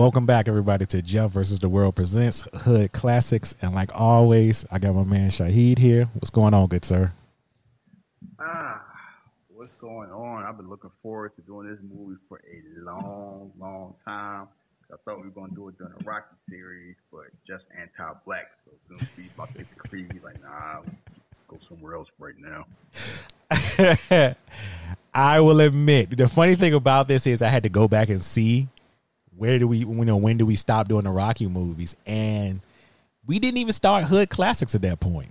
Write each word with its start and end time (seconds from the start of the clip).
Welcome 0.00 0.24
back, 0.24 0.48
everybody, 0.48 0.86
to 0.86 1.02
Jeff 1.02 1.32
versus 1.32 1.58
the 1.58 1.68
World 1.68 1.94
presents 1.94 2.48
Hood 2.54 2.90
Classics. 2.90 3.54
And 3.60 3.74
like 3.74 3.90
always, 3.92 4.64
I 4.70 4.78
got 4.78 4.94
my 4.94 5.04
man 5.04 5.28
Shahid 5.28 5.76
here. 5.76 6.08
What's 6.14 6.30
going 6.30 6.54
on, 6.54 6.68
good 6.68 6.86
sir? 6.86 7.12
Ah, 8.38 8.82
what's 9.48 9.74
going 9.78 10.10
on? 10.10 10.44
I've 10.44 10.56
been 10.56 10.70
looking 10.70 10.90
forward 11.02 11.36
to 11.36 11.42
doing 11.42 11.68
this 11.68 11.78
movie 11.82 12.16
for 12.30 12.38
a 12.38 12.82
long, 12.82 13.52
long 13.60 13.94
time. 14.06 14.48
I 14.90 14.96
thought 15.04 15.18
we 15.18 15.24
were 15.24 15.34
going 15.34 15.50
to 15.50 15.54
do 15.54 15.68
it 15.68 15.76
during 15.76 15.92
the 15.98 16.02
Rocky 16.02 16.34
series, 16.48 16.96
but 17.12 17.26
just 17.46 17.64
anti-black. 17.78 18.46
So 18.64 18.70
soon 18.88 19.02
as 19.02 19.16
we 19.18 19.24
about 19.34 19.48
to 19.48 19.58
get 19.58 19.68
the 19.68 19.86
Creed, 19.86 20.18
like, 20.24 20.42
nah, 20.42 20.80
go 21.46 21.58
somewhere 21.68 21.96
else 21.96 22.08
right 22.18 22.36
now. 22.38 22.64
I 25.14 25.40
will 25.40 25.60
admit, 25.60 26.16
the 26.16 26.26
funny 26.26 26.54
thing 26.54 26.72
about 26.72 27.06
this 27.06 27.26
is 27.26 27.42
I 27.42 27.48
had 27.48 27.64
to 27.64 27.68
go 27.68 27.86
back 27.86 28.08
and 28.08 28.22
see 28.22 28.66
where 29.40 29.58
do 29.58 29.66
we, 29.66 29.78
you 29.78 29.86
know, 29.86 30.18
when 30.18 30.36
do 30.36 30.44
we 30.44 30.54
stop 30.54 30.86
doing 30.86 31.04
the 31.04 31.10
Rocky 31.10 31.46
movies? 31.46 31.96
And 32.04 32.60
we 33.26 33.38
didn't 33.38 33.56
even 33.56 33.72
start 33.72 34.04
Hood 34.04 34.28
Classics 34.28 34.74
at 34.74 34.82
that 34.82 35.00
point. 35.00 35.30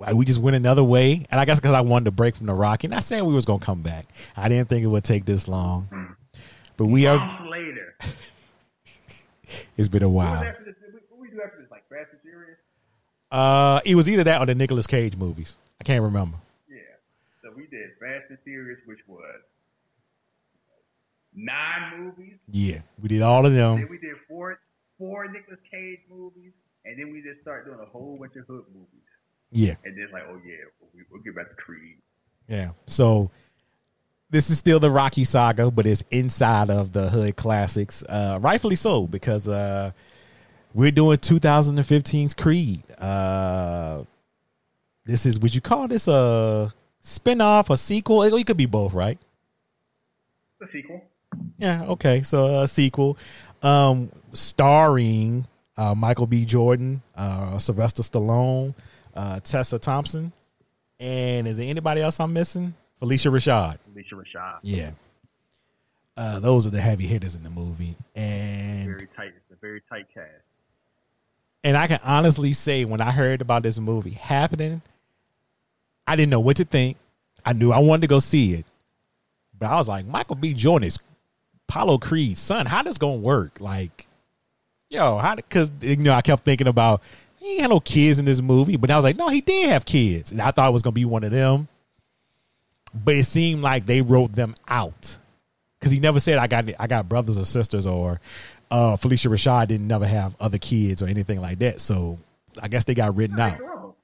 Like, 0.00 0.16
we 0.16 0.24
just 0.24 0.40
went 0.40 0.56
another 0.56 0.82
way, 0.82 1.26
and 1.30 1.40
I 1.40 1.44
guess 1.44 1.60
because 1.60 1.74
I 1.74 1.82
wanted 1.82 2.06
to 2.06 2.10
break 2.10 2.34
from 2.34 2.46
the 2.46 2.54
Rocky. 2.54 2.88
Not 2.88 3.04
saying 3.04 3.24
we 3.24 3.32
was 3.32 3.44
gonna 3.44 3.60
come 3.60 3.82
back. 3.82 4.06
I 4.36 4.48
didn't 4.48 4.68
think 4.68 4.82
it 4.82 4.88
would 4.88 5.04
take 5.04 5.26
this 5.26 5.46
long, 5.46 6.16
but 6.76 6.86
we 6.86 7.06
are. 7.06 7.48
Later. 7.48 7.96
It's 9.76 9.88
been 9.88 10.04
a 10.04 10.08
while. 10.08 10.42
this? 10.42 10.54
What 11.08 11.20
we 11.20 11.28
do 11.28 11.40
after 11.44 11.60
this? 11.60 11.70
Like 11.72 11.82
Fast 11.88 12.10
and 12.12 12.20
Furious? 12.22 12.56
Uh, 13.32 13.80
it 13.84 13.96
was 13.96 14.08
either 14.08 14.22
that 14.22 14.40
or 14.40 14.46
the 14.46 14.54
Nicolas 14.54 14.86
Cage 14.86 15.16
movies. 15.16 15.56
I 15.80 15.84
can't 15.84 16.04
remember. 16.04 16.36
Yeah. 16.68 16.78
So 17.42 17.50
we 17.56 17.66
did 17.66 17.90
Fast 17.98 18.30
and 18.30 18.38
Furious, 18.44 18.78
which 18.86 18.99
nine 21.44 21.98
movies. 22.00 22.34
Yeah, 22.48 22.80
we 23.00 23.08
did 23.08 23.22
all 23.22 23.46
of 23.46 23.52
them. 23.52 23.78
Then 23.80 23.88
we 23.90 23.98
did 23.98 24.16
four 24.28 24.60
four 24.98 25.26
Nicolas 25.30 25.60
Cage 25.70 26.00
movies, 26.10 26.52
and 26.84 26.98
then 26.98 27.12
we 27.12 27.22
just 27.22 27.40
started 27.42 27.66
doing 27.70 27.80
a 27.80 27.86
whole 27.90 28.16
bunch 28.20 28.36
of 28.36 28.46
Hood 28.46 28.64
movies. 28.72 28.86
Yeah, 29.52 29.74
And 29.84 29.96
then 29.96 30.08
like, 30.12 30.22
oh 30.28 30.40
yeah, 30.46 30.56
we, 30.94 31.02
we'll 31.10 31.22
get 31.22 31.34
back 31.34 31.48
to 31.48 31.54
Creed. 31.56 31.96
yeah. 32.48 32.70
So 32.86 33.30
this 34.30 34.48
is 34.48 34.58
still 34.58 34.78
the 34.78 34.90
Rocky 34.92 35.24
saga, 35.24 35.70
but 35.72 35.86
it's 35.88 36.04
inside 36.12 36.70
of 36.70 36.92
the 36.92 37.08
Hood 37.08 37.34
Classics. 37.34 38.04
Uh, 38.08 38.38
rightfully 38.40 38.76
so 38.76 39.08
because 39.08 39.48
uh, 39.48 39.90
we're 40.72 40.92
doing 40.92 41.18
2015's 41.18 42.34
Creed. 42.34 42.82
Uh, 42.96 44.04
this 45.04 45.26
is 45.26 45.40
would 45.40 45.52
you 45.54 45.60
call 45.60 45.88
this 45.88 46.06
a 46.06 46.72
spin-off, 47.00 47.70
a 47.70 47.76
sequel? 47.76 48.22
It, 48.22 48.32
it 48.32 48.46
could 48.46 48.56
be 48.56 48.66
both, 48.66 48.92
right? 48.94 49.18
The 50.60 50.68
sequel. 50.72 51.02
Yeah, 51.58 51.84
okay. 51.84 52.22
So 52.22 52.62
a 52.62 52.68
sequel, 52.68 53.18
um, 53.62 54.10
starring 54.32 55.46
uh, 55.76 55.94
Michael 55.94 56.26
B. 56.26 56.44
Jordan, 56.44 57.02
uh, 57.16 57.58
Sylvester 57.58 58.02
Stallone, 58.02 58.74
uh, 59.14 59.40
Tessa 59.40 59.78
Thompson, 59.78 60.32
and 60.98 61.46
is 61.46 61.56
there 61.58 61.68
anybody 61.68 62.00
else 62.00 62.18
I'm 62.20 62.32
missing? 62.32 62.74
Phylicia 63.00 63.30
Rashad. 63.30 63.78
Alicia 63.92 64.14
Rashad. 64.14 64.58
Yeah. 64.62 64.90
Uh, 66.16 66.38
those 66.38 66.66
are 66.66 66.70
the 66.70 66.80
heavy 66.80 67.06
hitters 67.06 67.34
in 67.34 67.42
the 67.42 67.48
movie, 67.50 67.96
and 68.14 68.84
Very 68.86 69.08
tight. 69.16 69.28
It's 69.36 69.50
a 69.52 69.56
very 69.60 69.80
tight 69.88 70.06
cast. 70.12 70.28
and 71.64 71.76
I 71.76 71.86
can 71.86 72.00
honestly 72.04 72.52
say 72.52 72.84
when 72.84 73.00
I 73.00 73.10
heard 73.10 73.40
about 73.40 73.62
this 73.62 73.78
movie 73.78 74.10
happening, 74.10 74.82
I 76.06 76.16
didn't 76.16 76.30
know 76.30 76.40
what 76.40 76.56
to 76.56 76.64
think. 76.64 76.98
I 77.44 77.54
knew 77.54 77.72
I 77.72 77.78
wanted 77.78 78.02
to 78.02 78.06
go 78.08 78.18
see 78.18 78.52
it, 78.54 78.66
but 79.58 79.70
I 79.70 79.76
was 79.76 79.88
like, 79.88 80.04
Michael 80.04 80.36
B. 80.36 80.52
Jordan 80.52 80.88
is 80.88 80.98
Apollo 81.70 81.98
Creed's 81.98 82.40
son. 82.40 82.66
How 82.66 82.82
this 82.82 82.98
gonna 82.98 83.16
work? 83.16 83.60
Like, 83.60 84.08
yo, 84.88 85.18
how? 85.18 85.36
Because 85.36 85.70
you 85.80 85.96
know, 85.98 86.12
I 86.12 86.20
kept 86.20 86.42
thinking 86.42 86.66
about 86.66 87.00
he 87.36 87.52
ain't 87.52 87.60
had 87.60 87.70
no 87.70 87.78
kids 87.78 88.18
in 88.18 88.24
this 88.24 88.42
movie, 88.42 88.76
but 88.76 88.90
I 88.90 88.96
was 88.96 89.04
like, 89.04 89.16
no, 89.16 89.28
he 89.28 89.40
did 89.40 89.68
have 89.70 89.84
kids, 89.84 90.32
and 90.32 90.42
I 90.42 90.50
thought 90.50 90.68
it 90.68 90.72
was 90.72 90.82
gonna 90.82 90.94
be 90.94 91.04
one 91.04 91.22
of 91.22 91.30
them. 91.30 91.68
But 92.92 93.14
it 93.14 93.24
seemed 93.24 93.62
like 93.62 93.86
they 93.86 94.02
wrote 94.02 94.32
them 94.32 94.56
out 94.66 95.16
because 95.78 95.92
he 95.92 96.00
never 96.00 96.18
said 96.18 96.38
I 96.38 96.48
got 96.48 96.64
I 96.80 96.88
got 96.88 97.08
brothers 97.08 97.38
or 97.38 97.44
sisters 97.44 97.86
or 97.86 98.20
uh, 98.72 98.96
Phylicia 98.96 99.30
Rashad 99.30 99.68
didn't 99.68 99.86
never 99.86 100.08
have 100.08 100.36
other 100.40 100.58
kids 100.58 101.02
or 101.02 101.06
anything 101.06 101.40
like 101.40 101.60
that. 101.60 101.80
So 101.80 102.18
I 102.60 102.66
guess 102.66 102.84
they 102.84 102.94
got 102.94 103.14
written 103.14 103.36
They 103.36 103.42
out, 103.44 103.94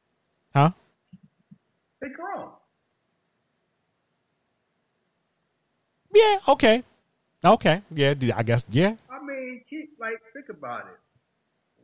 huh? 0.55 0.71
They 2.01 2.11
grown. 2.11 2.49
Yeah. 6.15 6.39
Okay. 6.47 6.85
Okay. 7.47 7.83
Yeah. 7.93 8.15
I 8.35 8.43
guess. 8.43 8.65
Yeah. 8.71 8.95
I 9.11 9.23
mean, 9.25 9.63
keep 9.69 9.91
like 10.01 10.15
think 10.33 10.47
about 10.51 10.87
it. 10.87 10.99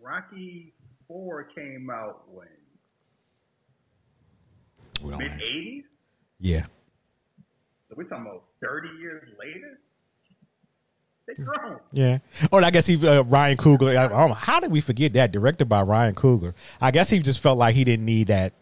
Rocky 0.00 0.72
Four 1.06 1.44
came 1.44 1.88
out 1.90 2.24
when 2.32 2.48
mid 5.18 5.30
'80s. 5.30 5.82
Yeah. 6.40 6.64
So 7.88 7.94
we're 7.96 8.04
talking 8.04 8.26
about 8.26 8.44
30 8.62 8.88
years 9.00 9.28
later. 9.38 9.78
Yeah. 11.92 12.18
Or 12.50 12.64
I 12.64 12.70
guess 12.70 12.86
he 12.86 13.06
uh, 13.06 13.22
Ryan 13.22 13.56
Coogler. 13.56 13.96
I, 13.96 14.04
I 14.04 14.08
don't 14.08 14.28
know, 14.28 14.34
how 14.34 14.60
did 14.60 14.72
we 14.72 14.80
forget 14.80 15.12
that? 15.14 15.30
Directed 15.32 15.66
by 15.66 15.82
Ryan 15.82 16.14
Coogler. 16.14 16.54
I 16.80 16.90
guess 16.90 17.10
he 17.10 17.20
just 17.20 17.40
felt 17.40 17.58
like 17.58 17.74
he 17.74 17.84
didn't 17.84 18.04
need 18.04 18.28
that. 18.28 18.54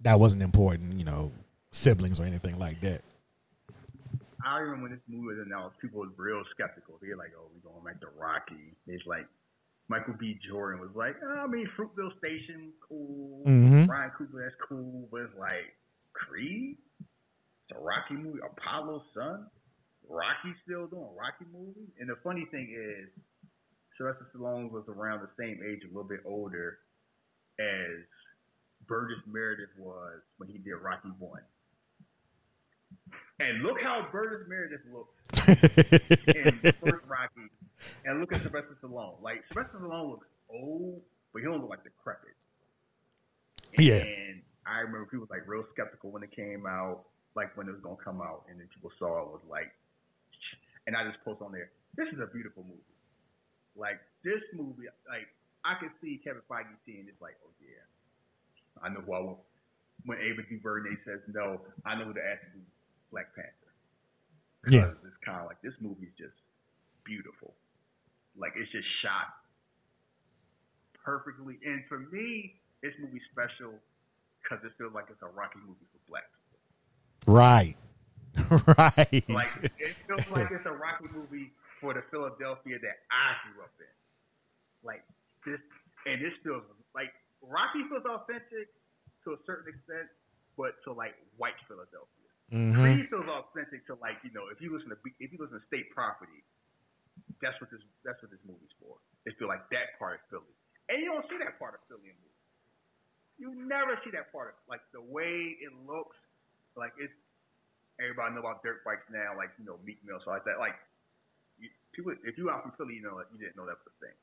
That 0.00 0.18
wasn't 0.18 0.42
important. 0.42 0.94
You 0.94 1.04
know, 1.04 1.32
siblings 1.70 2.18
or 2.18 2.24
anything 2.24 2.58
like 2.58 2.80
that. 2.80 3.02
I 4.44 4.58
remember 4.58 4.82
when 4.82 4.92
this 4.92 5.02
movie 5.08 5.34
was 5.36 5.46
announced, 5.46 5.78
people 5.80 6.00
was 6.00 6.10
real 6.16 6.42
skeptical. 6.54 6.98
They're 7.02 7.16
like, 7.16 7.32
"Oh, 7.36 7.50
we 7.52 7.60
going 7.60 7.84
back 7.84 8.00
to 8.00 8.08
Rocky." 8.16 8.76
It's 8.86 9.04
like 9.06 9.26
Michael 9.88 10.14
B. 10.14 10.38
Jordan 10.46 10.80
was 10.80 10.94
like, 10.94 11.16
oh, 11.22 11.44
"I 11.44 11.46
mean, 11.46 11.66
Fruitvale 11.76 12.16
Station, 12.18 12.72
cool. 12.80 13.44
Mhm. 13.44 13.88
Ryan 13.88 14.10
Coogler, 14.12 14.44
that's 14.44 14.60
cool." 14.68 15.08
But 15.10 15.22
it's 15.22 15.34
like 15.34 15.74
Creed, 16.12 16.78
it's 17.00 17.76
a 17.76 17.80
Rocky 17.80 18.14
movie. 18.14 18.40
Apollo's 18.40 19.02
son, 19.14 19.50
Rocky 20.08 20.54
still 20.62 20.86
doing 20.86 21.14
Rocky 21.16 21.46
movie. 21.50 21.92
And 21.98 22.08
the 22.08 22.16
funny 22.16 22.46
thing 22.46 22.70
is, 22.70 23.10
Sylvester 23.96 24.30
Stallone 24.34 24.70
was 24.70 24.88
around 24.88 25.22
the 25.22 25.30
same 25.36 25.60
age, 25.64 25.82
a 25.82 25.88
little 25.88 26.04
bit 26.04 26.20
older, 26.24 26.78
as 27.58 28.06
Burgess 28.86 29.26
Meredith 29.26 29.76
was 29.76 30.22
when 30.36 30.48
he 30.48 30.58
did 30.58 30.76
Rocky 30.76 31.10
One. 31.18 31.42
And 33.40 33.62
look 33.62 33.80
how 33.80 34.08
Burgess 34.10 34.48
Meredith 34.48 34.82
looks 34.92 35.14
in 36.26 36.58
the 36.58 36.72
first 36.72 37.06
Rocky, 37.06 37.46
and 38.04 38.18
look 38.18 38.32
at 38.32 38.42
Sylvester 38.42 38.76
Stallone. 38.82 39.22
Like 39.22 39.44
Sylvester 39.52 39.78
Stallone 39.78 40.10
looks 40.10 40.26
old, 40.50 41.02
but 41.32 41.38
he 41.38 41.46
don't 41.46 41.60
look 41.60 41.70
like 41.70 41.84
decrepit. 41.84 42.34
Yeah. 43.78 44.02
And 44.02 44.42
I 44.66 44.80
remember 44.80 45.06
people 45.06 45.20
was 45.20 45.30
like 45.30 45.46
real 45.46 45.62
skeptical 45.72 46.10
when 46.10 46.24
it 46.24 46.34
came 46.34 46.66
out, 46.66 47.06
like 47.36 47.56
when 47.56 47.68
it 47.68 47.72
was 47.72 47.80
gonna 47.80 48.02
come 48.02 48.20
out, 48.20 48.42
and 48.50 48.58
then 48.58 48.66
people 48.74 48.90
saw 48.98 49.22
it 49.22 49.28
was 49.30 49.46
like, 49.48 49.70
and 50.88 50.96
I 50.96 51.06
just 51.06 51.22
post 51.24 51.40
on 51.40 51.52
there. 51.52 51.70
This 51.94 52.08
is 52.10 52.18
a 52.18 52.26
beautiful 52.26 52.64
movie. 52.66 52.82
Like 53.76 54.02
this 54.24 54.42
movie, 54.50 54.90
like 55.06 55.30
I 55.62 55.78
could 55.78 55.94
see 56.02 56.18
Kevin 56.26 56.42
Feige 56.50 56.74
seeing 56.82 57.06
this, 57.06 57.14
like, 57.22 57.38
oh 57.46 57.54
yeah, 57.62 57.86
I 58.82 58.90
know 58.90 58.98
who 59.06 59.14
I 59.14 59.20
want. 59.20 59.38
When 60.06 60.18
Ava 60.18 60.42
DuVernay 60.42 60.98
says 61.06 61.22
no, 61.30 61.62
I 61.86 61.94
know 61.94 62.10
who 62.10 62.14
to 62.14 62.24
ask 62.26 62.42
to 62.42 62.58
do 62.58 62.66
Black 63.10 63.34
Panther. 63.34 63.72
Yeah. 64.68 64.92
It's 65.06 65.20
kind 65.24 65.40
of 65.40 65.46
like 65.46 65.60
this 65.62 65.74
movie's 65.80 66.12
just 66.18 66.36
beautiful. 67.04 67.54
Like 68.36 68.52
it's 68.56 68.70
just 68.70 68.86
shot 69.02 69.34
perfectly. 71.04 71.58
And 71.64 71.82
for 71.88 71.98
me, 72.12 72.60
this 72.82 72.92
movie's 73.00 73.24
special 73.32 73.74
because 74.42 74.64
it 74.64 74.72
feels 74.78 74.92
like 74.92 75.06
it's 75.10 75.22
a 75.22 75.32
Rocky 75.32 75.58
movie 75.64 75.88
for 75.88 76.00
black 76.08 76.28
people. 76.28 76.60
right. 77.32 77.76
right. 78.76 79.24
Like 79.28 79.52
it 79.78 79.96
feels 80.06 80.28
like 80.30 80.50
it's 80.52 80.66
a 80.66 80.76
Rocky 80.76 81.08
movie 81.12 81.50
for 81.80 81.94
the 81.94 82.02
Philadelphia 82.10 82.78
that 82.78 82.96
I 83.10 83.34
grew 83.50 83.64
up 83.64 83.74
in. 83.80 83.94
Like 84.84 85.02
this, 85.46 85.58
and 86.06 86.22
this 86.22 86.34
feels 86.44 86.62
like 86.94 87.10
Rocky 87.42 87.82
feels 87.88 88.04
authentic 88.06 88.70
to 89.24 89.34
a 89.34 89.38
certain 89.46 89.74
extent, 89.74 90.06
but 90.56 90.78
to 90.84 90.92
like 90.92 91.14
white 91.36 91.58
Philadelphia. 91.66 92.17
Mhm. 92.52 92.72
Creed 92.74 93.08
feels 93.10 93.28
authentic 93.28 93.84
to 93.86 93.94
like 94.00 94.16
you 94.24 94.30
know 94.32 94.48
if 94.48 94.60
you 94.60 94.72
listen 94.72 94.88
to 94.88 94.96
if 95.20 95.32
you 95.32 95.38
listen 95.38 95.60
to 95.60 95.66
State 95.68 95.92
Property, 95.92 96.44
that's 97.42 97.60
what 97.60 97.70
this 97.70 97.82
that's 98.04 98.20
what 98.22 98.30
this 98.30 98.40
movie's 98.48 98.72
for. 98.80 98.96
It 99.26 99.36
feel 99.38 99.48
like 99.48 99.68
that 99.70 99.98
part 99.98 100.20
of 100.20 100.22
Philly, 100.32 100.54
and 100.88 101.02
you 101.02 101.12
don't 101.12 101.28
see 101.28 101.36
that 101.44 101.58
part 101.60 101.74
of 101.76 101.80
Philly 101.88 102.08
in 102.08 102.16
movies. 102.16 102.44
You 103.38 103.48
never 103.68 104.00
see 104.04 104.10
that 104.16 104.32
part 104.32 104.48
of 104.50 104.56
like 104.68 104.80
the 104.92 105.00
way 105.02 105.56
it 105.60 105.72
looks. 105.84 106.16
Like 106.76 106.92
it's 106.96 107.12
everybody 108.00 108.34
know 108.34 108.40
about 108.40 108.62
dirt 108.64 108.80
bikes 108.84 109.04
now, 109.12 109.36
like 109.36 109.52
you 109.58 109.64
know 109.68 109.76
Meek 109.84 110.00
Mill, 110.04 110.20
so 110.24 110.30
like 110.30 110.44
that. 110.48 110.58
Like 110.58 110.76
you, 111.58 111.68
people, 111.92 112.16
if 112.24 112.38
you 112.38 112.48
out 112.48 112.62
from 112.64 112.72
Philly, 112.80 112.96
you 112.96 113.04
know 113.04 113.16
like, 113.20 113.28
you 113.32 113.38
didn't 113.38 113.56
know 113.60 113.66
that 113.68 113.76
was 113.76 113.92
a 113.92 113.96
thing. 114.00 114.16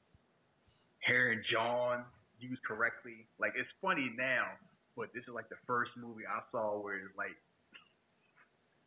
Hair 1.05 1.31
and 1.37 1.45
John 1.45 2.05
used 2.41 2.63
correctly. 2.65 3.27
Like 3.37 3.53
it's 3.55 3.69
funny 3.81 4.09
now, 4.17 4.49
but 4.97 5.13
this 5.13 5.23
is 5.29 5.33
like 5.35 5.49
the 5.49 5.61
first 5.67 5.91
movie 5.95 6.25
I 6.25 6.41
saw 6.51 6.81
where 6.81 7.13
like 7.15 7.37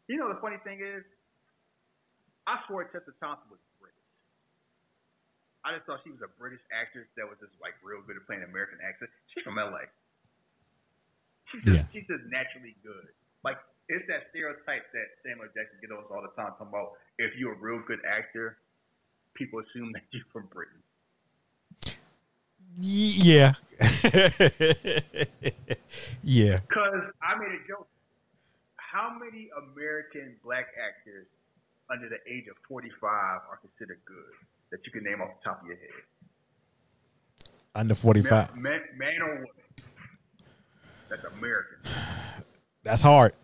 you 0.08 0.16
know, 0.16 0.32
the 0.32 0.40
funny 0.40 0.56
thing 0.64 0.81
is, 0.81 1.05
I 2.49 2.58
swore 2.66 2.84
Tessa 2.88 3.12
Thompson 3.20 3.49
was 3.52 3.60
British. 3.76 4.08
I 5.64 5.76
just 5.76 5.84
thought 5.84 6.00
she 6.02 6.10
was 6.10 6.25
a 6.25 6.32
British 6.40 6.64
actress 6.72 7.05
that 7.20 7.28
was 7.28 7.37
just 7.44 7.52
like 7.60 7.76
real 7.84 8.00
good 8.08 8.16
at 8.16 8.25
playing 8.25 8.43
American 8.43 8.81
accent. 8.81 9.12
She's 9.34 9.44
from 9.44 9.60
LA. 9.60 9.84
She's 11.52 11.60
just, 11.64 11.76
Yeah. 11.76 11.84
she's 11.93 12.08
just 12.08 12.25
naturally 12.32 12.72
good. 12.81 13.12
Like 13.44 13.60
it's 13.93 14.05
that 14.08 14.32
stereotype 14.32 14.88
that 14.96 15.08
Samuel 15.25 15.49
Jackson 15.52 15.76
get 15.81 15.93
us 15.93 16.08
all 16.08 16.25
the 16.25 16.32
time 16.40 16.56
talking 16.56 16.72
about 16.72 16.96
if 17.20 17.37
you're 17.37 17.52
a 17.52 17.61
real 17.61 17.81
good 17.84 18.00
actor, 18.08 18.56
people 19.37 19.61
assume 19.61 19.93
that 19.93 20.02
you're 20.11 20.25
from 20.32 20.49
Britain. 20.49 20.81
Yeah. 22.81 23.52
yeah. 26.22 26.58
Because 26.69 27.12
I 27.20 27.37
made 27.38 27.52
a 27.52 27.61
joke. 27.69 27.88
How 28.90 29.12
many 29.12 29.50
American 29.52 30.37
black 30.43 30.67
actors 30.81 31.26
under 31.93 32.08
the 32.08 32.17
age 32.25 32.49
of 32.49 32.56
45 32.67 32.96
are 33.05 33.61
considered 33.61 34.00
good 34.06 34.32
that 34.70 34.81
you 34.87 34.93
can 34.93 35.05
name 35.05 35.20
off 35.20 35.29
the 35.37 35.44
top 35.44 35.61
of 35.61 35.67
your 35.67 35.76
head? 35.76 35.93
Under 37.75 37.94
45. 37.94 38.56
Man, 38.56 38.62
man, 38.62 38.81
man 38.96 39.23
or 39.23 39.35
woman? 39.35 39.46
That's 41.11 41.25
American. 41.25 41.79
That's 42.82 43.02
hard. 43.02 43.35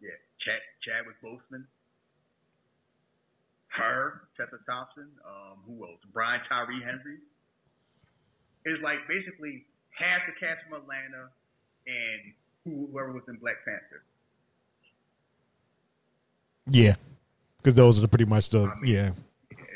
Yeah. 0.00 0.16
Chad, 0.40 0.60
Chadwick 0.80 1.20
Boseman. 1.22 1.64
Her, 3.68 4.22
Tessa 4.38 4.56
Thompson. 4.64 5.08
Um, 5.20 5.58
who 5.66 5.84
else? 5.84 6.00
Brian 6.14 6.40
Tyree 6.48 6.80
Henry. 6.80 7.20
It's 8.64 8.82
like 8.82 9.04
basically 9.06 9.66
half 9.90 10.24
the 10.24 10.32
cast 10.40 10.64
from 10.64 10.80
Atlanta 10.80 11.28
and 11.86 12.32
whoever 12.90 13.12
was 13.12 13.22
in 13.28 13.36
Black 13.36 13.56
Panther. 13.64 14.02
Yeah. 16.70 16.94
Because 17.58 17.74
those 17.74 18.02
are 18.02 18.06
pretty 18.06 18.24
much 18.24 18.50
the, 18.50 18.60
I 18.64 18.74
mean- 18.80 18.94
yeah. 18.94 19.10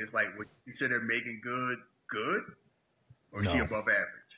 It's 0.03 0.13
like 0.13 0.27
would 0.37 0.49
you 0.67 0.73
consider 0.73 1.01
Meagan 1.01 1.41
Good 1.43 1.79
good, 2.11 2.43
or 3.33 3.45
is 3.45 3.51
she 3.51 3.59
above 3.59 3.85
average? 3.89 4.33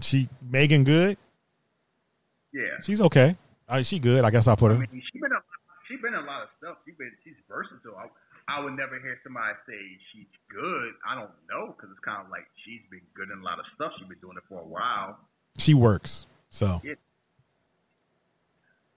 She, 0.00 0.28
Meagan 0.40 0.84
Good, 0.84 1.18
Yeah, 2.54 2.80
she's 2.82 3.00
okay. 3.00 3.36
Uh, 3.68 3.82
she 3.82 3.98
good. 3.98 4.24
I 4.24 4.30
guess 4.30 4.46
I'll 4.48 4.56
put 4.56 4.70
I 4.70 4.74
her. 4.74 4.80
mean 4.80 5.02
she 5.12 5.18
been 5.18 5.32
a, 5.32 5.40
she 5.88 5.96
been 5.96 6.14
a 6.14 6.20
lot 6.22 6.42
of 6.44 6.48
stuff. 6.58 6.76
She 6.86 6.92
been 6.92 7.10
she's 7.24 7.34
versatile. 7.48 7.96
I, 7.98 8.06
I 8.48 8.60
would 8.64 8.74
never 8.76 8.98
hear 9.00 9.18
somebody 9.24 9.52
say 9.66 9.76
she's 10.12 10.30
good. 10.48 10.92
I 11.06 11.14
don't 11.16 11.30
know 11.50 11.74
because 11.76 11.90
it's 11.90 12.04
kind 12.04 12.22
of 12.24 12.30
like 12.30 12.46
she's 12.64 12.80
been 12.90 13.02
good 13.14 13.28
in 13.34 13.40
a 13.40 13.44
lot 13.44 13.58
of 13.58 13.66
stuff. 13.74 13.92
She's 13.98 14.08
been 14.08 14.18
doing 14.22 14.36
it 14.38 14.44
for 14.48 14.60
a 14.62 14.64
while. 14.66 15.18
She 15.58 15.74
works. 15.74 16.26
So, 16.50 16.80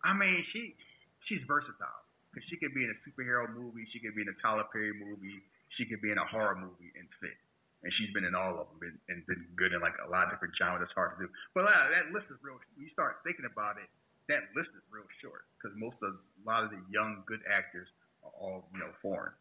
I 0.04 0.14
mean 0.14 0.44
she 0.54 0.76
she's 1.28 1.42
versatile 1.48 2.04
because 2.32 2.46
she 2.50 2.58
could 2.58 2.74
be 2.74 2.84
in 2.84 2.92
a 2.92 3.00
superhero 3.06 3.48
movie. 3.52 3.86
She 3.94 4.00
could 4.00 4.16
be 4.16 4.22
in 4.24 4.30
a 4.32 4.38
Tyler 4.42 4.66
Perry 4.72 4.94
movie. 4.94 5.44
She 5.78 5.86
could 5.86 6.02
be 6.02 6.12
in 6.12 6.18
a 6.20 6.26
horror 6.28 6.56
movie 6.58 6.92
and 6.98 7.08
fit. 7.22 7.38
And 7.84 7.92
she's 8.00 8.12
been 8.16 8.24
in 8.26 8.34
all 8.36 8.56
of 8.58 8.68
them 8.72 8.80
been, 8.80 8.98
and 9.12 9.26
been 9.28 9.44
good 9.60 9.74
in 9.76 9.82
like 9.84 9.96
a 10.02 10.10
lot 10.10 10.26
of 10.28 10.36
different 10.36 10.56
genres. 10.58 10.82
That's 10.88 10.96
hard 10.96 11.20
to 11.20 11.28
do. 11.28 11.30
But 11.54 11.68
uh, 11.68 11.88
that 11.92 12.12
list 12.16 12.28
is 12.32 12.40
real. 12.42 12.56
When 12.76 12.86
you 12.88 12.92
start 12.96 13.20
thinking 13.28 13.46
about 13.46 13.76
it, 13.78 13.90
that 14.32 14.48
list 14.56 14.72
is 14.76 14.84
real 14.92 15.08
short 15.22 15.46
because 15.60 15.76
most 15.78 16.00
of 16.02 16.16
a 16.16 16.44
lot 16.48 16.64
of 16.64 16.72
the 16.72 16.80
young 16.92 17.24
good 17.28 17.44
actors 17.50 17.88
are 18.24 18.32
all 18.40 18.70
you 18.74 18.80
know 18.80 18.92
foreign. 19.04 19.34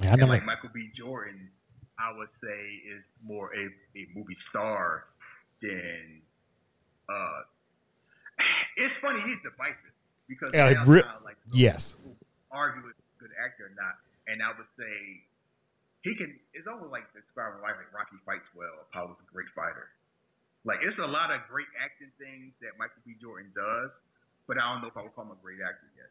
yeah, 0.00 0.12
I 0.12 0.16
know. 0.16 0.26
And 0.26 0.30
like 0.30 0.44
Michael 0.44 0.70
B. 0.74 0.90
Jordan, 0.96 1.50
I 1.98 2.16
would 2.16 2.30
say 2.42 2.60
is 2.90 3.04
more 3.22 3.50
a, 3.54 3.64
a 3.98 4.02
movie 4.14 4.38
star 4.50 5.06
than. 5.62 6.22
uh 7.08 7.42
It's 8.80 8.96
funny 9.04 9.20
he's 9.28 9.36
divisive 9.44 9.92
because 10.26 10.50
Yeah, 10.56 10.72
now 10.72 10.84
re- 10.88 11.04
kinda 11.04 11.20
like 11.22 11.36
yes. 11.52 11.96
argue 12.50 12.80
he's 12.82 12.96
a 12.96 13.18
good 13.20 13.34
actor 13.36 13.68
or 13.68 13.74
not, 13.76 14.00
and 14.26 14.40
I 14.42 14.56
would 14.56 14.70
say 14.80 15.20
he 16.02 16.16
can. 16.16 16.32
It's 16.56 16.64
almost 16.66 16.88
like 16.90 17.04
describing 17.12 17.60
life 17.60 17.76
like 17.76 17.92
Rocky 17.92 18.16
fights 18.24 18.48
well. 18.56 18.88
Apollo's 18.88 19.20
a 19.20 19.28
great 19.28 19.52
fighter. 19.54 19.92
Like 20.64 20.80
it's 20.80 20.96
a 20.98 21.06
lot 21.06 21.28
of 21.30 21.44
great 21.48 21.68
acting 21.76 22.08
things 22.16 22.52
that 22.64 22.76
Michael 22.80 23.04
B. 23.04 23.16
Jordan 23.20 23.52
does, 23.54 23.90
but 24.48 24.56
I 24.56 24.72
don't 24.72 24.80
know 24.82 24.88
if 24.88 24.96
I 24.96 25.02
would 25.04 25.14
call 25.14 25.24
him 25.24 25.32
a 25.36 25.40
great 25.44 25.60
actor 25.60 25.88
yet. 25.96 26.08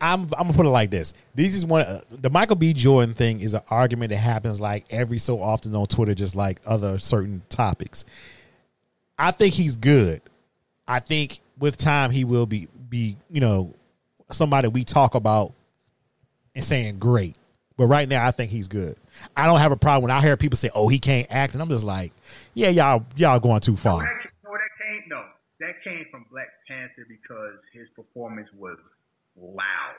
I'm 0.00 0.22
I'm 0.36 0.46
gonna 0.48 0.52
put 0.52 0.66
it 0.66 0.70
like 0.70 0.90
this. 0.90 1.14
This 1.34 1.54
is 1.54 1.64
one 1.64 1.82
uh, 1.82 2.00
the 2.10 2.30
Michael 2.30 2.56
B. 2.56 2.72
Jordan 2.72 3.14
thing 3.14 3.40
is 3.40 3.54
an 3.54 3.62
argument 3.68 4.10
that 4.10 4.18
happens 4.18 4.60
like 4.60 4.84
every 4.90 5.18
so 5.18 5.42
often 5.42 5.74
on 5.74 5.86
Twitter, 5.86 6.14
just 6.14 6.34
like 6.36 6.60
other 6.66 6.98
certain 6.98 7.42
topics. 7.48 8.04
I 9.18 9.30
think 9.30 9.54
he's 9.54 9.76
good. 9.76 10.20
I 10.86 11.00
think 11.00 11.40
with 11.58 11.76
time 11.76 12.10
he 12.10 12.24
will 12.24 12.46
be 12.46 12.68
be 12.88 13.16
you 13.30 13.40
know 13.40 13.74
somebody 14.30 14.68
we 14.68 14.84
talk 14.84 15.14
about 15.14 15.52
and 16.54 16.64
saying 16.64 16.98
great. 16.98 17.36
But 17.76 17.86
right 17.86 18.08
now 18.08 18.26
I 18.26 18.30
think 18.30 18.50
he's 18.52 18.68
good. 18.68 18.96
I 19.36 19.46
don't 19.46 19.58
have 19.58 19.72
a 19.72 19.76
problem 19.76 20.02
when 20.02 20.10
I 20.10 20.20
hear 20.20 20.36
people 20.36 20.56
say, 20.56 20.70
"Oh, 20.74 20.88
he 20.88 20.98
can't 20.98 21.26
act," 21.30 21.54
and 21.54 21.62
I'm 21.62 21.68
just 21.68 21.84
like, 21.84 22.12
"Yeah, 22.54 22.68
y'all 22.68 23.04
y'all 23.16 23.40
going 23.40 23.60
too 23.60 23.72
No, 23.72 23.76
far." 23.76 24.00
that, 24.00 24.30
no, 24.44 24.52
that 24.52 24.72
came 24.78 25.02
no, 25.08 25.24
that 25.60 25.74
came 25.82 26.04
from 26.10 26.24
Black 26.30 26.48
Panther 26.68 27.06
because 27.08 27.58
his 27.72 27.88
performance 27.96 28.48
was 28.56 28.78
loud, 29.36 29.98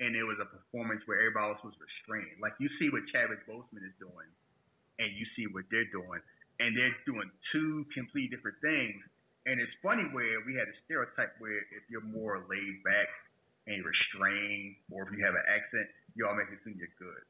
and 0.00 0.14
it 0.14 0.24
was 0.24 0.36
a 0.42 0.44
performance 0.44 1.00
where 1.06 1.18
everybody 1.20 1.52
else 1.52 1.64
was 1.64 1.72
restrained. 1.80 2.36
Like 2.42 2.52
you 2.60 2.68
see 2.78 2.90
what 2.90 3.00
Chadwick 3.12 3.48
Boseman 3.48 3.80
is 3.80 3.96
doing, 3.98 4.28
and 4.98 5.08
you 5.16 5.24
see 5.36 5.46
what 5.48 5.64
they're 5.70 5.88
doing, 5.88 6.20
and 6.60 6.76
they're 6.76 6.94
doing 7.08 7.26
two 7.50 7.88
completely 7.96 8.28
different 8.28 8.60
things. 8.60 9.00
And 9.48 9.56
it's 9.56 9.72
funny 9.80 10.04
where 10.12 10.44
we 10.44 10.52
had 10.52 10.68
a 10.68 10.76
stereotype 10.84 11.32
where 11.40 11.64
if 11.72 11.88
you're 11.88 12.04
more 12.04 12.44
laid 12.44 12.76
back 12.84 13.08
and 13.64 13.80
restrained, 13.80 14.76
or 14.92 15.08
if 15.08 15.16
you 15.16 15.24
have 15.24 15.32
an 15.32 15.46
accent, 15.48 15.88
you 16.12 16.28
all 16.28 16.36
make 16.36 16.52
it 16.52 16.60
seem 16.60 16.76
you're 16.76 16.92
good. 17.00 17.24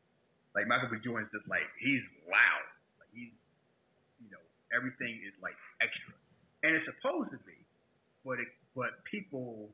Like 0.50 0.66
Michael 0.66 0.90
B. 0.90 0.98
Jordan's 0.98 1.30
just 1.30 1.46
like 1.46 1.62
he's 1.78 2.02
loud, 2.26 2.66
like 2.98 3.10
he's 3.14 3.30
you 4.18 4.34
know 4.34 4.42
everything 4.74 5.22
is 5.22 5.34
like 5.38 5.54
extra, 5.78 6.10
and 6.66 6.74
it's 6.74 6.90
supposed 6.90 7.30
to 7.30 7.38
be, 7.46 7.54
but 8.26 8.42
it 8.42 8.50
but 8.74 8.98
people 9.06 9.70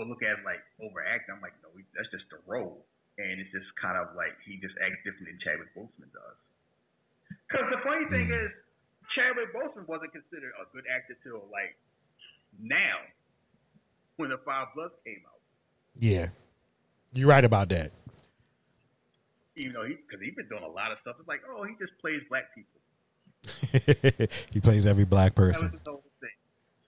will 0.00 0.08
look 0.08 0.24
at 0.24 0.40
it 0.40 0.44
like 0.48 0.64
overacting. 0.80 1.36
I'm 1.36 1.44
like, 1.44 1.52
no, 1.60 1.68
that's 1.92 2.08
just 2.08 2.24
the 2.32 2.40
role, 2.48 2.88
and 3.20 3.36
it's 3.36 3.52
just 3.52 3.68
kind 3.76 4.00
of 4.00 4.16
like 4.16 4.32
he 4.48 4.56
just 4.56 4.72
acts 4.80 5.04
different 5.04 5.28
than 5.28 5.36
Chadwick 5.44 5.68
Boseman 5.76 6.08
does. 6.16 6.38
Because 7.48 7.66
the 7.70 7.80
funny 7.84 8.06
thing 8.10 8.30
is, 8.30 8.50
Chadwick 9.14 9.54
Boseman 9.54 9.86
wasn't 9.86 10.12
considered 10.12 10.52
a 10.58 10.66
good 10.74 10.84
actor 10.90 11.16
till 11.22 11.46
like 11.52 11.76
now, 12.60 12.98
when 14.16 14.30
the 14.30 14.38
Five 14.44 14.68
Bloods 14.74 14.94
came 15.04 15.22
out. 15.26 15.40
Yeah, 15.98 16.28
you're 17.12 17.28
right 17.28 17.44
about 17.44 17.68
that. 17.70 17.92
Even 19.56 19.72
though 19.72 19.86
he, 19.86 19.94
because 19.94 20.22
he's 20.22 20.34
been 20.34 20.48
doing 20.48 20.64
a 20.64 20.68
lot 20.68 20.90
of 20.90 20.98
stuff, 21.02 21.16
it's 21.18 21.28
like, 21.28 21.42
oh, 21.48 21.62
he 21.64 21.74
just 21.78 21.96
plays 22.00 22.20
black 22.28 22.50
people. 22.54 22.80
he 24.50 24.60
plays 24.60 24.86
every 24.86 25.04
black 25.04 25.34
person. 25.34 25.70
his 25.70 25.80
whole 25.86 26.02
thing. 26.20 26.30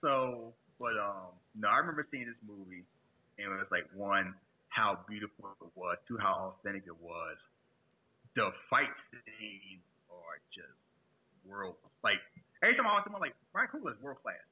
So, 0.01 0.53
but 0.79 0.97
um, 0.99 1.31
no, 1.55 1.69
I 1.69 1.77
remember 1.77 2.05
seeing 2.11 2.25
this 2.25 2.41
movie, 2.45 2.83
and 3.39 3.47
it 3.47 3.55
was 3.55 3.71
like 3.71 3.87
one, 3.95 4.33
how 4.69 4.99
beautiful 5.07 5.55
it 5.61 5.71
was, 5.75 5.97
two, 6.07 6.17
how 6.17 6.55
authentic 6.59 6.83
it 6.87 6.99
was. 6.99 7.37
The 8.35 8.51
fight 8.69 8.91
scenes 9.39 9.81
are 10.27 10.39
just 10.51 10.75
world. 11.47 11.79
Like 12.03 12.19
every 12.63 12.75
time 12.75 12.87
I 12.87 12.99
watch 12.99 13.07
him, 13.07 13.15
I'm 13.15 13.23
like, 13.23 13.35
Brian 13.55 13.69
Coogler 13.71 13.95
is 13.95 14.01
world 14.03 14.19
class. 14.21 14.43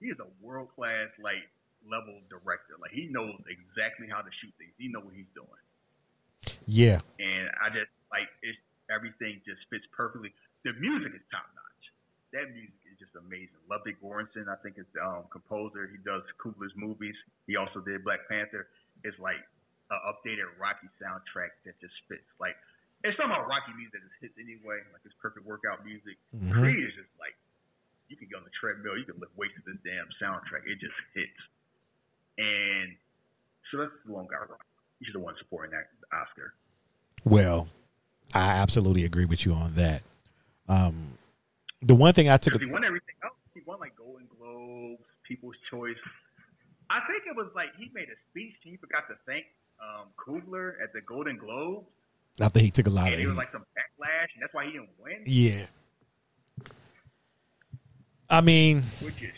He 0.00 0.10
is 0.10 0.18
a 0.18 0.30
world 0.42 0.68
class 0.74 1.08
like 1.22 1.46
level 1.86 2.18
director. 2.28 2.74
Like 2.82 2.92
he 2.92 3.06
knows 3.06 3.38
exactly 3.46 4.10
how 4.10 4.20
to 4.22 4.32
shoot 4.42 4.52
things. 4.58 4.74
He 4.78 4.90
knows 4.90 5.06
what 5.06 5.14
he's 5.14 5.30
doing 5.34 5.50
Yeah, 6.66 7.00
and 7.18 7.50
I 7.62 7.70
just 7.70 7.90
like 8.10 8.28
it's 8.42 8.58
everything 8.90 9.40
just 9.46 9.62
fits 9.70 9.86
perfectly. 9.94 10.34
The 10.64 10.74
music 10.78 11.14
is 11.14 11.22
top 11.30 11.46
notch. 11.54 11.84
That 12.34 12.50
music 12.52 12.76
is 12.90 12.98
just 12.98 13.14
amazing. 13.16 13.56
Ludwig 13.70 13.96
Göransson, 14.02 14.50
I 14.50 14.58
think, 14.60 14.76
is 14.78 14.86
the 14.94 15.02
um, 15.02 15.24
composer. 15.30 15.88
He 15.88 15.98
does 16.02 16.22
Coogler's 16.42 16.74
movies. 16.76 17.16
He 17.46 17.56
also 17.56 17.80
did 17.80 18.04
Black 18.04 18.28
Panther. 18.28 18.68
It's 19.04 19.16
like 19.18 19.40
an 19.90 20.00
updated 20.04 20.52
Rocky 20.60 20.90
soundtrack 21.00 21.56
that 21.64 21.78
just 21.80 21.94
fits. 22.08 22.26
Like 22.40 22.56
it's 23.04 23.16
somehow 23.16 23.46
Rocky 23.46 23.72
music 23.78 24.00
that 24.00 24.02
just 24.02 24.18
hits 24.20 24.36
anyway. 24.38 24.82
Like 24.92 25.02
it's 25.04 25.14
perfect 25.22 25.46
workout 25.46 25.84
music. 25.84 26.18
Mhm. 26.34 26.52
Creed 26.52 26.82
is 26.82 26.94
just 26.94 27.10
like 27.18 27.36
you 28.08 28.16
can 28.16 28.28
go 28.28 28.38
on 28.38 28.44
the 28.44 28.54
treadmill, 28.58 28.96
you 28.96 29.04
can 29.04 29.20
lift 29.20 29.36
weights 29.36 29.54
to 29.54 29.62
this 29.68 29.78
damn 29.84 30.08
soundtrack. 30.20 30.64
It 30.66 30.80
just 30.80 30.96
hits. 31.14 31.40
And 32.38 32.96
so 33.70 33.78
that's 33.78 33.92
the 34.06 34.12
one 34.12 34.26
guy. 34.26 34.38
He's 34.98 35.12
the 35.12 35.20
one 35.20 35.34
supporting 35.38 35.72
that 35.72 35.90
Oscar. 36.12 36.54
Well, 37.24 37.68
I 38.34 38.58
absolutely 38.58 39.04
agree 39.04 39.26
with 39.26 39.44
you 39.44 39.52
on 39.52 39.74
that. 39.74 40.02
Um, 40.68 41.18
the 41.82 41.94
one 41.94 42.14
thing 42.14 42.28
I 42.28 42.36
took, 42.36 42.54
a, 42.54 42.58
he 42.58 42.66
won 42.66 42.84
everything 42.84 43.14
else. 43.22 43.34
He 43.54 43.60
won 43.66 43.78
like 43.80 43.96
Golden 43.96 44.26
Globes, 44.38 45.04
People's 45.26 45.56
Choice. 45.70 45.96
I 46.90 47.00
think 47.06 47.24
it 47.28 47.36
was 47.36 47.48
like 47.54 47.68
he 47.76 47.90
made 47.92 48.08
a 48.08 48.18
speech 48.30 48.54
and 48.64 48.72
he 48.72 48.76
forgot 48.78 49.04
to 49.08 49.14
thank 49.26 49.44
um, 49.80 50.08
Coogler 50.16 50.80
at 50.82 50.92
the 50.92 51.00
Golden 51.00 51.36
Globes, 51.36 51.86
I 52.40 52.48
think 52.48 52.64
he 52.64 52.70
took 52.70 52.86
a 52.86 52.90
lot 52.90 53.06
and 53.06 53.14
of 53.14 53.20
it 53.20 53.26
was 53.26 53.36
like 53.36 53.52
some 53.52 53.62
backlash, 53.76 54.28
and 54.34 54.42
that's 54.42 54.54
why 54.54 54.64
he 54.66 54.72
didn't 54.72 54.90
win, 54.98 55.22
Yeah. 55.26 55.66
I 58.30 58.40
mean, 58.42 58.82
which 59.00 59.22
is 59.22 59.32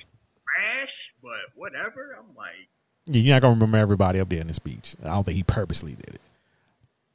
trash. 0.45 0.95
But 1.23 1.55
whatever. 1.55 2.17
I'm 2.19 2.35
like, 2.35 2.69
Yeah, 3.07 3.21
you're 3.21 3.37
not 3.37 3.43
gonna 3.43 3.55
remember 3.55 3.79
everybody 3.79 4.21
up 4.21 4.29
there 4.29 4.41
in 4.41 4.49
the 4.49 4.55
speech. 4.55 4.97
I 5.05 5.09
don't 5.15 5.25
think 5.25 5.37
he 5.37 5.45
purposely 5.45 5.95
did 5.95 6.17
it. 6.17 6.21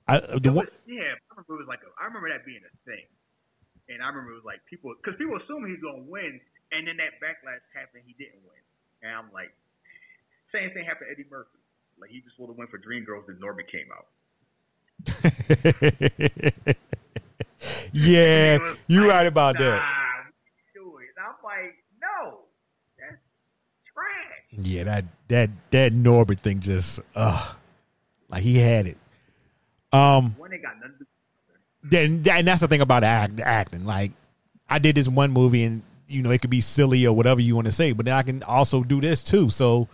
I, 0.07 0.17
uh, 0.17 0.39
the 0.39 0.49
It 0.49 0.53
one, 0.53 0.67
yeah, 0.85 1.17
I 1.17 1.33
remember 1.33 1.57
it 1.57 1.65
was 1.65 1.67
like 1.67 1.81
a, 1.81 1.89
I 1.99 2.05
remember 2.05 2.29
that 2.29 2.45
being 2.45 2.61
a 2.61 2.73
thing, 2.85 3.05
and 3.89 4.01
I 4.01 4.07
remember 4.07 4.31
it 4.37 4.45
was 4.45 4.45
like 4.45 4.61
people 4.69 4.93
because 4.93 5.17
people 5.17 5.35
assume 5.41 5.65
he's 5.65 5.81
gonna 5.81 6.05
win, 6.05 6.39
and 6.71 6.87
then 6.87 6.97
that 6.97 7.17
backlash 7.17 7.65
happened, 7.73 8.05
he 8.05 8.13
didn't 8.13 8.45
win, 8.45 8.61
and 9.01 9.11
I'm 9.11 9.33
like, 9.33 9.49
same 10.53 10.69
thing 10.71 10.85
happened 10.85 11.09
to 11.09 11.11
Eddie 11.11 11.27
Murphy, 11.27 11.57
like 11.99 12.13
he 12.13 12.21
just 12.21 12.37
would 12.37 12.53
have 12.53 12.57
went 12.57 12.69
for 12.69 12.77
Dreamgirls, 12.77 13.25
and 13.27 13.41
Norbit 13.41 13.67
came 13.67 13.89
out. 13.91 14.05
yeah, 17.93 18.57
you're 18.87 19.07
right 19.07 19.27
about 19.27 19.55
nah, 19.55 19.61
that. 19.61 19.81
we 20.25 20.81
do 20.81 20.97
it. 20.97 21.09
I'm 21.19 21.35
like, 21.43 21.75
no, 22.01 22.39
that's 22.97 23.21
trash. 23.93 24.43
Yeah, 24.51 24.83
that 24.85 25.05
that 25.27 25.49
that 25.71 25.93
Norbit 25.93 26.39
thing 26.39 26.59
just 26.59 26.99
uh 27.15 27.53
like 28.29 28.43
he 28.43 28.57
had 28.59 28.87
it. 28.87 28.97
Um 29.91 30.35
One 30.37 30.51
they 30.51 30.57
got 30.57 30.75
nothing 30.79 31.07
then 31.89 32.23
that, 32.23 32.39
and 32.39 32.47
that's 32.47 32.61
the 32.61 32.67
thing 32.67 32.81
about 32.81 33.03
act, 33.03 33.39
acting. 33.39 33.85
Like 33.85 34.11
I 34.69 34.79
did 34.79 34.95
this 34.95 35.07
one 35.07 35.31
movie 35.31 35.63
and 35.63 35.83
you 36.07 36.21
know 36.21 36.31
it 36.31 36.41
could 36.41 36.49
be 36.49 36.61
silly 36.61 37.05
or 37.05 37.15
whatever 37.15 37.41
you 37.41 37.55
want 37.55 37.65
to 37.65 37.71
say, 37.71 37.91
but 37.91 38.05
then 38.05 38.15
I 38.15 38.23
can 38.23 38.43
also 38.43 38.83
do 38.83 38.99
this 38.99 39.23
too. 39.23 39.49
So 39.49 39.87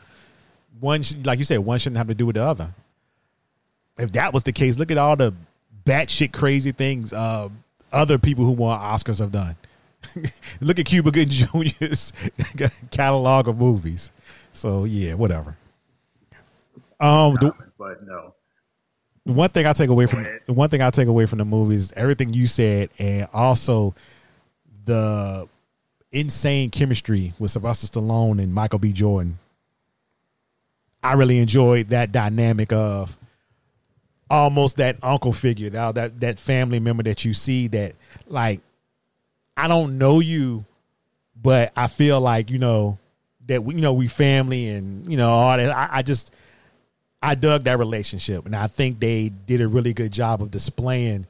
one 0.79 1.03
like 1.23 1.39
you 1.39 1.45
said, 1.45 1.59
one 1.59 1.79
shouldn't 1.79 1.97
have 1.97 2.07
to 2.07 2.15
do 2.15 2.25
with 2.25 2.35
the 2.35 2.43
other. 2.43 2.73
If 3.97 4.13
that 4.13 4.33
was 4.33 4.43
the 4.43 4.51
case, 4.51 4.77
look 4.79 4.91
at 4.91 4.97
all 4.97 5.15
the 5.15 5.33
batshit 5.85 6.31
crazy 6.31 6.71
things 6.71 7.11
uh, 7.13 7.49
other 7.91 8.17
people 8.17 8.45
who 8.45 8.51
won 8.51 8.79
Oscars 8.79 9.19
have 9.19 9.31
done. 9.31 9.55
look 10.61 10.79
at 10.79 10.85
Cuba 10.85 11.11
Gooding 11.11 11.29
Jr.'s 11.29 12.13
catalog 12.91 13.47
of 13.47 13.57
movies. 13.57 14.11
So 14.53 14.85
yeah, 14.85 15.13
whatever. 15.13 15.55
Um, 16.99 17.33
the, 17.35 17.53
But 17.77 18.05
no, 18.05 18.33
one 19.23 19.49
thing 19.49 19.65
I 19.65 19.73
take 19.73 19.89
away 19.89 20.05
from 20.05 20.25
one 20.47 20.69
thing 20.69 20.81
I 20.81 20.89
take 20.89 21.07
away 21.07 21.25
from 21.25 21.39
the 21.39 21.45
movie 21.45 21.75
is 21.75 21.93
everything 21.95 22.33
you 22.33 22.47
said, 22.47 22.89
and 22.97 23.27
also 23.33 23.93
the 24.85 25.47
insane 26.11 26.69
chemistry 26.69 27.33
with 27.39 27.51
Sylvester 27.51 27.87
Stallone 27.87 28.41
and 28.41 28.53
Michael 28.53 28.79
B. 28.79 28.91
Jordan. 28.93 29.37
I 31.03 31.13
really 31.13 31.39
enjoyed 31.39 31.89
that 31.89 32.11
dynamic 32.11 32.71
of 32.71 33.17
almost 34.31 34.77
that 34.77 34.95
uncle 35.03 35.33
figure, 35.33 35.69
that 35.69 35.95
that 35.95 36.19
that 36.21 36.39
family 36.39 36.79
member 36.79 37.03
that 37.03 37.25
you 37.25 37.33
see 37.33 37.67
that 37.67 37.93
like 38.27 38.61
I 39.57 39.67
don't 39.67 39.97
know 39.97 40.21
you, 40.21 40.65
but 41.39 41.73
I 41.75 41.87
feel 41.87 42.21
like 42.21 42.49
you 42.49 42.57
know 42.57 42.97
that 43.47 43.63
we 43.63 43.75
you 43.75 43.81
know 43.81 43.93
we 43.93 44.07
family 44.07 44.69
and 44.69 45.09
you 45.11 45.17
know 45.17 45.29
all 45.29 45.57
that. 45.57 45.75
I, 45.75 45.97
I 45.97 46.01
just 46.01 46.33
I 47.21 47.35
dug 47.35 47.65
that 47.65 47.77
relationship, 47.77 48.45
and 48.45 48.55
I 48.55 48.67
think 48.67 49.01
they 49.01 49.29
did 49.29 49.59
a 49.59 49.67
really 49.67 49.93
good 49.93 50.13
job 50.13 50.41
of 50.41 50.49
displaying 50.49 51.27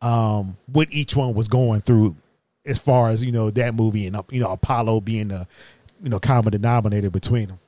um, 0.00 0.56
what 0.66 0.88
each 0.92 1.16
one 1.16 1.34
was 1.34 1.48
going 1.48 1.80
through, 1.80 2.14
as 2.64 2.78
far 2.78 3.10
as 3.10 3.24
you 3.24 3.32
know 3.32 3.50
that 3.50 3.74
movie 3.74 4.06
and 4.06 4.16
you 4.30 4.40
know 4.40 4.52
Apollo 4.52 5.00
being 5.00 5.28
the 5.28 5.48
you 6.00 6.10
know 6.10 6.20
common 6.20 6.52
denominator 6.52 7.10
between 7.10 7.48
them. 7.48 7.58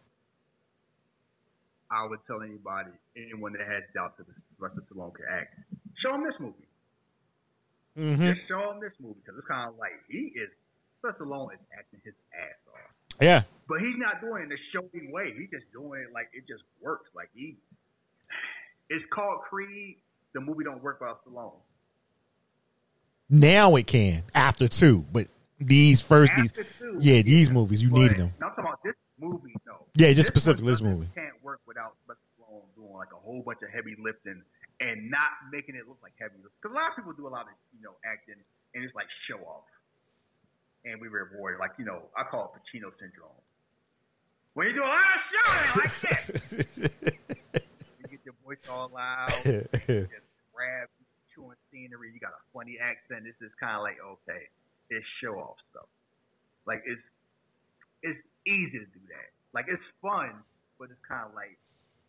I 1.90 2.06
would 2.06 2.20
tell 2.26 2.42
anybody, 2.42 2.90
anyone 3.16 3.54
that 3.54 3.62
has 3.62 3.82
doubts 3.94 4.18
that 4.18 4.26
Sylvester 4.58 4.82
Stallone 4.92 5.14
can 5.14 5.24
act, 5.30 5.54
show 6.02 6.14
him 6.14 6.24
this 6.24 6.34
movie. 6.40 6.68
Mm-hmm. 7.98 8.26
Just 8.34 8.40
show 8.48 8.70
him 8.72 8.80
this 8.80 8.92
movie 9.00 9.18
because 9.24 9.38
it's 9.38 9.46
kind 9.48 9.68
of 9.70 9.78
like 9.78 9.92
he 10.10 10.32
is. 10.34 10.50
Sylvester 11.00 11.24
Stallone 11.24 11.54
is 11.54 11.60
acting 11.78 12.00
his 12.04 12.14
ass 12.34 12.58
off, 12.74 12.90
Yeah, 13.20 13.42
but 13.68 13.78
he's 13.80 13.96
not 13.98 14.20
doing 14.20 14.42
it 14.42 14.46
in 14.46 14.52
a 14.52 14.60
showy 14.72 15.12
way. 15.12 15.32
He's 15.38 15.50
just 15.50 15.70
doing 15.72 16.02
it 16.02 16.12
like 16.12 16.28
it 16.32 16.46
just 16.48 16.62
works. 16.82 17.08
Like 17.14 17.30
he, 17.34 17.56
it's 18.90 19.04
called 19.14 19.40
Creed. 19.48 19.96
The 20.34 20.40
movie 20.40 20.64
don't 20.64 20.82
work 20.82 21.00
without 21.00 21.24
Stallone. 21.24 21.54
now 23.30 23.76
it 23.76 23.86
can 23.86 24.22
after 24.34 24.68
two, 24.68 25.04
but 25.12 25.28
these 25.60 26.00
first 26.00 26.32
these 26.36 26.52
two, 26.52 26.96
yeah 27.00 27.22
these 27.22 27.50
movies 27.50 27.82
you 27.82 27.90
needed 27.90 28.16
them. 28.18 28.32
I'm 28.42 28.48
talking 28.50 28.64
about 28.64 28.78
this 28.84 28.94
movie. 29.20 29.54
though. 29.66 29.86
Yeah, 29.96 30.08
just 30.08 30.16
This 30.18 30.26
specifically 30.28 30.70
this 30.70 30.82
movie. 30.82 31.08
Can't 31.14 31.42
work 31.42 31.60
without 31.66 31.94
Sylvester 32.06 32.22
doing 32.78 32.94
like 32.94 33.10
a 33.10 33.18
whole 33.18 33.42
bunch 33.42 33.58
of 33.66 33.74
heavy 33.74 33.98
lifting 33.98 34.38
and 34.78 35.10
not 35.10 35.50
making 35.50 35.74
it 35.74 35.90
look 35.90 35.98
like 35.98 36.14
heavy 36.22 36.38
lifting. 36.38 36.54
Because 36.62 36.70
a 36.70 36.78
lot 36.78 36.94
of 36.94 36.96
people 36.96 37.12
do 37.18 37.26
a 37.26 37.34
lot 37.34 37.50
of 37.50 37.54
you 37.74 37.82
know 37.82 37.98
acting 38.06 38.38
and 38.74 38.80
it's 38.86 38.94
like 38.94 39.10
show 39.26 39.42
off, 39.42 39.66
and 40.86 41.02
we 41.02 41.10
reward 41.10 41.58
like 41.58 41.74
you 41.78 41.84
know 41.84 42.06
I 42.14 42.22
call 42.30 42.54
it 42.54 42.62
Pacino 42.62 42.94
syndrome. 43.02 43.34
When 44.54 44.70
you 44.70 44.74
do 44.74 44.82
a 44.82 44.90
lot 44.90 45.06
of 45.14 45.20
shouting 45.30 45.74
like 45.82 45.94
this, 46.02 46.18
you 47.98 48.04
get 48.10 48.22
your 48.24 48.38
voice 48.42 48.62
all 48.70 48.90
loud, 48.94 49.30
just 49.44 50.10
grab, 50.54 50.88
chewing 51.34 51.58
scenery. 51.70 52.10
You 52.14 52.20
got 52.20 52.34
a 52.34 52.42
funny 52.54 52.78
accent. 52.78 53.22
This 53.24 53.38
is 53.42 53.54
kind 53.58 53.76
of 53.76 53.82
like 53.82 53.98
okay, 54.02 54.50
it's 54.90 55.06
show 55.22 55.38
off 55.38 55.58
stuff. 55.70 55.90
Like 56.66 56.82
it's 56.86 57.02
it's 58.02 58.20
easy 58.46 58.78
to 58.78 58.88
do 58.90 59.02
that. 59.14 59.28
Like 59.54 59.66
it's 59.68 59.84
fun, 60.02 60.42
but 60.78 60.90
it's 60.90 61.02
kind 61.06 61.24
of 61.26 61.34
like 61.34 61.56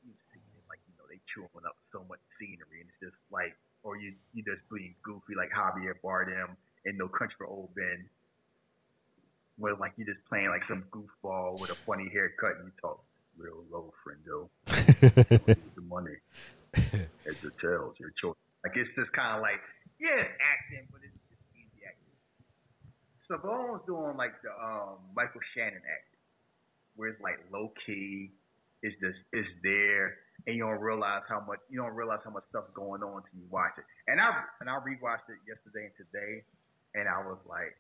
you 0.04 0.14
see 0.34 0.42
it, 0.42 0.66
like 0.68 0.80
you 0.90 0.94
know 1.00 1.06
they 1.08 1.19
chewing 1.34 1.66
up 1.66 1.76
so 1.92 2.06
much 2.10 2.20
scenery, 2.40 2.82
and 2.82 2.90
it's 2.90 3.12
just 3.12 3.20
like, 3.32 3.56
or 3.84 3.98
you 3.98 4.14
you 4.34 4.44
just 4.44 4.62
being 4.72 4.96
goofy 5.04 5.36
like 5.36 5.50
Javier 5.52 5.96
Bardem 6.04 6.56
in 6.86 6.98
No 6.98 7.08
Country 7.08 7.36
for 7.38 7.48
Old 7.48 7.70
Men, 7.76 8.10
where 9.58 9.76
like 9.76 9.94
you're 9.98 10.08
just 10.08 10.24
playing 10.28 10.50
like 10.50 10.64
some 10.68 10.84
goofball 10.92 11.60
with 11.60 11.70
a 11.70 11.80
funny 11.88 12.10
haircut 12.12 12.58
and 12.60 12.72
you 12.72 12.76
talk 12.82 13.04
real 13.38 13.64
low, 13.72 13.94
friendo. 14.04 14.50
the 14.68 15.82
money 15.88 16.18
as 16.76 17.38
it 17.44 17.54
tells 17.60 18.00
your 18.00 18.12
choice. 18.22 18.36
Like 18.64 18.76
it's 18.76 18.92
just 18.96 19.12
kind 19.14 19.38
of 19.38 19.42
like 19.42 19.62
yeah, 20.00 20.24
it's 20.24 20.40
acting, 20.40 20.88
but 20.92 21.04
it's 21.04 21.16
just 21.28 21.44
easy 21.56 21.84
acting. 21.84 22.16
Stallone's 23.28 23.84
doing 23.86 24.16
like 24.16 24.36
the 24.44 24.52
um, 24.56 25.00
Michael 25.16 25.44
Shannon 25.56 25.84
acting, 25.84 26.24
where 26.96 27.10
it's 27.10 27.22
like 27.22 27.40
low 27.52 27.72
key, 27.86 28.32
it's 28.82 28.96
just 29.00 29.20
it's 29.32 29.48
there, 29.64 30.20
and 30.48 30.56
you 30.56 30.64
don't 30.64 30.80
realize 30.80 31.24
how 31.28 31.44
much 31.46 31.60
you 31.70 31.80
don't 31.80 31.96
realize 31.96 32.20
how 32.24 32.32
much 32.32 32.44
stuff's 32.50 32.72
going 32.74 33.04
on 33.04 33.24
until 33.24 33.38
you 33.40 33.48
watch 33.50 33.74
it. 33.78 33.86
And 34.08 34.20
I 34.20 34.32
and 34.62 34.70
I 34.70 34.80
rewatched 34.80 35.28
it 35.30 35.40
yesterday 35.48 35.92
and 35.92 35.96
today, 35.98 36.44
and 36.96 37.08
I 37.08 37.26
was 37.26 37.40
like, 37.48 37.76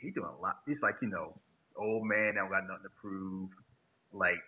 he 0.00 0.10
doing 0.10 0.28
a 0.28 0.40
lot. 0.40 0.60
He's 0.66 0.80
like 0.82 0.96
you 1.00 1.08
know, 1.08 1.34
old 1.76 2.04
man 2.06 2.34
that 2.34 2.42
don't 2.42 2.50
got 2.50 2.66
nothing 2.66 2.84
to 2.84 2.94
prove, 3.00 3.50
like 4.12 4.44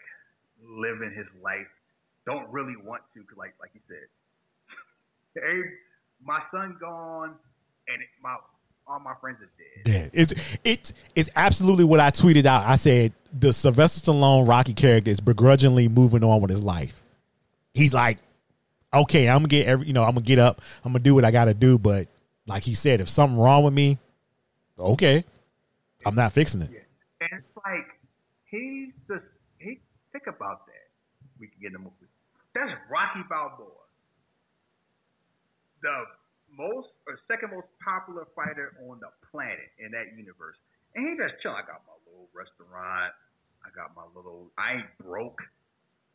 living 0.60 1.12
his 1.16 1.26
life. 1.42 1.68
Don't 2.26 2.50
really 2.50 2.76
want 2.76 3.02
to, 3.14 3.20
cause 3.24 3.38
like 3.38 3.54
like 3.60 3.70
you 3.74 3.80
said, 3.88 4.08
hey, 5.42 5.62
my 6.22 6.40
son 6.50 6.76
gone, 6.80 7.34
and 7.88 8.02
it, 8.02 8.08
my 8.22 8.36
all 8.86 9.00
my 9.00 9.14
friends 9.20 9.38
are 9.40 9.50
dead. 9.58 10.12
Yeah, 10.12 10.20
it's 10.20 10.58
it's 10.64 10.92
it's 11.14 11.30
absolutely 11.34 11.84
what 11.84 12.00
I 12.00 12.10
tweeted 12.10 12.46
out. 12.46 12.66
I 12.66 12.76
said 12.76 13.12
the 13.32 13.52
Sylvester 13.52 14.12
Stallone 14.12 14.46
Rocky 14.46 14.74
character 14.74 15.10
is 15.10 15.20
begrudgingly 15.20 15.88
moving 15.88 16.22
on 16.22 16.40
with 16.40 16.50
his 16.50 16.62
life. 16.62 17.02
He's 17.76 17.94
like, 17.94 18.18
okay, 18.92 19.28
I'm 19.28 19.38
gonna 19.38 19.48
get 19.48 19.66
every, 19.66 19.86
you 19.86 19.92
know, 19.92 20.02
I'm 20.02 20.14
gonna 20.14 20.22
get 20.22 20.38
up, 20.38 20.62
I'm 20.84 20.92
gonna 20.92 21.04
do 21.04 21.14
what 21.14 21.24
I 21.24 21.30
gotta 21.30 21.54
do, 21.54 21.78
but 21.78 22.08
like 22.46 22.62
he 22.62 22.74
said, 22.74 23.00
if 23.00 23.08
something 23.08 23.38
wrong 23.38 23.64
with 23.64 23.74
me, 23.74 23.98
okay, 24.78 25.24
I'm 26.04 26.14
not 26.14 26.32
fixing 26.32 26.62
it. 26.62 26.70
Yeah. 26.72 26.78
And 27.20 27.40
it's 27.40 27.56
like 27.56 27.86
he's 28.46 28.92
just 29.08 29.24
he 29.58 29.80
think 30.12 30.26
about 30.26 30.66
that. 30.66 30.86
We 31.38 31.48
can 31.48 31.60
get 31.60 31.72
movie. 31.72 31.90
That's 32.54 32.70
Rocky 32.88 33.20
Balboa. 33.28 33.68
The 35.82 36.04
most 36.56 36.88
or 37.06 37.18
second 37.28 37.52
most 37.52 37.68
popular 37.84 38.26
fighter 38.34 38.72
on 38.88 39.00
the 39.00 39.12
planet 39.30 39.68
in 39.78 39.92
that 39.92 40.16
universe. 40.16 40.56
And 40.94 41.04
he 41.04 41.16
just 41.16 41.42
chill. 41.42 41.52
I 41.52 41.60
got 41.60 41.84
my 41.84 41.96
little 42.08 42.28
restaurant. 42.32 43.12
I 43.60 43.68
got 43.74 43.92
my 43.96 44.06
little 44.14 44.48
I 44.56 44.80
ain't 44.80 44.92
broke, 45.02 45.42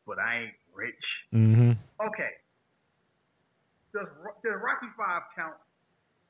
but 0.05 0.19
I 0.19 0.41
ain't 0.43 0.53
rich. 0.73 0.95
Mm-hmm. 1.33 1.71
Okay. 2.07 2.29
Does 3.93 4.07
does 4.43 4.53
Rocky 4.61 4.87
Five 4.97 5.23
count? 5.35 5.55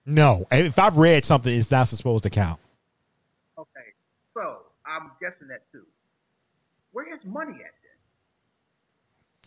No, 0.06 0.48
if 0.52 0.80
I've 0.80 0.98
read 0.98 1.26
something, 1.26 1.54
it's 1.54 1.70
not 1.70 1.88
supposed 1.88 2.24
to 2.24 2.30
count. 2.30 2.60
Okay. 3.58 3.94
So 4.34 4.64
I'm 4.86 5.12
guessing 5.22 5.48
that 5.50 5.62
too. 5.72 5.86
Where 6.92 7.14
is 7.14 7.20
money 7.26 7.54
at 7.54 7.72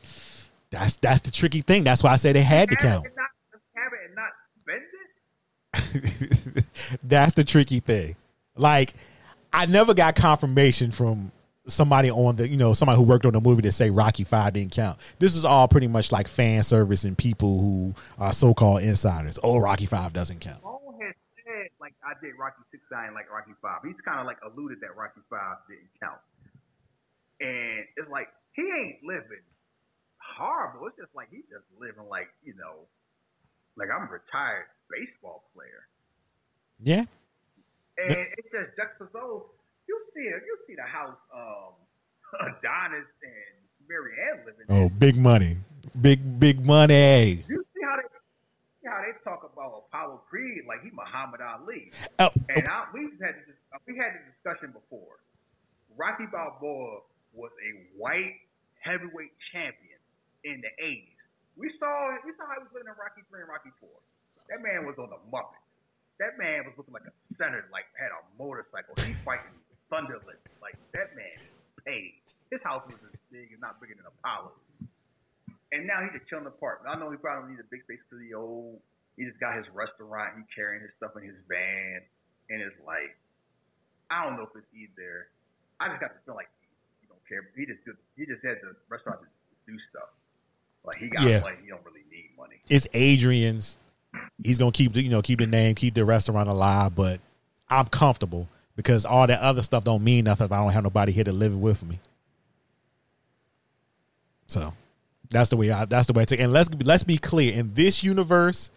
then? 0.03 0.11
That's 0.71 0.97
that's 0.97 1.21
the 1.23 1.31
tricky 1.31 1.63
thing. 1.63 1.85
That's 1.85 2.03
why 2.03 2.13
I 2.13 2.17
said 2.17 2.37
it 2.37 2.43
had 2.43 2.71
to 2.71 2.77
count. 2.77 3.07
and 3.07 3.15
not 3.17 3.31
have 3.75 3.93
it 3.93 4.01
and 4.07 4.15
not 4.15 4.33
spend 4.63 4.83
it? 6.57 6.65
That's 7.03 7.35
the 7.35 7.45
tricky 7.45 7.81
thing. 7.81 8.17
Like, 8.57 8.95
I 9.53 9.67
never 9.67 9.95
got 9.95 10.15
confirmation 10.15 10.91
from 10.91 11.33
somebody 11.67 12.11
on 12.11 12.37
the, 12.37 12.49
you 12.49 12.57
know, 12.57 12.73
somebody 12.75 12.97
who 12.99 13.05
worked 13.05 13.27
on 13.27 13.33
the 13.33 13.41
movie 13.41 13.63
to 13.63 13.73
say 13.73 13.91
Rocky 13.91 14.25
Five 14.25 14.53
didn't 14.55 14.73
count. 14.73 14.99
This 15.19 15.35
is 15.37 15.45
all 15.45 15.69
pretty 15.69 15.87
much 15.89 16.13
like 16.13 16.29
fan 16.29 16.63
service 16.63 17.05
and 17.05 17.17
people 17.17 17.59
who 17.61 17.95
are 18.19 18.33
so 18.33 18.55
called 18.55 18.83
insiders. 18.83 19.39
Oh, 19.43 19.59
Rocky 19.59 19.87
Five 19.87 20.13
doesn't 20.13 20.41
count. 20.41 20.63
Paul 20.63 20.97
has 21.01 21.15
said 21.45 21.69
like 21.81 21.95
I 22.05 22.13
did 22.25 22.35
Rocky 22.39 22.63
Six, 22.71 22.83
I 22.95 23.11
like 23.11 23.31
Rocky 23.33 23.53
Five. 23.63 23.81
He's 23.85 24.01
kind 24.05 24.21
of 24.21 24.27
like 24.27 24.39
alluded 24.45 24.79
that 24.81 24.97
Rocky 24.97 25.21
Five 25.31 25.57
didn't 25.69 25.89
count. 26.03 26.21
and 27.41 27.85
it's 27.97 28.11
like 28.11 28.29
he 28.53 28.63
ain't 28.63 29.03
living 29.03 29.43
horrible. 30.37 30.87
It's 30.89 30.97
just 30.97 31.15
like 31.15 31.29
he's 31.31 31.45
just 31.51 31.65
living 31.81 32.09
like 32.09 32.29
you 32.45 32.55
know, 32.55 32.87
like 33.77 33.89
I'm 33.89 34.09
a 34.09 34.11
retired 34.13 34.67
baseball 34.91 35.45
player. 35.55 35.89
Yeah. 36.81 37.05
And 37.97 38.27
it's 38.37 38.51
just 38.51 38.77
juxtaposed. 38.77 39.47
You 39.89 39.99
see. 40.15 40.25
You 40.25 40.57
see 40.67 40.75
the 40.75 40.89
house. 40.89 41.19
Um, 41.35 41.75
Adonis 42.41 43.07
and 43.23 43.55
Mary 43.89 44.13
Anne 44.19 44.41
living. 44.47 44.67
Oh, 44.69 44.89
big 44.89 45.17
money, 45.17 45.59
big 46.01 46.41
big 46.41 46.65
money. 46.65 47.45
You 47.49 47.65
see 47.75 47.83
how 47.85 47.97
they 47.97 48.09
see 48.83 48.89
how 48.89 49.01
they 49.05 49.15
talk 49.23 49.45
about 49.47 49.87
Apollo 49.89 50.23
Creed 50.29 50.65
like 50.67 50.83
he 50.83 50.91
Muhammad 50.91 51.41
Ali. 51.41 51.93
Oh, 52.19 52.31
And 52.49 52.67
I, 52.67 52.87
we 52.93 53.13
had 53.23 53.37
this, 53.47 53.55
we 53.87 53.97
had 53.97 54.19
this 54.19 54.25
discussion 54.35 54.73
before. 54.73 55.21
Rocky 55.97 56.27
Balboa 56.27 57.07
was 57.35 57.53
a 57.63 57.71
white 57.99 58.35
heavyweight 58.83 59.35
champion 59.53 60.01
in 60.43 60.59
the 60.65 60.73
'80s. 60.83 61.15
We 61.57 61.71
saw 61.79 62.11
we 62.27 62.35
saw 62.35 62.51
how 62.51 62.59
he 62.59 62.67
was 62.67 62.75
living 62.75 62.91
in 62.91 62.99
Rocky 62.99 63.23
Three 63.31 63.47
and 63.47 63.51
Rocky 63.51 63.71
Four. 63.79 63.95
That 64.51 64.61
man 64.61 64.85
was 64.85 64.99
on 64.99 65.09
the 65.09 65.21
Muppet. 65.31 65.63
That 66.19 66.39
man 66.39 66.67
was 66.67 66.75
looking 66.79 66.95
like 66.95 67.07
a 67.07 67.15
senator, 67.39 67.67
like 67.71 67.87
had 67.99 68.11
a 68.11 68.23
motorcycle. 68.39 68.95
He 69.03 69.15
fighting 69.23 69.55
Thunderlips. 69.95 70.51
Like 70.61 70.75
that 70.95 71.15
man 71.15 71.39
paid. 71.87 72.15
His 72.51 72.61
house 72.63 72.83
was 72.87 72.99
as 73.07 73.15
big, 73.31 73.51
if 73.55 73.61
not 73.61 73.81
bigger 73.81 73.95
than 73.95 74.07
Apollo. 74.07 74.53
And 75.73 75.87
now 75.87 76.03
he's 76.03 76.13
just 76.19 76.29
chilling 76.31 76.47
apart. 76.47 76.83
I 76.87 76.99
know 76.99 77.11
he 77.11 77.17
probably 77.17 77.51
needs 77.51 77.63
a 77.63 77.71
big 77.71 77.83
space 77.83 77.99
because 78.09 78.23
he 78.25 78.35
old. 78.35 78.79
He 79.17 79.25
just 79.25 79.39
got 79.39 79.55
his 79.57 79.67
restaurant. 79.73 80.35
He 80.39 80.43
carrying 80.55 80.83
his 80.83 80.91
stuff 80.99 81.15
in 81.17 81.23
his 81.23 81.39
van, 81.49 82.03
and 82.51 82.59
it's 82.63 82.75
like, 82.87 83.15
I 84.11 84.27
don't 84.27 84.37
know 84.37 84.43
if 84.51 84.55
it's 84.59 84.67
either. 84.75 85.31
I 85.79 85.89
just 85.89 86.01
got 86.03 86.11
to 86.15 86.19
feel 86.27 86.35
like 86.35 86.51
he 87.01 87.07
don't 87.07 87.23
care. 87.31 87.47
He 87.55 87.67
just 87.67 87.79
he 88.19 88.27
just 88.27 88.43
had 88.45 88.59
the 88.63 88.75
restaurant 88.91 89.21
to 89.23 89.27
do 89.71 89.79
stuff. 89.91 90.11
Like 90.85 90.99
he 90.99 91.09
got 91.09 91.23
Yeah. 91.27 91.41
money. 91.41 91.57
He 91.63 91.71
don't 91.71 91.85
really 91.87 92.03
need 92.11 92.31
money. 92.37 92.59
it's 92.69 92.87
Adrian's. 92.95 93.79
He's 94.43 94.59
gonna 94.59 94.71
keep 94.73 94.93
the 94.93 95.03
you 95.03 95.11
know 95.11 95.23
keep 95.23 95.39
the 95.41 95.47
name, 95.47 95.75
keep 95.75 95.95
the 95.95 96.05
restaurant 96.05 96.49
alive. 96.49 96.95
But 96.95 97.21
I'm 97.69 97.87
comfortable 97.87 98.49
because 98.77 99.05
all 99.05 99.27
that 99.27 99.41
other 99.41 99.63
stuff 99.63 99.85
don't 99.85 100.03
mean 100.03 100.25
nothing 100.25 100.45
if 100.47 100.53
I 100.53 100.57
don't 100.59 100.73
have 100.73 100.85
nobody 100.85 101.13
here 101.13 101.25
to 101.25 101.33
live 101.33 101.53
it 101.53 101.57
with 101.57 101.83
me. 101.83 102.01
So 104.47 104.73
that's 105.31 105.51
the 105.51 105.57
way 105.57 105.71
I 105.71 105.85
that's 105.85 106.07
the 106.07 106.13
way 106.13 106.23
I 106.23 106.25
take. 106.25 106.41
And 106.41 106.53
let's 106.53 106.69
let's 106.83 107.03
be 107.05 107.19
clear 107.19 107.53
in 107.55 107.75
this 107.75 108.03
universe, 108.03 108.71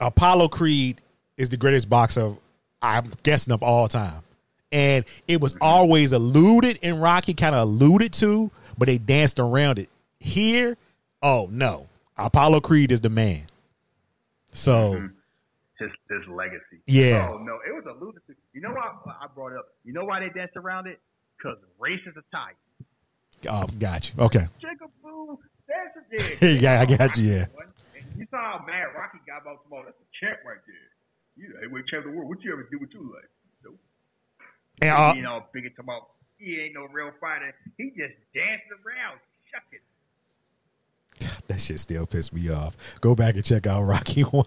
Apollo 0.00 0.48
Creed 0.48 1.00
is 1.36 1.48
the 1.48 1.56
greatest 1.56 1.88
boxer 1.88 2.34
I'm 2.80 3.12
guessing 3.22 3.52
of 3.52 3.62
all 3.62 3.88
time. 3.88 4.22
And 4.70 5.04
it 5.28 5.40
was 5.40 5.56
always 5.60 6.12
alluded 6.12 6.78
in 6.82 6.98
Rocky, 6.98 7.32
kind 7.34 7.54
of 7.54 7.68
alluded 7.68 8.12
to, 8.14 8.50
but 8.76 8.86
they 8.86 8.98
danced 8.98 9.38
around 9.38 9.78
it. 9.78 9.88
Here, 10.20 10.76
oh 11.22 11.48
no, 11.50 11.86
Apollo 12.16 12.60
Creed 12.60 12.90
is 12.90 13.00
the 13.00 13.10
man. 13.10 13.42
So 14.52 14.94
Mhm. 14.94 15.12
His 15.84 15.92
his 16.08 16.24
legacy. 16.32 16.80
Yeah. 16.86 17.28
Oh 17.30 17.38
no, 17.38 17.60
it 17.60 17.74
was 17.76 17.84
a 17.84 17.92
to. 17.92 18.34
You 18.52 18.60
know 18.60 18.70
why 18.70 18.88
I 19.20 19.26
brought 19.34 19.52
it 19.52 19.58
up? 19.58 19.66
You 19.84 19.92
know 19.92 20.04
why 20.04 20.20
they 20.20 20.30
danced 20.30 20.56
around 20.56 20.86
it? 20.86 20.98
Because 21.36 21.58
race 21.78 22.00
is 22.06 22.14
a 22.16 22.24
tie. 22.32 22.56
oh, 23.50 23.66
got 23.78 24.08
you. 24.08 24.24
Okay, 24.24 24.46
Chickaboo, 24.62 25.36
that's 25.68 26.40
a 26.40 26.56
Yeah, 26.60 26.80
I 26.80 26.86
got 26.86 27.16
you, 27.18 27.24
yeah. 27.24 27.46
You 28.16 28.26
saw 28.30 28.58
how 28.58 28.64
mad 28.64 28.96
Rocky 28.96 29.18
got 29.26 29.42
about 29.42 29.64
tomorrow. 29.64 29.84
That's 29.84 29.98
a 29.98 30.08
champ 30.16 30.38
right 30.46 30.62
there. 30.64 30.88
You 31.36 31.52
know, 31.52 31.60
heavyweight 31.60 31.84
champ 31.90 32.06
of 32.06 32.12
the 32.12 32.16
world. 32.16 32.30
What 32.30 32.40
you 32.40 32.52
ever 32.52 32.64
do 32.70 32.78
with 32.78 32.94
your 32.94 33.02
life? 33.02 33.32
Nope. 33.64 33.78
and 34.80 34.90
uh, 34.90 35.12
you 35.16 35.22
know, 35.22 35.44
big 35.52 35.66
and 35.66 35.74
about. 35.76 36.16
He 36.38 36.60
ain't 36.64 36.74
no 36.74 36.86
real 36.88 37.12
fighter. 37.20 37.52
He 37.76 37.90
just 37.92 38.16
danced 38.32 38.70
around, 38.72 39.20
shucking. 39.52 39.84
That 41.54 41.60
shit 41.60 41.78
still 41.78 42.04
pissed 42.04 42.32
me 42.32 42.50
off. 42.50 42.76
Go 43.00 43.14
back 43.14 43.36
and 43.36 43.44
check 43.44 43.66
out 43.66 43.82
Rocky 43.84 44.22
One 44.22 44.46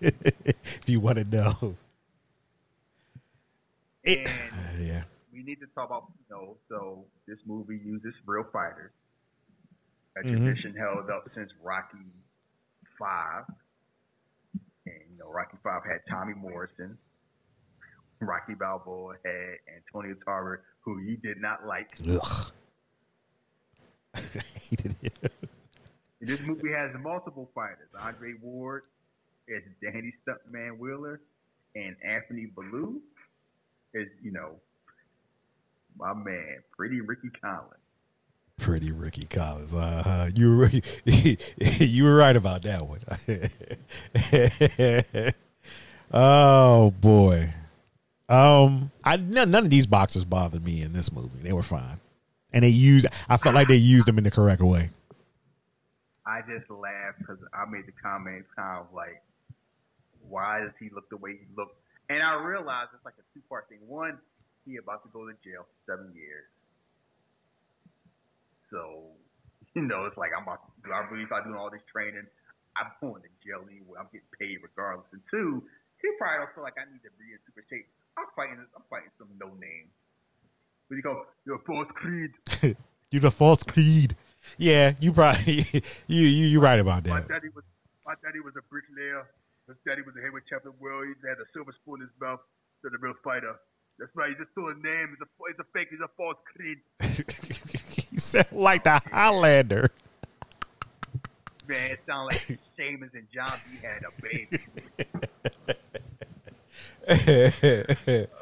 if 0.00 0.82
you 0.86 1.00
want 1.00 1.16
to 1.18 1.24
know. 1.24 1.76
It, 4.04 4.28
And 4.76 4.86
yeah, 4.86 5.02
we 5.32 5.42
need 5.42 5.60
to 5.60 5.66
talk 5.74 5.86
about, 5.88 6.04
you 6.18 6.24
know, 6.36 6.56
so 6.68 7.04
this 7.26 7.38
movie 7.46 7.80
uses 7.82 8.12
real 8.26 8.44
fighters. 8.52 8.90
A 10.18 10.20
Mhm. 10.20 10.44
tradition 10.44 10.74
held 10.76 11.08
up 11.08 11.24
since 11.34 11.50
Rocky 11.62 11.96
Five. 12.98 13.44
And, 14.84 14.94
you 15.10 15.18
know, 15.18 15.30
Rocky 15.30 15.56
Five 15.62 15.82
had 15.84 16.00
Tommy 16.10 16.34
Morrison. 16.34 16.98
Rocky 18.20 18.54
Balboa 18.54 19.14
had 19.24 19.56
Antonio 19.74 20.14
Tarver, 20.24 20.62
who 20.80 20.98
you 21.00 21.16
did 21.16 21.40
not 21.40 21.66
like. 21.66 21.88
ugh. 22.06 22.52
I 24.14 24.20
hated 24.20 24.94
it. 25.02 25.32
And 26.22 26.30
this 26.30 26.40
movie 26.46 26.70
has 26.70 26.92
multiple 27.02 27.50
fighters. 27.52 27.88
Andre 28.00 28.34
Ward 28.40 28.84
is 29.48 29.60
Danny 29.82 30.14
Stuntman 30.24 30.78
Wheeler, 30.78 31.20
and 31.74 31.96
Anthony 32.06 32.46
Bellew 32.46 33.00
is, 33.92 34.06
you 34.22 34.30
know, 34.30 34.52
my 35.98 36.14
man, 36.14 36.58
Pretty 36.76 37.00
Ricky 37.00 37.28
Conlan. 37.42 37.74
Pretty 38.56 38.92
Ricky 38.92 39.24
Conlan. 39.24 39.74
Uh, 39.74 40.30
you 40.32 40.56
were 40.56 40.70
you 41.56 42.04
were 42.04 42.14
right 42.14 42.36
about 42.36 42.62
that 42.62 42.86
one. 42.86 43.00
oh 46.12 46.92
boy. 46.92 47.50
Um, 48.28 48.92
I 49.04 49.16
none, 49.16 49.50
none 49.50 49.64
of 49.64 49.70
these 49.70 49.88
boxers 49.88 50.24
bothered 50.24 50.64
me 50.64 50.82
in 50.82 50.92
this 50.92 51.10
movie. 51.10 51.40
They 51.42 51.52
were 51.52 51.64
fine, 51.64 51.98
and 52.52 52.62
they 52.62 52.68
used. 52.68 53.08
I 53.28 53.38
felt 53.38 53.56
like 53.56 53.66
they 53.66 53.74
used 53.74 54.06
them 54.06 54.18
in 54.18 54.24
the 54.24 54.30
correct 54.30 54.62
way. 54.62 54.90
I 56.26 56.40
just 56.46 56.70
laughed 56.70 57.18
because 57.18 57.42
I 57.50 57.66
made 57.66 57.86
the 57.86 57.96
comment 57.98 58.46
kind 58.54 58.78
of 58.78 58.94
like, 58.94 59.18
why 60.22 60.62
does 60.62 60.74
he 60.78 60.90
look 60.94 61.10
the 61.10 61.18
way 61.18 61.34
he 61.34 61.46
looks? 61.58 61.74
And 62.08 62.22
I 62.22 62.38
realized 62.38 62.94
it's 62.94 63.04
like 63.04 63.18
a 63.18 63.26
two 63.34 63.42
part 63.50 63.66
thing. 63.68 63.82
One, 63.86 64.18
he 64.64 64.78
about 64.78 65.02
to 65.02 65.10
go 65.10 65.26
to 65.26 65.34
jail 65.42 65.66
for 65.66 65.78
seven 65.82 66.14
years. 66.14 66.46
So, 68.70 69.10
you 69.74 69.82
know, 69.82 70.06
it's 70.06 70.16
like 70.16 70.30
I'm 70.30 70.46
about 70.46 70.62
to 70.62 70.70
do 70.86 70.94
I 70.94 71.02
really 71.10 71.26
doing 71.26 71.58
all 71.58 71.70
this 71.70 71.82
training? 71.90 72.26
I'm 72.78 72.88
going 73.02 73.20
to 73.20 73.32
jail 73.44 73.66
anyway. 73.68 74.00
I'm 74.00 74.08
getting 74.08 74.32
paid 74.38 74.62
regardless. 74.62 75.06
And 75.12 75.20
two, 75.28 75.60
he 76.00 76.08
probably 76.16 76.40
don't 76.40 76.52
feel 76.56 76.64
like 76.64 76.78
I 76.80 76.88
need 76.88 77.04
to 77.04 77.12
be 77.20 77.34
in 77.34 77.40
super 77.44 77.62
shape. 77.68 77.86
I'm 78.16 78.30
fighting 78.34 78.62
I'm 78.62 78.86
fighting 78.88 79.12
some 79.18 79.28
no 79.38 79.52
name. 79.58 79.90
But 80.88 80.96
you 80.96 81.02
go, 81.02 81.26
you're 81.44 81.60
a 81.60 81.66
false 81.66 81.88
creed. 81.94 82.32
you 83.10 83.20
the 83.20 83.30
false 83.30 83.62
creed. 83.62 84.16
Yeah, 84.58 84.92
you 85.00 85.12
probably 85.12 85.64
you 86.06 86.22
you 86.26 86.46
you 86.46 86.60
right 86.60 86.80
about 86.80 87.04
that. 87.04 87.10
My 87.10 87.20
daddy 87.20 87.48
was 87.54 87.64
my 88.06 88.14
daddy 88.22 88.40
was 88.40 88.54
a 88.56 88.62
bricklayer. 88.68 89.26
His 89.68 89.76
daddy 89.86 90.02
was 90.02 90.14
a 90.16 90.20
heavyweight 90.20 90.46
champion 90.50 90.74
of 90.74 90.78
the 90.78 90.82
world. 90.82 91.06
He 91.06 91.14
had 91.28 91.38
a 91.38 91.46
silver 91.52 91.72
spoon 91.82 92.02
in 92.02 92.08
his 92.08 92.16
mouth. 92.20 92.40
He's 92.82 92.92
a 92.92 92.98
real 92.98 93.14
fighter. 93.22 93.54
That's 93.98 94.10
right. 94.16 94.30
He 94.30 94.34
just 94.34 94.50
stole 94.52 94.70
a 94.70 94.74
name. 94.74 95.14
He's 95.14 95.22
a 95.22 95.28
he's 95.46 95.58
a 95.60 95.64
fake. 95.72 95.88
He's 95.90 96.00
a 96.00 96.10
false 96.16 96.38
creed. 96.50 96.78
he 98.10 98.18
said 98.18 98.50
like 98.52 98.84
the 98.84 99.00
Highlander. 99.10 99.90
Man, 101.68 101.92
it 101.92 102.00
sounded 102.06 102.34
like 102.34 102.58
Sheamus 102.76 103.10
and 103.14 103.28
John 103.32 103.52
B 103.70 103.78
had 103.86 104.02
a 104.02 104.10
baby. 104.20 104.58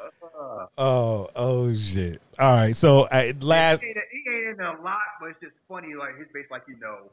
Oh 0.77 1.27
oh 1.35 1.73
shit! 1.73 2.21
All 2.39 2.55
right, 2.55 2.75
so 2.75 3.03
uh, 3.03 3.33
last 3.41 3.81
he, 3.81 3.87
ain't, 3.87 3.97
he 4.11 4.29
ain't 4.29 4.59
in 4.59 4.65
a 4.65 4.81
lot, 4.81 4.97
but 5.19 5.29
it's 5.29 5.39
just 5.41 5.53
funny. 5.67 5.95
Like 5.95 6.17
his 6.17 6.27
face, 6.33 6.45
like 6.49 6.63
you 6.67 6.77
know, 6.79 7.09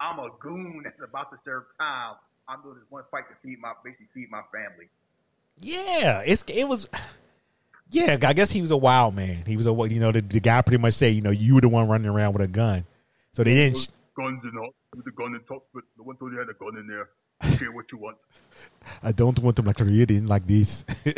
I'm 0.00 0.18
a 0.18 0.28
goon 0.40 0.82
that's 0.84 1.00
about 1.02 1.30
to 1.30 1.38
serve 1.44 1.64
time. 1.78 2.16
I'm 2.48 2.62
doing 2.62 2.74
this 2.76 2.84
one 2.90 3.04
fight 3.10 3.24
to 3.28 3.36
feed 3.42 3.60
my 3.60 3.72
basically 3.84 4.08
feed 4.14 4.30
my 4.30 4.42
family. 4.52 4.88
Yeah, 5.60 6.22
it's 6.24 6.44
it 6.48 6.68
was. 6.68 6.88
Yeah, 7.92 8.18
I 8.22 8.34
guess 8.34 8.52
he 8.52 8.60
was 8.60 8.70
a 8.70 8.76
wild 8.76 9.16
man. 9.16 9.42
He 9.46 9.56
was 9.56 9.66
a 9.66 9.72
you 9.72 9.98
know 9.98 10.12
the, 10.12 10.20
the 10.20 10.38
guy 10.38 10.62
pretty 10.62 10.80
much 10.80 10.94
said 10.94 11.12
you 11.12 11.22
know 11.22 11.30
you 11.30 11.56
were 11.56 11.60
the 11.60 11.68
one 11.68 11.88
running 11.88 12.08
around 12.08 12.34
with 12.34 12.42
a 12.42 12.46
gun, 12.46 12.84
so 13.32 13.42
they 13.42 13.54
didn't. 13.54 13.88
Guns 14.16 14.40
and 14.44 14.58
all. 14.58 14.70
With 14.94 15.04
the 15.04 15.10
gun 15.10 15.34
and 15.34 15.46
top, 15.46 15.66
but 15.74 15.82
no 15.98 16.04
one 16.04 16.16
told 16.16 16.32
you 16.32 16.38
had 16.38 16.48
a 16.48 16.54
gun 16.54 16.76
in 16.76 16.86
there. 16.86 17.08
I 17.40 17.50
care 17.56 17.72
what 17.72 17.86
you 17.92 17.98
want. 17.98 18.16
I 19.02 19.12
don't 19.12 19.38
want 19.38 19.56
them 19.56 19.66
like 19.66 19.76
creating 19.76 20.26
like 20.26 20.46
this. 20.46 20.84
I 20.88 21.12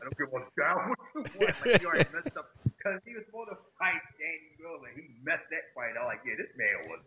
don't 0.00 0.16
care 0.16 0.26
what 0.30 0.48
style 0.52 0.88
what 0.88 0.98
you 1.14 1.22
want. 1.40 1.66
Like 1.66 1.82
you 1.82 1.88
already 1.88 2.04
messed 2.14 2.36
up 2.36 2.50
because 2.64 3.00
he 3.04 3.14
was 3.14 3.24
supposed 3.26 3.50
to 3.50 3.56
fight 3.78 4.00
Danny 4.18 4.50
Miller. 4.60 4.90
He 4.94 5.02
messed 5.24 5.48
that 5.50 5.74
fight. 5.74 5.94
I'm 5.98 6.06
like, 6.06 6.20
yeah, 6.24 6.34
this 6.36 6.48
man 6.56 6.88
was 6.88 7.00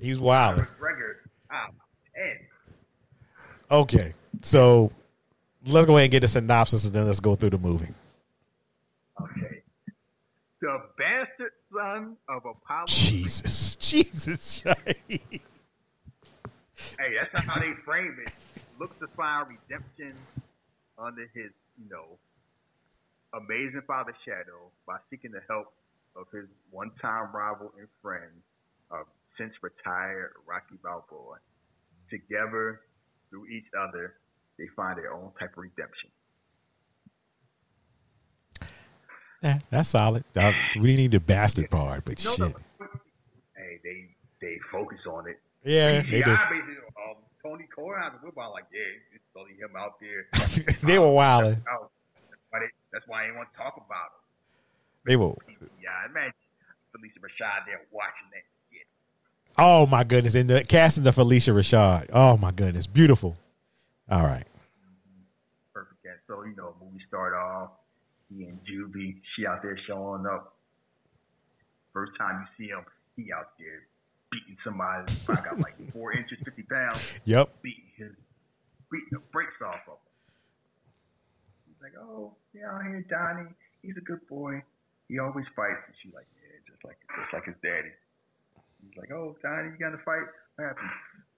he 0.00 0.10
was 0.10 0.20
wild. 0.20 0.58
McGregor 0.58 1.14
ah, 1.50 1.66
top 1.66 1.74
ten. 2.14 2.36
Okay, 3.70 4.14
so 4.42 4.90
let's 5.66 5.86
go 5.86 5.96
ahead 5.96 6.04
and 6.04 6.12
get 6.12 6.24
a 6.24 6.28
synopsis 6.28 6.84
and 6.86 6.94
then 6.94 7.06
let's 7.06 7.20
go 7.20 7.36
through 7.36 7.50
the 7.50 7.58
movie. 7.58 7.88
Okay. 9.20 9.62
The 10.60 10.82
bastard 10.98 11.52
son 11.72 12.16
of 12.28 12.44
Apollo. 12.44 12.86
Jesus, 12.86 13.76
Jesus, 13.80 14.64
Hey, 16.98 17.14
that's 17.18 17.32
not 17.46 17.54
how 17.54 17.60
they 17.60 17.72
frame 17.84 18.16
it. 18.24 18.32
Looks 18.78 18.98
to 19.00 19.06
find 19.16 19.48
redemption 19.48 20.14
under 20.98 21.22
his, 21.34 21.50
you 21.78 21.88
know, 21.90 22.18
Amazing 23.32 23.82
Father 23.86 24.14
Shadow 24.24 24.70
by 24.86 24.96
seeking 25.10 25.30
the 25.30 25.40
help 25.48 25.72
of 26.16 26.26
his 26.32 26.46
one-time 26.70 27.30
rival 27.32 27.72
and 27.78 27.86
friend, 28.02 28.32
uh, 28.90 29.04
since 29.38 29.52
retired 29.62 30.32
Rocky 30.46 30.76
Balboa. 30.82 31.38
Together, 32.10 32.80
through 33.30 33.46
each 33.46 33.66
other, 33.78 34.14
they 34.58 34.66
find 34.74 34.98
their 34.98 35.14
own 35.14 35.30
type 35.38 35.52
of 35.56 35.58
redemption. 35.62 36.10
Yeah, 39.42 39.58
that's 39.70 39.88
solid. 39.90 40.24
We 40.76 40.96
need 40.96 41.12
the 41.12 41.20
bastard 41.20 41.70
part, 41.70 42.04
but 42.04 42.22
No, 42.24 42.30
shit. 42.32 42.40
no, 42.40 42.54
Hey, 43.56 43.80
they 43.82 44.16
they 44.40 44.58
focus 44.72 44.98
on 45.08 45.28
it. 45.28 45.40
Yeah, 45.64 46.02
they 46.02 46.22
did. 46.22 46.24
basically, 46.24 46.76
um, 46.96 47.16
Tony 47.42 47.66
Coran, 47.74 48.12
we're 48.22 48.30
about 48.30 48.52
like, 48.52 48.64
yeah, 48.72 49.14
it's 49.14 49.24
only 49.36 49.52
him 49.52 49.76
out 49.76 50.00
there. 50.00 50.26
They 50.86 50.98
were 50.98 51.12
wilding. 51.12 51.62
That's 51.64 52.40
why, 52.50 52.58
they, 52.60 52.66
that's 52.92 53.04
why 53.06 53.28
I 53.28 53.36
want 53.36 53.48
to 53.52 53.58
talk 53.58 53.76
about 53.76 53.88
him. 53.88 54.20
They 55.06 55.16
were. 55.16 55.34
Yeah, 55.82 55.90
imagine 56.08 56.32
Phylicia 56.94 57.20
Rashad 57.20 57.66
there 57.66 57.80
watching 57.90 58.28
that 58.32 58.44
shit. 58.70 58.86
Oh 59.58 59.86
my 59.86 60.04
goodness! 60.04 60.34
And 60.34 60.48
the 60.48 60.64
casting 60.64 61.06
of 61.06 61.16
Phylicia 61.16 61.54
Rashad. 61.54 62.10
Oh 62.12 62.36
my 62.36 62.52
goodness, 62.52 62.86
beautiful. 62.86 63.36
All 64.10 64.22
right. 64.22 64.44
Perfect. 65.72 66.02
cast. 66.04 66.18
so, 66.26 66.42
you 66.44 66.56
know, 66.56 66.74
movie 66.82 67.02
start 67.06 67.34
off, 67.34 67.70
he 68.28 68.44
and 68.44 68.58
Juvie, 68.64 69.20
she 69.36 69.46
out 69.46 69.62
there 69.62 69.78
showing 69.86 70.26
up. 70.26 70.56
First 71.92 72.12
time 72.18 72.46
you 72.58 72.66
see 72.66 72.70
him, 72.70 72.84
he 73.16 73.32
out 73.32 73.52
there 73.58 73.82
beating 74.30 74.56
somebody, 74.64 75.12
probably 75.24 75.44
got 75.44 75.58
like 75.58 75.76
four 75.92 76.12
inches, 76.12 76.38
50 76.44 76.62
pounds, 76.64 77.20
Yep. 77.24 77.62
beating 77.62 77.90
his, 77.96 78.12
beating 78.90 79.08
the 79.12 79.18
brakes 79.32 79.58
off 79.64 79.82
of 79.86 79.98
him. 79.98 80.10
He's 81.66 81.82
like, 81.82 81.94
oh, 81.98 82.34
yeah, 82.54 82.70
out 82.70 82.82
here, 82.84 83.04
Donnie, 83.08 83.50
he's 83.82 83.96
a 83.96 84.04
good 84.04 84.20
boy. 84.28 84.62
He 85.08 85.18
always 85.18 85.46
fights. 85.56 85.82
And 85.86 85.94
she's 86.02 86.14
like, 86.14 86.26
yeah, 86.38 86.56
just 86.70 86.84
like, 86.84 86.98
just 87.18 87.32
like 87.32 87.44
his 87.46 87.56
daddy. 87.62 87.90
He's 88.86 88.96
like, 88.96 89.10
oh, 89.10 89.36
Donnie, 89.42 89.70
you 89.74 89.78
got 89.78 89.90
to 89.90 90.02
fight? 90.04 90.24
What 90.56 90.64
happened? 90.64 90.90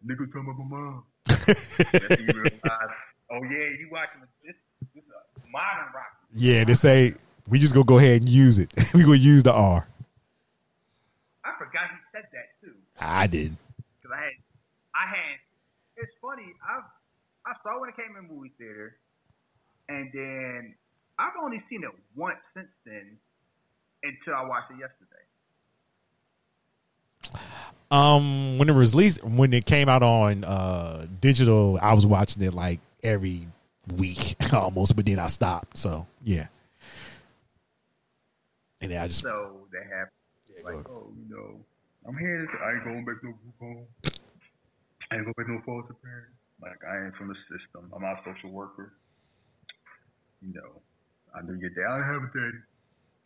Nigga, 0.07 0.25
up 0.29 0.59
my 0.59 0.65
mom. 0.65 1.05
That's 1.27 2.09
when 2.09 2.21
you 2.21 2.43
realize, 2.43 2.95
oh 3.31 3.43
yeah, 3.45 3.71
you 3.79 3.89
watching 3.91 4.21
this, 4.45 4.55
this 4.95 5.05
a 5.07 5.17
uh, 5.17 5.47
modern 5.51 5.93
rock. 5.95 6.13
Yeah, 6.33 6.65
they 6.65 6.75
say 6.75 7.15
we 7.49 7.59
just 7.59 7.75
gonna 7.75 7.85
go 7.85 7.99
ahead 7.99 8.23
and 8.23 8.29
use 8.29 8.59
it. 8.59 8.73
we 8.95 9.03
gonna 9.03 9.15
use 9.17 9.43
the 9.43 9.53
R. 9.53 9.87
I 11.45 11.51
forgot 11.59 11.91
he 11.91 11.97
said 11.97 11.97
that 11.97 12.01
too. 12.01 12.02
I 13.05 13.27
did. 13.27 13.57
Cause 14.03 14.13
I 14.15 14.21
had, 14.23 14.33
I 14.95 15.07
had. 15.09 15.39
It's 15.97 16.13
funny. 16.21 16.53
I 16.63 16.81
I 17.47 17.55
saw 17.63 17.81
when 17.81 17.91
it 17.91 17.97
came 17.97 18.17
in 18.17 18.29
movie 18.35 18.53
theater, 18.59 18.97
and 19.89 20.11
then 20.13 20.75
I've 21.19 21.33
only 21.43 21.63
seen 21.69 21.83
it 21.85 21.91
once 22.17 22.39
since 22.55 22.69
then, 22.85 23.19
until 24.03 24.35
I 24.35 24.47
watched 24.47 24.71
it 24.71 24.79
yesterday. 24.79 25.23
Um, 27.91 28.59
when 28.59 28.69
it 28.69 28.73
was 28.73 28.95
released, 28.95 29.23
when 29.23 29.53
it 29.53 29.67
came 29.67 29.89
out 29.89 30.03
on 30.03 30.45
uh 30.45 31.07
digital, 31.21 31.79
I 31.81 31.93
was 31.95 32.07
watching 32.07 32.43
it 32.43 32.55
like 32.55 32.81
every 33.03 33.47
week 33.97 34.37
almost, 34.53 34.97
but 34.97 35.05
then 35.07 35.19
I 35.19 35.27
stopped. 35.27 35.77
So 35.77 36.07
yeah. 36.25 36.47
And 38.81 38.91
then 38.91 39.01
I 39.01 39.09
just 39.09 39.21
So 39.21 39.67
they 39.73 39.79
have 39.95 40.09
like, 40.65 40.89
oh, 40.89 41.13
you 41.17 41.35
know, 41.35 41.61
I'm 42.07 42.19
here. 42.19 42.47
To, 42.47 42.65
I 42.65 42.73
ain't 42.75 42.85
going 42.85 43.05
back 43.05 43.23
no 43.23 43.31
group 43.31 43.57
home. 43.61 43.87
I 45.11 45.17
ain't 45.17 45.25
going 45.25 45.35
back 45.37 45.49
no 45.49 45.61
foster 45.65 45.95
parent. 46.03 46.35
Like 46.61 46.79
I 46.89 47.07
ain't 47.07 47.17
from 47.17 47.29
the 47.29 47.39
system. 47.51 47.91
I'm 47.95 48.03
not 48.03 48.21
a 48.21 48.35
social 48.35 48.51
worker. 48.51 48.95
You 50.41 50.55
know, 50.55 50.83
I 51.35 51.43
knew 51.43 51.55
your 51.55 51.71
dad. 51.71 51.87
I 51.87 52.07
have 52.07 52.23
a 52.23 52.31
daddy. 52.35 52.59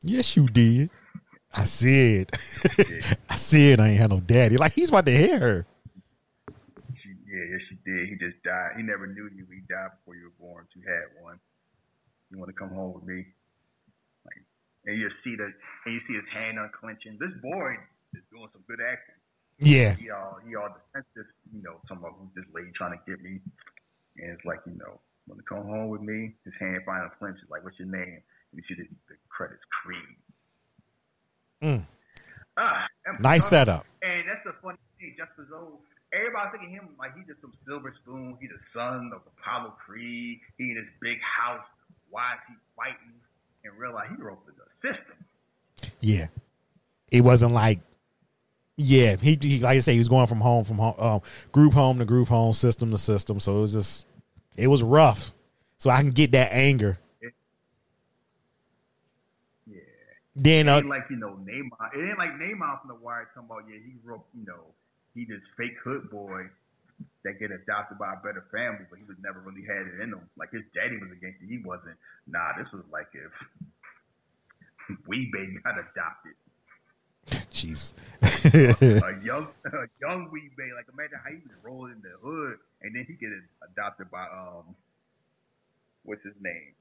yes, 0.03 0.37
you 0.37 0.49
did. 0.49 0.91
I 1.55 1.65
said, 1.65 2.31
I 3.31 3.37
said 3.37 3.81
I 3.81 3.89
ain't 3.89 4.01
had 4.01 4.11
no 4.11 4.21
daddy. 4.21 4.57
Like 4.57 4.73
he's 4.73 4.91
about 4.91 5.07
to 5.07 5.17
hear 5.17 5.39
her. 5.39 5.67
She, 7.01 7.09
yeah, 7.25 7.45
yes, 7.53 7.61
she 7.69 7.77
did. 7.85 8.09
He 8.09 8.17
just 8.17 8.43
died. 8.43 8.73
He 8.77 8.83
never 8.83 9.07
knew 9.07 9.31
you. 9.35 9.47
He 9.49 9.61
died 9.69 9.97
before 9.97 10.17
you 10.17 10.29
were 10.29 10.39
born. 10.39 10.67
You 10.75 10.83
had 10.85 11.23
one. 11.23 11.41
You 12.31 12.39
want 12.39 12.51
to 12.51 12.59
come 12.59 12.71
home 12.71 12.93
with 12.93 13.05
me? 13.05 13.25
Like, 14.27 14.45
and 14.85 14.99
you 14.99 15.09
see 15.25 15.37
the, 15.37 15.49
and 15.87 15.95
you 15.95 16.01
see 16.07 16.15
his 16.15 16.29
hand 16.35 16.59
unclenching. 16.59 17.17
This 17.19 17.33
boy 17.41 17.77
is 18.17 18.25
doing 18.33 18.49
some 18.53 18.65
good 18.67 18.81
acting. 18.81 19.21
Yeah, 19.61 19.97
He 19.97 20.11
all, 20.11 20.39
he 20.45 20.57
all 20.57 20.69
defensive. 20.69 21.29
You 21.53 21.63
know, 21.63 21.81
talking 21.89 22.05
about 22.05 22.17
who's 22.21 22.33
this 22.37 22.45
lady 22.53 22.69
trying 22.77 22.93
to 22.93 23.01
get 23.09 23.23
me, 23.23 23.41
and 24.21 24.33
it's 24.33 24.45
like, 24.45 24.61
you 24.67 24.77
know, 24.77 25.01
want 25.29 25.41
to 25.41 25.47
come 25.49 25.65
home 25.65 25.89
with 25.89 26.03
me? 26.03 26.37
His 26.45 26.53
hand 26.61 26.83
finally 26.85 27.09
clenches. 27.19 27.45
Like, 27.49 27.65
what's 27.65 27.79
your 27.79 27.89
name? 27.89 28.21
And 28.53 28.55
you 28.57 28.63
see 28.69 28.77
the, 28.77 28.89
the 29.09 29.17
credits 29.29 29.65
Creed. 29.73 30.17
Mm. 31.63 31.87
Ah, 32.59 32.85
nice 33.21 33.47
setup. 33.49 33.87
and 34.03 34.29
that's 34.29 34.45
the 34.45 34.53
funny 34.61 34.77
thing, 35.01 35.15
just 35.17 35.33
as 35.41 35.49
old 35.53 35.81
everybody's 36.13 36.53
thinking 36.53 36.71
him 36.71 36.89
like 36.99 37.15
he's 37.17 37.27
just 37.27 37.41
some 37.41 37.53
silver 37.67 37.95
spoon. 38.03 38.37
He's 38.41 38.51
the 38.51 38.63
son 38.73 39.11
of 39.15 39.23
Apollo 39.39 39.75
Creed. 39.85 40.41
He 40.59 40.71
in 40.71 40.77
his 40.77 40.87
big 41.01 41.19
house. 41.21 41.65
Why 42.11 42.35
is 42.35 42.41
he 42.49 42.55
fighting? 42.77 43.15
And 43.65 43.77
realize 43.77 44.07
he 44.11 44.17
broke 44.17 44.47
the 44.47 44.53
system. 44.81 45.17
Yeah, 46.01 46.29
it 47.11 47.23
wasn't 47.23 47.53
like. 47.53 47.81
Yeah, 48.77 49.17
he, 49.17 49.39
he 49.41 49.61
like 49.61 49.77
I 49.77 49.79
say, 49.81 49.93
he 49.93 49.99
was 49.99 50.09
going 50.09 50.27
from 50.27 50.41
home 50.41 50.65
from 50.65 50.79
home, 50.79 50.95
um, 50.99 51.21
group 51.51 51.73
home 51.73 51.99
to 51.99 52.05
group 52.05 52.29
home, 52.29 52.53
system 52.53 52.91
to 52.91 52.99
system. 52.99 53.41
So 53.41 53.59
it 53.59 53.61
was 53.63 53.73
just, 53.73 54.07
it 54.57 54.67
was 54.67 54.83
rough. 54.83 55.33
So 55.79 55.91
I 55.91 56.01
can 56.01 56.11
get 56.11 56.33
that 56.33 56.53
anger. 56.53 56.99
Yeah. 59.67 59.81
Then 60.35 60.69
It 60.69 60.85
uh, 60.85 60.89
like, 60.89 61.05
you 61.09 61.17
know, 61.17 61.39
Namond. 61.41 61.95
It 61.95 62.09
ain't 62.09 62.19
like 62.19 62.33
Namond 62.37 62.83
from 62.83 62.89
the 62.89 62.95
wire 62.95 63.29
talking 63.35 63.49
about, 63.49 63.65
yeah, 63.69 63.79
he 63.85 63.93
grew 64.05 64.17
up, 64.17 64.27
you 64.35 64.45
know, 64.45 64.75
he 65.15 65.25
just 65.25 65.45
fake 65.57 65.77
hood 65.83 66.11
boy 66.11 66.45
that 67.25 67.41
get 67.41 67.51
adopted 67.51 67.99
by 67.99 68.13
a 68.13 68.17
better 68.23 68.45
family, 68.53 68.85
but 68.89 68.99
he 68.99 69.05
was 69.05 69.17
never 69.21 69.41
really 69.41 69.65
had 69.67 69.89
it 69.89 70.01
in 70.01 70.13
him. 70.13 70.29
Like 70.37 70.53
his 70.53 70.63
daddy 70.75 70.97
was 70.97 71.11
against 71.13 71.41
it. 71.43 71.49
He 71.49 71.59
wasn't. 71.65 71.97
Nah, 72.29 72.57
this 72.57 72.69
was 72.73 72.85
like 72.93 73.09
if 73.13 73.33
Wee-Bey 75.09 75.61
got 75.65 75.81
adopted. 75.81 76.37
Jeez, 77.57 77.97
a 78.21 79.25
young, 79.25 79.49
a 79.65 79.89
young 79.99 80.29
Wee-Bey. 80.31 80.77
Like 80.77 80.93
imagine 80.93 81.17
how 81.25 81.31
he 81.33 81.41
was 81.41 81.57
rolling 81.65 81.93
in 81.97 82.03
the 82.05 82.13
hood, 82.21 82.59
and 82.83 82.95
then 82.95 83.07
he 83.09 83.15
get 83.15 83.33
adopted 83.65 84.11
by 84.11 84.29
um, 84.29 84.77
what's 86.05 86.23
his 86.23 86.37
name? 86.41 86.77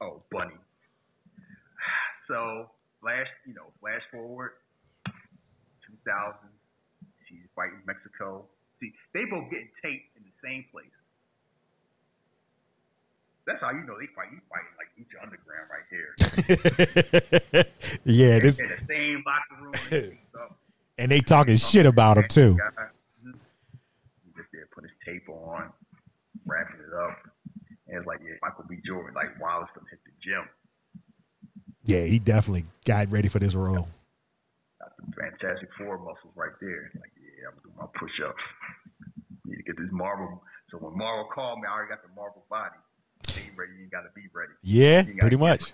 Oh, 0.00 0.22
Bunny. 0.30 0.54
So 2.24 2.70
flash, 3.02 3.28
you 3.44 3.52
know, 3.52 3.68
flash 3.84 4.00
forward, 4.10 4.56
2000. 5.04 6.40
She's 7.28 7.44
fighting 7.54 7.84
Mexico. 7.84 8.48
See, 8.80 8.94
they 9.12 9.28
both 9.28 9.50
getting 9.52 9.68
taped 9.84 10.16
in 10.16 10.24
the 10.24 10.32
same 10.40 10.64
place. 10.72 10.88
That's 13.46 13.60
how 13.60 13.70
you 13.70 13.84
know 13.84 13.98
they 14.00 14.06
fight. 14.16 14.32
You 14.32 14.40
fighting 14.48 14.72
like 14.80 14.88
Lucha 14.96 15.20
Underground 15.22 15.68
right 15.68 15.84
here. 15.92 16.14
yeah, 18.04 18.38
this 18.38 18.58
in 18.58 18.68
the 18.68 18.78
same 18.88 19.22
locker 19.26 19.56
room. 19.60 19.74
and 19.74 20.18
stuff. 20.30 20.52
and 20.96 21.12
they 21.12 21.20
talking 21.20 21.56
shit 21.56 21.84
about 21.84 22.16
him 22.16 22.24
too. 22.28 22.56
He 23.22 23.30
just 24.34 24.48
there, 24.52 24.66
put 24.74 24.84
his 24.84 24.92
tape 25.04 25.28
on, 25.28 25.70
wrapping 26.46 26.80
it 26.80 26.94
up. 26.96 27.18
And 27.86 27.98
it's 27.98 28.06
like, 28.06 28.20
yeah, 28.24 28.34
Michael 28.40 28.64
B. 28.68 28.76
Jordan, 28.86 29.14
like 29.14 29.38
Wallace 29.38 29.68
done 29.74 29.84
hit 29.90 30.00
the 30.04 30.12
gym. 30.24 30.48
Yeah, 31.84 32.04
he 32.04 32.18
definitely 32.18 32.64
got 32.86 33.12
ready 33.12 33.28
for 33.28 33.40
this 33.40 33.54
role. 33.54 33.88
Got 34.80 34.96
the 34.96 35.12
Fantastic 35.20 35.68
Four 35.76 35.98
muscles 35.98 36.32
right 36.34 36.56
there. 36.62 36.90
Like, 36.94 37.12
yeah, 37.20 37.52
I'm 37.52 37.60
doing 37.62 37.76
my 37.76 37.86
push 38.00 38.16
ups. 38.26 38.40
Need 39.44 39.56
to 39.56 39.62
get 39.64 39.76
this 39.76 39.92
Marvel. 39.92 40.42
So 40.70 40.78
when 40.78 40.96
Marvel 40.96 41.28
called 41.28 41.60
me, 41.60 41.68
I 41.68 41.74
already 41.76 41.90
got 41.90 42.00
the 42.00 42.08
Marvel 42.16 42.46
body. 42.48 42.80
Ready, 43.56 43.72
you 43.80 43.86
gotta 43.90 44.08
be 44.14 44.22
ready. 44.32 44.52
Yeah, 44.62 45.02
pretty 45.18 45.36
much. 45.36 45.72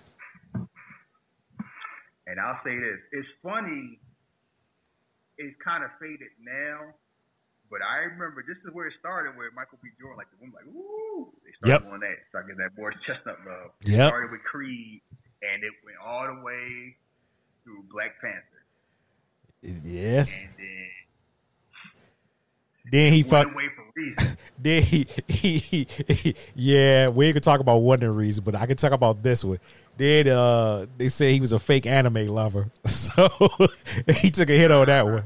And 2.27 2.39
I'll 2.39 2.59
say 2.63 2.77
this: 2.77 2.99
it's 3.11 3.27
funny. 3.43 3.99
It's 5.37 5.55
kind 5.63 5.83
of 5.83 5.89
faded 5.99 6.29
now, 6.43 6.93
but 7.69 7.81
I 7.81 8.05
remember 8.13 8.43
this 8.45 8.57
is 8.63 8.69
where 8.73 8.87
it 8.87 8.93
started. 8.99 9.35
Where 9.35 9.49
Michael 9.51 9.79
B. 9.81 9.89
Jordan, 9.99 10.17
like 10.17 10.29
the 10.29 10.37
woman, 10.37 10.53
like, 10.55 10.69
ooh, 10.69 11.33
they 11.43 11.51
started 11.57 11.81
Yep. 11.81 11.89
doing 11.89 12.01
that. 12.01 12.17
Started 12.29 12.47
getting 12.53 12.63
that 12.63 12.77
Morris 12.77 12.97
Chestnut 13.07 13.39
love. 13.45 13.71
Yeah, 13.85 14.07
started 14.07 14.29
with 14.31 14.43
Creed, 14.43 15.01
and 15.41 15.63
it 15.63 15.73
went 15.83 15.97
all 15.97 16.27
the 16.29 16.41
way 16.41 16.95
through 17.63 17.83
Black 17.91 18.21
Panther, 18.21 18.61
Yes. 19.61 20.41
and 20.41 20.53
then 20.57 20.89
then 22.91 23.13
he 23.13 23.23
fucked. 23.23 23.55
then 24.59 24.81
he, 24.83 25.07
he, 25.27 25.57
he, 25.57 25.87
he, 26.07 26.35
yeah, 26.55 27.07
we 27.07 27.31
could 27.31 27.43
talk 27.43 27.61
about 27.61 27.77
one 27.77 28.01
reason, 28.01 28.43
but 28.43 28.53
I 28.53 28.65
can 28.65 28.75
talk 28.75 28.91
about 28.91 29.23
this 29.23 29.43
one. 29.43 29.59
Then 29.97 30.27
uh, 30.27 30.85
they 30.97 31.07
say 31.07 31.31
he 31.31 31.39
was 31.39 31.53
a 31.53 31.59
fake 31.59 31.85
anime 31.85 32.27
lover, 32.27 32.69
so 32.85 33.27
he 34.17 34.29
took 34.29 34.49
a 34.49 34.53
hit 34.53 34.71
on 34.71 34.85
that 34.87 35.05
one. 35.05 35.23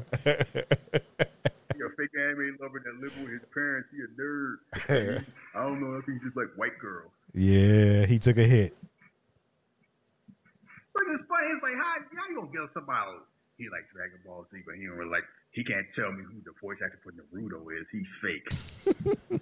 You're 1.75 1.88
a 1.88 1.95
fake 1.95 2.10
anime 2.19 2.58
lover 2.62 2.82
that 2.86 3.01
lived 3.01 3.19
with 3.21 3.32
his 3.32 3.41
parents. 3.51 3.89
He 3.91 3.97
a 4.01 4.08
nerd. 4.21 5.25
I 5.56 5.63
don't 5.63 5.82
know 5.82 5.97
if 5.97 6.06
he's 6.06 6.21
just 6.21 6.38
like 6.38 6.47
white 6.56 6.78
girls. 6.80 7.12
Yeah, 7.34 8.06
he 8.06 8.19
took 8.19 8.38
a 8.38 8.43
hit. 8.43 8.75
But 10.93 11.04
it's 11.13 11.23
funny. 11.28 11.47
It's 11.54 11.63
like, 11.63 11.75
how, 11.75 11.95
how 12.15 12.30
you 12.30 12.36
gonna 12.36 12.51
get 12.51 12.73
somebody? 12.73 13.17
He 13.58 13.69
like 13.69 13.89
Dragon 13.93 14.19
Ball 14.25 14.45
Z, 14.51 14.62
but 14.65 14.75
he 14.75 14.86
don't 14.86 14.97
really 14.97 15.12
like 15.12 15.25
he 15.55 15.63
can't 15.63 15.85
tell 15.95 16.11
me 16.11 16.21
who 16.21 16.41
the 16.43 16.51
voice 16.61 16.77
actor 16.83 16.99
for 17.01 17.13
Naruto 17.13 17.65
is. 17.79 17.87
He's 17.89 18.05
fake. 18.21 19.41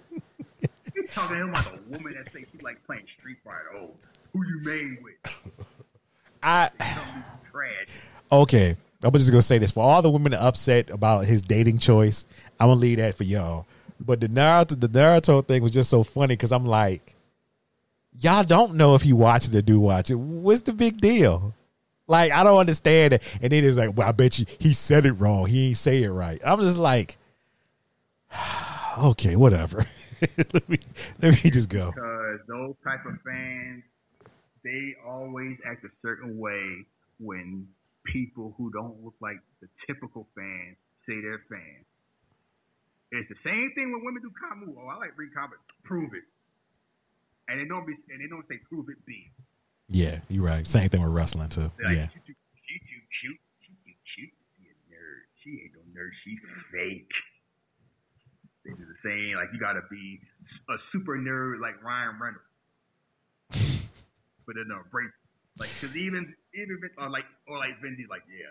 He's 0.94 1.12
talking 1.12 1.36
to 1.36 1.42
him 1.42 1.52
like 1.52 1.66
a 1.66 1.78
woman 1.88 2.14
that 2.14 2.32
say 2.32 2.46
she 2.52 2.58
like 2.62 2.84
playing 2.86 3.02
Street 3.18 3.38
Fighter. 3.44 3.76
Oh, 3.76 3.90
who 4.32 4.46
you 4.46 4.60
made 4.62 5.02
with? 5.02 5.14
I 6.42 6.70
Trash. 7.50 7.88
okay. 8.30 8.76
I'm 9.02 9.12
just 9.12 9.30
gonna 9.30 9.42
say 9.42 9.58
this 9.58 9.72
for 9.72 9.82
all 9.82 10.02
the 10.02 10.10
women 10.10 10.34
upset 10.34 10.88
about 10.88 11.24
his 11.24 11.42
dating 11.42 11.78
choice. 11.78 12.24
I'm 12.60 12.68
gonna 12.68 12.80
leave 12.80 12.98
that 12.98 13.16
for 13.16 13.24
y'all. 13.24 13.66
But 13.98 14.20
the 14.20 14.28
Naruto, 14.28 14.80
the 14.80 14.88
Naruto 14.88 15.44
thing 15.44 15.64
was 15.64 15.72
just 15.72 15.90
so 15.90 16.04
funny 16.04 16.36
because 16.36 16.52
I'm 16.52 16.64
like, 16.64 17.16
y'all 18.20 18.44
don't 18.44 18.76
know 18.76 18.94
if 18.94 19.04
you 19.04 19.16
watch 19.16 19.48
it 19.48 19.54
or 19.54 19.62
do 19.62 19.80
watch 19.80 20.10
it. 20.10 20.14
What's 20.14 20.62
the 20.62 20.72
big 20.72 21.00
deal? 21.00 21.54
Like 22.06 22.32
I 22.32 22.44
don't 22.44 22.58
understand 22.58 23.14
it. 23.14 23.22
And 23.40 23.52
then 23.52 23.64
it's 23.64 23.76
like, 23.76 23.96
well, 23.96 24.08
I 24.08 24.12
bet 24.12 24.38
you 24.38 24.46
he 24.58 24.72
said 24.72 25.06
it 25.06 25.12
wrong. 25.12 25.46
He 25.46 25.68
ain't 25.68 25.78
say 25.78 26.02
it 26.02 26.10
right. 26.10 26.40
I'm 26.44 26.60
just 26.60 26.78
like, 26.78 27.16
okay, 28.98 29.36
whatever. 29.36 29.86
let 30.52 30.68
me 30.68 30.78
let 31.20 31.44
me 31.44 31.50
just 31.50 31.68
go. 31.68 31.90
Because 31.90 32.40
those 32.48 32.74
type 32.84 33.04
of 33.06 33.14
fans, 33.24 33.82
they 34.62 34.94
always 35.06 35.56
act 35.66 35.84
a 35.84 35.90
certain 36.02 36.38
way 36.38 36.86
when 37.18 37.68
people 38.04 38.54
who 38.58 38.70
don't 38.70 39.02
look 39.02 39.14
like 39.20 39.40
the 39.60 39.68
typical 39.86 40.26
fans 40.34 40.76
say 41.06 41.20
they're 41.20 41.42
fans. 41.48 41.86
It's 43.12 43.28
the 43.28 43.38
same 43.44 43.70
thing 43.74 43.92
when 43.92 44.04
women 44.04 44.22
do 44.22 44.30
kamu. 44.34 44.74
Oh, 44.76 44.88
I 44.88 44.96
like 44.96 45.16
read 45.16 45.32
comics. 45.34 45.62
Prove 45.84 46.12
it. 46.14 46.24
And 47.48 47.60
they 47.60 47.68
don't 47.68 47.86
be 47.86 47.94
and 48.10 48.20
they 48.20 48.28
don't 48.28 48.46
say 48.48 48.58
prove 48.68 48.88
it 48.88 49.04
be. 49.06 49.30
Yeah, 49.88 50.20
you're 50.28 50.44
right. 50.44 50.66
Same 50.66 50.88
thing 50.88 51.02
with 51.02 51.12
wrestling 51.12 51.48
too. 51.48 51.70
Like, 51.82 51.96
Yeah. 51.96 52.08
she 52.08 52.20
too, 52.26 52.34
she 52.66 52.78
too 52.78 53.00
cute. 53.20 53.40
She 53.60 53.72
too 53.84 53.96
cute 54.16 54.32
to 54.32 54.60
be 54.60 54.68
a 54.68 54.76
nerd. 54.94 55.20
She 55.42 55.50
ain't 55.62 55.72
no 55.74 55.82
nerd. 55.92 56.10
She's 56.24 56.40
fake. 56.72 57.10
They 58.64 58.70
do 58.72 58.84
the 58.86 58.98
same. 59.04 59.36
Like 59.36 59.48
you 59.52 59.60
gotta 59.60 59.82
be 59.90 60.20
a 60.70 60.76
super 60.92 61.18
nerd 61.18 61.60
like 61.60 61.82
Ryan 61.84 62.16
Reynolds, 62.18 63.88
but 64.46 64.56
in 64.56 64.70
a 64.72 64.80
break. 64.90 65.10
Like, 65.58 65.68
cause 65.80 65.94
even 65.94 66.34
even 66.54 66.80
or 66.98 67.10
like 67.10 67.26
or 67.46 67.58
like 67.58 67.78
Vin 67.82 67.94
like 68.08 68.22
yeah, 68.26 68.50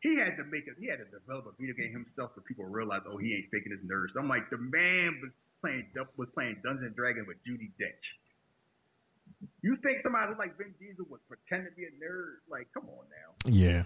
he 0.00 0.18
had 0.18 0.36
to 0.36 0.44
make 0.50 0.66
it. 0.66 0.74
He 0.78 0.86
had 0.90 0.98
to 0.98 1.06
develop 1.06 1.46
a 1.46 1.54
video 1.58 1.74
game 1.74 1.92
himself 1.94 2.32
so 2.34 2.42
people 2.46 2.66
realize, 2.66 3.02
oh, 3.08 3.16
he 3.16 3.34
ain't 3.34 3.46
faking 3.50 3.72
his 3.72 3.80
nerds. 3.88 4.12
I'm 4.18 4.28
like, 4.28 4.50
the 4.50 4.58
man 4.58 5.18
was 5.22 5.30
playing 5.62 5.86
was 6.18 6.28
playing 6.34 6.58
Dungeons 6.62 6.86
and 6.86 6.96
Dragons 6.96 7.26
with 7.26 7.38
Judi 7.46 7.70
Dench. 7.80 8.04
You 9.62 9.76
think 9.82 9.98
somebody 10.02 10.32
like 10.38 10.56
Vin 10.58 10.74
Diesel 10.80 11.06
would 11.10 11.20
pretend 11.28 11.66
to 11.66 11.72
be 11.76 11.84
a 11.84 11.90
nerd? 12.02 12.38
Like, 12.50 12.66
come 12.74 12.84
on 12.88 13.04
now. 13.10 13.50
Yeah. 13.50 13.84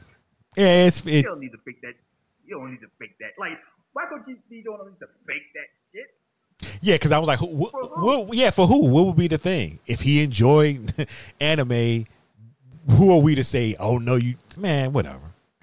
Yeah, 0.56 0.86
it's 0.86 1.04
You 1.04 1.22
don't 1.22 1.40
need 1.40 1.52
to 1.52 1.58
fake 1.64 1.80
that. 1.82 1.94
You 2.46 2.56
don't 2.58 2.70
need 2.72 2.80
to 2.80 2.88
fake 2.98 3.16
that. 3.20 3.32
Like, 3.38 3.58
Michael 3.94 4.18
G. 4.26 4.36
C. 4.48 4.62
don't 4.64 4.78
need 4.88 4.98
to 5.00 5.06
fake 5.26 5.52
that 5.54 5.68
shit. 5.92 6.78
yeah, 6.82 6.94
because 6.94 7.12
I 7.12 7.18
was 7.18 7.28
like, 7.28 7.38
who, 7.38 7.46
wh- 7.66 7.70
For 7.70 7.86
who? 7.86 8.26
wh- 8.26 8.34
yeah, 8.34 8.50
for 8.50 8.66
who? 8.66 8.86
What 8.86 9.06
would 9.06 9.16
be 9.16 9.28
the 9.28 9.38
thing 9.38 9.78
if 9.86 10.00
he 10.00 10.22
enjoyed 10.22 11.08
anime? 11.40 12.06
Who 12.90 13.12
are 13.12 13.20
we 13.20 13.34
to 13.36 13.44
say? 13.44 13.76
Oh 13.78 13.98
no, 13.98 14.16
you 14.16 14.34
man, 14.56 14.92
whatever. 14.92 15.20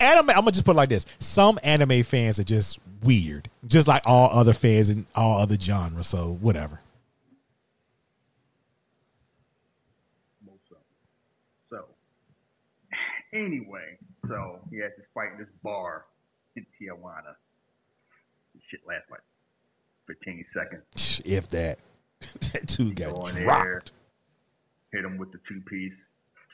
Anime. 0.00 0.30
I'm 0.30 0.36
gonna 0.36 0.52
just 0.52 0.64
put 0.64 0.72
it 0.72 0.76
like 0.76 0.88
this: 0.88 1.04
some 1.18 1.58
anime 1.62 2.02
fans 2.02 2.38
are 2.38 2.44
just 2.44 2.78
weird, 3.02 3.50
just 3.66 3.86
like 3.86 4.02
all 4.06 4.30
other 4.32 4.54
fans 4.54 4.88
in 4.88 5.04
all 5.14 5.38
other 5.40 5.58
genres. 5.60 6.06
So 6.06 6.38
whatever. 6.40 6.80
Most 10.46 10.62
of 10.70 10.78
them. 10.78 10.86
So, 11.70 11.84
anyway, 13.34 13.98
so 14.28 14.60
he 14.70 14.78
has 14.78 14.92
to 14.96 15.02
fight 15.12 15.32
in 15.32 15.38
this 15.38 15.48
bar 15.62 16.06
in 16.56 16.64
Tijuana. 16.80 17.34
This 18.54 18.62
shit 18.70 18.80
lasts 18.86 19.10
like 19.10 19.20
15 20.06 20.44
seconds. 20.54 21.20
If 21.24 21.48
that, 21.48 21.78
that 22.52 22.66
dude 22.66 22.96
got 22.96 23.14
Go 23.14 23.26
in 23.26 23.34
there. 23.34 23.44
dropped. 23.44 23.92
Hit 24.92 25.04
him 25.04 25.18
with 25.18 25.32
the 25.32 25.38
two 25.48 25.60
piece, 25.68 25.92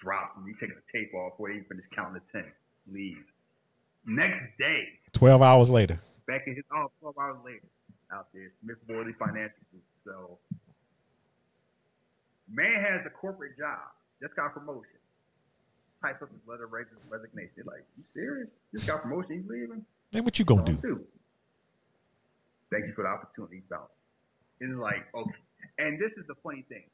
drop 0.03 0.35
him. 0.37 0.47
He's 0.47 0.57
taking 0.59 0.75
the 0.77 0.99
tape 0.99 1.13
off 1.15 1.33
before 1.35 1.51
he 1.51 1.61
finish 1.69 1.85
counting 1.95 2.15
the 2.33 2.41
10. 2.41 2.51
Leave. 2.93 3.19
Next 4.07 4.57
day, 4.59 4.85
Twelve 5.13 5.43
hours 5.43 5.69
later. 5.71 6.01
back 6.27 6.43
in 6.47 6.55
his 6.57 6.65
oh, 6.75 6.91
12 7.01 7.19
hours 7.19 7.37
later, 7.45 7.69
out 8.11 8.29
there, 8.33 8.51
Smith 8.65 8.79
Worley 8.89 9.13
Financial 9.19 9.61
Group. 9.71 9.85
So, 10.07 10.39
man 12.51 12.81
has 12.83 13.05
a 13.07 13.11
corporate 13.11 13.59
job, 13.59 13.93
just 14.23 14.35
got 14.37 14.55
promotion. 14.55 14.97
Type 16.03 16.23
up 16.23 16.31
his 16.31 16.41
letter 16.49 16.65
of 16.65 16.71
resi- 16.71 16.97
resignation. 17.09 17.65
Like, 17.67 17.85
you 17.97 18.05
serious? 18.15 18.49
Just 18.73 18.87
got 18.87 19.03
promotion, 19.03 19.43
he's 19.43 19.51
leaving? 19.51 19.85
Man, 20.13 20.25
what 20.25 20.39
you 20.39 20.45
gonna 20.45 20.65
do? 20.65 20.77
Don't. 20.77 21.07
Thank 22.71 22.87
you 22.87 22.93
for 22.95 23.03
the 23.03 23.11
opportunity, 23.11 23.63
Bounce. 23.69 23.91
It's 24.61 24.73
like, 24.79 25.07
okay. 25.15 25.41
And 25.79 25.99
this 25.99 26.13
is 26.17 26.27
the 26.27 26.35
funny 26.43 26.65
thing. 26.69 26.85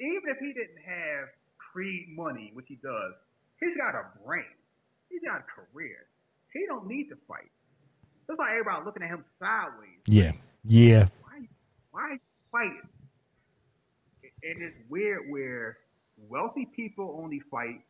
Even 0.00 0.28
if 0.28 0.38
he 0.38 0.52
didn't 0.52 0.82
have 0.84 1.28
Creed 1.56 2.08
money, 2.16 2.50
which 2.54 2.66
he 2.68 2.76
does, 2.76 3.14
he's 3.60 3.76
got 3.76 3.94
a 3.94 4.04
brain. 4.24 4.44
He's 5.08 5.22
got 5.22 5.40
a 5.40 5.44
career. 5.44 6.06
He 6.52 6.64
don't 6.66 6.86
need 6.86 7.08
to 7.08 7.16
fight. 7.28 7.50
That's 8.26 8.38
why 8.38 8.52
everybody 8.52 8.84
looking 8.84 9.02
at 9.02 9.08
him 9.08 9.24
sideways. 9.38 10.00
Yeah, 10.06 10.32
yeah. 10.64 11.06
Why, 11.22 11.48
why 11.92 12.16
fighting? 12.50 12.88
And 14.42 14.62
it's 14.62 14.76
weird 14.88 15.30
where 15.30 15.78
wealthy 16.16 16.66
people 16.74 17.18
only 17.22 17.40
fight 17.50 17.80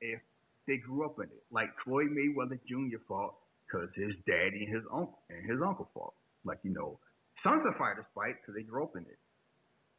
if 0.00 0.20
they 0.66 0.76
grew 0.76 1.04
up 1.04 1.18
in 1.18 1.24
it. 1.24 1.44
Like 1.50 1.70
Floyd 1.84 2.08
Mayweather 2.10 2.58
Jr. 2.68 2.98
fought 3.06 3.34
because 3.66 3.88
his 3.94 4.14
daddy 4.26 4.64
and 4.64 4.74
his 4.74 4.84
uncle 4.92 5.18
and 5.30 5.48
his 5.50 5.60
uncle 5.62 5.88
fought. 5.94 6.14
Like 6.44 6.58
you 6.62 6.72
know, 6.72 6.98
sons 7.42 7.62
of 7.66 7.76
fighters 7.76 8.04
fight 8.14 8.36
because 8.40 8.54
they 8.54 8.62
grew 8.62 8.84
up 8.84 8.96
in 8.96 9.02
it. 9.02 9.18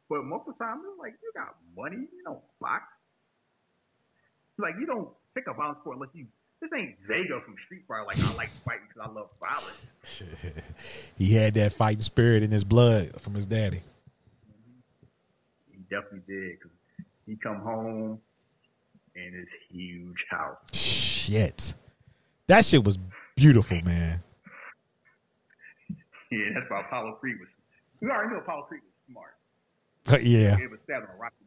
But 0.08 0.24
most 0.24 0.46
of 0.46 0.54
the 0.58 0.64
time, 0.64 0.82
it's 0.86 0.98
like 0.98 1.14
you 1.22 1.32
got 1.34 1.56
money, 1.76 2.06
you 2.06 2.22
don't 2.24 2.42
box. 2.60 2.84
Like 4.58 4.74
you 4.80 4.86
don't 4.86 5.08
pick 5.34 5.44
a 5.48 5.54
violent 5.54 5.78
sport 5.80 5.96
unless 5.96 6.10
you. 6.14 6.26
This 6.60 6.70
ain't 6.74 6.96
Vega 7.06 7.38
from 7.44 7.54
Street 7.66 7.82
Fighter. 7.86 8.06
Like 8.06 8.18
I 8.18 8.34
like 8.34 8.50
fighting 8.64 8.86
because 8.88 9.10
I 9.10 9.12
love 9.12 9.28
violence. 9.38 11.12
he 11.18 11.34
had 11.34 11.52
that 11.54 11.74
fighting 11.74 12.00
spirit 12.00 12.42
in 12.42 12.50
his 12.50 12.64
blood 12.64 13.20
from 13.20 13.34
his 13.34 13.44
daddy. 13.44 13.82
Mm-hmm. 14.48 15.72
He 15.72 15.78
definitely 15.90 16.24
did 16.26 16.58
because 16.58 16.70
he 17.26 17.36
come 17.36 17.60
home 17.60 18.20
in 19.14 19.32
his 19.32 19.48
huge 19.70 20.24
house. 20.30 20.56
Shit. 20.72 21.74
That 22.46 22.64
shit 22.64 22.84
was 22.84 22.98
beautiful, 23.36 23.80
man. 23.82 24.20
Yeah, 26.28 26.58
that's 26.58 26.68
why 26.68 26.80
Apollo 26.80 27.18
Creed 27.20 27.38
was. 27.38 27.46
We 28.00 28.10
already 28.10 28.34
knew 28.34 28.40
Apollo 28.40 28.62
Creed 28.62 28.82
was 28.82 28.92
smart. 29.08 29.38
But 30.02 30.24
yeah. 30.26 30.58
It 30.58 30.68
was 30.68 30.80
seven 30.84 31.06
rocket, 31.20 31.46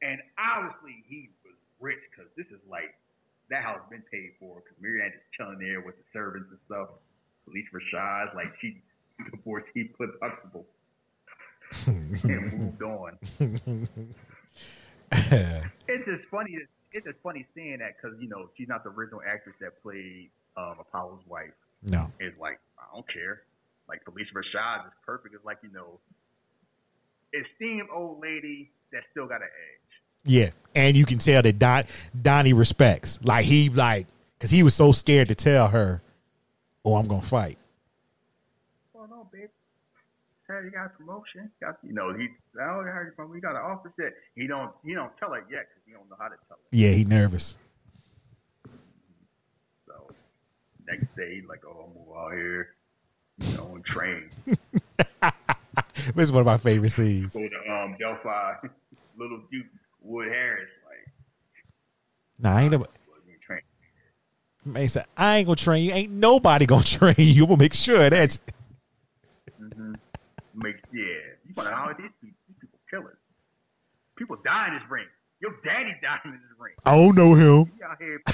and 0.00 0.20
obviously 0.38 1.02
he 1.08 1.28
was 1.44 1.58
rich 1.80 1.98
because 2.08 2.30
this 2.36 2.46
is 2.46 2.62
like 2.70 2.94
that 3.50 3.64
house 3.64 3.80
been 3.90 4.04
paid 4.12 4.38
for 4.38 4.62
because 4.62 4.78
Mary 4.80 5.02
Anne 5.02 5.10
is 5.10 5.26
chilling 5.36 5.58
there 5.58 5.80
with 5.80 5.96
the 5.98 6.06
servants 6.12 6.46
and 6.50 6.58
stuff. 6.66 6.94
Phylicia 7.50 7.74
Rashad, 7.74 8.34
like 8.36 8.54
she 8.60 8.80
before 9.32 9.64
she 9.74 9.90
put 9.90 10.10
Huxtable 10.22 10.66
and 11.86 12.52
moved 12.52 12.82
on. 12.82 13.18
It's 15.88 16.04
just 16.06 16.24
funny. 16.30 16.56
It's 16.92 17.04
just 17.04 17.18
funny 17.22 17.46
seeing 17.54 17.78
that 17.78 17.92
because 18.00 18.16
you 18.20 18.28
know 18.28 18.48
she's 18.56 18.68
not 18.68 18.82
the 18.84 18.90
original 18.90 19.20
actress 19.26 19.54
that 19.60 19.82
played 19.82 20.30
um, 20.56 20.76
Apollo's 20.80 21.20
wife. 21.28 21.52
no. 21.82 22.10
It's 22.20 22.38
like 22.40 22.58
I 22.78 22.94
don't 22.94 23.06
care. 23.12 23.42
Like 23.88 24.00
Phylicia 24.04 24.32
Rashad 24.34 24.86
is 24.86 24.92
perfect. 25.04 25.34
It's 25.34 25.44
like 25.44 25.58
you 25.62 25.70
know, 25.72 25.98
esteemed 27.34 27.88
old 27.94 28.20
lady 28.22 28.70
that 28.92 29.02
still 29.10 29.26
got 29.26 29.42
an 29.42 29.48
edge. 29.48 29.90
Yeah. 30.24 30.50
And 30.74 30.96
you 30.96 31.04
can 31.04 31.18
tell 31.18 31.42
that 31.42 31.58
Don 31.58 31.84
Donnie 32.20 32.52
respects. 32.52 33.18
Like 33.22 33.44
he 33.44 33.68
like 33.68 34.06
cause 34.40 34.50
he 34.50 34.62
was 34.62 34.74
so 34.74 34.92
scared 34.92 35.28
to 35.28 35.34
tell 35.34 35.68
her, 35.68 36.00
Oh, 36.84 36.94
I'm 36.96 37.06
gonna 37.06 37.22
fight. 37.22 37.58
Well, 38.92 39.08
no, 39.08 39.28
bitch. 39.34 39.48
Hey, 40.48 40.64
you 40.64 40.70
got 40.70 40.86
a 40.86 40.88
promotion. 40.90 41.50
Got 41.60 41.76
you 41.82 41.92
know 41.92 42.12
he. 42.14 42.28
I 42.60 42.64
heard 42.64 43.06
you 43.06 43.12
from. 43.16 43.30
We 43.30 43.40
got 43.40 43.52
an 43.52 43.62
office 43.62 43.92
that 43.98 44.12
he 44.34 44.46
don't. 44.46 44.70
He 44.84 44.94
don't 44.94 45.16
tell 45.18 45.30
her 45.30 45.38
yet 45.50 45.66
because 45.68 45.82
he 45.86 45.92
don't 45.92 46.08
know 46.10 46.16
how 46.18 46.28
to 46.28 46.36
tell 46.48 46.56
her. 46.56 46.68
Yeah, 46.72 46.90
he 46.90 47.04
nervous. 47.04 47.56
So 49.86 49.92
next 50.86 51.14
day, 51.16 51.36
he's 51.36 51.48
like, 51.48 51.62
oh, 51.66 51.88
I'm 51.88 51.94
move 51.94 52.16
out 52.16 52.32
here. 52.32 52.74
You 53.38 53.56
know, 53.56 53.74
and 53.76 53.84
train. 53.84 54.30
this 54.46 56.24
is 56.24 56.32
one 56.32 56.40
of 56.40 56.46
my 56.46 56.58
favorite 56.58 56.90
scenes. 56.90 57.34
Go 57.34 57.40
to 57.48 57.72
um 57.72 57.96
Delphi. 57.98 58.54
Little 59.18 59.42
Duke 59.50 59.66
Wood 60.00 60.28
Harris. 60.28 60.68
Like, 60.88 61.12
Nah, 62.38 62.56
I 62.56 62.62
ain't 62.62 62.72
train. 63.46 63.60
man 64.64 64.88
said, 64.88 65.04
I 65.16 65.38
ain't 65.38 65.46
gonna 65.46 65.56
train 65.56 65.84
you. 65.84 65.92
Ain't 65.92 66.12
nobody 66.12 66.66
gonna 66.66 66.82
train 66.84 67.14
you. 67.18 67.44
I'm 67.44 67.48
gonna 67.50 67.58
make 67.60 67.74
sure 67.74 68.08
that. 68.10 68.38
Make 70.54 70.76
yeah. 70.92 71.02
You 71.46 71.54
to 71.54 71.64
know 71.64 71.94
these 71.96 72.10
people? 72.20 72.36
These 72.48 72.58
people 72.60 72.78
killers. 72.90 73.16
People 74.16 74.36
die 74.44 74.68
in 74.68 74.74
this 74.74 74.82
ring. 74.90 75.06
Your 75.40 75.52
daddy 75.64 75.94
died 76.02 76.20
in 76.24 76.32
this 76.32 76.40
ring. 76.58 76.74
I 76.84 76.94
don't 76.94 77.16
know 77.16 77.34
him. 77.34 77.72
He 77.76 77.82
out 77.82 77.98
here. 77.98 78.20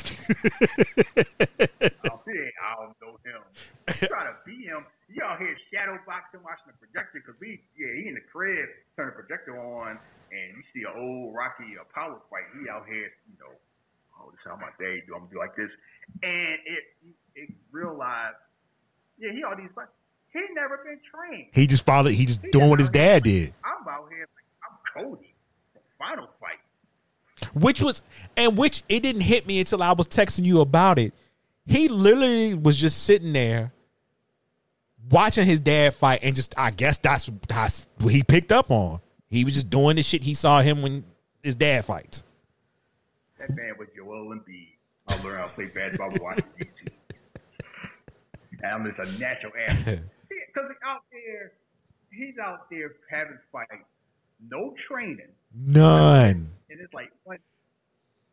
I 2.28 2.76
don't 2.76 2.96
know 3.00 3.16
him. 3.24 3.40
You 3.88 4.09
try 4.09 4.28
to 4.28 4.37
beat 4.44 4.68
him. 4.68 4.85
You 5.09 5.24
out 5.24 5.40
here 5.40 5.57
shadow 5.72 5.96
boxing, 6.04 6.44
watching 6.44 6.68
the 6.68 6.76
projector. 6.76 7.24
Cause 7.24 7.35
we, 7.40 7.64
yeah, 7.72 7.88
he 7.96 8.12
in 8.12 8.14
the 8.14 8.24
crib, 8.28 8.68
turn 8.96 9.09
the 9.09 9.16
projector 9.16 9.57
on, 9.57 9.96
and 10.31 10.46
you 10.52 10.62
see 10.74 10.85
an 10.85 10.92
old 10.92 11.33
Rocky 11.33 11.81
Apollo 11.81 12.20
fight. 12.28 12.44
He 12.52 12.68
out 12.68 12.85
here, 12.85 13.09
you 13.24 13.37
know, 13.40 13.57
oh, 14.20 14.28
this 14.31 14.44
is 14.44 14.46
how 14.46 14.61
my 14.61 14.68
day 14.76 15.00
do. 15.09 15.16
I'm 15.16 15.26
gonna 15.26 15.33
do 15.33 15.40
like 15.40 15.57
this, 15.57 15.72
and 16.20 16.61
it, 16.68 16.85
it 17.35 17.48
realized, 17.72 18.37
yeah, 19.16 19.33
he 19.33 19.42
all 19.42 19.57
these 19.57 19.72
fights. 19.72 19.96
He 20.46 20.55
never 20.55 20.79
been 20.79 21.01
trained. 21.12 21.48
He 21.53 21.66
just 21.66 21.85
followed. 21.85 22.12
He 22.12 22.27
just 22.27 22.42
He 22.42 22.51
doing 22.51 22.70
what 22.70 22.79
his 22.79 22.90
dad 22.90 23.24
did, 23.24 23.53
I'm 23.64 23.87
out 23.88 24.09
here. 24.11 24.27
Like, 24.94 25.03
I'm 25.03 25.05
Cody. 25.05 25.35
Final 25.98 26.29
fight. 26.40 27.55
which 27.55 27.81
was 27.81 28.03
and 28.37 28.57
which 28.57 28.83
it 28.88 29.01
didn't 29.03 29.22
hit 29.22 29.46
me 29.46 29.59
until 29.59 29.83
I 29.83 29.92
was 29.92 30.07
texting 30.07 30.44
you 30.44 30.61
about 30.61 30.98
it. 30.98 31.12
He 31.66 31.88
literally 31.88 32.55
was 32.55 32.77
just 32.79 33.03
sitting 33.03 33.33
there 33.33 33.72
watching 35.11 35.44
his 35.44 35.61
dad 35.61 35.94
fight, 35.94 36.20
and 36.22 36.37
just 36.37 36.55
I 36.57 36.70
guess 36.70 36.98
that's 36.98 37.29
that's 37.48 37.88
what 38.01 38.12
he 38.12 38.22
picked 38.22 38.53
up 38.53 38.70
on. 38.70 39.01
He 39.29 39.44
was 39.44 39.55
just 39.55 39.70
doing 39.70 39.96
the 39.96 40.03
shit 40.03 40.22
he 40.22 40.35
saw 40.35 40.61
him 40.61 40.83
when 40.83 41.05
his 41.42 41.57
dad 41.57 41.85
fights. 41.85 42.22
That 43.38 43.55
man 43.55 43.74
was 43.79 43.88
Joel 43.96 44.35
Embiid. 44.35 44.68
I 45.09 45.24
learned 45.24 45.38
how 45.38 45.46
to 45.46 45.53
play 45.53 45.66
basketball 45.74 46.11
watching 46.20 46.44
YouTube. 46.61 46.92
I'm 48.64 48.85
just 48.96 49.16
a 49.16 49.20
natural 49.20 49.53
athlete. 49.68 50.01
Because 50.59 50.77
out 50.85 51.03
there, 51.12 51.53
he's 52.11 52.35
out 52.42 52.68
there 52.71 52.92
having 53.11 53.38
fights, 53.53 53.85
no 54.51 54.75
training, 54.88 55.29
None. 55.55 56.51
and 56.71 56.81
it's 56.81 56.92
like 56.92 57.11
what? 57.25 57.38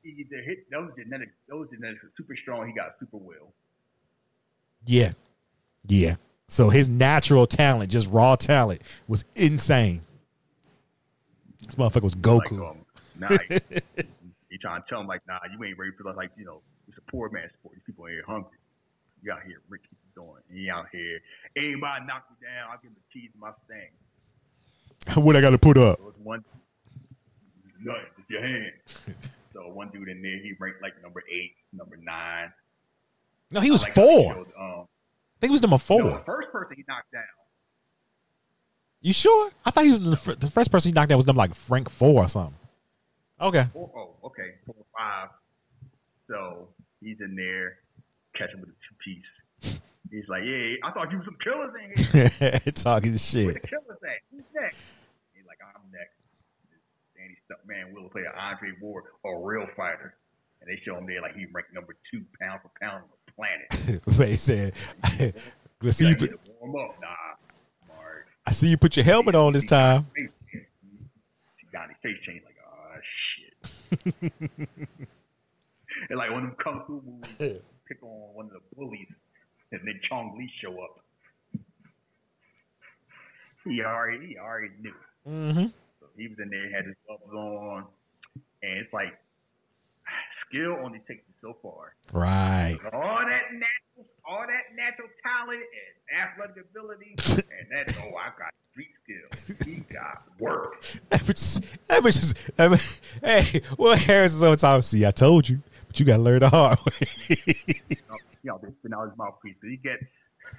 He 0.01 0.09
either 0.09 0.41
hit 0.43 0.69
those 0.71 0.91
genetics, 0.97 1.31
those 1.49 1.67
genetics 1.69 2.03
are 2.03 2.11
super 2.17 2.35
strong. 2.41 2.67
He 2.67 2.73
got 2.73 2.95
super 2.99 3.17
will. 3.17 3.51
Yeah, 4.85 5.13
yeah. 5.87 6.15
So 6.47 6.69
his 6.69 6.87
natural 6.87 7.47
talent, 7.47 7.91
just 7.91 8.09
raw 8.11 8.35
talent, 8.35 8.81
was 9.07 9.25
insane. 9.35 10.01
This 11.65 11.75
motherfucker 11.75 12.03
was 12.03 12.15
Like, 12.15 12.23
Goku. 12.23 12.69
um, 12.69 12.77
nah, 13.17 13.29
he, 13.49 13.59
he 14.49 14.57
trying 14.59 14.81
to 14.83 14.87
tell 14.87 15.01
him 15.01 15.07
like, 15.07 15.21
nah, 15.27 15.39
you 15.51 15.63
ain't 15.63 15.77
ready 15.79 15.91
for 15.99 16.11
like, 16.13 16.29
you 16.37 16.45
know, 16.45 16.61
it's 16.87 16.97
a 16.99 17.11
poor 17.11 17.29
man's 17.29 17.51
sport. 17.59 17.73
These 17.75 17.83
people 17.87 18.07
ain't 18.07 18.23
hungry. 18.25 18.57
You 19.23 19.31
out 19.31 19.41
here, 19.45 19.57
Rick, 19.69 19.81
keep 20.15 20.23
it 20.23 20.27
going. 20.27 20.41
And 20.49 20.57
he 20.57 20.69
out 20.69 20.87
here, 20.91 21.19
anybody 21.57 22.05
knock 22.05 22.25
me 22.29 22.37
down, 22.47 22.71
I'll 22.71 22.77
give 22.81 22.91
him 22.91 22.95
the 22.95 23.19
keys 23.19 23.31
to 23.33 23.39
my 23.39 23.51
thing. 23.67 25.23
what 25.23 25.35
I 25.35 25.41
got 25.41 25.51
to 25.51 25.57
put 25.57 25.77
up? 25.77 25.99
Was 26.01 26.15
one, 26.23 26.43
nothing, 27.83 28.01
just 28.17 28.29
your 28.29 28.41
hand. 28.41 28.71
so 29.53 29.67
one 29.69 29.89
dude 29.89 30.09
in 30.09 30.21
there, 30.21 30.37
he 30.37 30.53
ranked 30.59 30.81
like 30.81 30.93
number 31.03 31.23
eight, 31.31 31.53
number 31.73 31.97
nine. 31.97 32.51
No, 33.51 33.59
he 33.61 33.71
was 33.71 33.83
Like 33.83 33.93
four. 33.93 34.31
I 34.31 34.35
showed, 34.35 34.47
um, 34.59 34.87
think 35.39 35.51
he 35.51 35.53
was 35.53 35.61
number 35.61 35.77
four. 35.77 36.03
no, 36.03 36.09
the 36.17 36.23
first 36.23 36.51
person 36.51 36.75
he 36.75 36.83
knocked 36.87 37.11
down. 37.11 37.23
You 39.01 39.13
sure? 39.13 39.51
I 39.63 39.69
thought 39.69 39.83
he 39.83 39.91
was 39.91 39.99
the, 40.01 40.35
the 40.35 40.49
first 40.49 40.71
person 40.71 40.89
he 40.89 40.93
knocked 40.93 41.11
out 41.11 41.17
was 41.17 41.27
number 41.27 41.37
like 41.37 41.53
Frank 41.53 41.89
four 41.89 42.23
or 42.23 42.27
something. 42.27 42.55
Okay. 43.39 43.65
Four, 43.71 43.91
oh, 43.95 44.27
okay, 44.27 44.55
four 44.65 44.75
or 44.77 44.85
five. 44.97 45.29
So 46.27 46.69
he's 47.01 47.17
in 47.21 47.35
there, 47.35 47.77
catching 48.35 48.59
with 48.61 48.69
a 48.69 48.73
two 48.73 48.95
piece. 49.05 49.23
He's 50.11 50.27
like, 50.29 50.43
yeah, 50.45 50.75
I 50.83 50.91
thought 50.91 51.11
you 51.11 51.17
was 51.17 51.25
some 51.25 51.37
killers 51.43 51.73
in 51.75 51.89
here. 52.13 52.71
Talking 52.75 53.11
Where 53.11 53.19
shit. 53.19 53.53
the 53.53 53.59
killers 53.59 53.99
at? 54.03 54.21
Who's 54.31 54.43
next? 54.53 54.77
He's 55.33 55.45
like, 55.47 55.57
I'm 55.63 55.81
next. 55.91 56.13
Danny 57.17 57.35
Stuntman 57.49 57.93
will 57.93 58.09
play 58.09 58.23
Andre 58.37 58.71
Ward, 58.81 59.05
a 59.25 59.35
real 59.35 59.67
fighter. 59.75 60.15
And 60.61 60.69
they 60.69 60.81
show 60.83 60.97
him 60.97 61.05
there 61.05 61.21
like 61.21 61.35
he 61.35 61.45
ranked 61.51 61.73
number 61.73 61.95
two 62.11 62.23
pound 62.39 62.61
for 62.61 62.71
pound 62.81 63.03
on 63.03 63.09
the 63.25 63.31
planet. 63.33 64.03
they 64.17 64.37
said, 64.37 64.73
"Let's 65.81 65.97
see 65.97 66.09
you 66.09 66.15
put, 66.15 66.39
warm 66.59 66.75
up, 66.75 66.95
nah. 67.01 67.07
Mark. 67.87 68.27
I 68.45 68.51
see 68.51 68.67
you 68.69 68.77
put 68.77 68.95
your 68.95 69.05
helmet 69.05 69.35
on 69.35 69.53
this 69.53 69.65
time." 69.65 70.07
She 70.15 70.27
got 71.71 71.89
his 71.89 71.97
face 72.01 72.15
changed 72.25 72.45
like, 72.45 72.55
oh 72.65 72.95
shit. 73.35 74.79
and 76.09 76.17
like 76.17 76.31
one 76.31 76.45
of 76.45 76.49
them 76.49 76.55
kung 76.63 76.83
fu 76.87 77.01
movies, 77.05 77.59
pick 77.87 78.01
on 78.01 78.33
one 78.33 78.45
of 78.45 78.53
the 78.53 78.59
bullies, 78.75 79.07
and 79.75 79.87
then 79.87 79.99
Chong 80.09 80.35
Lee 80.37 80.51
show 80.61 80.73
up. 80.81 80.99
He 83.63 83.81
already, 83.81 84.27
he 84.27 84.37
already 84.37 84.73
knew. 84.79 84.93
Mm-hmm. 85.27 85.65
So 85.99 86.05
he 86.17 86.27
was 86.27 86.37
in 86.39 86.49
there, 86.49 86.71
had 86.71 86.85
his 86.85 86.95
gloves 87.07 87.33
on, 87.33 87.85
and 88.61 88.77
it's 88.79 88.93
like 88.93 89.17
skill 90.47 90.77
only 90.83 90.99
takes 91.07 91.23
you 91.27 91.33
so 91.41 91.57
far. 91.61 91.95
Right. 92.13 92.77
All 92.93 93.01
that 93.01 93.51
natural, 93.51 94.05
all 94.27 94.45
that 94.45 94.75
natural 94.75 95.07
talent 95.23 95.61
and 95.61 96.19
athletic 96.21 96.65
ability, 96.69 97.15
and 97.59 97.67
that's 97.71 97.99
oh, 97.99 98.15
I 98.15 98.29
got 98.37 98.53
street 98.71 98.89
skills. 99.03 99.65
He 99.65 99.81
got 99.93 100.23
work. 100.39 100.81
That 101.09 101.21
bitch, 101.21 101.61
that 101.87 102.03
that 102.55 102.71
bitch, 102.71 103.01
hey, 103.23 103.61
Will 103.77 103.95
Harris 103.95 104.35
is 104.35 104.43
on 104.43 104.55
time. 104.57 104.81
See, 104.83 105.05
I 105.05 105.11
told 105.11 105.49
you, 105.49 105.61
but 105.87 105.99
you 105.99 106.05
got 106.05 106.17
to 106.17 106.21
learn 106.21 106.39
the 106.39 106.49
hard 106.49 106.79
way. 106.85 107.55
You 108.45 108.51
know, 108.53 108.59
they 108.61 108.69
spin 108.77 108.93
out 108.93 109.09
his 109.09 109.17
mouthpiece. 109.17 109.57
But 109.59 109.73
he 109.73 109.77
get 109.81 109.97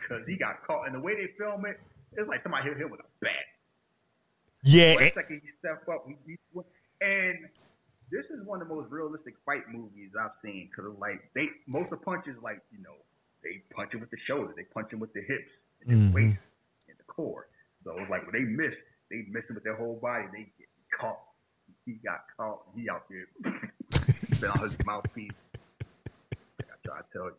because 0.02 0.26
he 0.26 0.34
got 0.34 0.66
caught, 0.66 0.86
and 0.90 0.94
the 0.94 0.98
way 0.98 1.14
they 1.14 1.30
film 1.38 1.62
it, 1.70 1.78
it's 2.18 2.26
like 2.26 2.42
somebody 2.42 2.66
hit 2.66 2.78
him 2.82 2.90
with 2.90 2.98
a 2.98 3.06
bat. 3.22 3.46
yeah. 4.66 4.94
One 4.98 5.04
and- 5.04 5.14
second 5.14 5.40
he 5.46 5.50
step 5.62 5.86
up, 5.86 6.02
he, 6.10 6.16
he, 6.26 6.34
and 7.00 7.46
this 8.10 8.26
is 8.34 8.42
one 8.44 8.60
of 8.60 8.66
the 8.66 8.74
most 8.74 8.90
realistic 8.90 9.34
fight 9.46 9.62
movies 9.70 10.10
I've 10.18 10.34
seen. 10.42 10.66
Because 10.70 10.90
like 10.98 11.22
they, 11.38 11.46
most 11.70 11.92
of 11.94 12.02
the 12.02 12.04
punches, 12.04 12.34
like 12.42 12.58
you 12.74 12.82
know, 12.82 12.98
they 13.46 13.62
punch 13.70 13.94
him 13.94 14.00
with 14.00 14.10
the 14.10 14.18
shoulder, 14.26 14.50
they 14.56 14.64
punch 14.74 14.92
him 14.92 14.98
with 14.98 15.12
the 15.14 15.22
hips, 15.22 15.50
and 15.86 15.90
the 15.90 15.94
Mhm. 15.94 16.12
waist, 16.12 16.42
and 16.90 16.98
the 16.98 17.04
core. 17.06 17.46
So 17.84 17.94
it's 18.02 18.10
like 18.10 18.26
when 18.26 18.34
they 18.34 18.42
miss, 18.50 18.74
they 19.10 19.22
miss 19.30 19.46
him 19.48 19.54
with 19.54 19.62
their 19.62 19.76
whole 19.76 20.00
body. 20.02 20.26
They 20.32 20.50
get 20.58 20.66
caught. 20.98 21.22
He 21.84 21.94
got 22.02 22.26
caught. 22.36 22.66
He 22.74 22.90
out 22.90 23.06
there 23.08 23.26
spit 24.10 24.50
out 24.50 24.58
his 24.66 24.76
mouthpiece. 24.84 25.30
I 26.58 26.74
try 26.84 26.98
to 26.98 27.04
tell 27.12 27.26
you. 27.26 27.36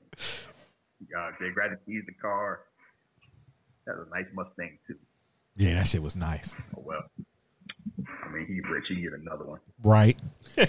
There 1.40 1.52
grabbed 1.54 1.74
the 1.74 1.78
keys 1.86 2.04
the 2.08 2.14
car. 2.22 2.62
That's 3.86 4.00
a 4.00 4.10
nice 4.14 4.26
Mustang 4.34 4.78
too. 4.88 4.96
yeah, 5.56 5.76
that 5.76 5.88
shit 5.88 6.02
was 6.02 6.16
nice. 6.16 6.56
Oh 6.76 6.82
well. 6.84 7.04
I 8.24 8.30
mean, 8.30 8.46
he 8.46 8.60
rich. 8.70 8.86
He 8.90 9.02
get 9.02 9.14
another 9.14 9.46
one. 9.46 9.60
Right. 9.84 10.18
but 10.56 10.68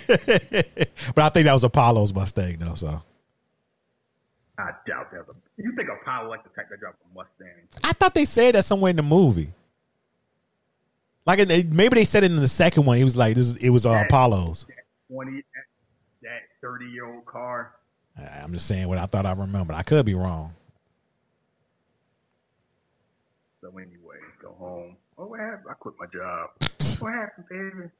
I 1.19 1.29
think 1.31 1.47
that 1.47 1.53
was 1.53 1.65
Apollo's 1.65 2.13
Mustang, 2.15 2.59
though. 2.59 2.75
So 2.75 3.03
I 4.59 4.71
doubt 4.87 5.11
there's 5.11 5.27
a. 5.29 5.33
You 5.57 5.73
think 5.77 5.89
Apollo 6.03 6.29
like 6.31 6.45
the 6.45 6.51
type 6.51 6.69
that 6.71 6.79
drives 6.81 6.97
a 7.11 7.15
Mustang? 7.15 7.69
I 7.83 7.93
thought 7.93 8.15
they 8.15 8.25
said 8.25 8.55
that 8.55 8.65
somewhere 8.65 8.91
in 8.91 8.97
the 8.97 9.03
movie. 9.03 9.53
Like 11.27 11.47
maybe 11.49 11.95
they 11.97 12.05
said 12.05 12.23
it 12.25 12.31
in 12.31 12.37
the 12.37 12.49
second 12.49 12.85
one. 12.87 12.97
He 12.97 13.05
was 13.05 13.17
like, 13.17 13.35
"This 13.35 13.47
is 13.49 13.57
it 13.57 13.71
was 13.71 13.85
uh, 13.85 13.91
That- 13.91 14.07
Apollo's." 14.07 14.67
Twenty, 15.11 15.43
that 16.23 16.41
thirty 16.61 16.87
year 16.87 17.07
old 17.07 17.25
car. 17.27 17.73
I'm 18.19 18.53
just 18.53 18.67
saying 18.67 18.89
what 18.89 18.99
I 18.99 19.07
thought 19.07 19.27
I 19.27 19.33
remembered. 19.33 19.75
I 19.77 19.83
could 19.83 20.05
be 20.07 20.15
wrong. 20.15 20.55
So 23.61 23.69
anyway, 23.77 24.17
go 24.43 24.53
home. 24.59 24.97
Oh, 25.17 25.27
what 25.27 25.41
happened? 25.41 25.67
I 25.71 25.75
quit 25.75 25.95
my 25.99 26.07
job. 26.07 26.51
What 26.99 27.13
happened, 27.13 27.47
baby? 27.49 27.91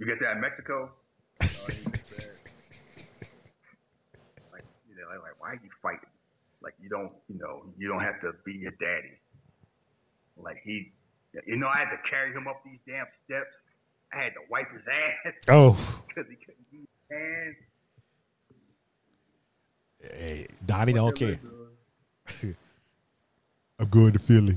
You 0.00 0.06
get 0.06 0.18
that 0.18 0.32
in 0.32 0.40
Mexico? 0.40 0.90
Oh, 0.90 1.46
like, 4.50 4.64
you 4.88 4.96
know, 4.98 5.06
like, 5.22 5.38
why 5.38 5.50
are 5.50 5.60
you 5.62 5.70
fighting? 5.80 6.10
Like, 6.60 6.74
you 6.82 6.88
don't, 6.88 7.12
you 7.28 7.38
know, 7.38 7.62
you 7.78 7.86
don't 7.86 8.00
have 8.00 8.20
to 8.22 8.32
be 8.44 8.54
your 8.54 8.72
daddy. 8.80 9.14
Like 10.36 10.56
he, 10.64 10.90
you 11.46 11.56
know, 11.56 11.68
I 11.68 11.78
had 11.78 11.90
to 11.90 11.98
carry 12.10 12.32
him 12.32 12.48
up 12.48 12.62
these 12.64 12.80
damn 12.84 13.06
steps. 13.26 13.54
I 14.12 14.16
had 14.24 14.30
to 14.34 14.40
wipe 14.50 14.72
his 14.72 14.82
ass 14.88 15.34
Oh, 15.46 15.72
because 16.08 16.26
he 16.28 16.34
couldn't 16.36 16.66
use 16.72 16.88
his 16.88 17.16
hands. 17.16 17.56
Hey, 20.00 20.46
Donnie 20.64 20.92
don't 20.92 21.16
care. 21.16 21.38
I'm 23.78 23.88
going 23.88 24.12
to 24.12 24.18
Philly. 24.18 24.56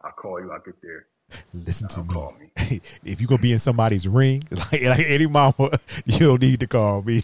I'll 0.00 0.12
call 0.12 0.40
you. 0.40 0.50
I'll 0.52 0.60
get 0.60 0.80
there. 0.82 1.06
Listen 1.52 1.88
to 1.88 2.02
Don't 2.02 2.40
me. 2.40 2.50
if 3.04 3.20
you 3.20 3.26
gonna 3.26 3.40
be 3.40 3.52
in 3.52 3.58
somebody's 3.58 4.08
ring, 4.08 4.42
like, 4.50 4.82
like 4.82 5.04
any 5.06 5.26
mama, 5.26 5.70
you 6.06 6.18
don't 6.20 6.40
need 6.40 6.60
to 6.60 6.66
call 6.66 7.02
me. 7.02 7.20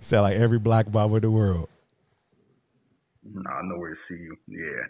Sound 0.00 0.22
like 0.22 0.36
every 0.36 0.58
black 0.58 0.92
mama 0.92 1.16
in 1.16 1.22
the 1.22 1.30
world. 1.30 1.68
I 3.24 3.62
know 3.64 3.78
where 3.78 3.90
to 3.90 3.96
see 4.08 4.14
you. 4.14 4.36
Yeah. 4.46 4.86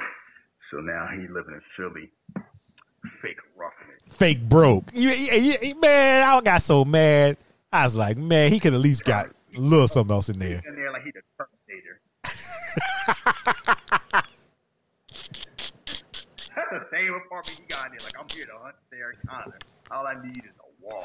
So 0.70 0.78
now 0.78 1.08
he 1.12 1.20
living 1.28 1.54
in 1.54 1.62
Philly. 1.76 2.10
Fake 3.22 3.38
roughing 3.56 3.85
it. 3.85 3.85
Fake 4.10 4.48
broke. 4.48 4.84
You, 4.94 5.10
you- 5.10 5.56
you- 5.62 5.80
man, 5.80 6.26
I 6.28 6.40
got 6.40 6.62
so 6.62 6.84
mad. 6.84 7.36
I 7.72 7.82
was 7.84 7.96
like, 7.96 8.16
man, 8.16 8.50
he 8.50 8.58
could 8.60 8.74
at 8.74 8.80
least 8.80 9.04
got 9.04 9.26
a 9.26 9.60
little 9.60 9.88
something 9.88 10.14
else 10.14 10.28
in 10.28 10.38
there. 10.38 10.62
In 10.66 10.74
there 10.76 10.92
like 10.92 11.02
he 11.04 11.10
the 11.10 11.20
Terminator. 11.36 12.00
That's 16.54 16.70
the 16.70 16.86
same 16.90 17.12
apartment 17.26 17.58
he 17.58 17.64
got 17.68 17.86
in 17.86 17.92
there. 17.92 18.00
Like 18.04 18.14
I'm 18.18 18.26
here 18.34 18.46
to 18.46 18.52
hunt 18.62 18.74
Sarah 18.90 19.12
Connor. 19.28 19.58
All 19.90 20.06
I 20.06 20.14
need 20.24 20.38
is 20.38 20.52
a 20.60 20.84
wall. 20.84 21.04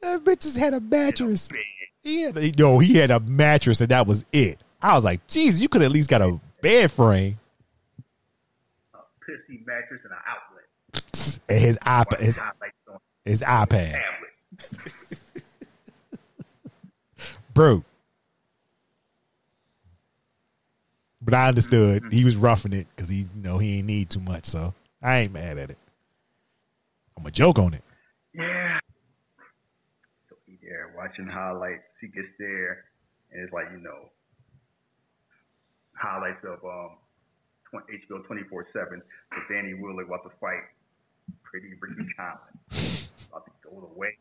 That 0.00 0.24
bitch 0.24 0.42
just 0.42 0.58
had 0.58 0.74
a 0.74 0.80
mattress. 0.80 1.48
Bed. 1.48 1.58
He 2.02 2.22
had 2.22 2.36
a, 2.38 2.52
no, 2.58 2.78
he 2.78 2.94
had 2.94 3.10
a 3.10 3.20
mattress 3.20 3.80
and 3.80 3.90
that 3.90 4.06
was 4.06 4.24
it. 4.32 4.58
I 4.80 4.94
was 4.94 5.04
like, 5.04 5.26
geez, 5.26 5.60
you 5.60 5.68
could 5.68 5.82
at 5.82 5.90
least 5.90 6.08
got 6.08 6.22
a 6.22 6.40
bed 6.62 6.90
frame 6.92 7.38
A 8.94 8.98
pissy 9.28 9.66
mattress 9.66 10.00
and 10.04 10.12
an 10.12 10.18
outlet. 10.26 10.64
and 10.94 10.97
his 11.48 11.78
iPad, 11.78 12.20
his, 12.20 12.38
his 13.24 13.42
iPad, 13.42 14.00
bro. 17.54 17.84
But 21.20 21.34
I 21.34 21.48
understood 21.48 22.04
he 22.10 22.24
was 22.24 22.36
roughing 22.36 22.72
it 22.72 22.86
because 22.94 23.10
he, 23.10 23.18
you 23.18 23.42
know, 23.42 23.58
he 23.58 23.78
ain't 23.78 23.86
need 23.86 24.08
too 24.08 24.20
much, 24.20 24.46
so 24.46 24.72
I 25.02 25.18
ain't 25.18 25.32
mad 25.32 25.58
at 25.58 25.70
it. 25.70 25.78
I'm 27.18 27.26
a 27.26 27.30
joke 27.30 27.58
on 27.58 27.74
it. 27.74 27.82
Yeah. 28.32 28.78
So 30.30 30.36
he 30.46 30.56
there 30.62 30.94
watching 30.96 31.26
highlights. 31.26 31.82
He 32.00 32.06
gets 32.06 32.28
there, 32.38 32.84
and 33.32 33.42
it's 33.42 33.52
like 33.52 33.66
you 33.72 33.78
know, 33.78 34.08
highlights 35.94 36.44
of 36.44 36.64
um, 36.64 36.96
HBO 37.74 38.24
twenty 38.26 38.44
four 38.44 38.66
seven 38.72 39.02
with 39.32 39.44
Danny 39.50 39.74
Wheeler 39.74 40.04
about 40.04 40.22
to 40.22 40.30
fight 40.40 40.62
Pretty 41.50 41.68
Ricky 41.80 42.04
Conlan, 42.18 43.08
about 43.30 43.46
to 43.46 43.52
go 43.64 43.88
away 43.94 44.18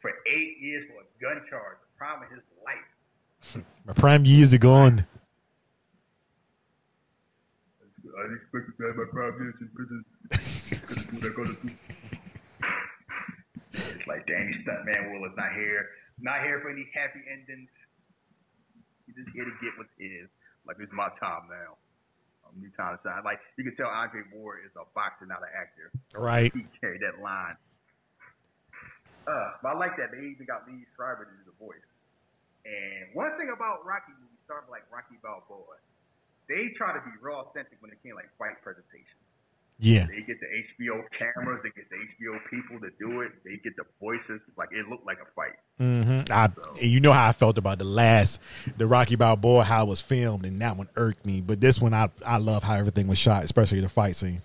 for 0.00 0.10
eight 0.26 0.56
years 0.62 0.88
for 0.88 1.02
a 1.02 1.06
gun 1.20 1.44
charge, 1.50 1.76
the 1.76 1.98
prime 1.98 2.22
of 2.22 2.30
his 2.30 2.40
life. 2.64 3.64
My 3.86 3.92
prime 3.92 4.24
years 4.24 4.54
are 4.54 4.58
gone. 4.58 5.04
I 8.00 8.22
didn't 8.22 8.40
expect 8.42 8.76
to 8.76 8.86
have 8.86 8.96
my 8.96 9.04
prime 9.12 9.36
years 9.38 9.54
in 9.60 9.68
prison. 9.72 10.04
Because 10.28 11.04
of 11.04 11.12
what 11.14 11.24
I 11.24 11.32
gotta 11.36 11.56
do. 11.62 11.72
It's 13.72 14.06
like 14.08 14.26
Danny 14.26 14.56
Stuntman 14.64 15.12
Will 15.12 15.24
is 15.28 15.36
not 15.36 15.52
here. 15.54 15.88
Not 16.18 16.42
here 16.42 16.60
for 16.60 16.70
any 16.70 16.88
happy 16.92 17.20
endings. 17.30 17.70
He's 19.06 19.16
just 19.16 19.30
here 19.32 19.44
to 19.44 19.52
get 19.62 19.72
what's 19.78 19.90
his. 19.96 20.28
Like 20.66 20.76
it's 20.80 20.92
my 20.92 21.08
time 21.20 21.48
now. 21.48 21.76
Um, 22.50 22.60
new 22.60 22.70
time 22.74 22.98
to 22.98 23.00
shine. 23.06 23.22
Like 23.22 23.38
you 23.56 23.62
can 23.62 23.76
tell 23.76 23.86
Andre 23.86 24.22
Ward 24.34 24.66
is 24.66 24.74
a 24.74 24.82
boxer, 24.94 25.26
not 25.26 25.42
an 25.42 25.54
actor. 25.54 25.94
Right. 26.14 26.50
He 26.50 26.66
carried 26.80 27.02
that 27.06 27.22
line. 27.22 27.54
Uh, 29.26 29.50
but 29.62 29.68
I 29.70 29.74
like 29.78 29.94
that 29.98 30.10
they 30.10 30.26
even 30.26 30.46
got 30.46 30.66
Liev 30.66 30.82
Schreiber 30.96 31.30
to 31.30 31.34
do 31.38 31.44
the 31.46 31.56
voice. 31.62 31.86
And 32.66 33.14
one 33.14 33.36
thing 33.38 33.52
about 33.54 33.86
Rocky 33.86 34.12
when 34.18 34.18
movies, 34.18 34.42
starting 34.44 34.68
like 34.72 34.84
Rocky 34.90 35.16
Balboa, 35.22 35.78
they 36.50 36.74
try 36.74 36.92
to 36.92 37.00
be 37.06 37.14
real 37.22 37.46
authentic 37.46 37.78
when 37.78 37.94
it 37.94 38.02
came 38.02 38.18
like 38.18 38.28
fight 38.36 38.58
presentation. 38.64 39.19
Yeah. 39.82 40.06
They 40.06 40.20
get 40.20 40.38
the 40.40 40.46
HBO 40.46 41.02
cameras, 41.18 41.60
they 41.62 41.70
get 41.70 41.88
the 41.88 41.96
HBO 41.96 42.38
people 42.50 42.78
to 42.80 42.90
do 42.98 43.22
it, 43.22 43.32
they 43.44 43.56
get 43.56 43.74
the 43.76 43.84
voices. 43.98 44.40
Like 44.56 44.68
it 44.72 44.86
looked 44.88 45.06
like 45.06 45.18
a 45.18 45.32
fight. 45.34 45.56
Mm-hmm. 45.80 46.30
I, 46.30 46.50
and 46.78 46.90
you 46.90 47.00
know 47.00 47.12
how 47.12 47.28
I 47.28 47.32
felt 47.32 47.56
about 47.56 47.78
the 47.78 47.84
last, 47.84 48.40
the 48.76 48.86
Rocky 48.86 49.16
Balboa, 49.16 49.64
how 49.64 49.86
it 49.86 49.88
was 49.88 50.02
filmed, 50.02 50.44
and 50.44 50.60
that 50.60 50.76
one 50.76 50.88
irked 50.96 51.24
me. 51.24 51.40
But 51.40 51.62
this 51.62 51.80
one, 51.80 51.94
I 51.94 52.10
I 52.26 52.36
love 52.36 52.62
how 52.62 52.74
everything 52.74 53.08
was 53.08 53.16
shot, 53.16 53.42
especially 53.42 53.80
the 53.80 53.88
fight 53.88 54.16
scene. 54.16 54.42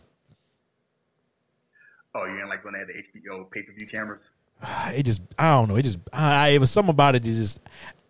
Oh, 2.15 2.23
you 2.23 2.36
didn't 2.36 2.47
like 2.47 2.63
when 2.63 2.73
they 2.73 2.79
had 2.79 2.88
the 2.88 2.93
HBO 2.93 3.51
pay 3.51 3.61
per 3.61 3.73
view 3.73 3.88
cameras? 3.88 4.21
It 4.95 5.03
just, 5.03 5.21
I 5.38 5.51
don't 5.51 5.67
know. 5.67 5.75
It 5.75 5.83
just, 5.83 5.99
I, 6.13 6.49
it 6.49 6.59
was 6.59 6.71
something 6.71 6.91
about 6.91 7.15
it. 7.15 7.23
that 7.23 7.27
just, 7.29 7.59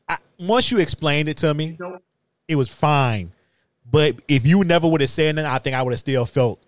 I, 0.07 0.17
once 0.39 0.69
you 0.69 0.77
explained 0.77 1.27
it 1.27 1.37
to 1.37 1.51
me, 1.55 1.75
No, 1.79 1.97
it 2.47 2.55
was 2.55 2.69
fine. 2.69 3.31
But 3.89 4.17
if 4.27 4.45
you 4.45 4.63
never 4.63 4.87
would 4.87 5.01
have 5.01 5.09
said 5.09 5.37
that, 5.37 5.45
I 5.45 5.57
think 5.57 5.75
I 5.75 5.81
would 5.81 5.91
have 5.91 5.99
still 5.99 6.25
felt 6.27 6.61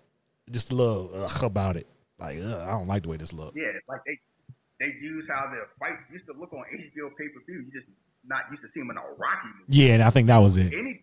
just 0.50 0.72
a 0.72 0.74
little 0.74 1.10
ugh, 1.14 1.42
about 1.42 1.76
it. 1.76 1.86
Like, 2.18 2.38
ugh, 2.38 2.60
I 2.60 2.70
don't 2.72 2.88
like 2.88 3.02
the 3.02 3.08
way 3.08 3.16
this 3.16 3.32
looked. 3.32 3.56
yeah, 3.56 3.72
like 3.88 4.02
they 4.04 4.18
they 4.80 4.94
use 5.00 5.26
how 5.28 5.50
the 5.50 5.66
fights 5.78 6.02
used 6.12 6.26
to 6.26 6.34
look 6.38 6.52
on 6.52 6.64
HBO 6.70 7.10
pay 7.18 7.28
per 7.28 7.40
view. 7.46 7.66
You 7.66 7.70
just 7.72 7.90
not 8.26 8.42
used 8.50 8.62
to 8.62 8.68
see 8.74 8.80
them 8.80 8.90
in 8.90 8.96
a 8.98 9.06
Rocky 9.16 9.48
movie. 9.58 9.70
Yeah, 9.70 9.94
and 9.94 10.02
I 10.02 10.10
think 10.10 10.26
that 10.28 10.38
was 10.38 10.56
it. 10.56 10.72
Any 10.72 11.02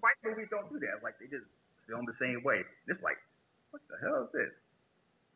fight 0.00 0.18
movies 0.24 0.48
don't 0.50 0.68
do 0.70 0.78
that. 0.80 1.02
Like 1.02 1.18
they 1.18 1.26
just 1.26 1.46
film 1.88 2.06
the 2.06 2.16
same 2.20 2.42
way. 2.42 2.62
It's 2.88 3.02
like, 3.02 3.18
what 3.70 3.82
the 3.90 3.96
hell 4.02 4.24
is 4.26 4.32
this? 4.32 4.52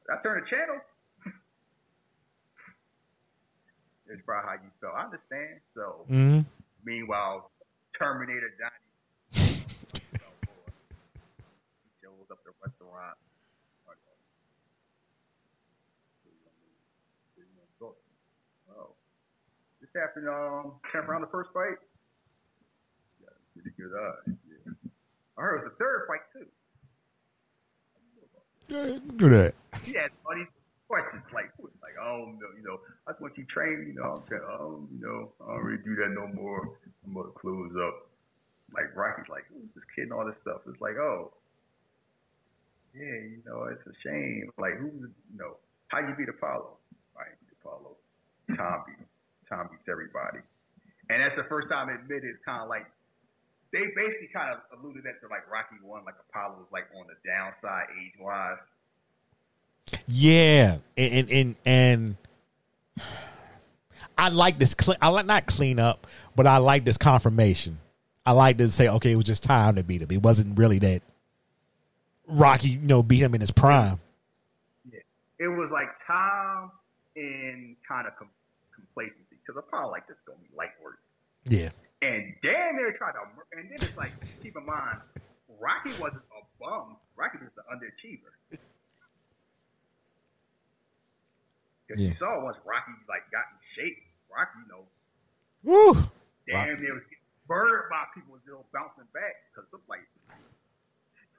Did 0.07 0.11
I 0.15 0.23
turn 0.23 0.43
the 0.43 0.47
channel? 0.51 0.79
it's 4.11 4.23
probably 4.25 4.47
how 4.47 4.57
you 4.63 4.71
felt. 4.81 4.95
I 4.95 5.05
understand. 5.11 5.61
So 5.75 6.07
hmm 6.07 6.41
meanwhile, 6.85 7.51
Terminator 7.99 8.51
Johnny 8.59 8.83
oh, 9.35 10.31
shows 12.03 12.27
up 12.31 12.39
at 12.39 12.47
the 12.47 12.55
restaurant. 12.63 13.19
This 19.97 20.03
happened 20.03 20.29
um 20.29 20.73
tenth 20.93 21.09
round 21.09 21.23
the 21.23 21.29
first 21.29 21.51
fight. 21.53 21.79
Yeah, 23.23 23.31
pretty 23.55 23.71
good 23.77 23.93
eye. 23.97 24.21
Yeah. 24.27 24.73
I 25.39 25.43
heard 25.43 25.57
it 25.59 25.65
was 25.65 25.73
the 25.73 25.79
third 25.79 26.07
fight 26.09 26.25
too. 26.33 26.47
Do 29.17 29.31
that. 29.31 29.55
He 29.85 29.93
had 29.95 30.11
funny 30.27 30.45
questions 30.89 31.23
like, 31.33 31.53
like, 31.83 31.95
oh, 32.03 32.35
no, 32.35 32.47
you 32.59 32.65
know, 32.67 32.81
I 33.07 33.13
just 33.13 33.23
want 33.23 33.39
you 33.39 33.45
trained, 33.47 33.87
you 33.87 33.95
know, 33.95 34.15
I'm 34.17 34.25
saying, 34.29 34.43
oh, 34.43 34.87
you 34.91 34.99
know, 34.99 35.33
I 35.45 35.55
don't 35.55 35.65
really 35.65 35.83
do 35.85 35.95
that 35.97 36.11
no 36.11 36.27
more. 36.35 36.77
I'm 37.07 37.15
gonna 37.15 37.31
close 37.31 37.71
up. 37.87 38.11
Like 38.75 38.97
Rocky's 38.97 39.29
like, 39.31 39.45
who's 39.49 39.71
this 39.75 39.85
kid 39.95 40.11
and 40.11 40.13
all 40.13 40.27
this 40.27 40.35
stuff? 40.43 40.63
It's 40.67 40.81
like, 40.81 40.97
oh, 40.97 41.33
yeah, 42.95 43.23
you 43.23 43.43
know, 43.47 43.69
it's 43.71 43.87
a 43.87 43.95
shame. 44.03 44.51
Like, 44.59 44.79
who's, 44.79 44.93
you 44.93 45.39
know, 45.39 45.57
how 45.89 46.01
you 46.01 46.15
beat 46.19 46.29
Apollo? 46.29 46.77
I 47.17 47.31
ain't 47.31 47.39
beat 47.41 47.55
Apollo. 47.63 47.97
Tom 48.57 48.83
beat 48.87 48.99
him. 48.99 49.06
Tom 49.49 49.69
beats 49.71 49.89
everybody. 49.91 50.39
And 51.09 51.23
that's 51.23 51.37
the 51.37 51.47
first 51.49 51.69
time 51.69 51.89
admitted 51.89 52.25
it's 52.25 52.45
kind 52.45 52.63
of 52.63 52.69
like 52.69 52.87
they 53.73 53.87
basically 53.95 54.31
kind 54.33 54.55
of 54.55 54.59
alluded 54.79 55.05
that 55.05 55.21
to 55.21 55.29
like 55.29 55.51
Rocky 55.51 55.77
one, 55.83 56.05
like 56.05 56.15
Apollo 56.31 56.57
was 56.59 56.67
like 56.73 56.85
on 56.97 57.07
the 57.07 57.15
downside 57.29 57.87
age 58.01 58.15
wise. 58.19 58.59
Yeah, 60.09 60.79
and 60.97 61.31
and 61.31 61.57
and, 61.65 62.17
I 64.19 64.31
like 64.31 64.59
this. 64.59 64.75
Cle- 64.75 64.97
I 65.01 65.09
like 65.09 65.27
not 65.27 65.47
clean 65.47 65.79
up, 65.79 66.07
but 66.35 66.47
I 66.47 66.57
like 66.57 66.85
this 66.85 66.97
confirmation. 66.97 67.79
I 68.25 68.33
like 68.33 68.59
to 68.59 68.71
say, 68.71 68.89
okay, 68.89 69.13
it 69.13 69.17
was 69.17 69.25
just 69.25 69.43
time 69.43 69.77
to 69.77 69.85
beat 69.85 70.03
him. 70.03 70.11
It 70.11 70.23
wasn't 70.23 70.59
really 70.59 70.79
that 70.81 71.03
Rocky, 72.27 72.71
you 72.71 72.79
know, 72.79 73.03
beat 73.03 73.23
him 73.23 73.35
in 73.35 73.41
his 73.41 73.51
prime. 73.51 74.01
Yeah. 74.91 75.01
It 75.39 75.49
was 75.49 75.71
like 75.73 75.89
time 76.07 76.71
and 77.15 77.77
kind 77.87 78.07
of 78.07 78.17
com- 78.17 78.31
complacency 78.75 79.26
because 79.47 79.63
Apollo 79.63 79.91
like 79.93 80.07
this 80.09 80.17
is 80.17 80.23
gonna 80.27 80.41
be 80.43 80.51
light 80.57 80.75
work. 80.83 80.99
Yeah, 81.47 81.71
And 82.03 82.35
damn 82.43 82.75
near 82.77 82.91
tried 82.99 83.13
to, 83.13 83.23
and 83.55 83.71
then 83.71 83.79
it's 83.79 83.97
like, 83.97 84.11
keep 84.43 84.57
in 84.57 84.67
mind, 84.67 84.99
Rocky 85.61 85.95
wasn't 86.03 86.27
a 86.35 86.43
bum. 86.59 86.97
Rocky 87.15 87.39
was 87.39 87.55
an 87.55 87.65
underachiever. 87.71 88.35
Because 91.87 92.03
Yeah. 92.03 92.11
you 92.11 92.15
saw 92.19 92.43
once 92.43 92.59
Rocky 92.67 92.91
like 93.09 93.31
got 93.31 93.47
in 93.55 93.59
shape, 93.79 94.03
Rocky, 94.29 94.59
you 94.59 94.69
know, 94.69 94.89
woo. 95.63 95.95
damn 96.49 96.83
near 96.83 96.95
was 96.95 97.05
getting 97.05 97.23
burned 97.47 97.89
by 97.91 98.05
people 98.13 98.33
was 98.35 98.43
still 98.43 98.67
bouncing 98.73 99.07
back 99.15 99.37
because 99.55 99.71
looked 99.73 99.89
like 99.89 100.03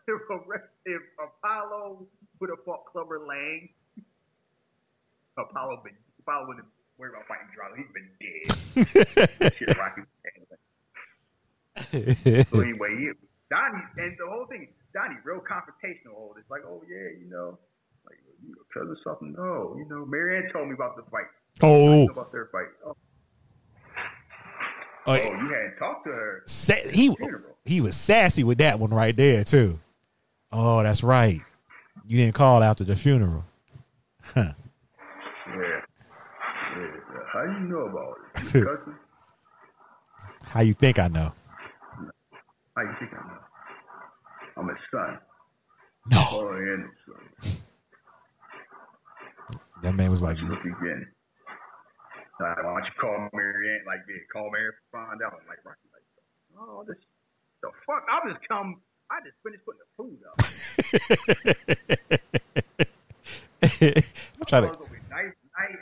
if, 0.86 1.02
Apollo 1.20 2.08
would 2.40 2.50
have 2.50 2.64
fought 2.64 2.86
Clubber 2.86 3.20
Lang, 3.20 3.68
Apollo 5.38 5.82
been 5.84 5.98
Apollo 6.20 6.48
wouldn't 6.48 6.66
worry 6.98 7.12
about 7.12 7.28
fighting 7.28 7.48
Drago. 7.54 7.76
He'd 7.78 7.94
been 7.94 8.10
dead. 8.20 9.54
Shit, 9.54 9.78
Rocky. 9.78 10.02
So 12.50 12.60
anyway, 12.62 13.12
Donnie 13.50 13.84
and 13.98 14.18
the 14.18 14.26
whole 14.28 14.46
thing, 14.50 14.68
Donnie, 14.94 15.16
real 15.24 15.40
confrontational. 15.40 16.16
All 16.16 16.36
it's 16.38 16.50
like, 16.50 16.62
oh 16.68 16.82
yeah, 16.90 17.10
you 17.20 17.30
know, 17.30 17.60
like 18.06 18.18
you 18.44 18.50
know, 18.50 18.58
tell 18.74 18.92
us 18.92 18.98
something. 19.04 19.34
No, 19.38 19.76
you 19.78 19.86
know, 19.90 20.06
Mary 20.06 20.38
Anne 20.38 20.52
told 20.52 20.68
me 20.68 20.74
about 20.74 20.96
the 20.96 21.04
fight. 21.12 21.28
oh, 21.64 22.08
About 22.10 22.32
their 22.32 22.50
fight. 22.52 22.68
Oh, 22.86 22.96
uh, 25.06 25.12
oh, 25.12 25.16
you 25.24 25.30
hadn't 25.54 25.78
talked 25.80 26.06
to 26.06 26.12
her. 26.12 26.44
sa- 26.48 26.74
he 26.92 27.16
he 27.64 27.80
was 27.80 27.96
sassy 27.96 28.44
with 28.44 28.58
that 28.58 28.80
one 28.80 28.90
right 28.90 29.16
there 29.16 29.44
too. 29.44 29.80
Oh, 30.52 30.82
that's 30.84 31.04
right. 31.04 31.42
You 32.06 32.18
didn't 32.18 32.36
call 32.36 32.64
after 32.64 32.84
the 32.84 32.96
funeral. 32.96 33.44
Huh. 34.34 34.54
How 37.34 37.44
you 37.44 37.60
know 37.68 37.88
about 37.88 38.16
it? 38.36 38.36
Cousin? 38.36 38.96
How 40.46 40.62
you 40.62 40.74
think 40.74 40.98
I 40.98 41.08
know? 41.10 41.34
How 42.76 42.84
you 42.84 42.96
think 43.00 43.12
I 43.14 43.18
know? 43.18 43.40
I'm 44.56 44.68
his 44.70 44.78
son. 44.92 45.20
No, 46.10 46.20
his 46.56 46.80
son. 47.06 47.58
that 49.84 49.94
man 49.94 50.10
was 50.10 50.24
like, 50.24 50.38
Look 50.40 50.62
again. 50.62 51.08
Uh, 52.40 52.54
why 52.64 52.80
don't 52.80 52.86
you 52.86 52.92
call 53.02 53.18
Mary 53.34 53.52
Marianne? 53.54 53.86
Like, 53.86 54.00
yeah, 54.08 54.16
call 54.32 54.50
Mary 54.52 54.68
Anne, 54.68 54.74
find 54.92 55.22
out. 55.24 55.42
Like, 55.50 55.60
Rocky, 55.66 55.90
like, 55.92 56.04
oh, 56.58 56.86
this, 56.88 56.98
the 57.62 57.70
fuck? 57.86 58.06
I 58.10 58.30
just 58.30 58.48
come, 58.48 58.82
I 59.12 59.20
just 59.26 59.36
finished 59.44 59.66
putting 59.66 59.82
the 59.84 59.90
food 59.98 60.22
up. 60.24 60.38
I'm 64.40 64.46
trying 64.46 64.64
to. 64.64 64.70
Apollo's 64.70 64.78
gonna 64.78 64.92
be 64.92 65.02
nice, 65.10 65.34
nice. 65.58 65.76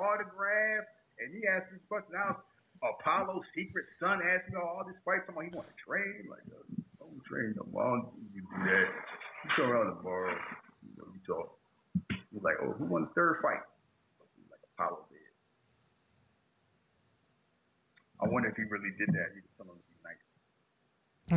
You 0.00 0.06
autograph, 0.08 0.88
and 1.20 1.28
he 1.36 1.44
asked 1.44 1.68
me 1.72 1.78
questions. 1.84 2.16
Now, 2.16 2.40
Apollo's 2.80 3.44
secret 3.52 3.84
son 4.00 4.24
asked 4.24 4.48
me 4.48 4.56
all 4.56 4.80
this 4.88 4.96
fight. 5.04 5.20
Someone 5.26 5.44
he 5.44 5.52
want 5.52 5.68
to 5.68 5.76
train, 5.84 6.24
like, 6.32 6.40
uh, 6.48 6.64
don't 6.96 7.20
train 7.28 7.52
no 7.56 7.68
more. 7.68 7.84
I 7.84 8.00
don't 8.00 8.08
You 8.32 8.40
do 8.40 8.64
that. 8.64 8.88
You 9.44 9.50
go 9.56 9.64
around 9.68 9.88
the 9.92 10.00
bar, 10.00 10.32
you 10.88 10.96
know, 10.96 11.04
you 11.12 11.20
talk. 11.28 11.52
He's 12.32 12.40
like, 12.42 12.56
oh, 12.62 12.72
who 12.72 12.86
won 12.88 13.02
the 13.02 13.08
third 13.12 13.40
fight? 13.42 13.60
Like 14.48 14.64
Apollo 14.72 15.04
did. 15.12 15.20
I 18.20 18.28
wonder 18.28 18.48
if 18.48 18.56
he 18.56 18.64
really 18.64 18.92
did 18.96 19.08
that. 19.08 19.32
He 19.36 19.40
was 19.44 19.52
telling 19.56 19.76
be 19.76 20.00
nice. 20.00 20.16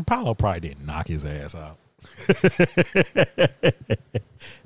Apollo 0.02 0.36
probably 0.36 0.62
didn't 0.62 0.86
knock 0.86 1.08
his 1.08 1.26
ass 1.26 1.56
out. 1.56 1.80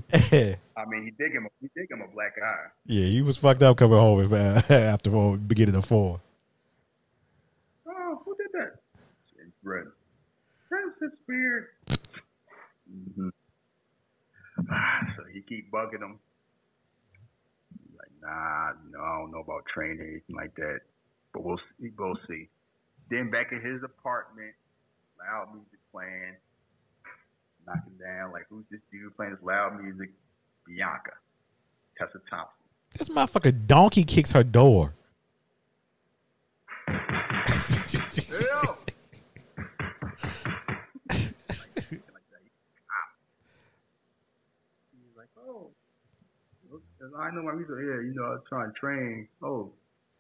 I 0.14 0.86
mean, 0.88 1.04
he 1.06 1.12
did 1.12 1.34
him, 1.34 1.48
he 1.60 1.70
did 1.76 1.90
him 1.92 2.02
a 2.02 2.08
black 2.14 2.34
eye. 2.42 2.68
yeah, 2.86 3.06
he 3.06 3.22
was 3.22 3.38
fucked 3.38 3.62
up 3.62 3.78
coming 3.78 3.98
home 3.98 4.34
after 4.70 5.12
four, 5.12 5.38
beginning 5.38 5.76
of 5.76 5.86
four. 5.86 6.22
Oh, 7.88 8.22
who 8.24 8.36
did 8.38 8.48
that? 8.54 8.80
James 9.36 9.54
Brett. 9.64 9.86
Princess 10.70 11.18
Spears. 11.24 11.68
Mm-hmm. 12.90 13.30
So 15.18 15.24
he 15.34 15.42
keep 15.42 15.72
bugging 15.72 16.02
him. 16.02 16.20
He's 17.72 17.98
like, 17.98 18.12
nah, 18.22 18.72
no, 18.92 19.00
I 19.04 19.20
don't 19.20 19.32
know 19.32 19.40
about 19.40 19.66
training, 19.74 20.00
anything 20.02 20.36
like 20.36 20.56
that. 20.56 20.80
But 21.34 21.44
we'll 21.44 21.60
see. 21.80 21.90
We'll 21.98 22.18
see. 22.28 22.50
Then 23.10 23.30
back 23.30 23.54
at 23.54 23.62
his 23.64 23.84
apartment, 23.84 24.54
loud 25.20 25.54
music 25.54 25.80
playing, 25.92 26.36
knocking 27.68 27.98
down. 28.00 28.32
Like, 28.32 28.46
who's 28.50 28.66
this 28.72 28.80
dude 28.92 29.16
playing 29.16 29.34
this 29.34 29.44
loud 29.44 29.82
music? 29.82 30.10
Bianca, 30.66 31.12
Tessa 31.98 32.20
Thompson. 32.30 32.54
This 32.98 33.10
motherfucker 33.10 33.68
donkey 33.68 34.04
kicks 34.04 34.32
her 34.32 34.44
door. 34.44 34.94
He's 37.48 37.64
like, 45.16 45.30
oh, 45.38 45.72
I 47.20 47.32
know 47.32 47.44
my 47.44 47.52
reason. 47.52 47.76
Yeah, 47.80 48.02
you 48.02 48.14
know, 48.16 48.26
I 48.26 48.30
was 48.32 48.42
trying 48.50 48.72
to 48.72 48.80
train. 48.80 49.28
Oh, 49.44 49.72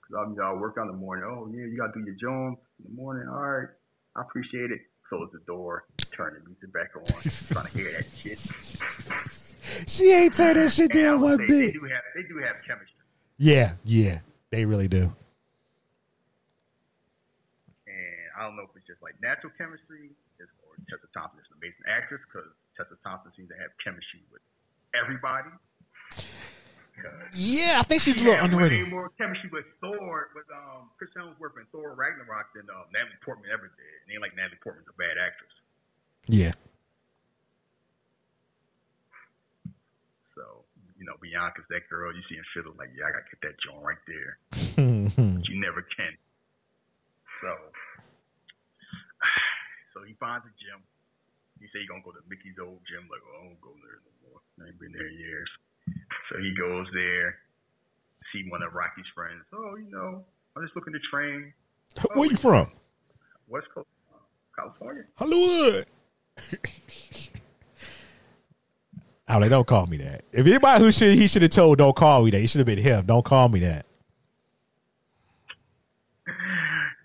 because 0.01 0.23
I'm, 0.25 0.33
you 0.33 0.39
know, 0.39 0.43
I 0.43 0.53
work 0.53 0.75
out 0.79 0.83
in 0.83 0.87
the 0.87 0.93
morning. 0.97 1.25
Oh, 1.27 1.49
yeah, 1.51 1.65
you 1.65 1.77
got 1.77 1.93
to 1.93 1.99
do 1.99 2.05
your 2.05 2.15
Jones 2.15 2.57
in 2.79 2.95
the 2.95 3.01
morning. 3.01 3.27
All 3.27 3.41
right, 3.41 3.69
I 4.15 4.21
appreciate 4.21 4.71
it. 4.71 4.79
Close 5.09 5.29
the 5.31 5.39
door, 5.47 5.85
turn 6.17 6.33
the 6.33 6.49
music 6.49 6.73
back 6.73 6.89
on, 6.95 7.05
trying 7.05 7.65
to 7.67 7.77
hear 7.77 7.91
that 7.93 8.05
shit. 8.05 8.39
She 9.85 10.11
ain't 10.13 10.33
turned 10.33 10.55
that 10.55 10.71
shit 10.71 10.91
down 10.93 11.19
one 11.19 11.37
say 11.39 11.45
They 11.45 11.65
bit. 11.67 11.73
do 11.73 11.83
have, 11.91 12.03
they 12.15 12.23
do 12.23 12.37
have 12.39 12.55
chemistry. 12.65 13.03
Yeah, 13.37 13.73
yeah, 13.83 14.19
they 14.49 14.63
really 14.65 14.87
do. 14.87 15.11
And 17.85 18.21
I 18.37 18.43
don't 18.47 18.55
know 18.55 18.63
if 18.63 18.71
it's 18.75 18.87
just 18.87 19.03
like 19.03 19.19
natural 19.21 19.51
chemistry 19.59 20.15
or 20.39 20.71
Tessa 20.87 21.07
Thompson 21.11 21.39
is 21.43 21.47
an 21.51 21.59
amazing 21.59 21.83
actress 21.87 22.23
because 22.31 22.47
Tessa 22.79 22.95
Thompson 23.03 23.31
seems 23.35 23.51
to 23.51 23.57
have 23.59 23.71
chemistry 23.83 24.23
with 24.31 24.41
everybody. 24.95 25.51
Yeah, 27.37 27.77
I 27.77 27.83
think 27.85 28.01
she's 28.01 28.17
a 28.17 28.23
little 28.25 28.41
underrated. 28.47 28.89
more 28.89 29.11
chemistry 29.21 29.51
with 29.53 29.67
Thor, 29.83 30.33
with 30.33 30.49
um, 30.49 30.89
Chris 30.97 31.13
Hemsworth 31.13 31.53
and 31.61 31.67
Thor 31.69 31.93
Ragnarok 31.93 32.55
than 32.57 32.65
um, 32.73 32.89
Natalie 32.89 33.19
Portman 33.21 33.51
ever 33.53 33.69
did. 33.69 33.95
And 34.07 34.15
ain't 34.17 34.23
like 34.25 34.33
Natalie 34.33 34.57
Portman's 34.65 34.89
a 34.89 34.97
bad 34.97 35.13
actress. 35.21 35.53
Yeah, 36.27 36.51
So, 40.35 40.43
you 40.99 41.05
know, 41.07 41.15
Bianca's 41.23 41.63
that 41.71 41.87
girl 41.89 42.11
you 42.13 42.21
see 42.29 42.35
in 42.35 42.43
Fiddle, 42.53 42.75
like, 42.77 42.89
yeah, 42.93 43.07
I 43.07 43.11
got 43.15 43.23
to 43.25 43.29
get 43.31 43.41
that 43.47 43.55
joint 43.63 43.81
right 43.83 44.03
there. 44.07 44.37
But 44.77 45.49
you 45.49 45.57
never 45.57 45.81
can. 45.81 46.13
So, 47.41 47.49
so 49.93 50.03
he 50.05 50.13
finds 50.19 50.45
a 50.45 50.53
gym. 50.61 50.83
He 51.59 51.65
say 51.73 51.81
he 51.81 51.87
gonna 51.89 52.05
go 52.05 52.11
to 52.13 52.21
Mickey's 52.29 52.59
old 52.61 52.77
gym. 52.85 53.09
Like, 53.09 53.23
oh, 53.25 53.41
I 53.41 53.43
don't 53.49 53.61
go 53.61 53.73
there 53.81 53.97
no 54.05 54.13
more. 54.29 54.39
I 54.61 54.69
ain't 54.69 54.77
been 54.79 54.93
there 54.93 55.07
in 55.09 55.17
years. 55.17 55.49
So 56.29 56.37
he 56.37 56.53
goes 56.53 56.85
there, 56.93 57.41
see 58.33 58.45
one 58.51 58.61
of 58.61 58.73
Rocky's 58.77 59.09
friends. 59.15 59.41
Oh, 59.53 59.73
you 59.75 59.89
know, 59.89 60.23
I'm 60.55 60.61
just 60.61 60.75
looking 60.75 60.93
to 60.93 61.01
train. 61.09 61.51
where 62.13 62.29
you 62.29 62.37
from? 62.37 62.69
West 63.47 63.67
Coast, 63.73 63.87
uh, 64.13 64.21
California. 64.53 65.05
Hollywood. 65.15 65.87
Oh, 69.27 69.39
they 69.39 69.49
don't 69.49 69.67
call 69.67 69.85
me 69.87 69.97
that. 69.97 70.23
If 70.31 70.45
anybody 70.45 70.83
who 70.83 70.91
should 70.91 71.13
he 71.15 71.27
should 71.27 71.41
have 71.41 71.51
told, 71.51 71.77
don't 71.77 71.95
call 71.95 72.23
me 72.23 72.31
that. 72.31 72.39
He 72.39 72.47
should 72.47 72.59
have 72.59 72.67
been 72.67 72.79
him. 72.79 73.05
Don't 73.05 73.25
call 73.25 73.49
me 73.49 73.59
that. 73.61 73.85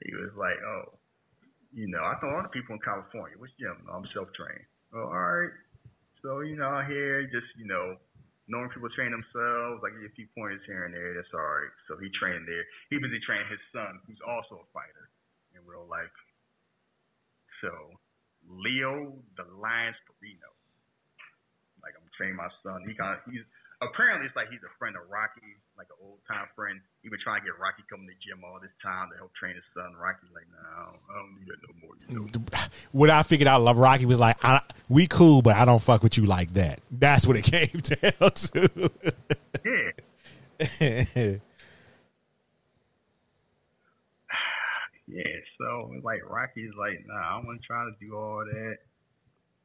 he 0.04 0.14
was 0.14 0.32
like, 0.36 0.56
oh, 0.66 0.92
you 1.72 1.88
know, 1.88 2.00
I 2.00 2.14
know 2.22 2.36
all 2.36 2.42
the 2.42 2.48
people 2.48 2.74
in 2.74 2.80
California. 2.84 3.36
Which 3.38 3.52
gym? 3.58 3.76
I'm 3.88 4.04
self-trained. 4.12 4.66
Oh, 4.94 5.08
all 5.08 5.24
right. 5.40 5.50
So, 6.22 6.40
you 6.40 6.54
know, 6.54 6.68
out 6.68 6.86
here, 6.86 7.24
just, 7.32 7.48
you 7.58 7.66
know, 7.66 7.96
knowing 8.46 8.68
people 8.70 8.92
train 8.94 9.10
themselves, 9.10 9.82
like 9.82 9.96
a 9.96 10.12
few 10.14 10.28
pointers 10.36 10.62
here 10.66 10.84
and 10.84 10.94
there, 10.94 11.14
that's 11.16 11.32
all 11.34 11.42
right. 11.42 11.72
So 11.88 11.96
he 11.98 12.12
trained 12.14 12.46
there. 12.46 12.62
He 12.90 13.00
busy 13.00 13.18
training 13.24 13.48
his 13.50 13.62
son, 13.72 13.98
who's 14.06 14.20
also 14.22 14.62
a 14.62 14.66
fighter 14.70 15.10
in 15.56 15.64
real 15.64 15.88
life. 15.88 16.12
So, 17.64 17.70
Leo 18.49 19.12
the 19.36 19.45
Lion 19.59 19.95
Sporino. 20.03 20.51
Like, 21.82 21.95
I'm 21.99 22.07
training 22.16 22.36
my 22.36 22.49
son. 22.62 22.82
He 22.86 22.95
kind 22.95 23.18
of, 23.18 23.20
he's, 23.26 23.43
apparently 23.82 24.26
it's 24.26 24.36
like 24.36 24.49
he's 24.51 24.62
a 24.62 24.72
friend 24.78 24.95
of 24.95 25.03
Rocky, 25.11 25.59
like 25.76 25.90
an 25.90 25.99
old 25.99 26.22
time 26.30 26.47
friend. 26.55 26.80
He 27.03 27.11
been 27.11 27.18
trying 27.22 27.43
to 27.43 27.47
get 27.47 27.59
Rocky 27.59 27.82
coming 27.90 28.07
to 28.07 28.14
the 28.14 28.20
gym 28.22 28.45
all 28.47 28.62
this 28.62 28.70
time 28.82 29.11
to 29.11 29.16
help 29.18 29.34
train 29.34 29.55
his 29.55 29.66
son. 29.74 29.95
Rocky's 29.99 30.30
like, 30.34 30.47
no, 30.55 30.95
I 31.11 31.12
don't 31.18 31.34
do 31.38 31.45
that 31.51 31.61
no 31.66 31.72
more. 31.82 31.95
You 32.07 32.30
know? 32.30 32.66
What 32.93 33.11
I 33.11 33.22
figured 33.22 33.49
out, 33.49 33.62
Love 33.62 33.78
Rocky 33.78 34.07
was 34.07 34.20
like, 34.20 34.38
I, 34.45 34.61
we 34.88 35.07
cool, 35.07 35.43
but 35.43 35.57
I 35.57 35.64
don't 35.64 35.82
fuck 35.82 36.03
with 36.03 36.16
you 36.16 36.26
like 36.26 36.55
that. 36.55 36.80
That's 36.90 37.26
what 37.26 37.36
it 37.36 37.43
came 37.51 37.80
down 37.82 38.30
to. 38.30 38.90
Yeah. 39.66 41.34
Yeah, 45.12 45.36
so 45.60 45.92
like 46.00 46.24
Rocky's 46.24 46.72
like, 46.72 47.04
nah, 47.04 47.20
I 47.20 47.30
don't 47.36 47.44
want 47.44 47.60
to 47.60 47.92
do 48.00 48.16
all 48.16 48.40
that. 48.48 48.80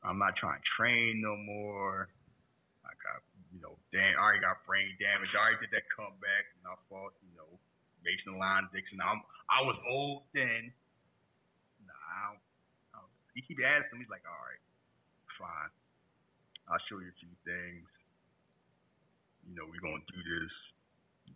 I'm 0.03 0.19
not 0.19 0.35
trying 0.35 0.59
to 0.59 0.67
train 0.75 1.23
no 1.23 1.39
more. 1.39 2.11
I 2.83 2.91
got, 2.99 3.23
you 3.55 3.63
know, 3.63 3.79
damn, 3.95 4.19
I 4.19 4.27
already 4.27 4.43
got 4.43 4.59
brain 4.67 4.91
damage. 4.99 5.31
I 5.31 5.39
already 5.39 5.63
did 5.63 5.71
that 5.71 5.87
comeback, 5.95 6.51
and 6.59 6.67
I 6.67 6.75
fought, 6.91 7.15
you 7.23 7.31
know, 7.39 7.47
Mason 8.03 8.35
Line 8.35 8.67
Dixon. 8.75 8.99
I'm, 8.99 9.23
I 9.47 9.63
was 9.63 9.79
old 9.87 10.27
then. 10.35 10.67
Nah, 11.87 11.95
I 11.95 12.19
don't, 12.35 12.43
I 12.91 12.95
don't. 13.07 13.13
He 13.31 13.39
keep 13.47 13.63
asking 13.63 14.03
me, 14.03 14.03
he's 14.03 14.11
like, 14.11 14.27
all 14.27 14.43
right, 14.43 14.63
fine. 15.39 15.71
I'll 16.67 16.83
show 16.91 16.99
you 16.99 17.07
a 17.07 17.19
few 17.23 17.31
things. 17.47 17.87
You 19.47 19.55
know, 19.55 19.63
we're 19.63 19.79
gonna 19.79 20.03
do 20.11 20.19
this, 20.19 20.51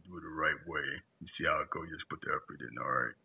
do 0.04 0.20
it 0.20 0.24
the 0.28 0.36
right 0.36 0.60
way. 0.68 1.00
You 1.24 1.32
see 1.40 1.48
how 1.48 1.64
it 1.64 1.72
goes. 1.72 1.88
Just 1.88 2.12
put 2.12 2.20
the 2.20 2.36
effort 2.36 2.60
in, 2.60 2.76
all 2.76 2.92
right. 2.92 3.16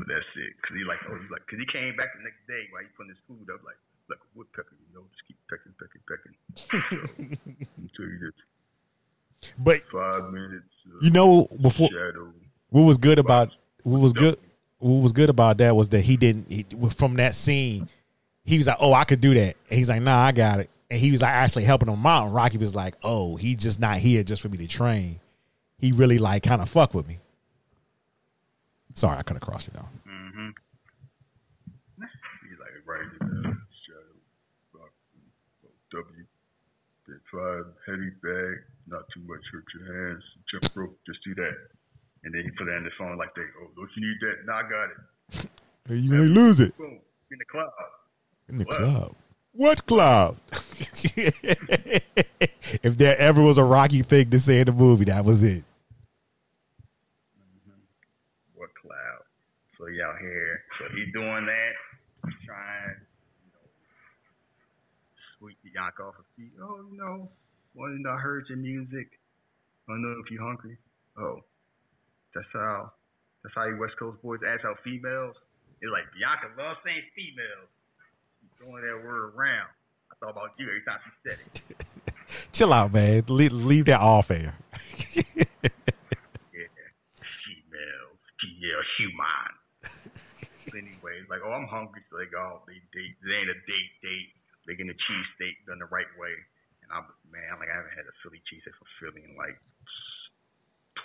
But 0.00 0.08
that's 0.08 0.32
it. 0.40 0.56
Cause 0.64 0.72
he 0.72 0.82
like, 0.88 1.04
oh, 1.04 1.20
he's 1.20 1.28
like, 1.28 1.44
cause 1.44 1.60
he 1.60 1.68
came 1.68 1.92
back 2.00 2.16
the 2.16 2.24
next 2.24 2.40
day 2.48 2.64
while 2.72 2.80
he 2.80 2.88
putting 2.96 3.12
his 3.12 3.22
food 3.28 3.44
up, 3.52 3.60
like, 3.60 3.76
like 4.08 4.18
a 4.24 4.28
woodpecker, 4.32 4.72
you 4.80 4.96
know, 4.96 5.04
just 5.12 5.24
keep 5.28 5.36
pecking, 5.46 5.76
pecking, 5.76 6.02
pecking. 6.08 6.34
So, 6.56 6.96
until 7.84 8.08
you 8.08 8.18
get 8.18 8.34
but 9.58 9.82
five 9.92 10.32
minutes. 10.32 10.64
Uh, 10.86 10.98
you 11.02 11.10
know, 11.10 11.48
before 11.60 11.88
shadow. 11.88 12.32
what 12.70 12.82
was 12.82 12.98
good 12.98 13.18
about 13.18 13.50
what 13.82 14.00
was 14.00 14.12
good 14.12 14.38
what 14.78 15.02
was 15.02 15.12
good 15.12 15.30
about 15.30 15.58
that 15.58 15.74
was 15.76 15.88
that 15.90 16.02
he 16.02 16.16
didn't 16.16 16.46
he, 16.50 16.64
from 16.90 17.14
that 17.16 17.34
scene 17.34 17.88
he 18.44 18.56
was 18.56 18.66
like 18.66 18.76
oh 18.80 18.92
i 18.92 19.04
could 19.04 19.20
do 19.20 19.34
that 19.34 19.56
and 19.68 19.78
he's 19.78 19.88
like 19.88 20.02
nah 20.02 20.24
i 20.24 20.32
got 20.32 20.60
it 20.60 20.70
and 20.90 20.98
he 20.98 21.12
was 21.12 21.22
like 21.22 21.30
actually 21.30 21.64
helping 21.64 21.88
him 21.88 22.06
out 22.06 22.26
and 22.26 22.34
rocky 22.34 22.58
was 22.58 22.74
like 22.74 22.94
oh 23.02 23.36
he's 23.36 23.56
just 23.56 23.80
not 23.80 23.98
here 23.98 24.22
just 24.22 24.42
for 24.42 24.48
me 24.48 24.56
to 24.58 24.66
train 24.66 25.20
he 25.78 25.92
really 25.92 26.18
like 26.18 26.42
kind 26.42 26.60
of 26.60 26.68
fuck 26.68 26.94
with 26.94 27.06
me 27.06 27.18
sorry 28.94 29.18
i 29.18 29.22
couldn't 29.22 29.40
cross 29.40 29.66
you 29.66 29.72
down 29.72 29.88
Mm-hmm. 30.08 30.48
He's 32.48 32.58
like, 32.58 32.70
right 32.86 33.02
in 33.02 33.10
the 33.42 33.42
shadow. 33.86 34.16
W. 35.92 36.24
Then 37.08 37.20
five 37.32 37.64
heavy 37.86 38.10
bag, 38.22 38.56
not 38.86 39.02
too 39.12 39.20
much 39.26 39.42
hurt 39.52 39.64
your 39.74 39.84
hands. 40.08 40.22
Jump 40.52 40.74
rope, 40.76 40.96
just 41.06 41.18
do 41.24 41.34
that. 41.34 41.56
And 42.24 42.32
then 42.34 42.42
he 42.44 42.50
put 42.52 42.68
it 42.68 42.74
on 42.76 42.84
the 42.84 42.90
phone 42.98 43.16
like, 43.18 43.34
they, 43.34 43.42
oh, 43.60 43.70
don't 43.76 43.90
you 43.96 44.02
need 44.06 44.18
that? 44.20 44.46
Nah, 44.46 44.58
I 44.58 44.62
got 44.70 44.90
it. 44.90 45.50
hey, 45.88 45.94
you 46.02 46.10
may 46.10 46.18
lose 46.18 46.60
it 46.60 46.76
Boom. 46.78 47.00
In 47.32 47.38
the 47.38 47.44
club. 47.46 47.70
in 48.48 48.58
the 48.58 48.64
What? 48.64 48.76
club 48.76 49.14
what 49.52 49.84
club 49.86 50.36
if 52.84 52.96
there 52.96 53.18
ever 53.18 53.42
was 53.42 53.58
a 53.58 53.64
rocky 53.64 54.02
thing 54.02 54.30
to 54.30 54.38
say 54.38 54.60
in 54.60 54.66
the 54.66 54.72
movie 54.72 55.04
that 55.06 55.24
was 55.24 55.42
it 55.42 55.64
What 58.54 58.70
cloud? 58.80 59.22
Out 60.00 60.16
here. 60.18 60.64
So 60.78 60.88
he's 60.96 61.12
doing 61.12 61.44
that. 61.44 61.72
He's 62.24 62.40
trying, 62.46 62.96
you 63.44 63.52
know, 63.52 63.68
sweep 65.38 65.58
Bianca 65.60 66.02
off 66.08 66.14
her 66.16 66.24
feet. 66.36 66.52
Oh, 66.56 66.80
you 66.90 66.96
know, 66.96 67.28
know, 67.76 68.10
I 68.10 68.16
heard 68.16 68.46
your 68.48 68.58
music. 68.58 69.08
I 69.88 69.92
don't 69.92 70.02
know 70.02 70.16
if 70.24 70.30
you're 70.30 70.42
hungry. 70.42 70.78
Oh, 71.18 71.40
that's 72.34 72.46
how. 72.52 72.92
That's 73.42 73.54
how 73.54 73.66
you 73.66 73.78
West 73.78 73.94
Coast 73.98 74.22
boys 74.22 74.40
ask 74.46 74.64
out 74.64 74.78
females. 74.84 75.36
It's 75.80 75.92
like 75.92 76.04
Bianca 76.16 76.48
loves 76.56 76.78
saying 76.84 77.02
females. 77.16 77.68
She's 78.40 78.50
throwing 78.58 78.84
that 78.84 79.04
word 79.04 79.34
around. 79.34 79.68
I 80.12 80.14
thought 80.20 80.32
about 80.32 80.52
you 80.58 80.66
every 80.68 80.84
time 80.84 81.00
she 81.04 81.12
said 81.28 81.38
it. 81.44 81.84
Chill 82.52 82.72
out, 82.72 82.92
man. 82.92 83.24
Leave, 83.28 83.52
leave 83.52 83.86
that 83.86 84.00
off 84.00 84.30
air. 84.30 84.56
Yeah, 86.52 86.66
females. 87.44 88.20
Yeah, 88.60 88.80
human. 88.98 89.59
Anyway, 90.74 91.20
it's 91.20 91.30
like, 91.30 91.42
oh, 91.44 91.52
I'm 91.52 91.66
hungry. 91.66 92.02
So 92.10 92.18
they 92.18 92.30
go, 92.30 92.62
they 92.66 92.78
date. 92.94 93.16
They 93.22 93.36
ain't 93.40 93.50
a 93.52 93.58
date, 93.66 93.92
date. 94.02 94.30
They 94.66 94.74
getting 94.76 94.92
a 94.92 95.00
cheese 95.08 95.28
steak 95.36 95.56
done 95.66 95.80
the 95.80 95.90
right 95.90 96.08
way. 96.20 96.34
And 96.84 96.90
I'm, 96.92 97.06
man, 97.30 97.58
like, 97.58 97.70
I 97.70 97.76
haven't 97.76 97.96
had 97.96 98.06
a 98.06 98.14
Philly 98.22 98.42
cheesesteak 98.46 98.74
from 98.76 98.88
Philly 99.00 99.22
in 99.24 99.34
like 99.36 99.56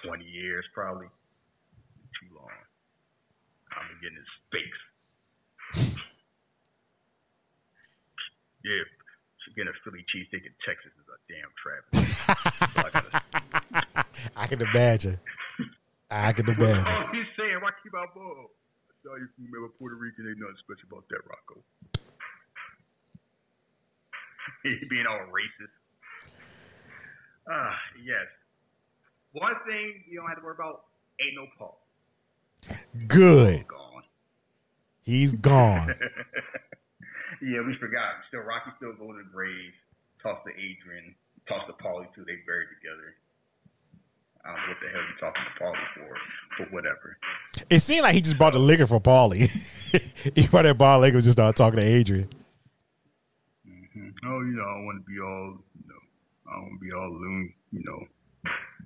20 0.04 0.24
years, 0.26 0.66
probably. 0.74 1.08
Too 2.22 2.30
long. 2.36 2.52
I've 3.76 3.88
been 3.92 4.00
getting 4.02 4.20
his 4.22 4.34
face. 4.52 4.82
yeah, 8.64 8.86
getting 9.56 9.72
a 9.72 9.78
Philly 9.84 10.04
cheesesteak 10.12 10.44
in 10.46 10.56
Texas 10.68 10.92
is 11.00 11.08
a 11.08 11.18
damn 11.32 11.52
travesty. 11.58 12.04
So 12.66 12.82
I 12.82 12.90
gotta 12.90 13.26
I 14.36 14.48
can 14.48 14.62
imagine. 14.62 15.20
I 16.10 16.32
can 16.34 16.50
imagine. 16.50 16.86
Oh, 16.88 17.08
he's 17.12 17.26
saying 17.38 17.60
Rocky 17.62 17.90
Balboa. 17.92 18.48
Saw 19.06 19.14
you 19.22 19.30
from 19.38 19.46
remember 19.46 19.70
Puerto 19.78 19.94
Rican. 20.02 20.26
Ain't 20.26 20.42
nothing 20.42 20.58
special 20.66 20.90
about 20.90 21.06
that, 21.14 21.22
Rocco. 21.30 21.62
he 24.66 24.82
being 24.90 25.06
all 25.06 25.30
racist. 25.30 25.78
Ah, 27.46 27.78
yes. 28.02 28.26
One 29.38 29.54
thing 29.70 30.02
you 30.10 30.18
don't 30.18 30.26
have 30.26 30.42
to 30.42 30.44
worry 30.44 30.58
about 30.58 30.90
ain't 31.22 31.38
no 31.38 31.46
Paul. 31.54 31.78
Good. 33.06 33.68
Gone. 33.70 34.10
He's 35.06 35.38
gone. 35.38 35.94
yeah, 37.46 37.62
we 37.62 37.78
forgot. 37.78 38.26
Still, 38.34 38.42
Rocky 38.42 38.74
still 38.82 38.98
go 38.98 39.14
to 39.14 39.22
the 39.22 39.30
grave. 39.30 39.70
Toss 40.26 40.42
to 40.50 40.52
Adrian. 40.58 41.14
Toss 41.46 41.62
to 41.70 41.78
Paulie 41.78 42.10
too. 42.18 42.26
They 42.26 42.42
buried 42.50 42.74
together. 42.82 43.14
I 44.46 44.50
don't 44.50 44.58
know 44.58 44.68
what 44.68 44.78
the 44.82 44.90
hell 44.94 45.02
you 45.02 45.16
talking 45.20 45.42
to 45.42 45.64
Paulie 45.64 45.90
for, 45.96 46.18
but 46.60 46.72
whatever. 46.72 47.18
It 47.70 47.80
seemed 47.80 48.04
like 48.04 48.14
he 48.14 48.22
just 48.22 48.38
bought 48.38 48.54
the 48.54 48.60
liquor 48.60 48.86
for 48.86 49.00
Paulie. 49.00 49.50
he 50.36 50.46
brought 50.48 50.64
that 50.64 50.78
bottle 50.78 51.02
of 51.02 51.02
liquor 51.02 51.18
and 51.18 51.24
just 51.24 51.36
started 51.36 51.56
talking 51.58 51.80
to 51.80 51.86
Adrian. 51.86 52.30
hmm 53.66 54.10
Oh, 54.26 54.40
you 54.42 54.54
know, 54.54 54.70
I 54.70 54.80
want 54.86 55.02
to 55.02 55.06
be 55.10 55.20
all, 55.20 55.58
you 55.74 55.86
know, 55.90 56.02
I 56.46 56.60
want 56.62 56.74
to 56.78 56.86
be 56.86 56.94
all 56.94 57.10
loon, 57.10 57.54
you 57.72 57.84
know, 57.86 58.06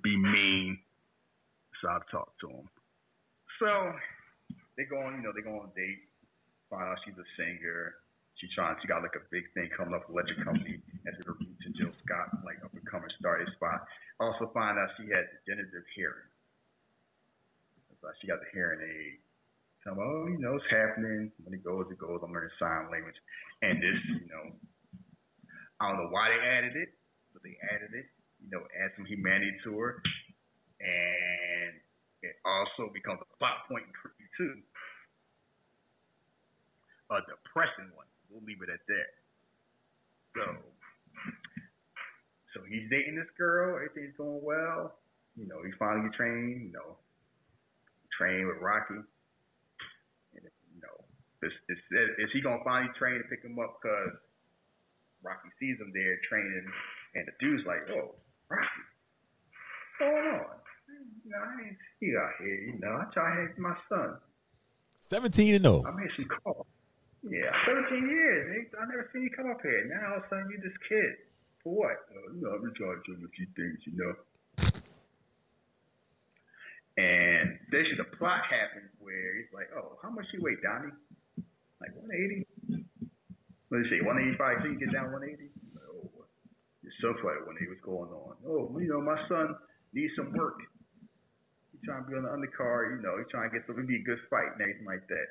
be 0.02 0.16
mean. 0.16 0.78
So 1.82 1.88
I've 1.88 2.08
talked 2.10 2.40
to 2.40 2.48
him. 2.48 2.68
So 3.60 3.68
they 4.76 4.84
go 4.88 4.96
on, 5.04 5.16
you 5.16 5.22
know, 5.22 5.32
they 5.36 5.44
go 5.44 5.60
on 5.60 5.68
a 5.68 5.74
date. 5.76 6.08
Find 6.72 6.88
out 6.88 6.96
she's 7.04 7.16
a 7.20 7.28
singer. 7.36 8.00
She 8.40 8.48
trying, 8.56 8.76
she 8.80 8.88
got 8.88 9.02
like 9.04 9.16
a 9.16 9.24
big 9.28 9.44
thing 9.52 9.68
coming 9.76 9.92
up, 9.92 10.08
Electric 10.08 10.40
Company, 10.40 10.80
as 11.04 11.12
it 11.20 11.28
roots 11.28 11.44
to 11.44 11.68
Jill 11.76 11.92
Scott, 12.00 12.40
like 12.40 12.56
up 12.64 12.72
and 12.72 12.84
coming 12.88 13.12
started 13.20 13.52
spot. 13.52 13.84
Also 14.20 14.52
find 14.52 14.76
out 14.76 14.92
she 15.00 15.08
had 15.08 15.24
degenerative 15.40 15.88
hearing. 15.96 16.28
So 18.00 18.08
she 18.20 18.28
got 18.28 18.40
the 18.40 18.48
hearing 18.52 18.80
aid. 18.84 19.20
Me, 19.88 19.96
oh, 19.96 20.28
you 20.28 20.36
know, 20.38 20.60
it's 20.60 20.68
happening. 20.68 21.32
When 21.42 21.56
it 21.56 21.64
goes, 21.64 21.88
it 21.88 21.96
goes. 21.96 22.20
I'm 22.20 22.32
learning 22.32 22.52
sign 22.60 22.92
language. 22.92 23.16
And 23.64 23.80
this, 23.80 23.96
you 24.20 24.28
know, 24.28 24.52
I 25.80 25.88
don't 25.88 25.96
know 26.04 26.12
why 26.12 26.28
they 26.28 26.36
added 26.36 26.76
it, 26.76 26.92
but 27.32 27.40
they 27.40 27.56
added 27.72 27.96
it. 27.96 28.04
You 28.44 28.52
know, 28.52 28.64
add 28.76 28.92
some 28.96 29.04
humanity 29.04 29.52
to 29.64 29.76
her, 29.80 30.00
and 30.80 31.76
it 32.24 32.36
also 32.44 32.88
becomes 32.92 33.20
a 33.20 33.28
plot 33.36 33.68
point 33.68 33.84
two. 34.36 34.60
A 37.12 37.20
depressing 37.28 37.92
one. 37.92 38.08
We'll 38.32 38.44
leave 38.44 38.64
it 38.64 38.72
at 38.72 38.80
that. 38.80 39.10
So, 40.36 40.44
so 42.54 42.60
he's 42.66 42.88
dating 42.90 43.16
this 43.16 43.30
girl. 43.38 43.76
Everything's 43.76 44.16
going 44.16 44.42
well. 44.42 44.98
You 45.36 45.46
know, 45.46 45.62
he 45.62 45.70
finally 45.78 46.08
get 46.10 46.16
trained. 46.16 46.66
You 46.66 46.72
know, 46.72 46.98
train 48.18 48.46
with 48.46 48.58
Rocky. 48.60 49.00
And 50.34 50.42
you 50.42 50.80
know, 50.82 50.96
is, 51.46 51.54
is, 51.70 51.78
is 52.18 52.30
he 52.32 52.40
gonna 52.40 52.62
finally 52.64 52.90
train 52.98 53.22
to 53.22 53.26
pick 53.30 53.44
him 53.44 53.58
up 53.58 53.78
because 53.80 54.18
Rocky 55.22 55.48
sees 55.58 55.78
him 55.78 55.92
there 55.94 56.18
training, 56.28 56.66
and 57.14 57.24
the 57.26 57.34
dude's 57.38 57.62
like, 57.66 57.86
"Oh, 57.94 58.18
Rocky, 58.50 58.82
what's 59.54 59.98
going 60.02 60.26
on? 60.34 60.58
You 61.24 61.30
know, 61.30 61.38
I 61.38 61.70
ain't 61.70 61.78
see 61.98 62.10
you 62.10 62.18
out 62.18 62.34
here. 62.42 62.58
You 62.66 62.78
know, 62.82 62.98
I 62.98 63.06
try 63.14 63.30
to 63.30 63.46
have 63.46 63.58
my 63.58 63.76
son. 63.88 64.18
17 65.00 65.54
and. 65.54 65.64
0. 65.64 65.84
I 65.86 65.90
made 65.92 66.10
some 66.16 66.26
calls. 66.42 66.66
Yeah, 67.22 67.52
17 67.68 68.08
years. 68.08 68.66
I 68.80 68.84
never 68.88 69.08
seen 69.12 69.22
you 69.22 69.30
come 69.30 69.50
up 69.50 69.60
here. 69.62 69.84
Now 69.92 70.16
all 70.16 70.18
of 70.18 70.24
a 70.24 70.28
sudden 70.28 70.48
you 70.50 70.58
this 70.58 70.76
kid. 70.88 71.29
For 71.62 71.74
what? 71.74 72.08
Uh, 72.08 72.32
you 72.32 72.40
know, 72.40 72.56
I've 72.56 72.74
trying 72.74 73.00
to 73.04 73.16
do 73.16 73.26
a 73.26 73.32
few 73.36 73.46
things, 73.56 73.78
you 73.84 73.92
know. 73.96 74.14
And 76.96 77.56
basically 77.70 78.00
the 78.00 78.16
plot 78.16 78.44
happens 78.48 78.92
where 79.00 79.36
he's 79.40 79.52
like, 79.54 79.72
oh, 79.76 79.96
how 80.02 80.10
much 80.10 80.26
you 80.32 80.40
weigh, 80.42 80.60
Donnie? 80.60 80.92
Like 81.80 81.96
180? 81.96 82.44
What 83.68 83.80
did 83.80 83.88
see, 83.88 84.04
185? 84.04 84.36
So 84.60 84.68
you 84.68 84.80
get 84.80 84.92
down 84.92 85.12
180? 85.12 85.48
Like, 85.72 85.88
oh, 85.88 86.26
you're 86.84 87.00
so 87.00 87.16
funny, 87.24 87.40
180. 87.46 87.72
What's 87.72 87.84
going 87.86 88.12
on? 88.12 88.34
Oh, 88.44 88.68
you 88.76 88.90
know, 88.90 89.00
my 89.00 89.16
son 89.28 89.56
needs 89.96 90.12
some 90.16 90.32
work. 90.36 90.60
He's 91.72 91.80
trying 91.88 92.04
to 92.04 92.08
be 92.10 92.16
on 92.16 92.28
the 92.28 92.32
undercard, 92.34 92.98
you 92.98 93.00
know, 93.00 93.16
he's 93.16 93.30
trying 93.32 93.48
to 93.48 93.52
get 93.54 93.64
something, 93.64 93.86
be 93.86 94.02
a 94.02 94.04
good 94.04 94.20
fight 94.28 94.52
and 94.52 94.60
everything 94.60 94.84
like 94.84 95.06
that. 95.08 95.28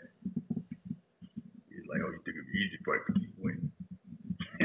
He's 1.70 1.86
like, 1.86 2.02
oh, 2.02 2.10
you 2.10 2.22
think 2.26 2.40
it'd 2.40 2.50
be 2.50 2.58
easy 2.66 2.80
fight 2.82 3.04
because 3.06 3.22
you 3.22 3.30
win. 3.38 3.70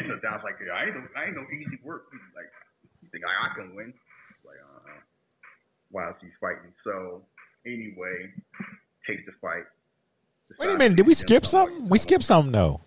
So 0.07 0.19
Don's 0.21 0.45
like, 0.45 0.57
I 0.61 0.85
ain't 0.85 0.95
no, 0.95 1.03
I 1.17 1.25
ain't 1.27 1.37
no 1.37 1.45
easy 1.49 1.79
work. 1.83 2.07
He's 2.13 2.21
like, 2.37 2.51
you 3.03 3.09
think 3.11 3.25
I, 3.25 3.33
I 3.49 3.55
can 3.55 3.75
win? 3.75 3.93
Like, 4.45 4.57
uh-huh. 4.61 5.01
Whilst 5.91 6.21
he's 6.21 6.37
fighting. 6.41 6.73
So, 6.85 7.23
anyway, 7.67 8.33
takes 9.07 9.25
the 9.27 9.33
fight. 9.41 9.65
Wait 10.59 10.71
a 10.71 10.77
minute. 10.77 10.97
Did 10.97 11.07
we 11.07 11.15
skip 11.15 11.47
something? 11.47 11.89
We 11.89 11.99
skipped 11.99 12.25
something, 12.25 12.53
though. 12.53 12.81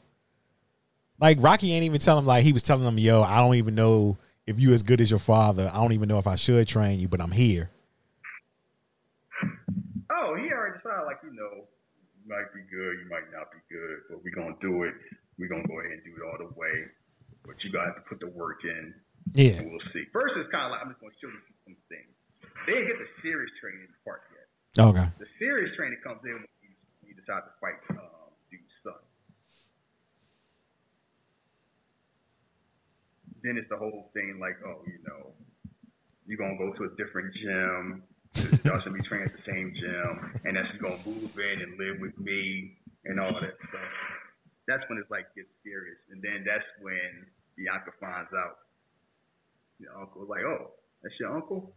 Like, 1.20 1.38
Rocky 1.41 1.74
ain't 1.74 1.86
even 1.86 1.99
telling 1.99 2.24
him, 2.24 2.28
like, 2.28 2.43
he 2.43 2.53
was 2.53 2.61
telling 2.61 2.86
him, 2.86 2.99
yo, 2.99 3.24
I 3.24 3.38
don't 3.38 3.55
even 3.55 3.74
know 3.74 4.18
if 4.45 4.59
you 4.59 4.74
as 4.74 4.84
good 4.84 5.01
as 5.01 5.09
your 5.09 5.20
father. 5.20 5.72
I 5.74 5.80
don't 5.80 5.93
even 5.93 6.07
know 6.07 6.20
if 6.20 6.28
I 6.28 6.36
should 6.36 6.68
train 6.68 6.99
you, 6.99 7.07
but 7.07 7.20
I'm 7.20 7.32
here. 7.32 7.72
Oh, 10.11 10.36
he 10.36 10.51
already 10.53 10.78
decided, 10.78 11.05
like, 11.05 11.18
you 11.24 11.34
know, 11.34 11.65
you 11.65 12.30
might 12.30 12.53
be 12.53 12.61
good, 12.70 12.99
you 13.01 13.07
might 13.09 13.26
not 13.34 13.51
be 13.51 13.57
good, 13.74 13.97
but 14.09 14.24
we're 14.24 14.36
going 14.36 14.53
to 14.53 14.61
do 14.61 14.84
it. 14.84 14.93
We're 15.39 15.49
going 15.49 15.63
to 15.63 15.68
go 15.68 15.80
ahead 15.80 15.91
and 15.93 16.03
do 16.03 16.13
it 16.13 16.24
all 16.26 16.38
the 16.38 16.53
way. 16.59 16.86
But 17.48 17.56
you 17.64 17.72
got 17.72 17.88
to 17.88 17.95
have 17.95 18.04
to 18.04 18.06
put 18.12 18.20
the 18.20 18.28
work 18.28 18.60
in, 18.68 18.91
Yeah. 19.34 19.64
we'll 19.64 19.80
see. 19.95 20.04
First, 20.12 20.36
it's 20.36 20.52
kind 20.52 20.68
of 20.68 20.76
like, 20.76 20.84
I'm 20.84 20.91
just 20.91 21.00
going 21.00 21.16
to 21.16 21.20
show 21.24 21.32
you 21.32 21.39
some 21.64 21.80
things. 21.88 22.12
They 22.68 22.76
didn't 22.76 22.91
get 22.91 23.00
the 23.00 23.10
serious 23.24 23.50
training 23.64 23.88
part 24.04 24.22
yet. 24.36 24.45
Okay. 24.76 25.08
The 25.18 25.26
serious 25.39 25.72
training 25.80 26.04
comes 26.04 26.20
in 26.28 26.36
when 26.43 26.52
you, 26.62 26.76
you 27.08 27.14
decide 27.16 27.48
to 27.48 27.54
fight 27.64 27.80
um, 27.95 28.36
dude's 28.52 28.68
son. 28.84 29.00
Then 33.43 33.58
it's 33.58 33.70
the 33.70 33.78
whole 33.80 34.12
thing 34.14 34.38
like, 34.43 34.58
oh, 34.66 34.84
you 34.86 35.00
know, 35.08 35.32
you're 36.28 36.38
gonna 36.38 36.58
go 36.60 36.74
to 36.76 36.84
a 36.84 36.91
different 37.00 37.32
gym. 37.39 38.04
Y'all 38.66 38.82
should 38.84 38.93
be 38.93 39.02
training 39.08 39.30
at 39.32 39.36
the 39.39 39.45
same 39.48 39.72
gym, 39.80 40.41
and 40.43 40.58
that's 40.58 40.68
gonna 40.82 41.00
move 41.06 41.32
in 41.39 41.62
and 41.64 41.80
live 41.80 42.02
with 42.02 42.18
me 42.20 42.76
and 43.06 43.20
all 43.20 43.32
that 43.39 43.56
stuff. 43.70 43.93
That's 44.68 44.84
when 44.89 45.00
it's 45.00 45.10
like 45.10 45.32
gets 45.34 45.48
serious, 45.64 45.98
and 46.12 46.20
then 46.22 46.43
that's 46.45 46.68
when 46.84 47.26
Bianca 47.58 47.91
finds 47.99 48.30
out. 48.34 48.58
Your 49.80 49.97
uncle's 49.99 50.30
like, 50.30 50.41
oh, 50.43 50.72
that's 51.03 51.16
your 51.20 51.36
uncle? 51.36 51.74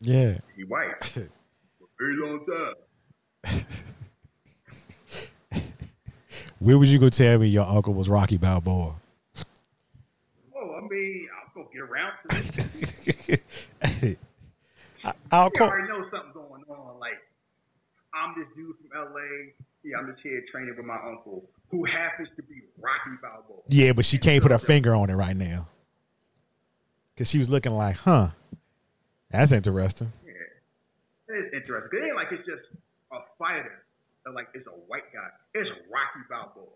Yeah. 0.00 0.38
He 0.56 0.64
white. 0.64 1.02
For 1.04 1.20
a 1.20 1.88
very 1.98 2.16
long 2.18 2.46
time. 2.46 3.64
Where 6.58 6.78
would 6.78 6.88
you 6.88 6.98
go 7.00 7.08
tell 7.08 7.38
me 7.38 7.48
your 7.48 7.66
uncle 7.66 7.92
was 7.94 8.08
Rocky 8.08 8.36
Balboa? 8.36 8.94
Oh, 10.56 10.74
I 10.76 10.80
mean, 10.88 11.28
I'll 11.36 11.52
go 11.64 11.68
get 11.72 11.82
around 11.82 12.12
to 12.28 13.32
it. 13.32 14.18
I- 15.04 15.12
I'll 15.32 15.46
You 15.46 15.50
call. 15.58 15.68
already 15.68 15.88
know 15.88 16.08
something's 16.12 16.34
going 16.34 16.62
on. 16.68 17.00
Like, 17.00 17.18
I'm 18.14 18.34
this 18.38 18.46
dude 18.54 18.76
from 18.76 19.12
LA. 19.12 19.50
Yeah, 19.84 19.96
I'm 19.98 20.06
just 20.10 20.20
here 20.22 20.42
training 20.50 20.74
with 20.76 20.86
my 20.86 20.96
uncle, 21.04 21.48
who 21.70 21.84
happens 21.84 22.28
to 22.36 22.42
be 22.42 22.62
Rocky 22.80 23.10
Balboa. 23.20 23.60
Yeah, 23.68 23.92
but 23.92 24.04
she 24.04 24.18
can't 24.18 24.42
put 24.42 24.52
her 24.52 24.58
finger 24.58 24.94
on 24.94 25.10
it 25.10 25.14
right 25.14 25.36
now. 25.36 25.68
Cause 27.16 27.28
she 27.28 27.38
was 27.38 27.50
looking 27.50 27.72
like, 27.74 27.96
huh? 27.96 28.28
That's 29.30 29.52
interesting. 29.52 30.12
Yeah. 30.24 30.32
It 31.28 31.46
is 31.46 31.52
interesting. 31.52 31.90
'Cause 31.90 32.00
It 32.00 32.06
ain't 32.06 32.16
like 32.16 32.28
it's 32.32 32.46
just 32.46 32.62
a 33.12 33.18
fighter. 33.38 33.84
Or 34.24 34.32
like 34.32 34.48
it's 34.54 34.66
a 34.66 34.70
white 34.70 35.12
guy. 35.12 35.28
It's 35.54 35.68
Rocky 35.90 36.20
Balboa. 36.30 36.66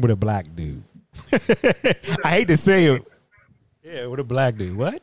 With 0.00 0.10
a 0.10 0.16
black 0.16 0.46
dude. 0.56 0.82
I 2.24 2.30
hate 2.30 2.48
to 2.48 2.56
say 2.56 2.86
it. 2.86 3.04
Yeah, 3.82 4.06
with 4.06 4.20
a 4.20 4.24
black 4.24 4.56
dude. 4.56 4.76
What? 4.76 5.02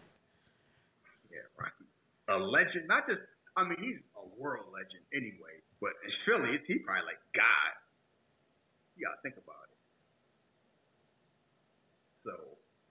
Yeah, 1.31 1.39
Rocky. 1.57 1.85
A 2.29 2.37
legend, 2.43 2.87
not 2.87 3.07
just. 3.07 3.21
I 3.55 3.63
mean, 3.63 3.77
he's 3.79 3.97
a 4.17 4.41
world 4.41 4.65
legend 4.73 5.03
anyway. 5.13 5.58
But 5.79 5.95
in 6.03 6.11
Philly, 6.27 6.59
it's, 6.59 6.67
he 6.67 6.83
probably 6.83 7.07
like 7.07 7.23
God. 7.31 7.71
You 8.99 9.07
gotta 9.07 9.23
think 9.23 9.39
about 9.39 9.71
it. 9.71 9.79
So 12.27 12.33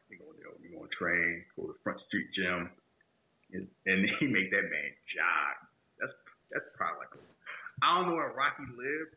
we 0.08 0.16
go, 0.16 0.32
know, 0.40 0.56
we 0.56 0.72
go 0.72 0.88
on 0.88 0.90
train, 0.96 1.44
go 1.52 1.68
to 1.68 1.76
Front 1.84 2.00
Street 2.08 2.32
Gym, 2.32 2.72
and, 3.52 3.68
and 3.84 3.98
he 4.18 4.24
make 4.32 4.48
that 4.50 4.66
man 4.72 4.90
jog. 5.12 5.54
That's 6.00 6.16
that's 6.48 6.68
probably 6.76 7.04
like. 7.04 7.12
I 7.78 7.94
don't 7.94 8.10
know 8.10 8.16
where 8.18 8.34
Rocky 8.34 8.66
lived 8.74 9.14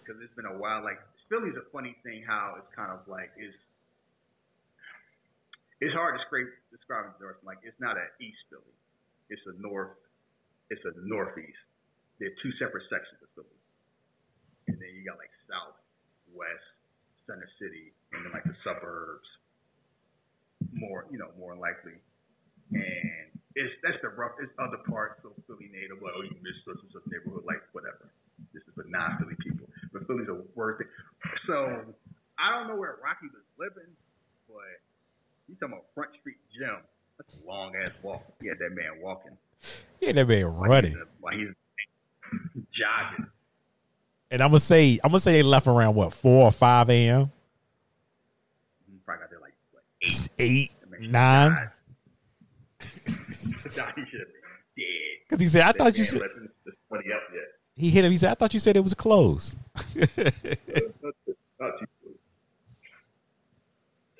because 0.00 0.18
it's 0.24 0.34
been 0.34 0.48
a 0.48 0.56
while. 0.56 0.82
Like 0.82 0.98
Philly's 1.28 1.54
a 1.54 1.68
funny 1.70 1.94
thing. 2.00 2.24
How 2.24 2.56
it's 2.56 2.72
kind 2.72 2.90
of 2.90 3.04
like 3.06 3.30
is 3.36 3.52
it's 5.84 5.94
hard 5.94 6.16
to 6.16 6.24
describe 6.24 6.48
describe 6.72 7.12
it. 7.12 7.44
Like 7.44 7.60
it's 7.62 7.78
not 7.78 8.00
an 8.00 8.08
East 8.18 8.40
Philly. 8.48 8.74
It's 9.28 9.44
a 9.46 9.54
North. 9.60 9.94
It's 10.72 10.82
a 10.88 10.96
Northeast. 11.04 11.67
They're 12.18 12.34
two 12.42 12.52
separate 12.58 12.84
sections 12.90 13.22
of 13.22 13.30
Philly. 13.34 13.60
And 14.66 14.76
then 14.76 14.90
you 14.92 15.06
got 15.06 15.18
like 15.18 15.32
South, 15.48 15.78
West, 16.34 16.66
Center 17.26 17.48
City, 17.62 17.94
and 18.12 18.26
then 18.26 18.32
like 18.34 18.44
the 18.44 18.56
suburbs. 18.62 19.26
More, 20.74 21.06
you 21.10 21.18
know, 21.18 21.30
more 21.38 21.54
likely. 21.54 21.96
And 22.74 23.30
it's 23.54 23.72
that's 23.82 23.96
the 24.02 24.10
rough. 24.10 24.36
It's 24.42 24.52
other 24.58 24.82
parts 24.90 25.22
of 25.24 25.32
Philly 25.46 25.70
native. 25.70 26.02
Like, 26.02 26.12
oh, 26.18 26.22
you 26.26 26.34
miss 26.42 26.58
such 26.66 26.82
and 26.82 26.90
such 26.92 27.06
neighborhood, 27.08 27.46
like 27.46 27.62
whatever. 27.72 28.10
This 28.52 28.62
is 28.66 28.74
for 28.74 28.84
non-Philly 28.86 29.34
people, 29.42 29.66
but 29.92 30.06
Philly's 30.06 30.28
a 30.28 30.38
worth 30.54 30.80
it. 30.80 30.86
So 31.46 31.82
I 32.38 32.54
don't 32.54 32.68
know 32.68 32.76
where 32.76 32.98
Rocky 33.02 33.26
was 33.32 33.46
living, 33.58 33.90
but 34.46 34.78
you 35.48 35.54
talking 35.56 35.74
about 35.74 35.86
Front 35.94 36.10
Street 36.20 36.38
Gym? 36.54 36.82
That's 37.18 37.34
a 37.34 37.48
long 37.48 37.74
ass 37.76 37.90
walk. 38.02 38.22
He 38.40 38.46
had 38.46 38.58
that 38.58 38.70
man 38.74 39.00
walking. 39.00 39.36
Yeah, 40.00 40.12
that 40.12 40.28
man 40.28 40.46
running. 40.46 40.94
While 41.20 41.34
he's, 41.34 41.54
jogging. 42.72 43.26
And 44.30 44.42
I'm 44.42 44.48
gonna 44.50 44.58
say, 44.60 44.98
I'm 45.02 45.10
gonna 45.10 45.20
say 45.20 45.32
they 45.32 45.42
left 45.42 45.66
around 45.66 45.94
what 45.94 46.12
four 46.12 46.44
or 46.44 46.52
five 46.52 46.90
a.m. 46.90 47.26
Mm-hmm. 47.26 48.96
Probably 49.04 49.20
got 49.22 49.30
there 49.30 49.40
like, 49.40 49.54
like 49.74 49.84
eight, 50.02 50.28
eight, 50.38 50.74
That 50.80 50.90
man 51.00 51.10
nine. 51.10 51.50
died. 51.54 51.70
Nah, 53.76 53.86
he 53.96 54.02
should 54.10 54.20
have 54.20 54.28
dead. 54.76 55.18
Because 55.28 55.40
he 55.42 55.48
said, 55.48 55.62
"I 55.62 55.72
thought 55.72 55.96
you 55.98 56.04
said." 56.04 56.20
wasn't 56.20 56.50
just 56.64 56.76
funny 56.88 57.04
up 57.14 57.22
yet. 57.34 57.42
He 57.74 57.90
hit 57.90 58.04
him. 58.04 58.10
He 58.12 58.16
said, 58.18 58.30
"I 58.30 58.34
thought 58.34 58.54
you 58.54 58.60
said 58.60 58.76
it 58.76 58.82
was 58.84 58.94
closed." 58.94 59.56
Close. 61.58 61.72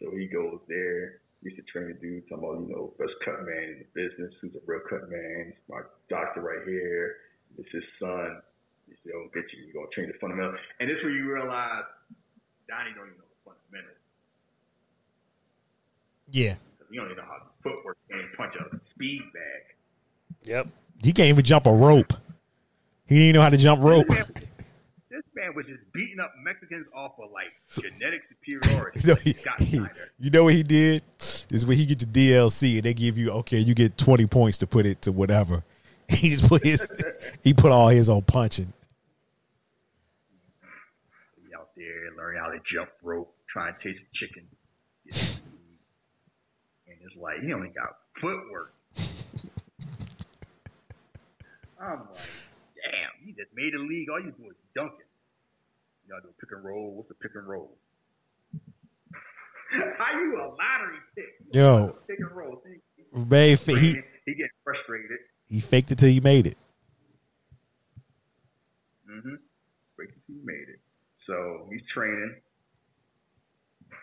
So 0.00 0.10
he 0.16 0.26
goes 0.26 0.58
there. 0.68 1.20
Used 1.42 1.56
to 1.56 1.62
train 1.70 1.90
a 1.90 1.94
dude 1.94 2.28
talking 2.28 2.44
about, 2.44 2.60
you 2.68 2.74
know, 2.74 2.92
best 2.98 3.12
cut 3.24 3.46
man 3.46 3.62
in 3.62 3.78
the 3.78 3.86
business, 3.94 4.34
who's 4.40 4.54
a 4.56 4.58
real 4.66 4.80
cut 4.90 5.08
man. 5.08 5.52
My 5.68 5.80
doctor 6.10 6.40
right 6.40 6.66
here. 6.66 7.14
It's 7.58 7.68
his 7.72 7.82
son. 8.00 8.40
He 8.86 8.94
said, 9.04 9.12
oh, 9.16 9.28
get 9.34 9.44
you. 9.52 9.64
You're 9.66 9.74
going 9.74 9.88
to 9.90 9.94
change 9.94 10.12
the 10.12 10.18
fundamentals. 10.18 10.58
And 10.80 10.88
this 10.88 10.96
is 10.96 11.02
where 11.04 11.12
you 11.12 11.30
realize 11.30 11.84
Donnie 12.68 12.90
don't 12.96 13.06
even 13.06 13.18
know 13.18 13.26
the 13.28 13.50
fundamentals. 13.52 13.98
yeah. 16.30 16.54
Because 16.78 16.90
he 16.90 16.96
don't 16.96 17.06
even 17.06 17.16
know 17.18 17.24
how 17.24 17.38
to 17.38 17.50
footwork 17.62 17.98
and 18.10 18.20
punch 18.36 18.54
a 18.56 18.78
speed 18.94 19.20
bag. 19.32 20.48
Yep. 20.48 20.68
He 21.02 21.12
can't 21.12 21.28
even 21.28 21.44
jump 21.44 21.66
a 21.66 21.72
rope. 21.72 22.12
He 23.06 23.16
didn't 23.16 23.28
even 23.28 23.34
know 23.36 23.42
how 23.42 23.48
to 23.50 23.56
jump 23.56 23.82
rope. 23.82 24.06
This 24.08 24.16
man, 24.18 24.42
this 25.10 25.22
man 25.34 25.54
was 25.54 25.66
just 25.66 25.80
beating 25.92 26.20
up 26.20 26.32
Mexicans 26.42 26.86
off 26.94 27.12
of 27.18 27.30
like 27.32 27.48
genetic 27.72 28.22
superiority. 28.28 29.00
You 29.04 29.08
know, 29.08 29.14
he- 29.58 29.64
he- 29.64 29.86
you 30.18 30.30
know 30.30 30.44
what 30.44 30.54
he 30.54 30.62
did? 30.62 31.02
Is 31.50 31.64
when 31.66 31.76
he 31.76 31.86
get 31.86 32.00
to 32.00 32.06
DLC 32.06 32.74
and 32.76 32.82
they 32.84 32.94
give 32.94 33.16
you 33.18 33.30
okay, 33.30 33.58
you 33.58 33.74
get 33.74 33.96
twenty 33.96 34.26
points 34.26 34.58
to 34.58 34.66
put 34.66 34.84
it 34.86 35.02
to 35.02 35.12
whatever. 35.12 35.62
He 36.18 36.30
just 36.30 36.48
put 36.48 36.62
his 36.64 36.90
he 37.44 37.52
put 37.52 37.70
all 37.70 37.88
his 37.88 38.08
on 38.08 38.22
punching. 38.22 38.72
He 41.36 41.54
out 41.54 41.68
there 41.76 42.10
learning 42.16 42.40
how 42.40 42.48
to 42.48 42.58
jump 42.72 42.88
rope, 43.02 43.34
trying 43.52 43.74
to 43.74 43.80
chase 43.82 44.00
chicken. 44.14 44.46
get 45.04 45.14
some 45.14 45.42
meat. 45.52 45.78
And 46.86 46.96
it's 47.04 47.14
like 47.20 47.40
he 47.44 47.52
only 47.52 47.68
got 47.68 47.98
footwork. 48.20 48.72
I'm 51.80 52.00
like, 52.00 52.26
damn, 52.74 53.12
you 53.26 53.34
just 53.34 53.54
made 53.54 53.74
a 53.74 53.80
league. 53.80 54.08
All 54.10 54.18
you 54.18 54.32
do 54.32 54.48
is 54.48 54.56
dunking. 54.74 55.06
You 56.06 56.14
gotta 56.14 56.22
do 56.22 56.28
a 56.30 56.32
pick 56.40 56.50
and 56.52 56.64
roll. 56.64 56.94
What's 56.96 57.10
a 57.10 57.14
pick 57.14 57.32
and 57.34 57.46
roll? 57.46 57.76
How 59.98 60.18
you 60.18 60.40
a 60.40 60.48
lottery 60.56 60.98
pick? 61.14 61.36
Yo. 61.52 61.94
pick 62.08 62.18
and 62.18 62.32
roll. 62.32 62.62
See, 62.64 62.80
Man, 63.12 63.58
he 63.58 63.76
he, 63.76 64.00
he 64.24 64.32
getting 64.34 64.48
frustrated. 64.64 65.18
He 65.48 65.60
faked 65.60 65.90
it 65.90 65.98
till 65.98 66.08
he 66.08 66.20
made 66.20 66.46
it. 66.46 66.58
Mm-hmm. 69.08 69.40
Wait 69.98 70.08
till 70.12 70.22
he 70.28 70.40
made 70.44 70.68
it. 70.68 70.80
So 71.26 71.66
he's 71.72 71.82
training. 71.92 72.36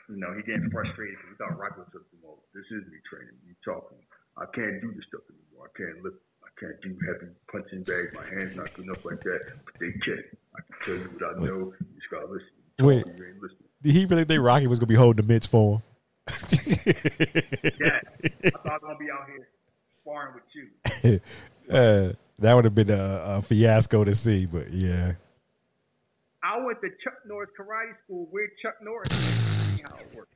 You 0.09 0.17
know, 0.17 0.33
he 0.33 0.41
getting 0.41 0.69
frustrated 0.69 1.17
because 1.17 1.29
he 1.33 1.37
thought 1.37 1.57
Rocky 1.57 1.81
was 1.81 1.89
something 1.93 2.19
more. 2.21 2.37
This 2.53 2.65
is 2.69 2.85
me 2.89 2.97
training. 3.09 3.33
You 3.45 3.53
talking. 3.65 3.97
I 4.37 4.45
can't 4.53 4.81
do 4.81 4.93
this 4.93 5.05
stuff 5.09 5.25
anymore. 5.29 5.69
I 5.69 5.73
can't 5.77 6.03
lift. 6.03 6.17
I 6.45 6.49
can't 6.59 6.77
do 6.81 6.93
heavy 7.05 7.33
punching 7.49 7.83
bags. 7.83 8.13
My 8.13 8.25
hands 8.25 8.55
not 8.55 8.73
good 8.73 8.85
enough 8.85 9.05
like 9.05 9.21
that. 9.21 9.41
But 9.65 9.73
they 9.79 9.91
can. 10.05 10.21
I 10.53 10.61
can 10.61 10.75
tell 10.85 10.95
you 10.95 11.09
what 11.13 11.23
I 11.25 11.39
know. 11.41 11.73
You 11.73 11.93
just 11.97 12.09
gotta 12.11 12.27
listen. 12.27 12.53
You 12.77 12.85
Wait. 12.85 13.05
you 13.05 13.25
ain't 13.25 13.41
listening. 13.41 13.69
Did 13.81 13.93
he 13.93 14.05
really 14.05 14.25
think 14.25 14.41
Rocky 14.43 14.67
was 14.67 14.79
gonna 14.79 14.87
be 14.87 14.95
holding 14.95 15.25
the 15.25 15.33
mitts 15.33 15.45
for 15.45 15.77
him? 15.77 15.83
Yeah. 17.81 17.99
I 18.45 18.49
thought 18.49 18.65
I 18.65 18.73
was 18.73 18.81
gonna 18.81 18.97
be 18.97 19.09
out 19.11 19.25
here 19.27 19.47
sparring 20.05 20.35
with 20.35 20.43
you. 20.53 21.19
uh, 21.73 22.13
that 22.39 22.53
would 22.53 22.65
have 22.65 22.75
been 22.75 22.91
a, 22.91 23.23
a 23.25 23.41
fiasco 23.41 24.03
to 24.03 24.13
see, 24.13 24.45
but 24.45 24.71
yeah. 24.71 25.13
I 26.43 26.63
went 26.63 26.79
to 26.81 26.89
Chuck 27.03 27.13
Norris 27.27 27.49
Karate 27.59 27.93
School. 28.03 28.27
Where 28.29 28.47
Chuck 28.61 28.75
Norris? 28.81 29.11
How 29.11 29.97
it 29.97 30.15
works. 30.15 30.29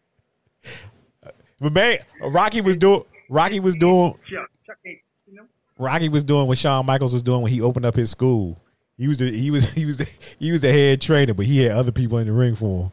But 1.60 1.74
man, 1.74 2.00
Rocky 2.22 2.62
was 2.62 2.78
doing 2.78 3.04
Rocky 3.30 3.60
was 3.60 3.76
doing 3.76 4.14
Chuck. 4.30 4.50
Chuck 4.66 4.78
ain't. 4.86 5.00
You 5.28 5.36
know. 5.36 5.46
Rocky 5.78 6.10
was 6.10 6.24
doing 6.24 6.48
what 6.48 6.58
Shawn 6.58 6.86
Michaels 6.86 7.14
was 7.14 7.22
doing 7.22 7.42
when 7.42 7.52
he 7.52 7.62
opened 7.62 7.86
up 7.86 7.96
his 7.96 8.10
school. 8.10 8.60
He 8.98 9.08
was 9.08 9.18
the 9.18 9.30
he 9.30 9.52
was 9.52 9.72
he 9.74 9.86
was 9.86 9.98
the, 9.98 10.10
he 10.40 10.52
was 10.52 10.62
the 10.62 10.72
head 10.72 11.02
trainer, 11.02 11.34
but 11.34 11.46
he 11.46 11.64
had 11.64 11.74
other 11.74 11.92
people 11.92 12.18
in 12.18 12.28
the 12.28 12.34
ring 12.34 12.56
for 12.56 12.86
him. 12.86 12.92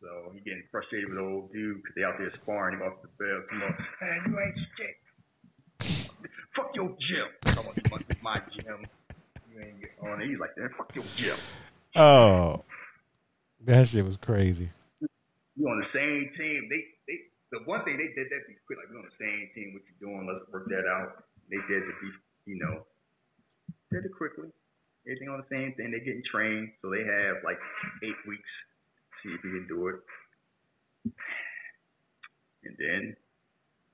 So 0.00 0.30
he 0.34 0.40
getting 0.40 0.62
frustrated 0.76 1.08
with 1.08 1.16
the 1.16 1.24
old 1.24 1.48
dude 1.56 1.80
because 1.80 1.96
they 1.96 2.04
out 2.04 2.20
there 2.20 2.28
sparring 2.44 2.76
him 2.76 2.84
off 2.84 3.00
the 3.00 3.08
belt. 3.16 3.48
Come 3.48 3.64
on, 3.64 3.72
man, 4.04 4.20
you 4.28 4.36
ain't 4.36 4.60
shit. 4.76 4.94
fuck 6.52 6.68
your 6.76 6.92
gym. 7.00 7.32
Come 7.48 7.64
on, 7.64 7.72
you 7.80 7.88
must 7.88 8.04
be 8.04 8.16
my 8.20 8.36
gym. 8.52 8.84
You 9.48 9.56
ain't 9.64 9.80
get 9.80 9.96
on 10.04 10.20
it. 10.20 10.28
He's 10.28 10.36
like, 10.36 10.52
man, 10.60 10.68
fuck 10.76 10.92
your 10.92 11.08
gym. 11.16 11.40
Oh, 11.96 12.60
that 13.64 13.88
shit 13.88 14.04
was 14.04 14.20
crazy. 14.20 14.68
You 15.56 15.64
on 15.64 15.80
the 15.80 15.88
same 15.96 16.28
team. 16.36 16.68
They, 16.68 16.84
they, 17.08 17.16
the 17.56 17.64
one 17.64 17.80
thing 17.88 17.96
they 17.96 18.12
did 18.12 18.28
that 18.28 18.44
be 18.44 18.60
quick. 18.68 18.76
Like 18.76 18.92
we 18.92 19.00
on 19.00 19.08
the 19.08 19.16
same 19.16 19.48
team. 19.56 19.72
What 19.72 19.80
you 19.88 19.96
doing? 19.96 20.28
Let's 20.28 20.44
work 20.52 20.68
that 20.68 20.84
out. 20.84 21.24
They 21.48 21.56
did 21.72 21.88
it 21.88 21.96
be, 22.04 22.52
you 22.52 22.60
know, 22.60 22.84
did 23.88 24.04
it 24.04 24.12
quickly. 24.12 24.52
Everything 25.08 25.32
on 25.32 25.40
the 25.40 25.48
same 25.48 25.72
thing. 25.72 25.88
They 25.88 26.04
getting 26.04 26.26
trained, 26.28 26.68
so 26.84 26.92
they 26.92 27.00
have 27.00 27.40
like 27.48 27.56
eight 28.04 28.20
weeks. 28.28 28.52
See 29.24 29.32
if 29.32 29.40
he 29.40 29.48
can 29.48 29.64
do 29.72 29.88
it. 29.88 30.04
And 32.64 32.76
then 32.78 33.16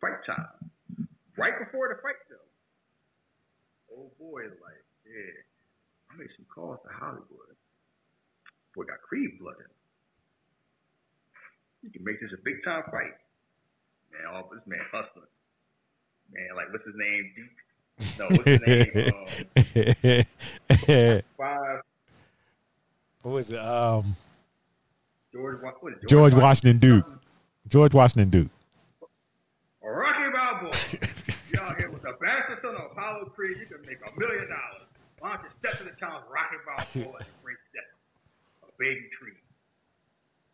fight 0.01 0.25
time. 0.27 0.71
Right 1.37 1.59
before 1.59 1.89
the 1.89 2.01
fight 2.03 2.21
though. 2.29 2.51
Oh 3.97 4.11
boy, 4.19 4.43
like, 4.43 4.85
yeah. 5.07 5.45
I 6.11 6.17
made 6.19 6.29
some 6.37 6.47
calls 6.53 6.79
to 6.85 6.93
Hollywood. 6.93 7.57
Boy 8.75 8.85
got 8.85 9.01
Creed 9.03 9.39
blood 9.41 9.57
in 9.59 9.65
him. 9.65 9.71
You 11.83 11.91
can 11.91 12.05
make 12.05 12.21
this 12.21 12.31
a 12.33 12.41
big 12.45 12.63
time 12.65 12.85
fight. 12.91 13.17
Man, 14.13 14.27
all 14.33 14.49
this 14.53 14.63
man 14.67 14.81
hustling. 14.93 15.27
Man, 16.33 16.57
like 16.57 16.73
what's 16.73 16.85
his 16.85 16.95
name? 16.97 17.33
Deep. 17.37 17.53
No, 18.19 18.27
what's 18.29 18.45
his 18.45 18.61
name? 18.67 20.25
Um, 20.73 21.21
five. 21.37 21.83
what 23.23 23.33
was 23.33 23.51
it? 23.51 23.59
Um, 23.59 24.17
George. 25.33 25.61
Wa- 25.63 25.73
What 25.81 25.93
is 25.95 26.03
it? 26.03 26.09
George 26.09 26.35
Washington 26.35 26.79
Duke. 26.79 27.07
George 27.69 27.95
Washington 27.95 28.29
Duke. 28.31 28.51
Rocky 29.83 30.29
Balboa. 30.33 30.73
out 31.63 31.77
here 31.79 31.91
with 31.91 32.03
the 32.03 32.15
bastard 32.21 32.59
son 32.63 32.75
of 32.75 32.91
Apollo 32.93 33.31
Creed, 33.37 33.57
you 33.61 33.67
can 33.67 33.81
make 33.87 34.01
a 34.03 34.11
million 34.19 34.49
dollars. 34.51 34.89
Why 35.21 35.37
don't 35.39 35.47
you 35.47 35.51
step 35.63 35.79
to 35.79 35.85
the 35.87 35.95
challenge, 36.01 36.27
Rocky 36.27 36.59
Balboa, 36.67 37.23
and 37.23 37.35
bring 37.45 37.57
step? 37.71 37.87
A 38.67 38.71
baby 38.83 39.07
tree. 39.21 39.39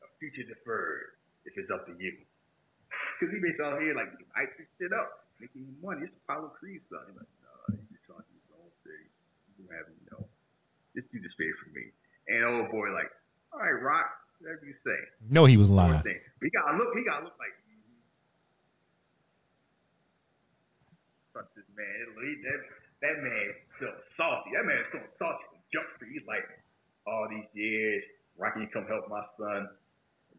A 0.05 0.09
future 0.21 0.45
deferred, 0.45 1.17
if 1.49 1.57
it's 1.57 1.71
up 1.73 1.89
to 1.89 1.95
you. 1.97 2.13
Because 3.17 3.33
he 3.33 3.41
based 3.41 3.61
out 3.65 3.81
here 3.81 3.97
like, 3.97 4.13
I 4.37 4.45
this 4.61 4.69
shit 4.77 4.93
up, 4.93 5.25
making 5.41 5.65
money. 5.81 6.05
It's 6.07 6.15
Apollo 6.29 6.53
Creed's 6.61 6.85
son. 6.93 7.01
He's 7.09 7.17
like, 7.17 7.33
nah, 7.41 7.73
he's 7.73 7.89
just 7.89 8.05
trying 8.05 8.21
to 8.21 8.29
do 8.29 8.37
his 8.37 8.53
own 8.53 8.71
thing. 8.85 9.05
You 9.57 9.65
have, 9.73 9.87
you 9.89 10.05
know, 10.13 10.23
just 10.93 11.09
do 11.09 11.19
this 11.25 11.33
favor 11.41 11.57
for 11.65 11.71
me. 11.73 11.89
And 12.29 12.45
old 12.45 12.69
boy, 12.69 12.93
like, 12.93 13.09
all 13.57 13.65
right, 13.65 13.81
Rock, 13.81 14.13
Whatever 14.41 14.67
you 14.67 14.75
say. 14.85 14.99
No, 15.29 15.45
he 15.45 15.57
was 15.57 15.69
lying. 15.71 16.03
He 16.41 16.51
got 16.51 16.75
look. 16.77 16.95
He 16.95 17.05
got 17.05 17.25
look 17.25 17.35
like. 17.39 17.55
Fuck 21.35 21.55
this 21.55 21.65
man. 21.77 22.15
That, 22.15 22.61
that 23.03 23.23
man 23.23 23.47
still 23.77 23.95
salty. 24.17 24.51
That 24.55 24.65
man 24.67 24.83
still 24.91 25.07
salty. 25.19 25.45
from 25.51 25.59
Jump 25.73 25.87
Street. 25.97 26.13
He's 26.19 26.27
like, 26.27 26.43
all 27.07 27.27
these 27.31 27.47
years, 27.55 28.03
Rocky 28.37 28.69
come 28.73 28.87
help 28.87 29.09
my 29.09 29.23
son. 29.39 29.69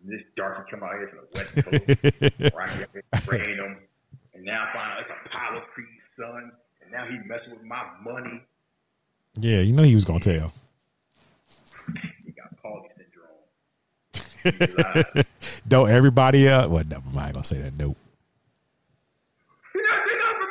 And 0.01 0.11
this 0.11 0.23
Darcy 0.35 0.63
come 0.71 0.83
out 0.83 0.95
here 0.95 1.09
from 1.11 1.19
the 1.23 1.31
West 1.35 1.51
Coast. 1.59 2.55
Rocky 2.55 2.83
spraying 3.23 3.57
him. 3.57 3.77
And 4.33 4.43
now 4.45 4.67
I 4.69 4.73
find 4.73 4.91
out 4.91 4.99
it's 5.03 5.11
Apollo 5.27 5.61
Creed's 5.73 6.07
son. 6.17 6.51
And 6.81 6.91
now 6.91 7.05
he 7.07 7.17
messing 7.27 7.51
with 7.51 7.63
my 7.63 7.83
money. 8.03 8.41
yeah, 9.39 9.59
you 9.59 9.73
know 9.73 9.83
he 9.83 9.95
was 9.95 10.05
gonna 10.05 10.19
tell. 10.19 10.53
He 12.25 12.31
got 12.31 12.55
Paulie 12.63 12.87
syndrome. 12.95 13.27
He 14.13 14.19
lied. 14.19 14.28
Don't 15.67 15.89
everybody 15.89 16.47
uh 16.47 16.67
well 16.67 16.83
never 16.85 17.09
mind, 17.09 17.29
I 17.29 17.31
gonna 17.31 17.43
say 17.43 17.61
that. 17.61 17.73
Nope. 17.77 17.97
He 19.73 19.79
not 19.81 20.05
did 20.05 20.19
nothing 20.19 20.39
for 20.39 20.49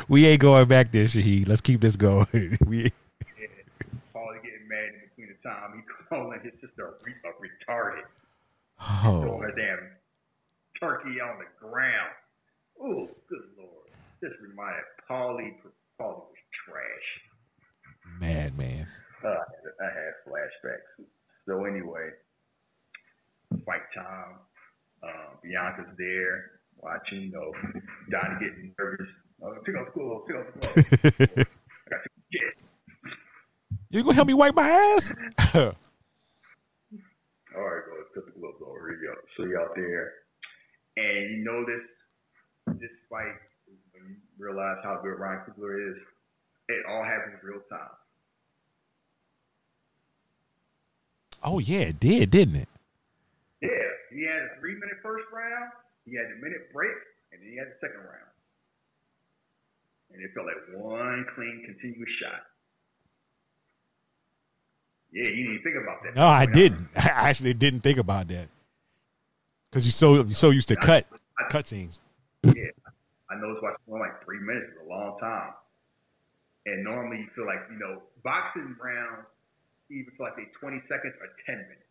We 0.08 0.26
ain't 0.26 0.40
going 0.40 0.66
back 0.68 0.90
there, 0.92 1.04
Shaheed. 1.04 1.48
Let's 1.48 1.60
keep 1.60 1.80
this 1.80 1.96
going. 1.96 2.26
we 2.66 2.84
Yeah. 2.84 2.90
Paulie 4.14 4.42
getting 4.42 4.66
mad 4.68 4.88
in 4.94 5.00
between 5.08 5.28
the 5.28 5.48
time 5.48 5.72
he 5.76 5.82
calling 6.08 6.40
his 6.42 6.54
sister 6.60 6.86
a, 6.86 6.90
re- 7.04 7.14
a 7.24 7.32
retarded. 7.70 8.04
Throwing 9.02 9.24
Oh 9.24 9.40
her 9.42 9.52
damn 9.52 9.90
turkey 10.80 11.20
on 11.20 11.38
the 11.38 11.66
ground. 11.66 12.10
Oh, 12.80 13.08
good 13.28 13.38
lord. 13.58 13.88
This 14.22 14.32
reminded 14.40 14.84
Paulie, 15.10 15.54
Paulie 16.00 16.16
was 16.16 16.38
trash. 16.64 17.08
mad 18.20 18.56
man. 18.56 18.86
Uh, 19.24 19.28
I 19.80 19.84
had 19.86 20.12
flashbacks. 20.26 21.04
So 21.46 21.64
anyway, 21.64 22.10
fight 23.64 23.82
time. 23.94 24.38
Uh, 25.02 25.34
Bianca's 25.42 25.90
there 25.98 26.60
watching. 26.76 27.22
You 27.22 27.32
know, 27.32 27.52
Donnie 28.10 28.38
getting 28.40 28.74
nervous. 28.78 29.08
Uh, 29.44 29.50
pick 29.64 29.76
up 29.76 29.92
gloves. 29.94 30.24
Pick 30.26 30.36
up 30.36 30.46
the 30.52 30.58
gloves. 30.60 30.92
I 31.86 31.90
got 31.90 32.02
to 32.02 32.10
get. 32.32 32.62
You 33.90 34.02
gonna 34.02 34.14
help 34.14 34.28
me 34.28 34.34
wipe 34.34 34.54
my 34.54 34.68
ass? 34.68 35.12
All 35.54 35.62
right, 37.64 37.82
go. 37.86 37.92
Let's 37.96 38.10
put 38.14 38.26
the 38.26 38.38
gloves 38.38 38.60
on. 38.60 38.76
Here 38.78 39.00
you 39.00 39.08
go. 39.08 39.14
So 39.36 39.44
you 39.44 39.58
out 39.58 39.74
there, 39.74 40.12
and 40.96 41.30
you 41.30 41.44
know 41.44 41.64
this 41.64 42.78
this 42.78 42.92
fight. 43.08 43.34
When 43.92 44.10
you 44.10 44.16
realize 44.38 44.78
how 44.84 45.00
good 45.02 45.18
Ryan 45.18 45.40
Coogler 45.48 45.90
is, 45.90 45.96
it 46.68 46.84
all 46.88 47.02
happens 47.02 47.42
real 47.42 47.60
time. 47.70 47.96
Oh 51.42 51.58
yeah, 51.58 51.92
it 51.92 52.00
did, 52.00 52.30
didn't 52.30 52.56
it? 52.56 52.68
Yeah, 53.60 53.68
he 54.10 54.24
had 54.24 54.42
a 54.42 54.60
three 54.60 54.74
minute 54.74 54.98
first 55.02 55.24
round, 55.32 55.72
he 56.04 56.16
had 56.16 56.26
a 56.26 56.36
minute 56.42 56.72
break, 56.72 56.96
and 57.32 57.42
then 57.42 57.50
he 57.50 57.56
had 57.56 57.68
the 57.68 57.78
second 57.80 58.00
round. 58.00 58.32
And 60.12 60.22
it 60.22 60.30
felt 60.34 60.46
like 60.46 60.80
one 60.80 61.26
clean, 61.34 61.62
continuous 61.66 62.10
shot. 62.20 62.42
Yeah, 65.12 65.24
you 65.24 65.30
didn't 65.30 65.52
even 65.52 65.62
think 65.62 65.76
about 65.82 66.02
that. 66.04 66.14
No, 66.16 66.26
I 66.26 66.46
didn't. 66.46 66.88
I 66.96 67.28
actually 67.28 67.54
didn't 67.54 67.80
think 67.80 67.98
about 67.98 68.28
that. 68.28 68.48
Cause 69.70 69.84
you 69.84 69.92
so 69.92 70.24
you 70.24 70.34
so 70.34 70.50
used 70.50 70.68
to 70.68 70.76
cut 70.76 71.06
cut 71.50 71.66
scenes. 71.66 72.00
Yeah, 72.42 72.72
I 73.30 73.36
know 73.36 73.52
it's 73.52 73.62
watching 73.62 73.84
one 73.84 74.00
like 74.00 74.24
three 74.24 74.40
minutes 74.40 74.72
is 74.72 74.86
a 74.86 74.88
long 74.88 75.18
time. 75.20 75.52
And 76.66 76.84
normally 76.84 77.18
you 77.18 77.28
feel 77.34 77.46
like, 77.46 77.64
you 77.70 77.78
know, 77.78 78.02
boxing 78.22 78.76
rounds 78.82 79.26
even 79.90 80.12
feel 80.14 80.28
like 80.28 80.36
they 80.36 80.48
20 80.60 80.80
seconds 80.88 81.16
or 81.18 81.28
10 81.48 81.64
minutes. 81.64 81.88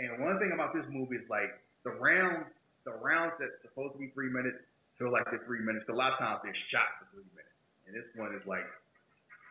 And 0.00 0.22
one 0.24 0.40
thing 0.40 0.52
about 0.52 0.72
this 0.72 0.86
movie 0.88 1.20
is 1.20 1.28
like 1.28 1.52
the 1.84 1.92
rounds, 1.96 2.48
the 2.84 2.96
rounds 2.96 3.36
that's 3.36 3.56
supposed 3.64 3.96
to 3.96 4.00
be 4.00 4.08
three 4.16 4.32
minutes 4.32 4.60
feel 5.00 5.08
like 5.08 5.24
they're 5.32 5.44
three 5.48 5.64
minutes. 5.64 5.88
A 5.88 5.96
lot 5.96 6.12
of 6.12 6.18
times 6.20 6.44
they're 6.44 6.56
shot 6.68 6.88
for 7.00 7.08
three 7.16 7.28
minutes. 7.32 7.56
And 7.88 7.96
this 7.96 8.08
one 8.16 8.36
is 8.36 8.44
like, 8.44 8.68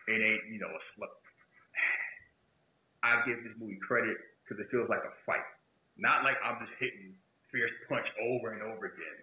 it 0.10 0.22
ain't, 0.22 0.54
you 0.54 0.62
know, 0.62 0.70
a 0.70 0.82
slip. 0.94 1.14
I 3.06 3.26
give 3.26 3.42
this 3.42 3.58
movie 3.58 3.82
credit 3.82 4.18
because 4.46 4.62
it 4.62 4.70
feels 4.70 4.90
like 4.90 5.02
a 5.02 5.14
fight. 5.26 5.46
Not 5.98 6.22
like 6.22 6.38
I'm 6.46 6.62
just 6.62 6.74
hitting 6.78 7.18
fierce 7.50 7.74
punch 7.90 8.06
over 8.22 8.54
and 8.54 8.62
over 8.62 8.94
again. 8.94 9.20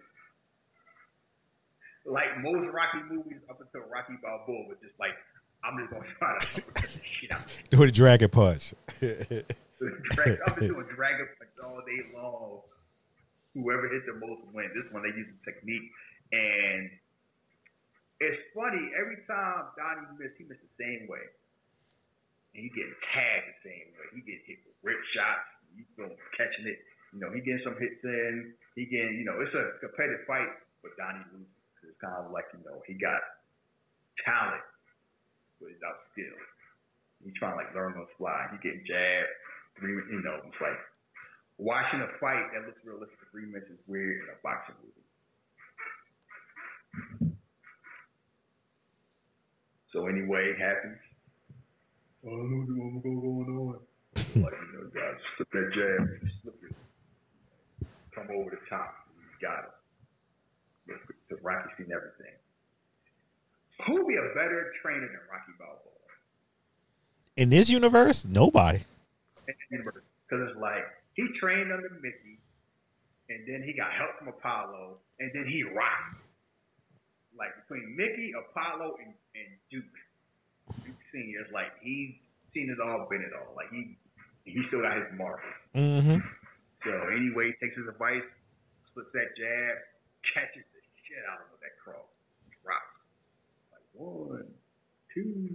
Like 2.07 2.39
most 2.39 2.67
Rocky 2.71 3.03
movies 3.07 3.43
up 3.51 3.59
until 3.59 3.87
Rocky 3.87 4.15
Balboa 4.19 4.71
was 4.71 4.79
just 4.79 4.95
like, 4.99 5.15
I'm 5.63 5.77
just 5.79 5.91
gonna 5.91 6.05
try 6.17 6.37
to 6.37 6.87
shit 7.03 7.33
out. 7.33 7.45
Do 7.69 7.83
a 7.83 7.91
dragon 7.91 8.29
punch. 8.29 8.73
I'm 9.01 9.45
just 9.81 10.59
doing 10.59 10.87
dragon 10.95 11.27
punch 11.37 11.53
all 11.63 11.81
day 11.85 12.01
long. 12.13 12.61
Whoever 13.53 13.89
hit 13.89 14.05
the 14.05 14.13
most 14.21 14.45
wins. 14.53 14.71
This 14.73 14.85
one 14.93 15.01
they 15.03 15.13
use 15.17 15.27
the 15.27 15.41
technique, 15.51 15.89
and 16.31 16.89
it's 18.21 18.41
funny 18.53 18.85
every 18.97 19.17
time 19.25 19.73
Donnie 19.77 20.05
missed, 20.17 20.37
he 20.37 20.45
missed 20.45 20.61
the 20.61 20.75
same 20.77 21.09
way, 21.09 21.25
and 22.53 22.61
he 22.61 22.69
getting 22.69 22.93
tagged 23.13 23.49
the 23.49 23.57
same 23.65 23.87
way. 23.97 24.05
He 24.13 24.21
getting 24.21 24.45
hit 24.45 24.61
with 24.65 24.77
rip 24.85 25.01
shots. 25.13 25.45
You 25.73 25.85
know, 25.97 26.13
catching 26.37 26.65
it. 26.69 26.79
You 27.13 27.19
know, 27.21 27.29
he 27.33 27.41
getting 27.41 27.61
some 27.65 27.77
hits 27.77 28.01
in. 28.03 28.53
He 28.75 28.85
getting, 28.85 29.17
you 29.17 29.25
know, 29.25 29.41
it's 29.41 29.53
a 29.53 29.77
competitive 29.81 30.25
fight, 30.25 30.49
but 30.81 30.93
Donnie 30.97 31.25
loses. 31.33 31.49
It's 31.85 31.97
kind 32.01 32.13
of 32.25 32.31
like, 32.31 32.45
you 32.53 32.61
know, 32.65 32.81
he 32.85 32.93
got 32.93 33.21
talent, 34.25 34.61
but 35.59 35.69
without 35.73 36.05
skill. 36.13 36.37
He's 37.23 37.33
trying 37.37 37.57
to 37.57 37.65
like 37.65 37.73
learn 37.73 37.93
on 37.97 38.05
the 38.05 38.13
fly. 38.17 38.47
He 38.53 38.57
getting 38.61 38.85
jabbed. 38.85 39.33
Three, 39.79 39.93
you 39.93 40.21
know, 40.21 40.41
it's 40.45 40.61
like 40.61 40.77
watching 41.57 42.01
a 42.01 42.09
fight 42.21 42.49
that 42.53 42.65
looks 42.65 42.81
realistic 42.85 43.17
three 43.31 43.45
minutes 43.45 43.69
is 43.69 43.81
weird 43.85 44.25
in 44.25 44.29
a 44.29 44.37
boxing 44.41 44.75
movie. 44.81 45.05
So 49.93 50.07
anyway, 50.07 50.53
it 50.53 50.59
happens. 50.61 50.99
I 52.25 52.29
don't 52.29 52.51
know 52.69 52.85
what's 52.91 53.03
going 53.03 53.49
on. 53.55 53.79
like, 54.43 54.53
you 54.53 54.69
know, 54.73 54.89
guys, 54.93 55.17
slip 55.37 55.49
that 55.51 55.69
jab, 55.73 56.01
slip 56.41 56.57
it. 56.69 56.75
Come 58.13 58.27
over 58.35 58.49
the 58.49 58.61
top. 58.69 58.93
You 59.15 59.47
got 59.47 59.63
it. 59.63 59.73
Because 61.27 61.43
Rocky's 61.43 61.73
seen 61.77 61.91
everything. 61.93 62.35
Who 63.85 63.93
would 63.93 64.07
be 64.07 64.15
a 64.15 64.33
better 64.33 64.73
trainer 64.81 65.07
than 65.07 65.21
Rocky 65.29 65.53
Balboa? 65.59 65.81
In 67.35 67.49
this 67.49 67.69
universe, 67.69 68.25
nobody. 68.25 68.79
Because 69.45 70.49
it's 70.49 70.59
like 70.59 70.83
he 71.13 71.27
trained 71.39 71.71
under 71.71 71.89
Mickey, 72.01 72.41
and 73.29 73.45
then 73.47 73.61
he 73.63 73.73
got 73.73 73.93
help 73.93 74.17
from 74.17 74.27
Apollo, 74.29 74.97
and 75.19 75.31
then 75.33 75.45
he 75.45 75.63
rocked. 75.63 76.23
Like 77.37 77.53
between 77.61 77.95
Mickey, 77.95 78.33
Apollo, 78.33 78.97
and, 78.97 79.13
and 79.37 79.49
Duke, 79.69 79.85
Duke 80.83 80.97
Senior, 81.13 81.45
it's 81.45 81.53
like 81.53 81.69
he's 81.85 82.17
seen 82.53 82.73
it 82.73 82.81
all, 82.81 83.05
been 83.05 83.21
it 83.21 83.29
all. 83.37 83.53
Like 83.53 83.69
he 83.69 83.93
he 84.43 84.57
still 84.67 84.81
got 84.81 84.97
his 84.97 85.05
mark. 85.13 85.45
Mm-hmm. 85.75 86.17
So 86.81 86.91
anyway, 87.13 87.53
he 87.53 87.55
takes 87.61 87.77
his 87.77 87.85
advice, 87.85 88.25
splits 88.89 89.13
that 89.13 89.37
jab, 89.37 89.77
catches 90.33 90.65
the 90.73 90.81
shit 91.05 91.21
out 91.29 91.45
of 91.45 91.61
that 91.61 91.77
cross, 91.77 92.06
one, 93.97 94.45
two, 95.13 95.49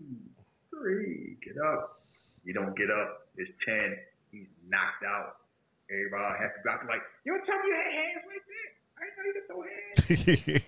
three, 0.71 1.37
get 1.45 1.57
up. 1.63 2.01
You 2.45 2.55
don't 2.55 2.77
get 2.77 2.91
up. 2.91 3.29
It's 3.37 3.51
ten. 3.67 3.97
He's 4.31 4.47
knocked 4.69 5.05
out. 5.07 5.37
Everybody 5.91 6.39
has 6.41 6.51
to 6.57 6.63
be 6.63 6.69
like, 6.89 7.03
you 7.25 7.33
don't 7.33 7.45
tell 7.47 7.59
me 7.59 7.69
you 7.69 7.75
had 7.75 7.93
hands 7.93 8.25
like 8.27 8.45
that. 8.49 8.69
I 8.99 9.01
didn't 9.05 9.17
know 9.19 9.25
you 9.29 9.35
could 9.39 9.47
throw 9.47 9.63
hands. 9.63 10.63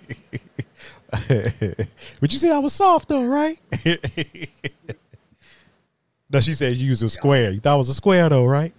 but 2.20 2.32
you 2.32 2.38
said 2.38 2.52
I 2.52 2.58
was 2.58 2.72
soft 2.72 3.08
though, 3.08 3.24
right? 3.24 3.58
no, 6.30 6.40
she 6.40 6.52
said 6.52 6.76
you 6.76 6.88
use 6.88 7.02
a 7.02 7.08
square. 7.08 7.50
You 7.50 7.60
thought 7.60 7.74
it 7.74 7.78
was 7.78 7.88
a 7.88 7.94
square 7.94 8.28
though, 8.28 8.44
right? 8.44 8.72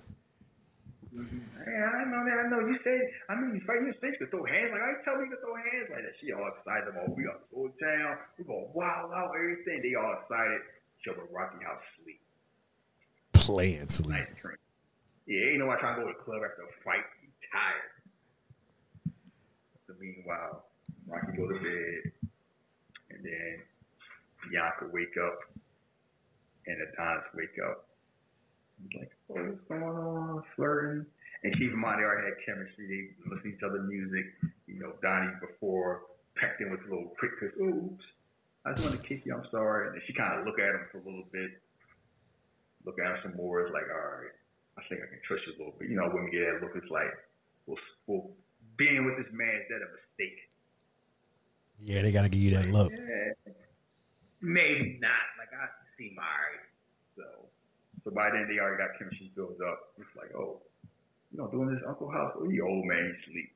Hey, 1.13 1.17
I 1.17 2.03
know 2.05 2.23
that. 2.25 2.45
I 2.45 2.49
know 2.49 2.59
you 2.67 2.77
said. 2.83 3.01
I 3.35 3.43
mean, 3.43 3.59
fighting 3.67 3.91
your 3.91 3.99
face 3.99 4.15
to 4.23 4.27
throw 4.31 4.47
hands. 4.47 4.71
Like 4.71 4.79
I 4.79 5.03
tell 5.03 5.19
me 5.19 5.27
to 5.27 5.35
throw 5.43 5.59
hands 5.59 5.91
like 5.91 6.07
that. 6.07 6.15
She 6.23 6.31
all 6.31 6.47
excited. 6.55 6.95
Oh, 6.95 7.11
we 7.11 7.27
got 7.27 7.43
to 7.43 7.47
go 7.51 7.67
down. 7.83 8.15
We 8.39 8.47
gonna 8.47 8.71
wild 8.71 9.11
out 9.11 9.35
everything. 9.35 9.83
They 9.83 9.99
all 9.99 10.15
excited. 10.23 10.63
Show 11.03 11.19
her 11.19 11.27
Rocky 11.27 11.59
how 11.59 11.75
sleep. 11.99 12.23
Playing 13.35 13.91
sleep. 13.91 14.23
Nice 14.23 14.31
drink. 14.39 14.59
Yeah, 15.27 15.51
ain't 15.51 15.59
nobody 15.59 15.81
trying 15.83 15.99
to 15.99 16.07
go 16.07 16.07
to 16.07 16.15
the 16.15 16.23
club 16.23 16.39
after 16.47 16.63
a 16.63 16.71
fight. 16.87 17.03
He 17.19 17.27
tired. 17.51 17.91
So 19.83 19.93
meanwhile, 19.99 20.71
Rocky 21.05 21.35
go 21.35 21.51
to 21.51 21.59
bed, 21.59 22.01
and 23.11 23.19
then 23.19 23.51
Bianca 24.47 24.87
wake 24.93 25.17
up, 25.19 25.37
and 26.67 26.77
Adonis 26.87 27.27
wake 27.35 27.59
up. 27.67 27.85
He's 28.79 28.99
like, 28.99 29.11
what's 29.27 29.61
going 29.67 29.83
on? 29.83 30.43
Flirting. 30.55 31.05
And 31.43 31.53
in 31.53 31.77
mind, 31.77 31.99
they 31.99 32.05
already 32.05 32.27
had 32.29 32.37
chemistry. 32.45 32.85
They 32.87 33.29
listen 33.29 33.51
to 33.51 33.57
each 33.57 33.63
other's 33.63 33.87
music. 33.87 34.25
You 34.67 34.79
know, 34.79 34.93
Donnie 35.01 35.33
before 35.41 36.01
pecked 36.35 36.61
in 36.61 36.71
with 36.71 36.81
a 36.81 36.89
little 36.89 37.13
quick 37.19 37.39
kiss. 37.39 37.51
Oops. 37.61 38.03
I 38.65 38.73
just 38.73 38.87
want 38.87 38.99
to 38.99 39.07
kiss 39.07 39.21
you. 39.25 39.33
I'm 39.35 39.45
sorry. 39.51 39.87
And 39.87 39.95
then 39.95 40.01
she 40.07 40.13
kind 40.13 40.39
of 40.39 40.45
look 40.45 40.57
at 40.59 40.73
him 40.73 40.89
for 40.91 40.97
a 40.97 41.05
little 41.05 41.27
bit. 41.31 41.51
look 42.85 42.97
at 42.99 43.05
him 43.05 43.17
some 43.23 43.35
more. 43.37 43.61
It's 43.61 43.73
like, 43.73 43.85
all 43.93 44.25
right, 44.25 44.33
I 44.77 44.81
think 44.89 45.01
I 45.01 45.07
can 45.09 45.21
trust 45.25 45.45
you 45.45 45.53
a 45.53 45.57
little 45.61 45.77
bit. 45.77 45.89
You 45.89 45.97
know, 45.97 46.09
women 46.09 46.31
get 46.31 46.45
that 46.49 46.61
look. 46.65 46.73
It's 46.75 46.89
like, 46.89 47.13
well, 47.67 47.77
well 48.07 48.31
being 48.77 49.05
with 49.05 49.17
this 49.17 49.31
man 49.33 49.53
is 49.61 49.67
that 49.69 49.85
a 49.85 49.89
mistake? 49.93 50.39
Yeah, 51.79 52.01
they 52.01 52.11
gotta 52.11 52.29
give 52.29 52.41
you 52.41 52.55
that 52.55 52.67
look. 52.71 52.91
Yeah, 52.91 53.53
maybe 54.41 54.97
not. 55.01 55.25
Like 55.37 55.51
I 55.53 55.67
seem 55.97 56.15
alright. 56.17 56.65
So, 57.15 57.23
so 58.03 58.11
by 58.11 58.31
then 58.31 58.47
they 58.47 58.59
already 58.59 58.81
got 58.81 58.97
chemistry 58.97 59.31
built 59.35 59.59
up. 59.61 59.93
It's 59.97 60.15
like, 60.15 60.33
oh, 60.35 60.61
you 61.35 61.41
know, 61.43 61.49
doing 61.49 61.67
this 61.73 61.83
Uncle 61.87 62.09
House. 62.09 62.31
Oh, 62.39 62.49
you 62.49 62.65
old 62.65 62.85
man, 62.85 63.15
sleep. 63.25 63.51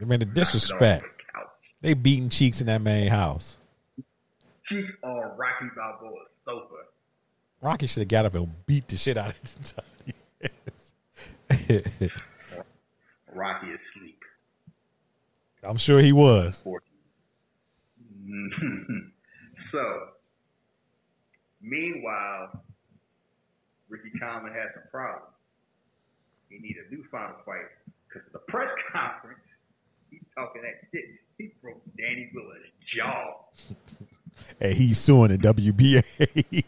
I 0.00 0.04
mean, 0.04 0.20
the 0.20 0.26
disrespect. 0.26 1.04
They 1.80 1.94
beating 1.94 2.28
cheeks 2.28 2.60
in 2.60 2.68
that 2.68 2.82
man 2.82 3.08
house. 3.08 3.58
Cheeks 4.68 4.92
on 5.02 5.36
Rocky 5.36 5.66
Balboa's 5.74 6.28
sofa. 6.44 6.74
Rocky 7.60 7.86
should 7.86 8.02
have 8.02 8.08
got 8.08 8.26
up 8.26 8.34
and 8.34 8.66
beat 8.66 8.86
the 8.88 8.96
shit 8.96 9.16
out 9.16 9.30
of 9.30 9.82
it. 10.40 10.54
Rocky 13.34 13.66
is 13.66 13.80
asleep. 13.96 14.20
I'm 15.62 15.78
sure 15.78 16.00
he 16.00 16.12
was. 16.12 16.62
so, 19.72 20.08
meanwhile, 21.60 22.62
Ricky 23.88 24.10
Conlan 24.20 24.54
has 24.54 24.70
some 24.74 24.84
problems. 24.90 25.34
He 26.50 26.58
need 26.58 26.76
a 26.84 26.90
new 26.92 27.04
final 27.10 27.36
fight 27.46 27.70
because 28.08 28.28
the 28.32 28.40
press 28.40 28.68
conference, 28.92 29.40
he's 30.10 30.20
talking 30.34 30.62
that 30.62 30.88
shit. 30.92 31.04
He 31.38 31.52
broke 31.62 31.80
Danny 31.96 32.30
Willis' 32.34 32.58
jaw. 32.94 33.38
and 34.60 34.74
he's 34.74 34.98
suing 34.98 35.30
the 35.30 35.38
WBA. 35.38 36.02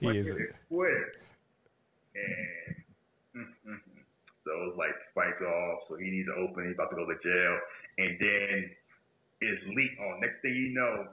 he 0.00 0.08
is. 0.08 0.34
Twitter. 0.68 1.12
And 2.14 2.76
mm-hmm. 3.36 3.74
so 4.44 4.50
it's 4.68 4.76
like 4.76 4.94
spikes 5.12 5.40
off. 5.40 5.84
So 5.88 5.94
he 5.96 6.10
needs 6.10 6.28
to 6.28 6.34
open. 6.34 6.66
He's 6.66 6.74
about 6.74 6.90
to 6.90 6.96
go 6.96 7.06
to 7.06 7.16
jail. 7.22 7.58
And 7.98 8.18
then 8.18 8.70
it's 9.40 9.62
leaked 9.68 10.00
on. 10.00 10.20
Next 10.20 10.42
thing 10.42 10.54
you 10.54 10.74
know, 10.74 11.06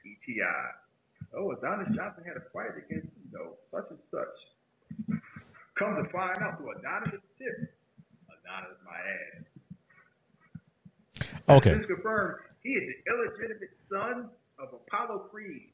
PTI. 0.00 0.72
Oh, 1.36 1.52
Adonis 1.52 1.94
Johnson 1.94 2.24
had 2.24 2.36
a 2.36 2.44
fight 2.52 2.76
against, 2.78 3.12
you 3.20 3.30
know, 3.32 3.56
such 3.70 3.90
and 3.90 3.98
such. 4.10 4.36
Come 5.78 6.02
to 6.02 6.08
find 6.10 6.42
out 6.42 6.58
through 6.58 6.72
Adonis' 6.78 7.20
tip. 7.38 7.74
Adonis 8.28 8.70
is 8.72 8.82
my 8.84 8.98
ass. 9.12 9.44
Okay. 11.48 11.70
It's 11.70 11.86
confirmed 11.86 12.40
he 12.62 12.70
is 12.70 12.82
the 12.88 13.12
illegitimate 13.12 13.70
son 13.90 14.28
of 14.58 14.68
Apollo 14.72 15.28
Creed. 15.30 15.70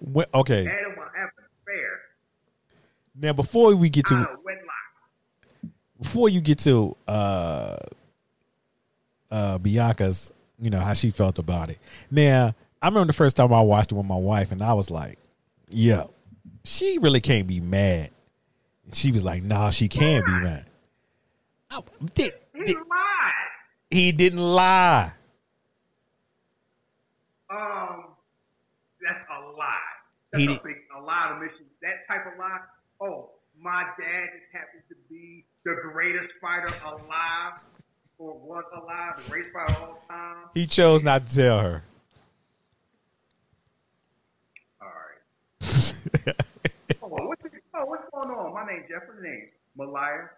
Well, 0.00 0.26
okay. 0.34 0.66
Adam 0.66 0.94
Fair. 1.64 2.00
Now, 3.14 3.32
before 3.32 3.74
we 3.76 3.90
get 3.90 4.06
to 4.06 4.28
before 6.00 6.28
you 6.28 6.40
get 6.40 6.58
to 6.58 6.96
uh, 7.06 7.76
uh, 9.30 9.58
Bianca's, 9.58 10.32
you 10.60 10.70
know 10.70 10.80
how 10.80 10.94
she 10.94 11.10
felt 11.10 11.38
about 11.38 11.70
it. 11.70 11.78
Now, 12.10 12.54
I 12.80 12.88
remember 12.88 13.06
the 13.06 13.12
first 13.12 13.36
time 13.36 13.52
I 13.52 13.60
watched 13.60 13.92
it 13.92 13.94
with 13.94 14.06
my 14.06 14.16
wife, 14.16 14.50
and 14.50 14.62
I 14.62 14.72
was 14.72 14.90
like, 14.90 15.18
"Yeah, 15.68 16.04
she 16.64 16.98
really 17.00 17.20
can't 17.20 17.46
be 17.46 17.60
mad." 17.60 18.10
And 18.84 18.94
she 18.94 19.12
was 19.12 19.24
like, 19.24 19.42
"Nah, 19.42 19.70
she 19.70 19.88
can 19.88 20.24
be 20.24 20.32
mad." 20.32 20.66
I, 21.70 21.80
did, 22.14 22.34
he 22.54 22.74
lied. 22.74 23.52
He 23.90 24.12
didn't 24.12 24.40
lie. 24.40 25.12
Um, 27.50 28.04
that's 29.00 29.24
a 29.30 29.56
lie. 29.56 29.76
That's 30.32 30.44
he 30.44 30.54
a, 30.54 30.60
big, 30.62 30.76
a 30.96 31.02
lie 31.02 31.28
to 31.28 31.40
mission. 31.40 31.66
That 31.82 32.06
type 32.08 32.26
of 32.32 32.38
lie. 32.38 32.58
Oh, 33.00 33.30
my 33.58 33.84
dad 33.98 34.28
just 34.32 34.52
happens 34.52 34.82
to 34.88 34.94
be 35.08 35.44
the 35.64 35.76
greatest 35.92 36.32
fighter 36.40 36.72
alive, 36.86 37.60
or 38.18 38.34
was 38.38 38.64
alive, 38.74 39.22
the 39.22 39.30
greatest 39.30 39.52
fighter 39.52 39.72
of 39.72 39.88
all 39.88 40.04
time. 40.08 40.36
He 40.54 40.66
chose 40.66 41.02
not 41.02 41.26
to 41.26 41.36
tell 41.36 41.60
her. 41.60 41.84
All 44.80 44.88
right. 44.88 46.34
oh, 47.74 47.84
what's, 47.86 48.02
going 48.12 48.30
on? 48.30 48.54
My 48.54 48.66
name's 48.66 48.88
Jeff. 48.88 49.02
What's 49.06 49.22
name? 49.22 49.48
Malaya. 49.76 50.30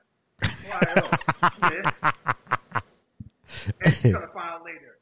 Malaya. 0.43 2.03
And 3.85 3.95
she's 3.95 4.13
gonna 4.13 4.29
find 4.29 4.51
out 4.51 4.65
later. 4.65 4.99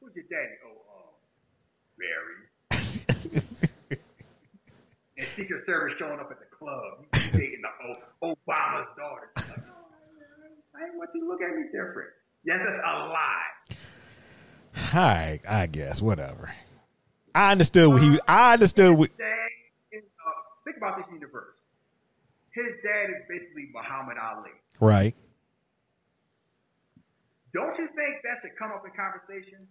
Who's 0.00 0.12
your 0.14 0.24
daddy? 0.30 0.56
Oh, 0.66 0.70
uh, 0.90 1.12
Barry. 1.98 2.38
and 5.18 5.26
Secret 5.28 5.66
Service 5.66 5.94
showing 5.98 6.18
up 6.18 6.30
at 6.30 6.38
the 6.40 6.46
club. 6.56 7.04
He's 7.12 7.32
dating 7.32 7.62
the 7.62 7.68
Obama's 8.26 8.88
daughter. 8.96 9.30
Like, 9.36 9.46
oh, 9.68 9.82
I 10.74 10.96
want 10.96 11.10
you 11.14 11.20
to 11.20 11.26
look 11.28 11.42
at 11.42 11.54
me 11.54 11.64
different. 11.66 12.10
Yes, 12.44 12.58
that's 12.66 12.82
a 12.84 12.98
lie. 13.08 13.42
I, 14.94 15.40
I 15.48 15.66
guess 15.66 16.02
whatever. 16.02 16.52
I 17.34 17.52
understood 17.52 17.88
what 17.88 18.02
he. 18.02 18.18
I 18.26 18.54
understood 18.54 18.96
what. 18.96 19.10
Uh, 19.10 19.24
think 20.64 20.76
about 20.76 20.96
this 20.96 21.06
universe. 21.12 21.54
His 22.52 22.76
dad 22.84 23.08
is 23.08 23.22
basically 23.28 23.72
Muhammad 23.72 24.20
Ali. 24.20 24.52
Right. 24.80 25.16
Don't 27.52 27.76
you 27.76 27.88
think 27.96 28.20
that 28.24 28.40
should 28.40 28.56
come 28.56 28.72
up 28.72 28.84
in 28.84 28.92
conversation? 28.92 29.68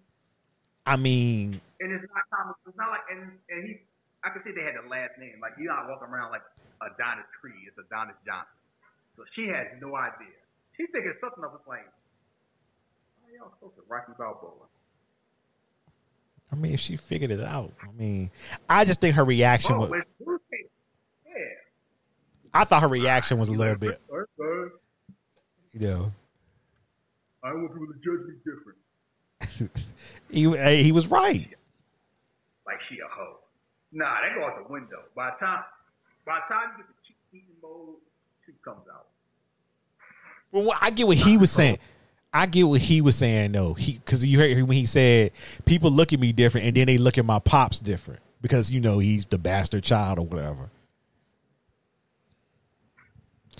I 0.85 0.97
mean, 0.97 1.61
and 1.81 1.93
it's 1.93 2.05
not 2.09 2.25
common. 2.33 2.53
It's 2.65 2.77
not 2.77 2.89
like, 2.89 3.05
and, 3.13 3.37
and 3.49 3.59
he, 3.69 3.85
I 4.25 4.33
can 4.33 4.41
see 4.41 4.53
they 4.53 4.65
had 4.65 4.77
the 4.81 4.89
last 4.89 5.13
name. 5.21 5.37
Like 5.41 5.53
you're 5.57 5.69
not 5.69 5.89
walking 5.89 6.09
around 6.09 6.33
like 6.33 6.45
Adonis 6.81 7.29
Creed. 7.37 7.69
It's 7.69 7.77
Adonis 7.77 8.17
Johnson. 8.25 8.57
So 9.17 9.25
she 9.37 9.45
has 9.53 9.69
no 9.77 9.93
idea. 9.93 10.33
She's 10.77 10.89
thinking 10.89 11.13
something 11.21 11.45
of 11.45 11.53
a 11.53 11.61
like, 11.69 11.85
oh, 11.85 13.29
y'all 13.29 13.53
supposed 13.57 13.77
to 13.77 13.85
Rocky 13.85 14.13
Balboa. 14.17 14.65
I 16.51 16.55
mean, 16.55 16.73
if 16.73 16.79
she 16.81 16.97
figured 16.97 17.31
it 17.31 17.41
out, 17.41 17.71
I 17.81 17.91
mean, 17.93 18.29
I 18.67 18.85
just 18.85 18.99
think 18.99 19.15
her 19.15 19.25
reaction 19.25 19.75
oh, 19.75 19.87
was. 19.87 20.40
I 22.53 22.63
thought 22.65 22.81
her 22.81 22.87
reaction 22.87 23.37
was 23.37 23.49
a 23.49 23.53
little 23.53 23.75
bit. 23.75 24.01
You 25.73 25.79
know. 25.79 26.11
I 27.43 27.53
want 27.53 27.73
people 27.73 27.87
to 27.87 27.99
judge 28.03 28.27
me 28.27 28.33
different. 28.45 29.71
he 30.29 30.83
he 30.83 30.91
was 30.91 31.07
right. 31.07 31.47
Like 32.65 32.77
she 32.89 32.95
a 32.99 33.07
hoe. 33.09 33.37
Nah, 33.91 34.05
that 34.21 34.35
go 34.37 34.45
out 34.45 34.67
the 34.67 34.71
window. 34.71 34.99
By 35.15 35.31
the 35.31 35.45
time 35.45 35.63
by 36.25 36.39
the 36.47 36.53
time 36.53 36.71
you 36.77 36.83
get 36.83 36.87
the 36.87 36.93
cheek 37.07 37.17
eating 37.33 37.55
mode, 37.61 37.95
she 38.45 38.53
comes 38.63 38.85
out. 38.93 39.07
Well, 40.51 40.77
I 40.79 40.91
get 40.91 41.07
what 41.07 41.17
he 41.17 41.37
was 41.37 41.51
saying. 41.51 41.79
I 42.33 42.45
get 42.45 42.63
what 42.63 42.79
he 42.79 43.01
was 43.01 43.15
saying 43.15 43.53
though. 43.53 43.73
He 43.73 43.93
because 43.93 44.23
you 44.23 44.39
heard 44.39 44.61
when 44.63 44.77
he 44.77 44.85
said 44.85 45.31
people 45.65 45.89
look 45.89 46.13
at 46.13 46.19
me 46.19 46.31
different, 46.31 46.67
and 46.67 46.75
then 46.75 46.87
they 46.87 46.97
look 46.97 47.17
at 47.17 47.25
my 47.25 47.39
pops 47.39 47.79
different 47.79 48.21
because 48.41 48.71
you 48.71 48.79
know 48.79 48.99
he's 48.99 49.25
the 49.25 49.37
bastard 49.37 49.83
child 49.83 50.19
or 50.19 50.25
whatever. 50.25 50.69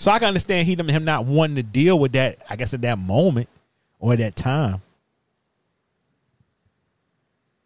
So 0.02 0.10
I 0.10 0.18
can 0.18 0.26
understand 0.26 0.66
he 0.66 0.74
him 0.74 1.04
not 1.04 1.26
wanting 1.26 1.54
to 1.54 1.62
deal 1.62 1.96
with 1.96 2.10
that. 2.14 2.38
I 2.50 2.56
guess 2.56 2.74
at 2.74 2.82
that 2.82 2.98
moment 2.98 3.48
or 4.00 4.14
at 4.14 4.18
that 4.18 4.34
time. 4.34 4.82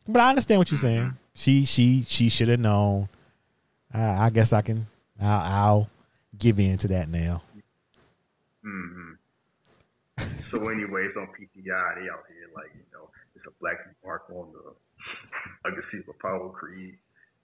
But 0.06 0.20
I 0.20 0.28
understand 0.28 0.58
what 0.58 0.70
you're 0.70 0.76
saying. 0.76 1.16
She 1.32 1.64
she 1.64 2.04
she 2.06 2.28
should 2.28 2.48
have 2.48 2.60
known. 2.60 3.08
I, 3.90 4.26
I, 4.26 4.28
guess 4.28 4.52
I 4.52 4.60
can. 4.60 4.86
I'll, 5.18 5.40
I'll, 5.40 5.90
give 6.36 6.60
in 6.60 6.76
to 6.76 6.88
that 6.88 7.08
now. 7.08 7.40
Mm-hmm. 8.60 9.16
so, 10.36 10.68
anyways, 10.68 11.16
on 11.16 11.28
PTI, 11.32 11.88
they 11.96 12.04
out 12.12 12.28
here 12.28 12.52
like 12.54 12.68
you 12.76 12.84
know, 12.92 13.08
it's 13.34 13.46
a 13.48 13.54
black 13.62 13.76
mark 14.04 14.28
on 14.28 14.52
the. 14.52 14.74
I 15.64 15.72
can 15.72 15.82
see 15.90 16.04
the 16.04 16.10
Apollo 16.10 16.50
Creed. 16.50 16.98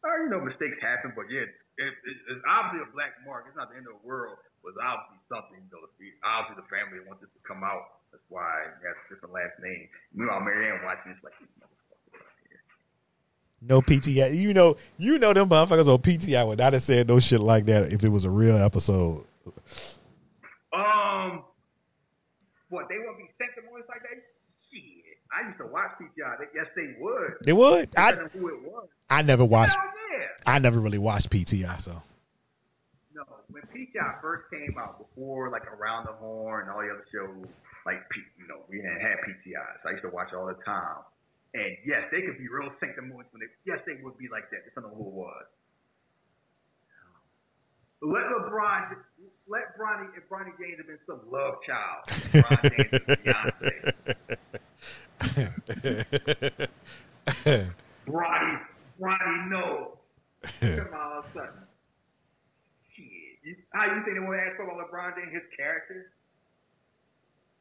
Uh, 0.04 0.24
you 0.24 0.28
know, 0.28 0.44
mistakes 0.44 0.76
happen, 0.82 1.14
but 1.16 1.32
yeah, 1.32 1.48
it, 1.48 1.48
it, 1.80 2.16
it's 2.28 2.44
obviously 2.44 2.84
a 2.84 2.92
black 2.92 3.16
mark. 3.24 3.46
It's 3.48 3.56
not 3.56 3.70
the 3.70 3.76
end 3.78 3.86
of 3.88 3.96
the 3.96 4.06
world. 4.06 4.36
It's 4.64 4.78
obviously 4.78 5.18
something. 5.26 5.58
You 5.58 5.70
know, 5.74 5.84
obviously 6.22 6.62
the 6.62 6.68
family 6.70 7.02
wants 7.02 7.22
this 7.22 7.32
to 7.34 7.42
come 7.42 7.66
out. 7.66 8.02
That's 8.14 8.22
why 8.28 8.68
it 8.68 8.86
has 8.86 8.94
a 8.94 9.06
different 9.10 9.34
last 9.34 9.56
name. 9.58 9.88
Meanwhile, 10.14 10.44
Mary 10.44 10.70
Anne 10.70 10.84
watching 10.84 11.16
this 11.16 11.22
like, 11.24 11.34
no 13.62 13.80
PTI. 13.80 14.34
You 14.34 14.54
know, 14.54 14.76
you 14.98 15.18
know 15.18 15.32
them 15.32 15.48
motherfuckers 15.48 15.86
on 15.86 15.98
PTI 15.98 16.46
would 16.46 16.58
not 16.58 16.72
have 16.72 16.82
said 16.82 17.06
no 17.08 17.20
shit 17.20 17.40
like 17.40 17.66
that 17.66 17.92
if 17.92 18.02
it 18.04 18.08
was 18.08 18.24
a 18.24 18.30
real 18.30 18.56
episode. 18.56 19.24
Um, 20.74 21.44
what 22.68 22.88
they 22.88 22.98
would 22.98 23.16
be 23.16 23.30
sanctimonious 23.38 23.88
like 23.88 24.02
that? 24.02 24.18
Shit, 24.70 24.82
I 25.30 25.46
used 25.46 25.58
to 25.58 25.66
watch 25.66 25.92
PTI. 26.00 26.46
Yes, 26.54 26.66
they 26.74 26.94
would. 26.98 27.34
They 27.44 27.52
would. 27.52 27.90
I 27.96 28.12
who 28.12 28.48
it 28.48 28.62
was. 28.62 28.88
I 29.08 29.22
never 29.22 29.44
watched. 29.44 29.76
I 30.44 30.58
never 30.58 30.80
really 30.80 30.98
watched 30.98 31.30
PTI, 31.30 31.80
so. 31.80 32.02
When 33.52 33.62
PTI 33.68 34.20
first 34.20 34.50
came 34.50 34.76
out, 34.80 34.98
before 34.98 35.50
like 35.50 35.66
Around 35.68 36.06
the 36.06 36.12
Horn 36.12 36.62
and 36.62 36.70
all 36.70 36.80
the 36.80 36.88
other 36.88 37.04
shows, 37.12 37.46
like 37.84 38.00
you 38.40 38.48
know, 38.48 38.64
we 38.68 38.76
didn't 38.78 39.00
have 39.00 39.18
PTI, 39.28 39.76
so 39.82 39.88
I 39.88 39.92
used 39.92 40.04
to 40.04 40.10
watch 40.10 40.32
all 40.32 40.46
the 40.46 40.54
time. 40.64 41.04
And 41.54 41.76
yes, 41.84 42.08
they 42.10 42.22
could 42.22 42.38
be 42.38 42.48
real 42.48 42.72
sanctimonious 42.80 43.30
when 43.32 43.40
they. 43.40 43.48
Yes, 43.66 43.80
they 43.84 44.00
would 44.02 44.16
be 44.16 44.28
like 44.32 44.48
that. 44.50 44.64
Depending 44.64 44.92
on 44.92 44.96
who 44.96 45.04
it 45.04 45.12
was. 45.12 45.44
Let 48.00 48.24
LeBron, 48.24 48.96
let 49.46 49.76
Bronny, 49.78 50.08
if 50.16 50.26
Bronny 50.28 50.56
James 50.58 50.78
have 50.78 50.86
been 50.88 50.98
some 51.06 51.20
love 51.30 51.60
child. 51.62 52.04
Bronny, 58.08 58.60
Bronny, 59.00 59.48
no. 59.50 59.98
Come 60.42 60.94
all 60.94 61.18
of 61.20 61.26
a 61.26 61.28
sudden. 61.32 61.66
You, 63.42 63.58
how 63.74 63.90
you 63.90 64.06
think 64.06 64.14
they 64.14 64.22
want 64.22 64.38
to 64.38 64.44
ask 64.46 64.54
about 64.62 64.78
LeBron 64.78 65.18
James, 65.18 65.34
his 65.34 65.46
character? 65.58 66.14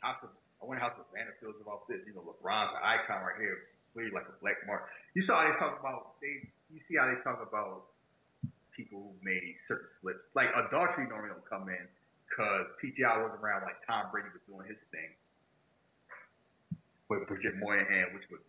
House 0.05 0.21
of, 0.21 0.29
I 0.61 0.69
wonder 0.69 0.81
how 0.81 0.93
Savannah 0.93 1.33
feels 1.41 1.57
about 1.57 1.89
this. 1.89 2.05
You 2.05 2.13
know, 2.13 2.21
LeBron's 2.21 2.73
an 2.77 2.81
icon 2.85 3.25
right 3.25 3.37
here, 3.41 3.65
really 3.97 4.13
like 4.13 4.29
a 4.29 4.37
black 4.45 4.61
mark. 4.69 4.85
You 5.17 5.25
saw 5.25 5.41
how 5.41 5.49
they 5.49 5.57
talk 5.57 5.81
about 5.81 6.21
they. 6.21 6.45
You 6.69 6.79
see 6.85 6.95
how 6.95 7.09
they 7.09 7.17
talk 7.25 7.41
about 7.41 7.89
people 8.77 9.09
who 9.09 9.13
made 9.25 9.57
certain 9.67 9.89
slips. 9.99 10.21
Like 10.37 10.53
adultery 10.53 11.09
normally 11.09 11.33
don't 11.33 11.45
come 11.49 11.67
in 11.67 11.85
because 12.29 12.69
PTI 12.79 13.25
was 13.25 13.33
around 13.41 13.65
like 13.65 13.81
Tom 13.83 14.07
Brady 14.13 14.31
was 14.31 14.41
doing 14.47 14.69
his 14.69 14.79
thing 14.93 15.11
with 17.11 17.27
Bridget 17.27 17.59
Moynahan, 17.59 18.15
which 18.15 18.23
was 18.31 18.39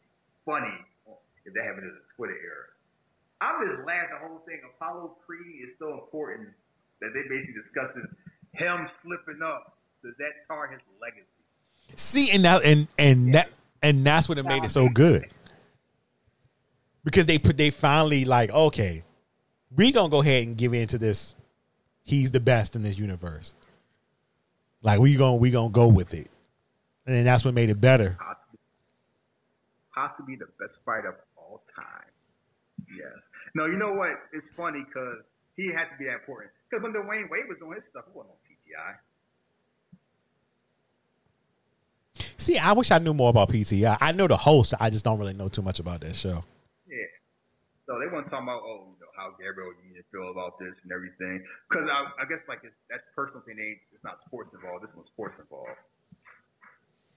funny 0.46 0.72
if 1.42 1.50
that 1.50 1.64
happened 1.66 1.90
in 1.90 1.96
the 1.96 2.06
Twitter 2.14 2.38
era. 2.38 2.70
I'm 3.42 3.58
just 3.66 3.82
laughing 3.82 4.14
the 4.14 4.22
whole 4.22 4.38
thing. 4.46 4.62
Apollo 4.62 5.18
Creed 5.26 5.66
is 5.66 5.74
so 5.82 5.98
important 5.98 6.54
that 7.02 7.10
they 7.12 7.22
basically 7.28 7.58
discussing 7.60 8.06
him 8.54 8.88
slipping 9.02 9.42
up. 9.42 9.78
Does 10.02 10.14
that 10.18 10.32
tar 10.48 10.68
his 10.68 10.80
legacy? 11.00 11.26
See, 11.96 12.30
and 12.30 12.42
now 12.42 12.58
and 12.58 12.88
and 12.98 13.26
yeah. 13.28 13.32
that 13.32 13.50
and 13.82 14.06
that's 14.06 14.28
what 14.28 14.38
it 14.38 14.44
made 14.44 14.64
it 14.64 14.70
so 14.70 14.88
good. 14.88 15.28
Because 17.04 17.26
they 17.26 17.38
put 17.38 17.56
they 17.56 17.70
finally 17.70 18.24
like, 18.24 18.50
okay, 18.50 19.02
we 19.74 19.92
gonna 19.92 20.08
go 20.08 20.22
ahead 20.22 20.46
and 20.46 20.56
give 20.56 20.74
in 20.74 20.86
to 20.88 20.98
this. 20.98 21.34
He's 22.04 22.30
the 22.30 22.40
best 22.40 22.76
in 22.76 22.82
this 22.82 22.98
universe. 22.98 23.54
Like 24.82 25.00
we 25.00 25.16
gonna 25.16 25.36
we 25.36 25.50
gonna 25.50 25.70
go 25.70 25.88
with 25.88 26.14
it, 26.14 26.30
and 27.06 27.14
then 27.14 27.24
that's 27.24 27.44
what 27.44 27.54
made 27.54 27.70
it 27.70 27.80
better. 27.80 28.16
Possibly 29.94 30.36
the 30.36 30.46
best 30.58 30.78
fight 30.84 31.04
of 31.04 31.14
all 31.36 31.62
time. 31.76 32.10
Yes. 32.96 33.12
No, 33.54 33.66
you 33.66 33.76
know 33.76 33.92
what? 33.92 34.10
It's 34.32 34.46
funny 34.56 34.82
because 34.86 35.18
he 35.56 35.66
had 35.66 35.84
to 35.92 35.98
be 35.98 36.06
that 36.06 36.14
important. 36.14 36.50
Because 36.72 36.82
when 36.84 36.92
Dwyane 36.94 37.28
Wade 37.28 37.44
was 37.52 37.58
doing 37.60 37.74
his 37.74 37.84
stuff, 37.90 38.04
it 38.08 38.16
wasn't 38.16 38.32
on 38.32 38.40
PTI. 38.48 38.96
See, 42.38 42.56
I 42.56 42.72
wish 42.72 42.90
I 42.90 42.98
knew 42.98 43.12
more 43.12 43.28
about 43.28 43.50
PTI. 43.50 43.98
I 44.00 44.12
know 44.12 44.26
the 44.26 44.38
host. 44.38 44.72
I 44.80 44.88
just 44.88 45.04
don't 45.04 45.18
really 45.18 45.34
know 45.34 45.50
too 45.50 45.60
much 45.60 45.80
about 45.80 46.00
that 46.00 46.16
show. 46.16 46.42
Yeah. 46.88 47.12
So 47.84 48.00
they 48.00 48.06
weren't 48.10 48.30
talking 48.30 48.48
about, 48.48 48.62
oh, 48.64 48.88
you 48.88 49.04
know, 49.04 49.12
how 49.14 49.36
Gabrielle 49.36 49.76
Union 49.84 50.02
feel 50.10 50.30
about 50.30 50.58
this 50.58 50.72
and 50.82 50.90
everything. 50.92 51.44
Because 51.68 51.84
I, 51.92 52.22
I, 52.22 52.24
guess 52.24 52.40
like 52.48 52.60
it's, 52.64 52.72
that's 52.88 53.04
personal 53.14 53.42
thing. 53.44 53.60
Ain't 53.60 53.78
it's 53.92 54.02
not 54.02 54.24
sports 54.24 54.48
involved. 54.54 54.82
This 54.88 54.96
one's 54.96 55.08
sports 55.12 55.36
involved. 55.38 55.76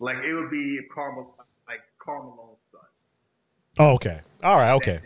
Like 0.04 0.18
it 0.18 0.36
would 0.36 0.52
be 0.52 0.80
Carmel, 0.94 1.34
like 1.66 1.80
Carmelo's 2.04 2.60
son. 2.76 2.82
Oh, 3.80 3.94
okay. 3.96 4.20
All 4.44 4.58
right. 4.58 4.74
Okay. 4.74 5.00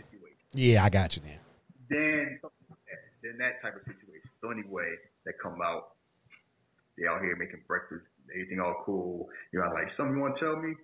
Yeah, 0.52 0.82
I 0.84 0.90
got 0.90 1.14
you 1.14 1.22
then. 1.22 1.38
Then, 1.88 2.40
then 3.22 3.38
that 3.38 3.62
type 3.62 3.76
of 3.76 3.82
situation. 3.86 4.09
So 4.40 4.50
anyway, 4.50 4.88
they 5.24 5.32
come 5.42 5.58
out, 5.62 5.96
they 6.96 7.06
out 7.06 7.20
here 7.20 7.36
making 7.36 7.62
breakfast, 7.66 8.04
everything 8.32 8.60
all 8.60 8.82
cool. 8.84 9.28
You're 9.52 9.68
like, 9.68 9.92
something 9.96 10.16
you 10.16 10.22
want 10.22 10.38
to 10.38 10.44
tell 10.44 10.56
me? 10.56 10.74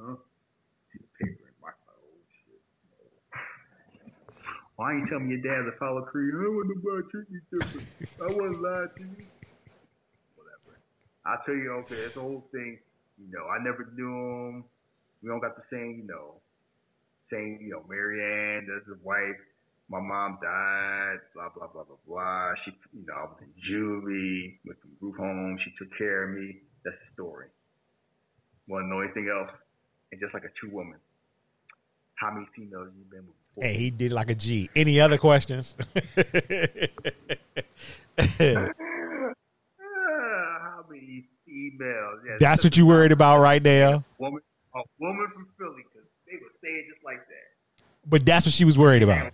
Huh? 0.00 0.16
See 0.92 0.98
the 0.98 1.26
paper. 1.26 1.44
Oh, 4.74 4.82
Why 4.82 4.92
ain't 4.92 5.04
you 5.04 5.10
tell 5.10 5.20
me 5.20 5.38
your 5.38 5.42
dad's 5.42 5.76
Apollo 5.76 6.02
Creed? 6.10 6.34
I 6.34 6.38
want 6.50 6.68
nobody 6.74 7.06
treat 7.10 7.30
me 7.30 7.38
different. 7.52 7.86
I 8.18 8.26
wasn't 8.26 8.62
lying 8.62 8.88
to 8.96 9.02
you. 9.02 9.26
Whatever. 10.34 10.74
I'll 11.24 11.42
tell 11.46 11.54
you, 11.54 11.70
okay, 11.86 11.94
it's 11.94 12.14
the 12.14 12.20
whole 12.20 12.48
thing. 12.50 12.78
You 13.18 13.30
know, 13.30 13.46
I 13.46 13.62
never 13.62 13.86
knew 13.94 14.10
him. 14.10 14.64
We 15.22 15.28
don't 15.28 15.40
got 15.40 15.54
the 15.54 15.62
same, 15.70 16.02
you 16.02 16.06
know, 16.06 16.42
same, 17.30 17.58
you 17.62 17.70
know, 17.70 17.84
Mary 17.88 18.18
Anne, 18.18 18.66
that's 18.66 18.86
his 18.88 18.98
wife. 19.04 19.38
My 19.88 20.00
mom 20.00 20.38
died, 20.42 21.18
blah, 21.34 21.50
blah, 21.54 21.66
blah, 21.68 21.84
blah, 21.84 21.96
blah. 22.06 22.52
She, 22.64 22.72
you 22.92 23.04
know, 23.06 23.14
I 23.14 23.24
was 23.24 23.38
in 23.42 23.52
juvie, 23.68 24.58
went 24.64 24.80
to 24.80 24.88
group 24.98 25.16
home. 25.16 25.58
She 25.62 25.70
took 25.78 25.96
care 25.98 26.24
of 26.24 26.38
me. 26.38 26.56
That's 26.84 26.96
the 26.96 27.12
story. 27.22 27.48
Want 28.66 28.84
to 28.84 28.88
know 28.88 29.00
anything 29.00 29.28
else? 29.28 29.50
And 30.10 30.20
just 30.20 30.32
like 30.32 30.44
a 30.44 30.52
true 30.58 30.70
woman, 30.70 30.98
how 32.14 32.32
many 32.32 32.46
females 32.56 32.88
you 32.96 33.04
been 33.10 33.26
with? 33.26 33.36
Before? 33.54 33.64
Hey, 33.64 33.74
he 33.74 33.90
did 33.90 34.12
like 34.12 34.30
a 34.30 34.34
G. 34.34 34.70
Any 34.74 35.00
other 35.00 35.18
questions? 35.18 35.76
how 38.16 38.70
many 40.88 41.26
females? 41.44 42.20
Yeah, 42.26 42.36
That's 42.40 42.64
what 42.64 42.76
you 42.76 42.86
worried 42.86 43.12
about 43.12 43.40
right 43.40 43.62
now. 43.62 44.02
Woman, 44.18 44.40
a 44.74 44.80
woman 44.98 45.28
from 45.34 45.48
Philly, 45.58 45.82
because 45.92 46.08
they 46.26 46.38
would 46.40 46.52
say 46.62 46.68
it 46.68 46.86
just 46.92 47.04
like 47.04 47.18
that. 47.28 47.84
But 48.06 48.24
that's 48.24 48.46
what 48.46 48.54
she 48.54 48.64
was 48.64 48.78
worried 48.78 49.02
about. 49.02 49.32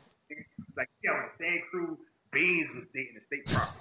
Like, 1.02 1.04
yeah, 1.04 1.12
when 1.12 1.24
the 1.38 1.44
same 1.44 1.60
crew, 1.70 1.98
Beans 2.32 2.68
was 2.74 2.84
dating 2.94 3.14
the 3.14 3.20
state 3.26 3.46
property. 3.46 3.76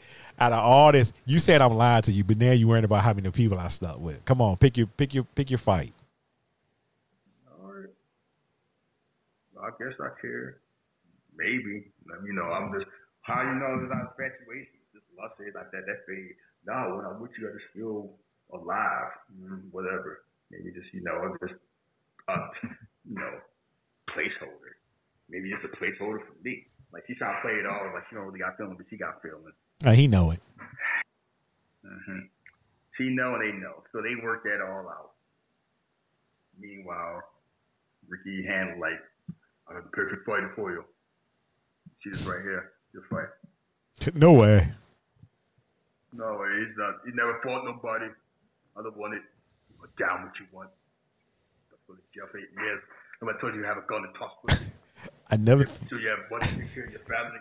out 0.38 0.52
of 0.52 0.64
all 0.64 0.92
this, 0.92 1.12
you 1.26 1.38
said 1.38 1.60
I'm 1.60 1.74
lying 1.74 2.02
to 2.02 2.12
you, 2.12 2.24
but 2.24 2.38
now 2.38 2.52
you're 2.52 2.68
worrying 2.68 2.84
about 2.84 3.02
how 3.02 3.12
many 3.12 3.30
people 3.30 3.58
I 3.58 3.68
slept 3.68 3.98
with. 3.98 4.24
Come 4.24 4.40
on, 4.40 4.56
pick 4.56 4.76
your 4.76 4.86
pick 4.86 5.14
your 5.14 5.24
pick 5.24 5.50
your 5.50 5.58
fight. 5.58 5.92
All 7.50 7.72
right. 7.72 7.88
I 9.60 9.70
guess 9.78 9.94
I 10.00 10.08
care. 10.20 10.58
Maybe. 11.36 11.90
You 12.24 12.32
know, 12.32 12.44
I'm 12.44 12.72
just 12.72 12.86
how 13.22 13.42
you 13.42 13.54
know 13.54 13.86
that 13.86 13.92
I'm 13.92 14.08
infatuation. 14.08 14.78
Just 14.92 15.04
lust 15.18 15.34
it 15.40 15.54
like 15.54 15.70
that. 15.72 15.86
That 15.86 16.06
fade. 16.06 16.34
No, 16.66 16.96
when 16.96 17.06
I'm 17.06 17.20
with 17.20 17.30
you, 17.38 17.48
I 17.48 17.52
just 17.52 17.72
feel 17.74 18.10
alive. 18.52 19.12
Mm, 19.40 19.62
whatever. 19.70 20.22
Maybe 20.50 20.72
just 20.72 20.92
you 20.94 21.02
know, 21.02 21.14
I'm 21.14 21.36
just 21.40 21.58
uh, 22.28 22.48
you 23.08 23.14
know, 23.14 23.32
placeholder. 24.12 24.76
Maybe 25.28 25.50
just 25.50 25.64
a 25.64 25.76
placeholder 25.76 26.20
for 26.20 26.36
me. 26.42 26.66
Like 26.92 27.04
she's 27.06 27.18
trying 27.18 27.36
to 27.36 27.42
play 27.42 27.52
it 27.52 27.66
all 27.66 27.90
like 27.92 28.04
she 28.08 28.16
don't 28.16 28.26
really 28.26 28.38
got 28.38 28.56
feelings, 28.56 28.76
but 28.78 28.86
she 28.88 28.96
got 28.96 29.20
feeling. 29.22 29.52
Uh, 29.84 29.92
he 29.92 30.06
know 30.08 30.30
it. 30.30 30.40
Mm-hmm. 31.84 32.20
She 32.96 33.10
know 33.10 33.34
and 33.34 33.42
they 33.42 33.56
know, 33.58 33.84
so 33.92 34.02
they 34.02 34.16
work 34.22 34.42
that 34.44 34.60
all 34.60 34.88
out. 34.88 35.12
Meanwhile, 36.58 37.22
Ricky 38.08 38.44
handled 38.44 38.80
like, 38.80 38.98
"I 39.68 39.76
am 39.76 39.84
the 39.84 39.90
perfect 39.90 40.26
fighter 40.26 40.50
for 40.56 40.72
you. 40.72 40.84
She's 42.00 42.26
right 42.26 42.42
here. 42.42 42.72
You'll 42.92 43.04
fight." 43.10 43.28
No 44.14 44.32
way. 44.32 44.62
No 46.14 46.38
way. 46.38 46.48
He's 46.64 46.76
not. 46.78 47.02
He 47.04 47.10
never 47.12 47.40
fought 47.42 47.64
nobody. 47.64 48.06
I 48.78 48.82
don't 48.82 48.96
want 48.96 49.14
it. 49.14 49.22
Down 49.98 50.22
what 50.22 50.38
you 50.38 50.46
want. 50.52 50.70
That's 51.70 51.82
what 51.86 51.98
Jeff 52.14 52.30
eight 52.34 52.50
years. 52.54 52.82
I 53.22 53.40
told 53.40 53.54
you 53.54 53.62
to 53.62 53.66
have 53.66 53.78
a 53.78 53.82
gun 53.82 54.04
and 54.04 54.14
toss 54.14 54.30
pussy. 54.46 54.70
I 55.30 55.36
never. 55.36 55.66
So 55.66 55.98
you 55.98 56.08
have 56.08 56.30
money 56.30 56.46
to 56.46 56.74
care 56.74 56.88
your 56.88 57.00
family. 57.00 57.40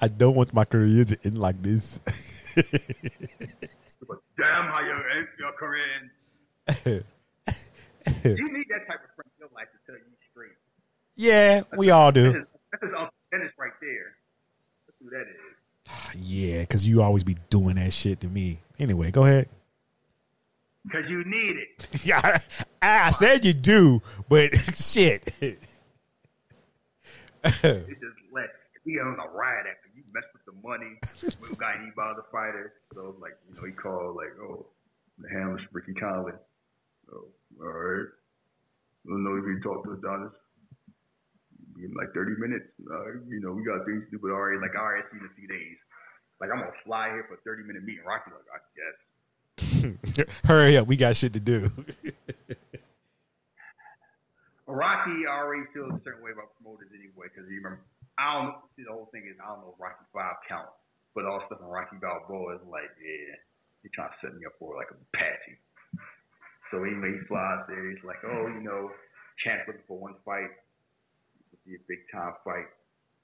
I 0.00 0.08
don't 0.08 0.34
want 0.36 0.54
my 0.54 0.64
career 0.64 1.04
to 1.04 1.18
end 1.24 1.38
like 1.38 1.60
this. 1.62 1.98
Damn 2.54 2.64
how 4.66 4.80
you 4.80 4.92
end 5.16 5.28
your 5.38 5.52
career 5.58 5.84
ends. 5.98 6.12
you 8.24 8.52
need 8.52 8.66
that 8.68 8.86
type 8.86 9.02
of 9.02 9.10
friend 9.16 9.30
in 9.34 9.40
your 9.40 9.48
life 9.54 9.68
to 9.72 9.78
tell 9.86 9.96
you 9.96 10.02
straight. 10.30 10.52
Yeah, 11.16 11.60
that's 11.60 11.76
we 11.76 11.90
all 11.90 12.12
do. 12.12 12.32
That's 12.70 12.82
his 12.82 12.92
Uncle 12.96 13.14
Dennis 13.32 13.52
right 13.58 13.72
there. 13.80 14.14
That's 14.86 14.98
who 15.02 15.10
that 15.10 15.22
is. 15.22 15.36
Yeah, 16.20 16.60
because 16.60 16.86
you 16.86 17.02
always 17.02 17.24
be 17.24 17.36
doing 17.48 17.76
that 17.76 17.92
shit 17.92 18.20
to 18.20 18.26
me. 18.28 18.60
Anyway, 18.78 19.10
go 19.10 19.24
ahead. 19.24 19.48
Because 20.84 21.08
you 21.08 21.24
need 21.24 21.56
it. 21.56 21.88
yeah, 22.04 22.38
I, 22.80 23.08
I 23.08 23.10
said 23.10 23.44
you 23.44 23.52
do, 23.52 24.00
but 24.28 24.56
shit. 24.74 25.32
it 25.40 25.60
just 27.42 28.18
let 28.32 28.48
he 28.84 28.98
on 28.98 29.20
a 29.20 29.28
ride 29.36 29.68
after 29.68 29.88
you 29.94 30.02
messed 30.12 30.32
with 30.32 30.44
the 30.48 30.56
money. 30.64 30.96
we 31.42 31.54
got 31.56 31.76
any 31.76 31.90
the 31.92 32.24
fighter. 32.32 32.74
So 32.94 33.16
like, 33.20 33.36
you 33.48 33.54
know, 33.54 33.66
he 33.66 33.72
called 33.72 34.16
like, 34.16 34.32
oh, 34.40 34.66
the 35.18 35.28
handler's 35.28 35.62
Ricky 35.72 35.92
Conlan. 35.92 36.38
So, 37.10 37.28
all 37.60 37.68
right. 37.68 38.08
I 38.08 39.06
don't 39.08 39.24
know 39.24 39.36
if 39.36 39.44
you 39.44 39.60
talk 39.60 39.84
to 39.84 39.92
Adonis. 39.92 40.32
In 41.78 41.94
like 41.94 42.10
30 42.10 42.42
minutes. 42.42 42.66
Uh, 42.82 43.22
you 43.30 43.38
know, 43.38 43.52
we 43.54 43.62
got 43.62 43.86
things 43.86 44.02
to 44.10 44.10
do, 44.10 44.18
but 44.18 44.34
right, 44.50 44.58
like, 44.58 44.74
all 44.74 44.90
right, 44.90 45.04
see 45.12 45.18
in 45.18 45.30
a 45.30 45.34
few 45.38 45.46
days. 45.46 45.78
Like, 46.42 46.50
I'm 46.50 46.58
to 46.74 46.82
fly 46.82 47.14
here 47.14 47.22
for 47.30 47.38
a 47.38 47.42
30 47.46 47.70
minute 47.70 47.86
meeting. 47.86 48.02
Rocky, 48.02 48.34
like, 48.34 48.50
I 48.50 48.58
guess. 48.74 48.98
Hurry 50.44 50.76
up. 50.76 50.86
We 50.86 50.96
got 50.96 51.16
shit 51.16 51.32
to 51.34 51.40
do. 51.40 51.70
Rocky 54.66 55.24
already 55.26 55.64
feels 55.72 55.92
a 55.96 56.00
certain 56.04 56.22
way 56.22 56.30
about 56.32 56.52
promoters 56.60 56.92
anyway, 56.92 57.32
because 57.32 57.48
you 57.48 57.56
remember 57.64 57.80
I 58.18 58.34
don't 58.34 58.58
see 58.74 58.82
the 58.82 58.92
whole 58.92 59.08
thing 59.14 59.24
is 59.30 59.38
I 59.38 59.46
don't 59.48 59.62
know 59.62 59.72
if 59.72 59.80
Rocky 59.80 60.04
Five 60.12 60.42
count, 60.50 60.68
but 61.14 61.24
all 61.24 61.40
stuff 61.46 61.62
on 61.62 61.70
Rocky 61.70 61.96
Balboa 62.02 62.58
is 62.58 62.66
like, 62.66 62.90
yeah, 62.98 63.38
he 63.82 63.88
trying 63.94 64.10
to 64.10 64.18
set 64.20 64.34
me 64.34 64.44
up 64.44 64.58
for 64.58 64.74
like 64.74 64.90
a 64.90 64.98
patchy. 65.14 65.56
So 66.70 66.84
anyway, 66.84 67.16
he 67.16 67.22
flies 67.30 67.64
there. 67.70 67.80
He's 67.88 68.02
like, 68.04 68.20
oh, 68.26 68.50
you 68.50 68.60
know, 68.60 68.90
Champ 69.40 69.64
looking 69.66 69.86
for 69.86 69.98
one 69.98 70.18
fight. 70.26 70.50
It'll 71.48 71.64
be 71.64 71.78
a 71.78 71.84
big 71.88 72.04
time 72.12 72.34
fight. 72.44 72.68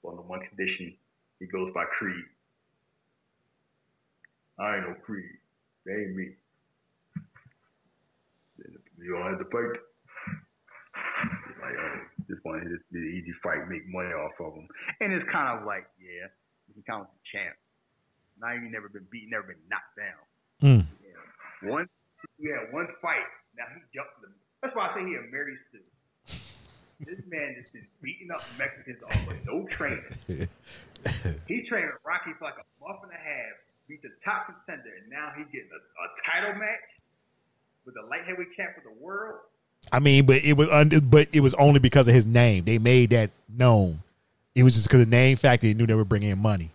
On 0.07 0.15
the 0.15 0.21
one 0.21 0.39
condition, 0.47 0.93
he 1.39 1.45
goes 1.47 1.73
by 1.73 1.83
Creed. 1.97 2.25
I 4.59 4.77
ain't 4.77 4.87
no 4.87 4.95
Creed. 5.03 5.37
They 5.85 5.93
ain't 5.93 6.15
me. 6.15 6.29
You 8.99 9.17
all 9.17 9.29
have 9.29 9.39
to 9.39 9.49
fight. 9.51 9.75
Like, 11.61 11.75
oh, 11.75 11.97
just 12.29 12.43
wanted 12.45 12.69
to 12.69 12.77
be 12.91 12.99
an 12.99 13.11
easy 13.19 13.33
fight, 13.43 13.67
make 13.67 13.83
money 13.89 14.13
off 14.13 14.37
of 14.39 14.53
him. 14.53 14.67
And 15.01 15.13
it's 15.13 15.25
kind 15.31 15.57
of 15.57 15.65
like, 15.65 15.85
yeah, 15.99 16.29
he 16.73 16.81
kind 16.83 17.01
of 17.01 17.09
the 17.09 17.23
champ. 17.31 17.55
Now 18.39 18.53
you 18.53 18.69
never 18.69 18.89
been 18.89 19.07
beaten, 19.11 19.31
never 19.31 19.47
been 19.47 19.63
knocked 19.67 19.95
down. 19.95 20.21
Mm. 20.61 20.83
Yeah. 21.01 21.71
One, 21.71 21.87
yeah, 22.37 22.67
one 22.71 22.87
fight. 23.01 23.27
Now 23.57 23.65
he 23.71 23.79
jumped 23.95 24.19
the. 24.21 24.29
That's 24.61 24.75
why 24.75 24.91
I 24.91 24.95
say 24.95 25.07
he 25.07 25.15
a 25.15 25.23
Mary 25.31 25.55
Sue. 25.71 25.83
This 27.03 27.19
man 27.27 27.59
just 27.59 27.75
been 27.75 27.87
beating 27.99 28.31
up 28.31 28.39
Mexicans 28.55 29.03
off 29.03 29.19
with 29.27 29.43
no 29.43 29.67
training. 29.67 30.07
he 31.47 31.67
trained 31.67 31.91
Rocky 32.07 32.31
for 32.39 32.47
like 32.47 32.55
a 32.55 32.67
month 32.79 33.03
and 33.03 33.11
a 33.11 33.19
half, 33.19 33.55
beat 33.87 33.99
the 33.99 34.15
top 34.23 34.47
contender, 34.47 34.95
and 34.95 35.11
now 35.11 35.35
he 35.35 35.43
getting 35.51 35.71
a, 35.75 35.81
a 35.83 36.07
title 36.23 36.55
match 36.55 36.87
with 37.85 37.95
the 37.95 38.01
light 38.09 38.21
heavyweight 38.27 38.55
champ 38.55 38.77
of 38.77 38.83
the 38.83 39.03
world. 39.03 39.39
I 39.91 39.99
mean, 39.99 40.25
but 40.25 40.37
it 40.37 40.57
was 40.57 40.67
under, 40.69 40.99
but 40.99 41.27
it 41.33 41.41
was 41.41 41.53
only 41.55 41.79
because 41.79 42.07
of 42.07 42.13
his 42.13 42.25
name. 42.25 42.63
They 42.65 42.79
made 42.79 43.11
that 43.11 43.31
known. 43.49 44.01
It 44.55 44.63
was 44.63 44.73
just 44.73 44.87
because 44.87 45.01
of 45.01 45.09
the 45.09 45.15
name 45.15 45.37
factor. 45.37 45.67
They 45.67 45.73
knew 45.73 45.85
they 45.85 45.93
were 45.93 46.05
bringing 46.05 46.29
in 46.29 46.39
money. 46.39 46.71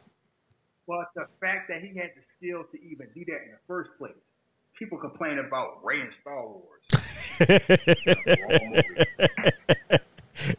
But 0.86 1.06
the 1.14 1.26
fact 1.40 1.68
that 1.68 1.82
he 1.82 1.88
had 1.88 2.10
the 2.14 2.22
skills 2.36 2.66
to 2.72 2.78
even 2.78 3.08
do 3.14 3.24
that 3.26 3.42
in 3.44 3.52
the 3.52 3.58
first 3.66 3.90
place. 3.98 4.12
People 4.78 4.98
complain 4.98 5.38
about 5.38 5.84
Ray 5.84 6.00
in 6.00 6.10
Star 6.22 6.42
Wars. 6.42 6.80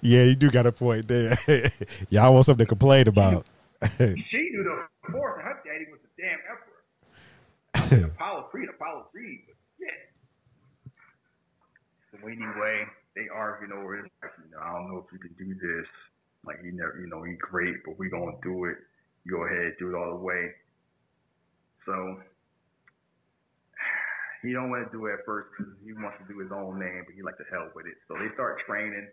yeah, 0.02 0.23
you 0.23 0.36
do 0.36 0.49
got 0.52 0.65
a 0.68 0.72
point 0.72 1.07
there. 1.07 1.36
Y'all 2.10 2.34
want 2.34 2.45
something 2.45 2.65
to 2.65 2.69
complain 2.69 3.07
about. 3.07 3.45
she 3.98 4.06
knew 4.06 4.64
the 4.64 4.88
force, 5.11 5.38
and 5.38 5.45
her 5.48 5.60
daddy 5.65 5.86
was 5.90 5.99
the 6.03 6.10
damn 6.22 6.40
emperor. 6.49 6.82
Apollo 8.14 8.44
Creed, 8.52 8.69
Apollo 8.69 9.07
Creed, 9.11 9.40
but 9.48 9.49
yeah. 9.49 9.51
Anyway, 12.23 12.85
they 13.15 13.27
arguing 13.34 13.73
over 13.73 13.99
it. 13.99 14.11
Like, 14.22 14.31
you 14.38 14.52
know, 14.52 14.60
I 14.61 14.73
don't 14.73 14.91
know 14.91 15.06
if 15.06 15.11
you 15.11 15.19
can 15.19 15.34
do 15.38 15.53
this. 15.56 15.88
Like, 16.45 16.57
you 16.64 16.72
never, 16.72 16.98
you 16.99 17.07
know, 17.07 17.23
he's 17.23 17.39
great, 17.39 17.84
but 17.85 17.98
we 17.98 18.10
gonna 18.10 18.38
do 18.43 18.65
it. 18.65 18.77
Go 19.30 19.45
ahead, 19.45 19.73
do 19.77 19.89
it 19.89 19.98
all 19.98 20.18
the 20.18 20.23
way. 20.23 20.52
So 21.85 21.93
he 24.41 24.53
don't 24.53 24.69
want 24.69 24.85
to 24.85 24.91
do 24.91 25.06
it 25.07 25.22
at 25.22 25.26
first 25.26 25.49
because 25.53 25.73
he 25.84 25.93
wants 25.93 26.18
to 26.22 26.27
do 26.31 26.39
his 26.39 26.52
own 26.52 26.80
name, 26.80 27.03
but 27.06 27.14
he 27.15 27.22
like 27.22 27.38
to 27.38 27.45
hell 27.52 27.69
with 27.76 27.85
it. 27.85 27.98
So 28.07 28.15
they 28.18 28.34
start 28.34 28.61
training, 28.65 29.07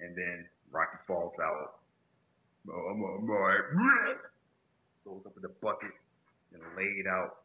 and 0.00 0.16
then 0.16 0.46
Rocky 0.70 0.98
falls 1.06 1.34
out. 1.42 1.78
Oh, 2.70 2.92
I'm, 2.92 3.02
all 3.02 3.38
right. 3.38 3.60
Goes 5.04 5.22
up 5.24 5.32
in 5.36 5.42
the 5.42 5.54
bucket 5.62 5.94
and 6.52 6.62
laid 6.76 7.06
out. 7.06 7.36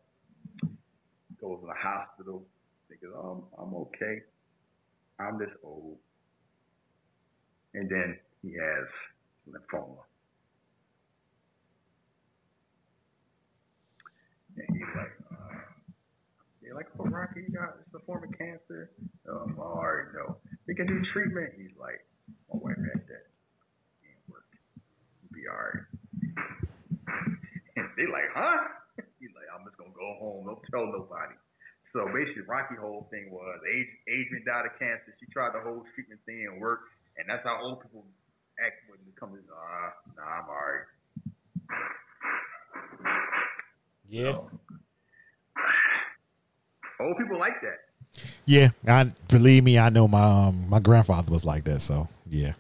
Goes 1.40 1.60
in 1.62 1.68
the 1.68 1.78
hospital. 1.78 2.44
Oh, 3.16 3.44
I'm, 3.58 3.64
I'm 3.64 3.74
okay. 3.76 4.22
I'm 5.20 5.38
this 5.38 5.50
old. 5.64 5.98
And 7.74 7.90
then 7.90 8.18
he 8.42 8.54
has 8.54 8.88
lymphoma. 9.50 10.04
And 14.56 14.68
he's 14.78 14.94
like, 14.96 15.12
uh, 15.32 15.60
they're 16.62 16.76
like, 16.76 16.88
oh, 17.00 17.06
Rocky, 17.06 17.42
you 17.48 17.54
got 17.54 17.76
it's 17.82 17.94
a 17.96 18.06
form 18.06 18.24
of 18.24 18.38
cancer. 18.38 18.92
Um, 19.30 19.58
I 19.58 19.64
already. 19.64 20.10
We 20.68 20.76
can 20.76 20.88
do 20.88 21.02
treatment. 21.12 21.52
He's 21.58 21.76
like, 21.80 22.06
my 22.52 22.60
wife 22.62 22.78
had 22.78 23.02
that. 23.08 23.26
Can't 24.02 24.24
work. 24.30 24.46
You'll 25.22 25.34
be 25.34 25.48
all 25.50 25.58
right. 25.58 25.84
And 27.76 27.90
they 27.98 28.06
like, 28.06 28.30
huh? 28.36 28.70
He's 29.20 29.34
like, 29.34 29.50
I'm 29.50 29.66
just 29.66 29.78
gonna 29.78 29.90
go 29.98 30.14
home. 30.22 30.46
Don't 30.46 30.62
tell 30.70 30.86
nobody. 30.86 31.34
So 31.94 32.10
basically, 32.10 32.42
Rocky 32.50 32.74
whole 32.76 33.08
thing 33.12 33.30
was 33.30 33.62
Adrian 34.10 34.44
died 34.46 34.66
of 34.66 34.74
cancer. 34.80 35.14
She 35.20 35.28
tried 35.32 35.54
the 35.54 35.62
whole 35.62 35.86
treatment 35.94 36.20
thing 36.26 36.50
and 36.50 36.60
worked, 36.60 36.90
and 37.18 37.30
that's 37.30 37.46
how 37.46 37.62
old 37.62 37.82
people 37.82 38.04
act 38.58 38.82
when 38.90 38.98
it 39.08 39.16
comes 39.20 39.38
to, 39.38 39.54
ah, 39.54 39.94
nah, 40.18 40.42
I'm 40.42 40.50
all 40.50 40.58
right. 40.58 40.90
Yeah. 44.10 44.32
So, 44.32 44.50
old 47.00 47.18
people 47.18 47.38
like 47.38 47.62
that. 47.62 47.80
Yeah, 48.46 48.70
I 48.88 49.12
believe 49.28 49.64
me, 49.64 49.78
I 49.78 49.90
know 49.90 50.08
my 50.08 50.24
um, 50.24 50.66
my 50.70 50.80
grandfather 50.80 51.32
was 51.32 51.46
like 51.46 51.64
that, 51.66 51.82
so 51.82 52.08
yeah. 52.30 52.54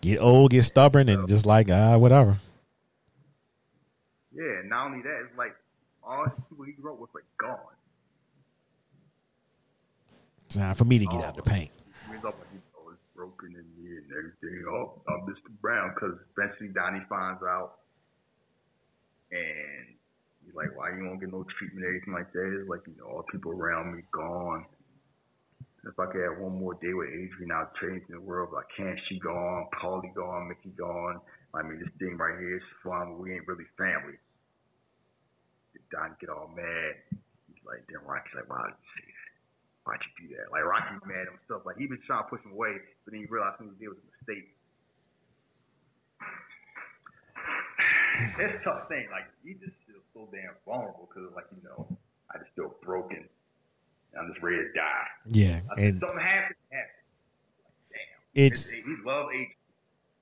Get 0.00 0.18
old, 0.18 0.50
get 0.50 0.64
stubborn, 0.64 1.08
and 1.08 1.28
just 1.28 1.44
like 1.46 1.70
ah, 1.70 1.98
whatever. 1.98 2.38
Yeah, 4.38 4.62
not 4.70 4.86
only 4.86 5.02
that, 5.02 5.26
it's 5.26 5.36
like 5.36 5.58
all 5.98 6.22
the 6.22 6.30
people 6.48 6.64
he 6.64 6.72
grew 6.78 6.94
up 6.94 7.00
with 7.00 7.10
are 7.10 7.26
gone. 7.42 7.74
Time 10.48 10.74
for 10.76 10.84
me 10.84 10.98
to 11.00 11.06
get 11.06 11.26
out 11.26 11.36
of 11.36 11.42
the 11.42 11.50
oh. 11.50 11.54
paint. 11.54 11.70
He 12.06 12.14
ends 12.14 12.24
up 12.24 12.38
like, 12.38 12.54
it's 12.54 13.02
broken 13.14 13.50
in 13.50 13.66
me 13.74 13.98
and 13.98 14.06
everything. 14.14 14.62
Oh, 14.70 15.02
uh, 15.10 15.12
I'm 15.12 15.26
Mr. 15.26 15.50
Brown, 15.60 15.90
because 15.92 16.14
eventually 16.38 16.70
Donnie 16.70 17.02
finds 17.10 17.42
out, 17.42 17.82
and 19.34 19.98
he's 20.46 20.54
like, 20.54 20.70
why 20.78 20.94
you 20.94 21.04
won't 21.04 21.18
get 21.20 21.34
no 21.34 21.44
treatment 21.58 21.84
or 21.84 21.90
anything 21.90 22.14
like 22.14 22.30
that? 22.32 22.46
It's 22.62 22.70
like, 22.70 22.86
you 22.86 22.94
know, 22.96 23.10
all 23.10 23.24
the 23.26 23.32
people 23.32 23.50
around 23.50 23.96
me 23.96 24.02
gone. 24.14 24.64
If 25.84 25.98
I 25.98 26.06
could 26.06 26.22
have 26.22 26.38
one 26.38 26.58
more 26.58 26.74
day 26.74 26.94
with 26.94 27.10
Adrian, 27.10 27.50
I'd 27.50 27.74
change 27.82 28.02
the 28.08 28.20
world. 28.20 28.50
But 28.52 28.64
I 28.64 28.68
can't. 28.76 28.98
She 29.08 29.18
gone, 29.18 29.66
Paulie 29.82 30.14
gone, 30.14 30.48
Mickey 30.48 30.70
gone. 30.78 31.20
I 31.54 31.62
mean, 31.62 31.78
this 31.78 31.90
thing 31.98 32.16
right 32.16 32.38
here 32.38 32.56
is 32.56 32.62
fun. 32.84 33.18
We 33.18 33.34
ain't 33.34 33.46
really 33.46 33.66
family. 33.76 34.18
Don 35.90 36.16
get 36.20 36.30
all 36.30 36.50
mad. 36.54 36.94
He's 37.48 37.62
like, 37.64 37.84
then 37.88 38.04
Rocky's 38.04 38.34
like, 38.36 38.48
why 38.48 38.68
did 38.68 38.76
you 38.76 38.88
say 38.96 39.06
that? 39.08 39.28
Why'd 39.88 40.04
you 40.04 40.28
do 40.28 40.36
that? 40.36 40.52
Like 40.52 40.68
Rocky's 40.68 41.00
mm-hmm. 41.00 41.08
mad 41.08 41.24
at 41.24 41.32
himself. 41.32 41.64
Like 41.64 41.80
he 41.80 41.88
been 41.88 41.96
trying 42.04 42.20
to 42.24 42.28
push 42.28 42.44
him 42.44 42.52
away, 42.52 42.76
but 43.04 43.16
then 43.16 43.24
he 43.24 43.26
realized 43.32 43.56
what 43.56 43.72
he 43.72 43.80
did 43.80 43.88
was 43.88 43.96
a 43.96 44.08
mistake. 44.20 44.52
It's 48.36 48.60
a 48.60 48.64
tough 48.64 48.84
thing. 48.92 49.08
Like 49.10 49.24
he 49.40 49.54
just 49.54 49.72
feels 49.88 50.04
so 50.12 50.28
damn 50.28 50.52
vulnerable 50.68 51.08
because 51.08 51.32
like 51.32 51.46
you 51.56 51.64
know, 51.64 51.88
I 52.28 52.36
just 52.36 52.52
feel 52.52 52.74
broken. 52.84 53.24
I'm 54.12 54.28
just 54.28 54.42
ready 54.42 54.58
to 54.58 54.72
die. 54.76 55.06
Yeah, 55.32 55.60
I- 55.72 55.80
and 55.80 56.00
something 56.00 56.20
happened. 56.20 56.60
happened. 56.68 57.00
Like, 57.64 57.72
damn. 57.88 58.44
it's 58.44 58.68
he 58.68 58.82
love 59.04 59.28
Adrian. 59.32 59.52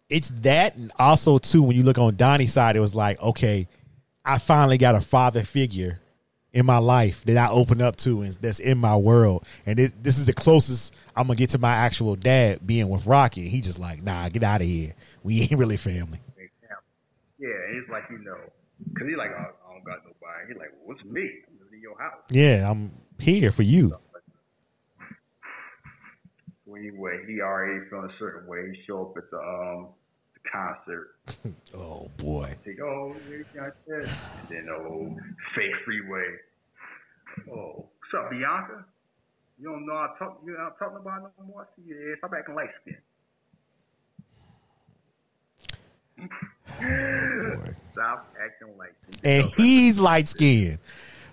it's 0.08 0.30
that, 0.46 0.76
and 0.76 0.92
also 0.98 1.38
too 1.38 1.62
when 1.62 1.74
you 1.74 1.82
look 1.82 1.98
on 1.98 2.14
Donnie's 2.14 2.52
side, 2.52 2.76
it 2.76 2.80
was 2.80 2.94
like, 2.94 3.20
okay, 3.20 3.66
I 4.26 4.38
finally 4.38 4.76
got 4.76 4.96
a 4.96 5.00
father 5.00 5.44
figure 5.44 6.00
in 6.52 6.66
my 6.66 6.78
life 6.78 7.24
that 7.26 7.36
I 7.36 7.48
open 7.48 7.80
up 7.80 7.96
to 7.96 8.22
and 8.22 8.32
that's 8.34 8.58
in 8.58 8.78
my 8.78 8.96
world, 8.96 9.46
and 9.64 9.78
it, 9.78 10.02
this 10.02 10.18
is 10.18 10.26
the 10.26 10.32
closest 10.32 10.94
I'm 11.14 11.28
gonna 11.28 11.36
get 11.36 11.50
to 11.50 11.58
my 11.58 11.72
actual 11.72 12.16
dad 12.16 12.66
being 12.66 12.88
with 12.88 13.06
Rocky. 13.06 13.48
He 13.48 13.60
just 13.60 13.78
like, 13.78 14.02
nah, 14.02 14.28
get 14.28 14.42
out 14.42 14.62
of 14.62 14.66
here. 14.66 14.94
We 15.22 15.40
ain't 15.42 15.58
really 15.58 15.76
family. 15.76 16.18
Yeah, 17.38 17.48
and 17.68 17.76
it's 17.76 17.90
like 17.90 18.04
you 18.10 18.18
know, 18.18 18.36
cause 18.98 19.06
he's 19.06 19.16
like, 19.16 19.30
oh, 19.30 19.52
I 19.68 19.74
don't 19.74 19.84
got 19.84 19.98
nobody. 20.04 20.48
He's 20.48 20.56
like, 20.56 20.70
well, 20.72 20.96
what's 20.96 21.04
me? 21.04 21.28
I'm 21.46 21.58
just 21.58 21.72
in 21.72 21.80
your 21.80 21.98
house. 21.98 22.22
Yeah, 22.30 22.68
I'm 22.68 22.90
here 23.20 23.52
for 23.52 23.62
you. 23.62 23.94
So 26.66 26.74
anyway, 26.74 27.20
he 27.28 27.40
already 27.40 27.84
feeling 27.90 28.10
a 28.10 28.18
certain 28.18 28.48
way. 28.48 28.72
He 28.72 28.82
show 28.86 29.02
up 29.02 29.16
at 29.16 29.30
the 29.30 29.38
um 29.38 29.88
the 30.05 30.05
concert. 30.52 31.16
Oh 31.74 32.10
boy. 32.16 32.54
Think, 32.64 32.80
oh, 32.80 33.14
you 33.28 33.44
got 33.54 33.74
this. 33.86 34.10
And 34.48 34.48
then 34.48 34.68
oh, 34.70 35.14
fake 35.54 35.74
freeway. 35.84 36.36
Oh, 37.52 37.86
what's 38.00 38.24
up, 38.24 38.30
Bianca? 38.30 38.84
You 39.58 39.70
don't 39.70 39.86
know 39.86 39.94
I 39.94 40.08
talk. 40.18 40.40
You 40.44 40.52
know 40.52 40.58
I'm 40.60 40.72
talking 40.78 40.96
about 40.98 41.32
no 41.38 41.44
more. 41.46 41.68
See 41.76 41.82
your 41.88 42.12
ass. 42.12 42.18
I'm 42.24 42.30
back 42.30 42.44
in 42.48 42.54
light 42.54 42.70
skin. 42.82 42.96
boy. 46.78 47.74
Stop 47.92 48.34
acting 48.42 48.76
like. 48.78 48.94
And 49.24 49.44
he's 49.56 49.98
light 49.98 50.28
skinned. 50.28 50.78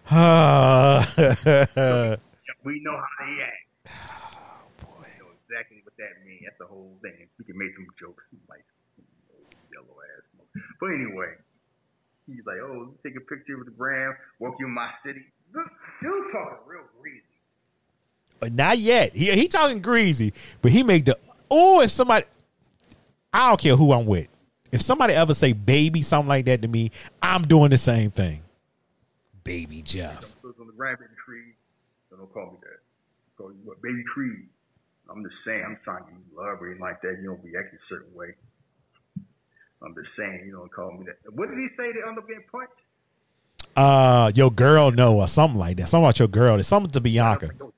Uh, 0.10 1.06
We 2.64 2.80
know 2.80 2.95
how 2.95 3.26
they 3.26 3.44
act. 3.44 3.68
Oh 4.84 4.95
We 4.99 5.07
know 5.19 5.31
exactly 5.44 5.81
what 5.84 5.95
that 5.98 6.26
means. 6.26 6.44
That's 6.45 6.57
the 6.60 6.65
whole 6.65 6.95
thing. 7.02 7.27
We 7.38 7.45
can 7.45 7.57
make 7.57 7.76
some 7.76 7.88
jokes 7.99 8.23
like 8.49 8.64
yellow 9.74 9.98
ass. 10.00 10.26
But 10.80 10.88
anyway, 10.88 11.34
he's 12.28 12.45
like, 12.45 12.58
oh, 12.62 12.94
take 13.04 13.16
a 13.16 13.22
picture 13.22 13.58
with 13.58 13.68
the 13.68 13.74
gram, 13.74 14.16
walk 14.40 14.56
you 14.60 14.68
in 14.68 14.74
my 14.74 14.90
city. 15.06 15.22
Dude 15.54 16.24
talking 16.32 16.58
real 16.66 16.82
greasy. 17.02 17.22
But 18.40 18.54
not 18.54 18.78
yet. 18.78 19.16
He 19.16 19.32
he 19.32 19.48
talking 19.48 19.82
greasy, 19.82 20.34
but 20.62 20.72
he 20.72 20.84
make 20.84 21.06
the 21.06 21.18
oh 21.50 21.82
if 21.82 21.91
somebody 21.91 22.26
I 23.32 23.50
don't 23.50 23.60
care 23.60 23.76
who 23.76 23.91
I'm 23.94 24.06
with. 24.06 24.28
If 24.72 24.82
somebody 24.82 25.14
ever 25.14 25.34
say 25.34 25.54
baby 25.54 26.02
something 26.02 26.28
like 26.28 26.45
that 26.45 26.62
to 26.64 26.68
me, 26.68 26.91
I'm 27.22 27.44
doing 27.44 27.70
the 27.70 27.78
same 27.78 28.12
thing. 28.12 28.41
Baby 29.44 29.82
Jeff. 29.82 30.36
On 30.44 30.68
the 30.68 30.74
rabbit 30.76 31.08
tree. 31.26 31.54
So 32.10 32.18
don't 32.18 32.34
call 32.34 32.52
me 32.52 32.58
that. 32.62 32.80
Call 33.38 33.52
you 33.52 33.60
what, 33.64 33.82
Baby 33.82 34.04
tree. 34.14 34.45
I'm 35.10 35.24
just 35.24 35.36
saying, 35.45 35.64
I'm 35.66 35.78
trying 35.84 36.06
to 36.06 36.12
give 36.12 36.20
you 36.20 36.38
love 36.38 36.62
or 36.62 36.68
anything 36.68 36.82
like 36.82 37.02
that. 37.02 37.18
You 37.22 37.36
don't 37.36 37.44
react 37.44 37.74
a 37.74 37.78
certain 37.90 38.14
way. 38.16 38.34
I'm 39.84 39.94
just 39.96 40.10
saying, 40.18 40.44
you 40.46 40.54
don't 40.54 40.72
call 40.72 40.92
me 40.92 41.06
that. 41.06 41.34
What 41.34 41.50
did 41.50 41.58
he 41.58 41.68
say? 41.78 41.92
They 41.92 42.08
end 42.08 42.18
up 42.18 42.28
getting 42.28 42.44
punched? 42.52 42.72
Uh, 43.76 44.32
your 44.36 44.52
girl 44.52 44.92
know 44.92 45.20
or 45.20 45.28
something 45.28 45.60
like 45.60 45.78
that. 45.78 45.90
Something 45.90 46.06
about 46.06 46.20
your 46.20 46.28
girl. 46.28 46.60
It's 46.60 46.68
something 46.68 46.92
to 46.92 47.02
Bianca. 47.02 47.50
Oh. 47.60 47.74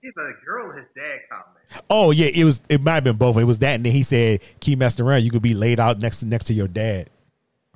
He's 0.00 0.12
a 0.16 0.44
girl. 0.44 0.72
His 0.72 0.84
dad 0.96 1.20
comment. 1.30 1.84
Oh 1.88 2.10
yeah, 2.10 2.26
it 2.26 2.44
was. 2.44 2.60
It 2.68 2.82
might 2.82 2.94
have 2.94 3.04
been 3.04 3.16
both. 3.16 3.36
It 3.38 3.44
was 3.44 3.60
that, 3.60 3.76
and 3.76 3.86
then 3.86 3.92
he 3.92 4.02
said, 4.02 4.40
"Keep 4.58 4.80
messing 4.80 5.04
around. 5.04 5.22
You 5.22 5.30
could 5.30 5.42
be 5.42 5.54
laid 5.54 5.78
out 5.78 6.00
next 6.00 6.20
to 6.20 6.26
next 6.26 6.46
to 6.46 6.54
your 6.54 6.66
dad." 6.66 7.08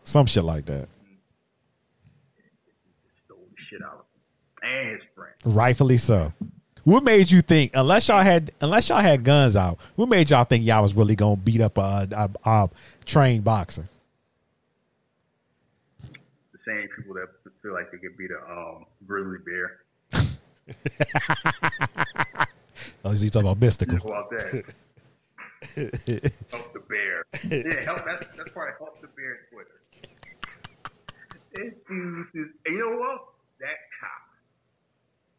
Some 0.03 0.27
shit 0.27 0.43
like 0.43 0.67
that. 0.67 0.89
Stole 3.25 3.39
the 3.39 3.63
shit 3.71 3.81
out 3.81 3.93
of 4.01 4.07
him 4.63 4.69
and 4.69 4.91
his 4.91 5.03
friend. 5.15 5.35
Rightfully 5.45 5.99
so. 5.99 6.33
What 6.87 7.03
made 7.03 7.33
you 7.33 7.43
think, 7.43 7.73
unless 7.75 8.07
y'all 8.07 8.23
had, 8.23 8.53
unless 8.61 8.91
y'all 8.91 9.01
had 9.01 9.25
guns 9.25 9.57
out, 9.57 9.77
what 9.97 10.09
made 10.09 10.31
y'all 10.31 10.45
think 10.45 10.65
y'all 10.65 10.83
was 10.83 10.95
really 10.95 11.17
gonna 11.17 11.35
beat 11.35 11.61
up 11.61 11.79
a, 11.79 12.07
a, 12.13 12.31
a 12.49 12.71
trained 13.05 13.43
boxer? 13.43 13.87
The 16.01 16.61
same 16.65 16.87
people 16.97 17.15
that 17.15 17.27
feel 17.61 17.73
like 17.73 17.91
they 17.91 17.99
could 17.99 18.17
beat 18.17 18.31
a 18.31 18.39
um, 18.49 18.87
grizzly 19.05 19.39
bear. 19.45 19.81
oh, 23.05 23.11
is 23.11 23.21
he 23.21 23.31
talking 23.31 23.49
about 23.49 23.61
mystical? 23.61 23.99
Go 23.99 24.15
out 24.15 24.31
there. 24.31 24.63
help 26.53 26.73
the 26.73 26.79
bear. 26.89 27.25
Yeah, 27.51 27.83
help. 27.83 28.05
That's 28.05 28.29
that's 28.37 28.53
probably 28.53 28.75
help 28.79 29.01
the 29.01 29.09
bear 29.09 29.41
Twitter. 29.51 29.81
This 31.53 31.75
dude 31.89 32.27
is, 32.33 32.47
and 32.65 32.77
you 32.77 32.79
know 32.79 32.97
what? 33.01 33.27
That 33.59 33.75
cop. 33.99 34.23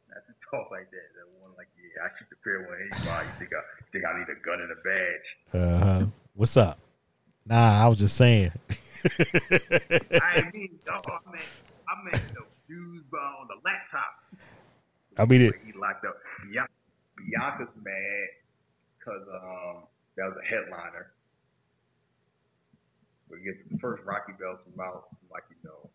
Not 0.10 0.26
to 0.28 0.34
talk 0.52 0.72
like 0.72 0.92
that. 0.92 1.14
That 1.16 1.28
one 1.40 1.52
like, 1.58 1.68
yeah, 1.78 1.86
I 2.02 2.10
shoot 2.18 2.28
the 2.30 2.38
when 2.68 2.80
anybody. 2.82 3.28
You 3.28 3.34
think 3.40 3.52
I 3.54 3.62
think 3.92 4.06
I 4.06 4.20
need 4.20 4.30
a 4.30 4.40
gun 4.46 4.62
and 4.62 4.72
a 4.72 4.80
badge? 4.84 5.28
Uh 5.54 5.86
huh. 5.86 6.06
What's 6.34 6.58
up? 6.58 6.80
Nah, 7.46 7.84
I 7.84 7.88
was 7.88 7.98
just 7.98 8.16
saying. 8.18 8.52
I 9.06 10.44
mean, 10.54 10.80
no, 10.86 11.00
I 11.00 11.32
mean, 11.32 11.42
I 11.88 12.04
meant 12.04 12.24
the 12.34 12.44
dudes 12.68 13.14
on 13.14 13.48
the 13.48 13.56
laptop. 13.64 14.42
I 15.18 15.26
mean 15.26 15.42
it. 15.42 15.56
He 15.66 15.72
locked 15.74 16.06
up. 16.06 16.18
Bian- 16.46 16.68
Bianca's 17.18 17.74
mad 17.82 18.28
because 19.00 19.24
um, 19.34 19.84
that 20.18 20.26
was 20.26 20.38
a 20.44 20.46
headliner. 20.46 21.12
We 23.30 23.40
get 23.44 23.70
the 23.72 23.78
first 23.80 24.04
Rocky 24.04 24.34
belts 24.40 24.62
from 24.64 24.80
out, 24.80 25.06
like 25.32 25.44
you 25.50 25.58
know, 25.64 25.90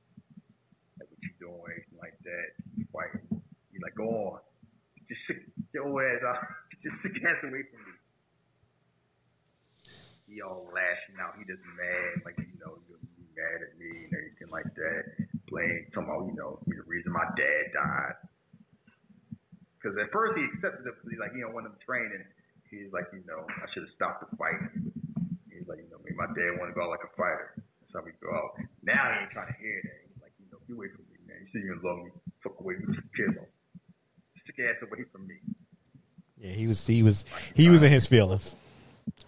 like 0.99 1.09
what 1.11 1.23
you 1.23 1.31
doing, 1.39 1.85
like 2.01 2.19
that. 2.25 2.49
You 2.77 2.87
fighting. 2.93 3.43
You 3.73 3.81
like 3.83 3.95
go 3.95 4.09
on, 4.09 4.41
just 5.13 5.29
sit 5.29 5.39
your 5.77 5.93
old 5.93 6.01
just 6.83 6.97
sit 7.05 7.13
your 7.13 7.37
away 7.45 7.69
from 7.69 7.85
me. 7.85 7.95
He 10.25 10.41
all 10.41 10.65
lashing 10.73 11.21
out. 11.21 11.37
He 11.37 11.45
just 11.45 11.61
mad, 11.77 12.25
like 12.25 12.41
you 12.41 12.57
know, 12.57 12.81
you 12.89 12.97
mad 13.37 13.61
at 13.61 13.77
me 13.77 14.09
and 14.09 14.13
everything 14.17 14.49
like 14.49 14.73
that. 14.73 15.03
Blame, 15.53 15.85
about 15.93 16.33
you 16.33 16.37
know, 16.37 16.57
the 16.65 16.81
reason 16.89 17.13
my 17.13 17.29
dad 17.37 17.63
died. 17.77 18.17
Because 19.77 19.93
at 20.01 20.09
first 20.09 20.41
he 20.41 20.49
accepted 20.49 20.89
it, 20.89 20.97
he's 21.05 21.21
like, 21.21 21.37
you 21.37 21.45
know, 21.45 21.53
when 21.53 21.69
I'm 21.69 21.77
training, 21.85 22.25
he's 22.73 22.89
like, 22.95 23.13
you 23.13 23.21
know, 23.29 23.45
I 23.45 23.69
should 23.75 23.85
have 23.85 23.93
stopped 23.93 24.25
the 24.25 24.31
fight. 24.41 24.57
He's 25.53 25.69
like, 25.69 25.85
you 25.85 25.91
know, 25.93 26.01
me, 26.01 26.17
my 26.17 26.31
dad 26.33 26.57
want 26.57 26.73
to 26.73 26.75
go 26.79 26.89
out 26.89 26.97
like 26.97 27.05
a 27.05 27.13
fighter. 27.13 27.61
That's 27.61 27.93
how 27.93 28.01
we 28.01 28.17
go 28.23 28.33
out. 28.33 28.57
Now 28.81 29.13
he 29.13 29.29
ain't 29.29 29.35
trying 29.37 29.53
to 29.53 29.59
hear 29.61 29.77
that. 29.85 29.99
He's 30.09 30.23
like, 30.25 30.33
you 30.41 30.49
know, 30.49 30.63
get 30.65 30.79
away 30.81 30.89
from 30.97 31.05
me, 31.13 31.21
man. 31.29 31.45
You 31.45 31.51
say 31.53 31.61
you 31.61 31.77
love 31.85 32.09
me. 32.09 32.15
Fuck 32.41 32.57
away 32.63 32.81
from 32.81 32.97
me. 32.97 33.03
Kids. 33.13 33.37
Stick 34.45 34.59
your 34.59 34.71
ass 34.71 34.77
away 34.83 35.05
from 35.13 35.27
me. 35.27 35.37
Yeah, 36.39 36.53
he 36.53 36.67
was. 36.67 36.87
He 36.87 37.03
was. 37.03 37.25
He 37.55 37.71
was 37.71 37.83
in 37.83 37.91
his 37.91 38.07
feelings. 38.07 38.57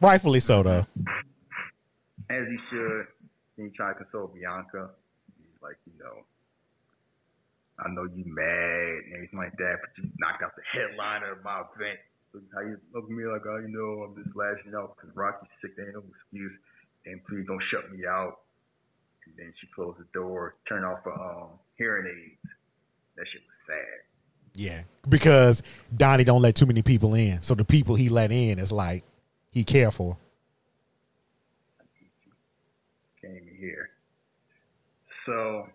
Rightfully 0.01 0.41
so, 0.41 0.63
though. 0.63 0.87
As 2.31 2.47
he 2.49 2.59
should. 2.71 3.07
Then 3.57 3.71
he 3.71 3.77
tried 3.77 3.95
to 3.95 4.05
console 4.05 4.29
Bianca. 4.29 4.91
He's 5.39 5.63
like, 5.63 5.77
you 5.87 5.93
know, 6.03 6.25
I 7.79 7.89
know 7.91 8.05
you 8.05 8.25
mad 8.27 9.07
and 9.07 9.15
everything 9.15 9.39
like 9.39 9.57
that, 9.59 9.79
but 9.81 9.91
you 9.97 10.11
knocked 10.19 10.43
out 10.43 10.57
the 10.57 10.63
headliner 10.67 11.33
of 11.33 11.45
my 11.45 11.63
event. 11.75 11.99
So 12.33 12.41
how 12.55 12.63
you 12.63 12.79
look 12.93 13.05
at 13.05 13.11
me 13.11 13.25
like, 13.27 13.47
oh, 13.47 13.59
you 13.59 13.71
know, 13.71 14.03
I'm 14.03 14.19
just 14.19 14.35
lashing 14.35 14.75
out 14.75 14.97
because 14.97 15.15
Rocky's 15.15 15.51
sick. 15.63 15.77
There 15.77 15.87
ain't 15.87 15.95
no 15.95 16.03
excuse. 16.03 16.59
And 17.07 17.23
please 17.27 17.47
don't 17.47 17.63
shut 17.71 17.91
me 17.93 18.07
out. 18.07 18.43
And 19.27 19.35
then 19.39 19.55
she 19.61 19.69
closed 19.75 19.99
the 19.99 20.07
door, 20.13 20.57
turned 20.69 20.85
off 20.85 21.05
her 21.05 21.15
um, 21.15 21.59
hearing 21.79 22.11
aids. 22.11 22.51
That 23.17 23.27
shit 23.31 23.43
was 23.47 23.59
sad. 23.71 24.03
Yeah, 24.55 24.83
because 25.09 25.63
Donnie 25.95 26.23
don't 26.23 26.41
let 26.41 26.55
too 26.55 26.67
many 26.67 26.83
people 26.83 27.15
in, 27.15 27.43
so 27.43 27.55
the 27.55 27.65
people 27.65 27.97
he 27.97 28.09
let 28.09 28.31
in 28.31 28.61
is 28.61 28.71
like 28.71 29.03
he 29.51 29.65
careful. 29.65 30.19
Came 33.21 33.49
here. 33.59 33.91
So 35.27 35.67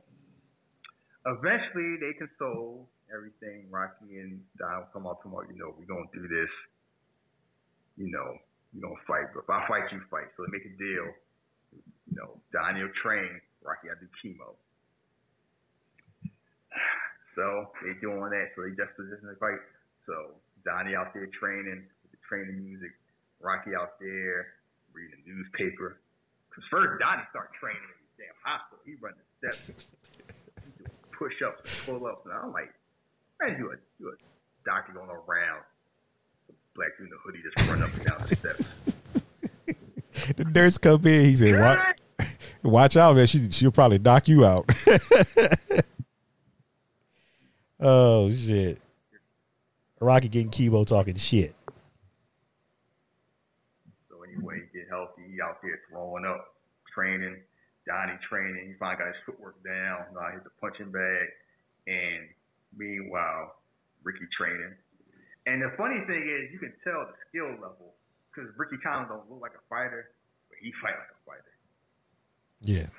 eventually 1.25 1.97
they 1.99 2.13
console 2.17 2.87
everything. 3.13 3.67
Rocky 3.69 4.19
and 4.19 4.39
Don 4.57 4.85
come 4.93 5.07
out 5.07 5.21
tomorrow. 5.23 5.45
You 5.51 5.59
know, 5.59 5.75
we're 5.77 5.85
gonna 5.85 6.07
do 6.13 6.21
this. 6.21 6.49
You 7.97 8.11
know, 8.11 8.37
we're 8.73 8.81
gonna 8.81 9.01
fight. 9.05 9.33
But 9.33 9.43
if 9.43 9.49
I 9.49 9.67
fight, 9.67 9.91
you 9.91 9.99
fight. 10.09 10.31
So 10.37 10.45
they 10.45 10.51
make 10.55 10.65
a 10.65 10.77
deal. 10.77 11.11
You 12.07 12.15
know, 12.15 12.39
Donnie 12.53 12.81
will 12.81 12.95
train. 13.03 13.41
Rocky, 13.61 13.89
I 13.91 13.99
do 13.99 14.07
chemo. 14.23 14.55
So 17.39 17.71
they 17.79 17.95
doing 18.03 18.35
that. 18.35 18.51
So 18.51 18.67
they 18.67 18.75
just 18.75 18.91
position 18.99 19.31
to 19.31 19.39
fight. 19.39 19.63
So 20.03 20.35
Donnie 20.67 20.91
out 20.91 21.15
there 21.15 21.31
training 21.39 21.87
with 22.03 22.11
the 22.11 22.19
training 22.27 22.59
music. 22.59 22.91
Rocky 23.39 23.71
out 23.71 23.95
there 24.03 24.59
reading 24.91 25.23
the 25.23 25.31
newspaper. 25.31 26.03
Because 26.51 26.67
first 26.67 26.99
Donnie 26.99 27.23
start 27.31 27.55
training 27.55 27.79
in 27.79 27.95
the 28.11 28.27
damn 28.27 28.35
hospital. 28.43 28.83
He 28.83 28.99
running 28.99 29.23
the 29.23 29.55
steps 29.55 29.71
push 31.15 31.39
ups 31.39 31.63
and 31.63 31.79
pull 31.87 32.11
ups. 32.11 32.27
And 32.27 32.35
I'm 32.35 32.51
like, 32.51 32.75
man, 33.39 33.55
you 33.55 33.71
a, 33.71 33.79
you 34.03 34.11
a 34.11 34.19
doctor 34.67 34.91
going 34.91 35.07
around. 35.07 35.63
Black 36.75 36.91
dude 36.99 37.07
in 37.07 37.15
the 37.15 37.19
hoodie 37.23 37.39
just 37.39 37.55
run 37.71 37.79
up 37.79 37.93
and 37.95 38.03
down 38.03 38.19
the 38.19 38.35
steps. 38.35 38.67
The 40.35 40.43
nurse 40.43 40.77
come 40.77 41.07
in. 41.07 41.25
He 41.25 41.35
said, 41.35 41.59
"Watch, 41.59 42.37
watch 42.63 42.97
out, 42.97 43.15
man. 43.15 43.25
She 43.25 43.49
she'll 43.49 43.71
probably 43.71 43.97
knock 43.97 44.27
you 44.27 44.45
out." 44.45 44.69
Oh 47.79 48.31
shit! 48.31 48.81
Rocky 49.99 50.27
getting 50.27 50.51
chemo 50.51 50.85
talking 50.85 51.15
shit. 51.15 51.55
So 54.09 54.23
anyway, 54.23 54.61
he 54.71 54.79
get 54.79 54.89
healthy. 54.89 55.23
He 55.31 55.41
out 55.41 55.61
there 55.61 55.79
throwing 55.89 56.25
up, 56.25 56.55
training. 56.93 57.37
Donnie 57.87 58.19
training. 58.29 58.67
He 58.67 58.73
finally 58.77 59.01
got 59.01 59.07
his 59.07 59.21
footwork 59.25 59.57
down. 59.63 60.13
Now 60.13 60.29
hit 60.31 60.43
the 60.43 60.53
punching 60.61 60.91
bag. 60.91 61.27
And 61.87 62.29
meanwhile, 62.77 63.57
Ricky 64.03 64.29
training. 64.37 64.77
And 65.47 65.61
the 65.61 65.73
funny 65.75 66.05
thing 66.05 66.21
is, 66.21 66.53
you 66.53 66.59
can 66.59 66.73
tell 66.83 67.09
the 67.09 67.17
skill 67.27 67.49
level 67.57 67.97
because 68.29 68.53
Ricky 68.57 68.77
of 68.77 69.09
don't 69.09 69.25
look 69.25 69.41
like 69.41 69.57
a 69.57 69.65
fighter, 69.67 70.13
but 70.49 70.59
he 70.61 70.71
fight 70.77 70.93
like 70.93 71.09
a 71.09 71.21
fighter. 71.25 71.55
Yeah, 72.61 72.91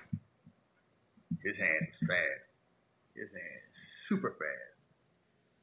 His 1.45 1.55
hand 1.55 1.87
is 1.87 2.09
fast. 2.09 2.45
His 3.15 3.31
hand 3.31 3.61
is 3.63 3.77
super 4.09 4.35
fast. 4.41 4.70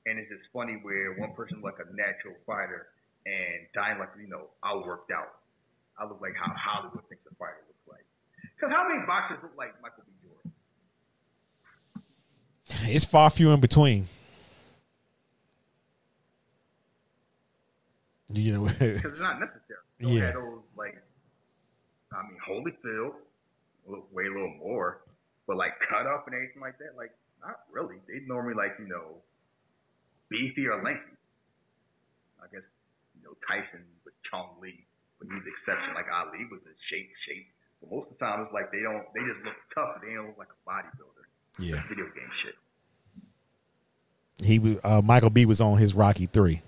And 0.07 0.17
it's 0.17 0.29
just 0.31 0.47
funny 0.53 0.79
where 0.81 1.13
one 1.19 1.33
person 1.35 1.59
like 1.61 1.75
a 1.83 1.87
natural 1.93 2.33
fighter 2.47 2.87
and 3.27 3.67
Donnie 3.73 3.99
like, 3.99 4.09
you 4.15 4.27
know, 4.29 4.47
I 4.63 4.73
worked 4.75 5.11
out. 5.11 5.43
I 5.99 6.05
look 6.05 6.21
like 6.21 6.31
how 6.39 6.47
Hollywood 6.55 7.03
thinks 7.09 7.25
a 7.29 7.35
fighter 7.35 7.59
looks 7.67 7.83
like. 7.91 8.05
Because 8.55 8.71
how 8.71 8.87
many 8.87 9.05
boxers 9.05 9.39
look 9.43 9.51
like 9.57 9.75
Michael 9.81 10.03
B. 10.07 10.13
Jordan? 10.23 10.53
it's 12.95 13.03
far 13.03 13.29
few 13.29 13.51
in 13.51 13.59
between. 13.59 14.07
You 18.31 18.53
know, 18.53 18.63
Because 18.63 19.11
it's 19.11 19.19
not 19.19 19.39
necessary. 19.39 19.83
You 19.99 20.19
Yeah. 20.19 20.31
those, 20.31 20.61
like, 20.77 21.01
I 22.13 22.21
mean, 22.23 22.37
Holyfield, 22.47 23.13
way 24.11 24.25
a 24.25 24.31
little 24.31 24.55
more, 24.59 25.01
but 25.47 25.57
like 25.57 25.73
cut 25.89 26.05
up 26.07 26.27
and 26.27 26.35
everything 26.35 26.61
like 26.61 26.77
that, 26.79 26.95
like, 26.95 27.11
not 27.41 27.59
really. 27.71 27.95
They 28.07 28.25
normally 28.25 28.53
like, 28.53 28.75
you 28.79 28.87
know, 28.87 29.21
beefy 30.29 30.67
or 30.67 30.81
lengthy. 30.83 31.15
I 32.41 32.47
guess, 32.51 32.63
you 33.15 33.23
know, 33.23 33.33
Tyson 33.47 33.83
with 34.05 34.13
Chong 34.29 34.55
Lee, 34.61 34.85
but 35.19 35.27
he's 35.31 35.43
the 35.43 35.51
exception. 35.61 35.93
Like 35.95 36.07
Ali 36.13 36.45
was 36.51 36.61
in 36.65 36.75
shape, 36.89 37.09
shape. 37.27 37.47
But 37.81 37.91
most 37.91 38.11
of 38.11 38.17
the 38.17 38.25
time, 38.25 38.41
it's 38.45 38.53
like 38.53 38.71
they 38.71 38.81
don't, 38.81 39.03
they 39.13 39.21
just 39.25 39.43
look 39.45 39.57
tough. 39.75 40.01
They 40.01 40.13
don't 40.13 40.27
look 40.33 40.37
like 40.39 40.53
a 40.53 40.59
bodybuilder. 40.67 41.25
yeah, 41.59 41.81
Video 41.89 42.05
game 42.05 42.31
shit. 42.43 42.55
he 44.45 44.59
was. 44.59 44.75
Uh, 44.83 45.01
Michael 45.03 45.29
B 45.29 45.45
was 45.45 45.61
on 45.61 45.77
his 45.77 45.93
Rocky 45.93 46.25
three. 46.27 46.61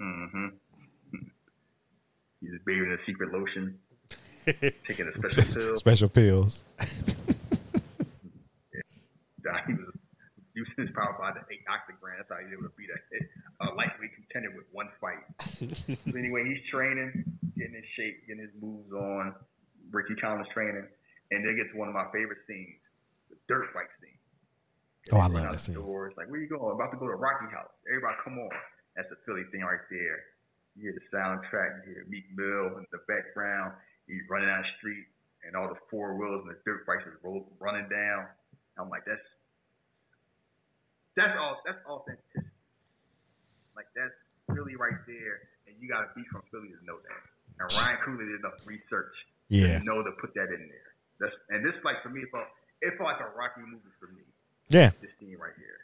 Mm-hmm. 0.00 0.46
He's 2.40 2.50
bathing 2.64 2.84
in 2.86 2.92
a 2.92 3.04
secret 3.06 3.32
lotion, 3.32 3.78
taking 4.86 5.06
a 5.08 5.12
special 5.18 5.44
pill. 5.54 5.76
Special 5.76 6.08
pills. 6.08 6.64
Donnie 9.42 9.74
was 9.74 9.94
brand. 12.00 12.18
That's 12.18 12.30
how 12.30 12.42
he's 12.42 12.52
able 12.52 12.66
to 12.66 12.74
beat 12.74 12.90
a, 12.90 12.98
a 13.62 13.74
lightweight 13.74 14.14
contender 14.16 14.50
with 14.56 14.66
one 14.72 14.90
fight. 14.98 15.22
so 15.38 16.16
anyway, 16.18 16.44
he's 16.48 16.62
training, 16.70 17.24
getting 17.56 17.74
his 17.74 17.88
shape, 17.94 18.26
getting 18.26 18.42
his 18.42 18.54
moves 18.58 18.90
on. 18.92 19.34
Ricky 19.90 20.14
Conlan 20.22 20.46
training, 20.54 20.86
and 21.30 21.38
then 21.42 21.58
gets 21.58 21.74
one 21.74 21.90
of 21.90 21.94
my 21.94 22.06
favorite 22.14 22.46
scenes, 22.46 22.78
the 23.28 23.36
dirt 23.50 23.66
fight 23.74 23.90
scene. 23.98 24.18
Oh, 25.10 25.18
I 25.18 25.26
love 25.26 25.42
that 25.42 25.52
the 25.52 25.58
scene. 25.58 25.74
Doors, 25.74 26.14
like, 26.16 26.30
where 26.30 26.38
you 26.38 26.46
going? 26.46 26.74
About 26.74 26.94
to 26.94 27.00
go 27.00 27.10
to 27.10 27.18
Rocky 27.18 27.50
House. 27.50 27.72
Everybody, 27.90 28.14
come 28.22 28.38
on. 28.38 28.54
That's 28.94 29.10
the 29.10 29.18
Philly 29.26 29.42
thing 29.50 29.66
right 29.66 29.82
there. 29.90 30.30
You 30.78 30.90
hear 30.90 30.94
the 30.94 31.06
soundtrack, 31.10 31.82
you 31.86 31.98
hear 31.98 32.06
Meek 32.06 32.30
Mill 32.36 32.78
in 32.78 32.86
the 32.94 33.02
background. 33.10 33.74
He's 34.06 34.22
running 34.30 34.46
down 34.46 34.62
the 34.62 34.70
street, 34.78 35.06
and 35.42 35.58
all 35.58 35.66
the 35.66 35.80
four 35.90 36.14
wheels 36.14 36.46
and 36.46 36.54
the 36.54 36.58
dirt 36.62 36.86
bikes 36.86 37.02
is 37.02 37.18
running 37.58 37.90
down. 37.90 38.30
I'm 38.78 38.88
like, 38.88 39.02
that's 39.06 39.26
that's 41.16 41.34
all. 41.38 41.60
That's 41.66 41.78
authenticity. 41.86 42.46
Like 43.76 43.86
that's 43.96 44.14
really 44.48 44.76
right 44.76 44.98
there, 45.06 45.48
and 45.66 45.76
you 45.80 45.88
got 45.88 46.00
to 46.02 46.10
be 46.14 46.22
from 46.30 46.42
Philly 46.50 46.68
to 46.68 46.80
know 46.84 46.98
that. 47.00 47.20
And 47.60 47.68
Ryan 47.72 47.98
Coogler 48.06 48.26
did 48.26 48.40
enough 48.40 48.60
research 48.64 49.12
Yeah. 49.48 49.78
to 49.78 49.84
know 49.84 50.02
to 50.02 50.12
put 50.20 50.34
that 50.34 50.48
in 50.52 50.68
there. 50.68 50.90
That's 51.20 51.34
and 51.50 51.64
this 51.64 51.74
like 51.84 52.02
for 52.02 52.08
me, 52.08 52.20
it 52.22 52.28
felt 52.32 52.44
it 52.80 52.94
felt 52.96 53.08
like 53.10 53.20
a 53.20 53.36
Rocky 53.36 53.60
movie 53.60 53.92
for 53.98 54.06
me. 54.08 54.22
Yeah. 54.68 54.90
This 55.00 55.10
scene 55.20 55.36
right 55.38 55.52
here. 55.58 55.76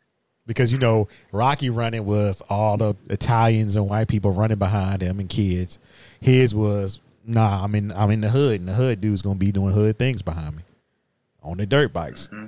Because 0.46 0.72
you 0.72 0.78
know, 0.78 1.08
Rocky 1.32 1.70
running 1.70 2.04
was 2.06 2.40
all 2.48 2.76
the 2.76 2.94
Italians 3.10 3.76
and 3.76 3.88
white 3.88 4.08
people 4.08 4.30
running 4.30 4.58
behind 4.58 5.02
him 5.02 5.18
and 5.20 5.28
kids. 5.28 5.78
His 6.20 6.54
was 6.54 7.00
nah, 7.24 7.62
I'm 7.64 7.74
in 7.74 7.92
I'm 7.92 8.10
in 8.10 8.20
the 8.20 8.30
hood 8.30 8.60
and 8.60 8.68
the 8.68 8.74
hood 8.74 9.00
dude's 9.00 9.22
gonna 9.22 9.34
be 9.38 9.52
doing 9.52 9.74
hood 9.74 9.98
things 9.98 10.22
behind 10.22 10.56
me. 10.56 10.62
On 11.42 11.56
the 11.56 11.66
dirt 11.66 11.92
bikes. 11.92 12.28
Mm-hmm. 12.28 12.46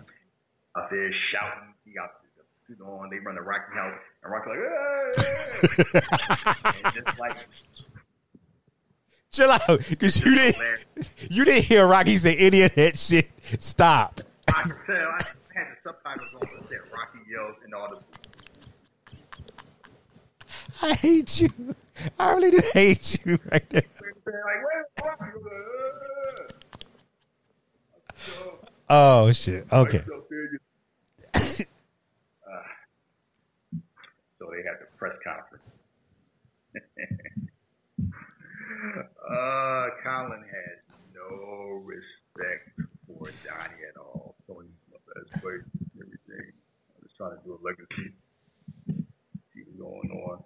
Out 0.76 0.90
there 0.90 1.10
shouting, 1.32 1.67
he 1.67 1.67
got 1.67 1.67
the 1.67 1.67
suit 2.68 2.80
on. 2.84 3.10
They 3.10 3.18
run 3.18 3.34
the 3.34 3.40
Rocky 3.42 3.72
house, 3.74 3.98
and 4.22 4.32
Rocky 4.32 4.50
like, 6.84 6.94
just 6.94 7.18
like 7.18 7.36
Chill 9.30 9.50
out. 9.50 9.60
Cause 9.68 10.24
you 10.24 10.34
didn't 10.34 10.56
you 11.30 11.44
didn't 11.44 11.64
hear 11.64 11.86
Rocky 11.86 12.16
say 12.16 12.36
any 12.36 12.62
of 12.62 12.74
that 12.76 12.96
shit. 12.98 13.28
Stop. 13.62 14.20
I 14.48 14.62
could 14.62 14.76
tell. 14.86 14.96
I 14.96 15.22
had 15.54 15.66
the 15.72 15.76
subtitles 15.84 16.34
on 16.34 16.40
that 16.40 16.68
said 16.68 16.78
Rocky 16.92 17.18
yells 17.30 17.56
and 17.64 17.74
all 17.74 17.88
the. 17.88 18.00
I 20.82 20.94
hate 20.94 21.40
you. 21.40 21.48
I 22.18 22.30
really 22.32 22.50
do 22.52 22.60
hate 22.72 23.18
you 23.24 23.38
right 23.50 23.68
there. 23.70 23.82
Like, 24.28 24.34
where's 24.62 24.86
Rocky? 25.20 25.22
I'm 25.22 25.42
like. 25.42 26.52
So, 28.14 28.58
Oh 28.90 29.32
shit. 29.32 29.66
Okay. 29.72 30.02
so 30.06 30.24
there 30.28 30.44
you- 30.52 30.58
Uh, 31.34 32.62
so 34.38 34.50
they 34.50 34.62
had 34.68 34.78
the 34.80 34.86
press 34.98 35.16
conference. 35.24 35.64
uh, 39.30 39.86
Colin 40.02 40.42
had 40.42 40.82
no 41.14 41.82
respect 41.84 42.78
for 43.06 43.30
Donnie 43.46 43.82
at 43.88 43.96
all. 43.96 44.34
Tony 44.46 44.68
best 45.14 45.44
way, 45.44 45.58
everything. 45.96 46.52
I 46.52 46.98
was 47.02 47.12
trying 47.16 47.36
to 47.36 47.42
do 47.44 47.56
a 47.56 47.60
legacy. 47.64 48.12
See 49.54 49.62
what's 49.64 49.78
going 49.78 50.10
on. 50.12 50.44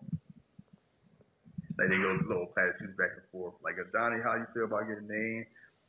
Like 1.79 1.89
they 1.89 1.97
go 1.97 2.15
little 2.29 2.53
platitudes 2.53 2.97
back 2.97 3.17
and 3.17 3.27
forth. 3.33 3.55
Like, 3.65 3.81
Donnie, 3.93 4.23
how 4.23 4.37
you 4.37 4.47
feel 4.55 4.69
about 4.69 4.89
getting 4.89 5.09
named? 5.09 5.47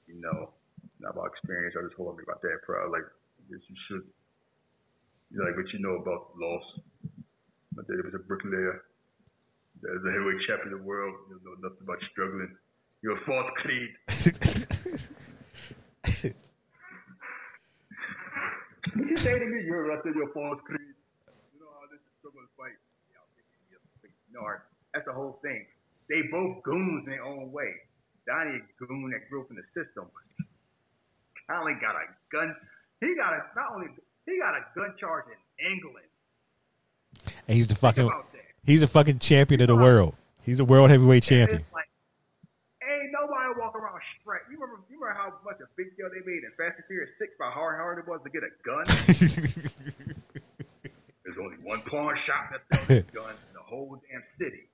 You 0.08 0.20
know, 0.20 0.52
not 1.00 1.14
about 1.14 1.32
experience. 1.36 1.76
I 1.78 1.84
just 1.84 1.96
told 1.98 2.18
me 2.18 2.24
about 2.24 2.42
that. 2.42 2.64
Pro. 2.66 2.90
Like, 2.90 3.04
I 3.06 3.42
guess 3.52 3.64
you 3.68 3.78
should. 3.88 4.06
You're 5.32 5.46
like, 5.46 5.56
but 5.56 5.72
you 5.74 5.80
know 5.80 6.00
about 6.00 6.34
the 6.34 6.46
loss. 6.46 6.66
My 7.76 7.84
daddy 7.84 8.06
was 8.06 8.16
a 8.16 8.24
bricklayer. 8.24 8.86
There's 9.84 10.00
a 10.00 10.12
heavyweight 10.16 10.40
champion 10.48 10.72
of 10.72 10.80
the 10.80 10.86
world. 10.88 11.12
You 11.28 11.44
know 11.44 11.60
nothing 11.60 11.84
about 11.84 12.00
struggling. 12.08 12.56
You're 13.04 13.20
a 13.20 13.26
false 13.28 13.52
creed. 13.60 13.92
What 18.96 19.10
you 19.10 19.18
say 19.18 19.40
to 19.40 19.46
me? 19.46 19.60
You're 19.68 19.92
I 19.92 20.00
said 20.04 20.16
you're 20.16 20.32
a 20.32 20.34
false 20.34 20.64
creed. 20.64 20.96
You 21.52 21.60
know 21.60 21.68
how 21.76 21.84
this 21.92 22.00
is 22.00 22.16
struggle 22.24 22.40
to 22.40 22.52
fight. 22.56 22.80
Yeah, 23.12 23.20
I'll 23.20 23.28
take 23.36 23.44
it. 23.44 23.76
Yeah, 23.76 23.84
You 24.32 24.40
know, 24.40 24.48
that's 24.96 25.04
the 25.04 25.12
whole 25.12 25.44
thing. 25.44 25.68
They 26.08 26.32
both 26.32 26.64
goons 26.64 27.04
in 27.04 27.12
their 27.12 27.28
own 27.28 27.52
way. 27.52 27.76
Donnie 28.24 28.64
a 28.64 28.64
goon 28.80 29.12
that 29.12 29.28
grew 29.28 29.44
up 29.44 29.52
in 29.52 29.60
the 29.60 29.68
system. 29.76 30.08
Colin 31.52 31.76
got 31.84 32.00
a 32.00 32.08
gun. 32.32 32.56
He 33.04 33.12
got 33.20 33.36
a 33.36 33.44
not 33.52 33.76
only 33.76 33.92
he 34.26 34.40
got 34.40 34.56
a 34.56 34.64
gun 34.80 34.96
charge 34.96 35.28
in 35.28 35.40
England. 35.60 36.08
And 37.52 37.58
he's 37.58 37.68
the 37.68 37.76
fucking. 37.76 38.08
He's 38.66 38.82
a 38.82 38.88
fucking 38.88 39.20
champion 39.20 39.62
of 39.62 39.68
the 39.68 39.76
world. 39.76 40.16
He's 40.42 40.60
a 40.60 40.66
world 40.66 40.90
heavyweight 40.90 41.24
champion. 41.24 41.64
Like, 41.74 41.88
ain't 42.84 43.12
nobody 43.12 43.60
walk 43.60 43.76
around 43.76 44.02
straight. 44.20 44.42
You 44.52 44.60
remember, 44.60 44.84
you 44.90 45.00
remember 45.00 45.20
how 45.20 45.34
much 45.46 45.60
a 45.62 45.68
big 45.76 45.96
deal 45.96 46.10
they 46.10 46.20
made 46.30 46.44
in 46.44 46.52
Fast 46.58 46.76
and 46.78 46.86
Furious 46.88 47.12
Six 47.18 47.32
by 47.40 47.46
how 47.46 47.72
hard 47.72 48.00
it 48.00 48.08
was 48.08 48.20
to 48.24 48.30
get 48.30 48.44
a 48.44 48.52
gun. 48.64 48.84
There's 51.24 51.38
only 51.40 51.58
one 51.64 51.80
pawn 51.82 52.16
shop 52.28 52.52
that 52.52 52.62
sells 52.80 53.04
guns 53.14 53.40
in 53.48 53.54
the 53.56 53.64
whole 53.64 54.02
damn 54.12 54.24
city. 54.38 54.68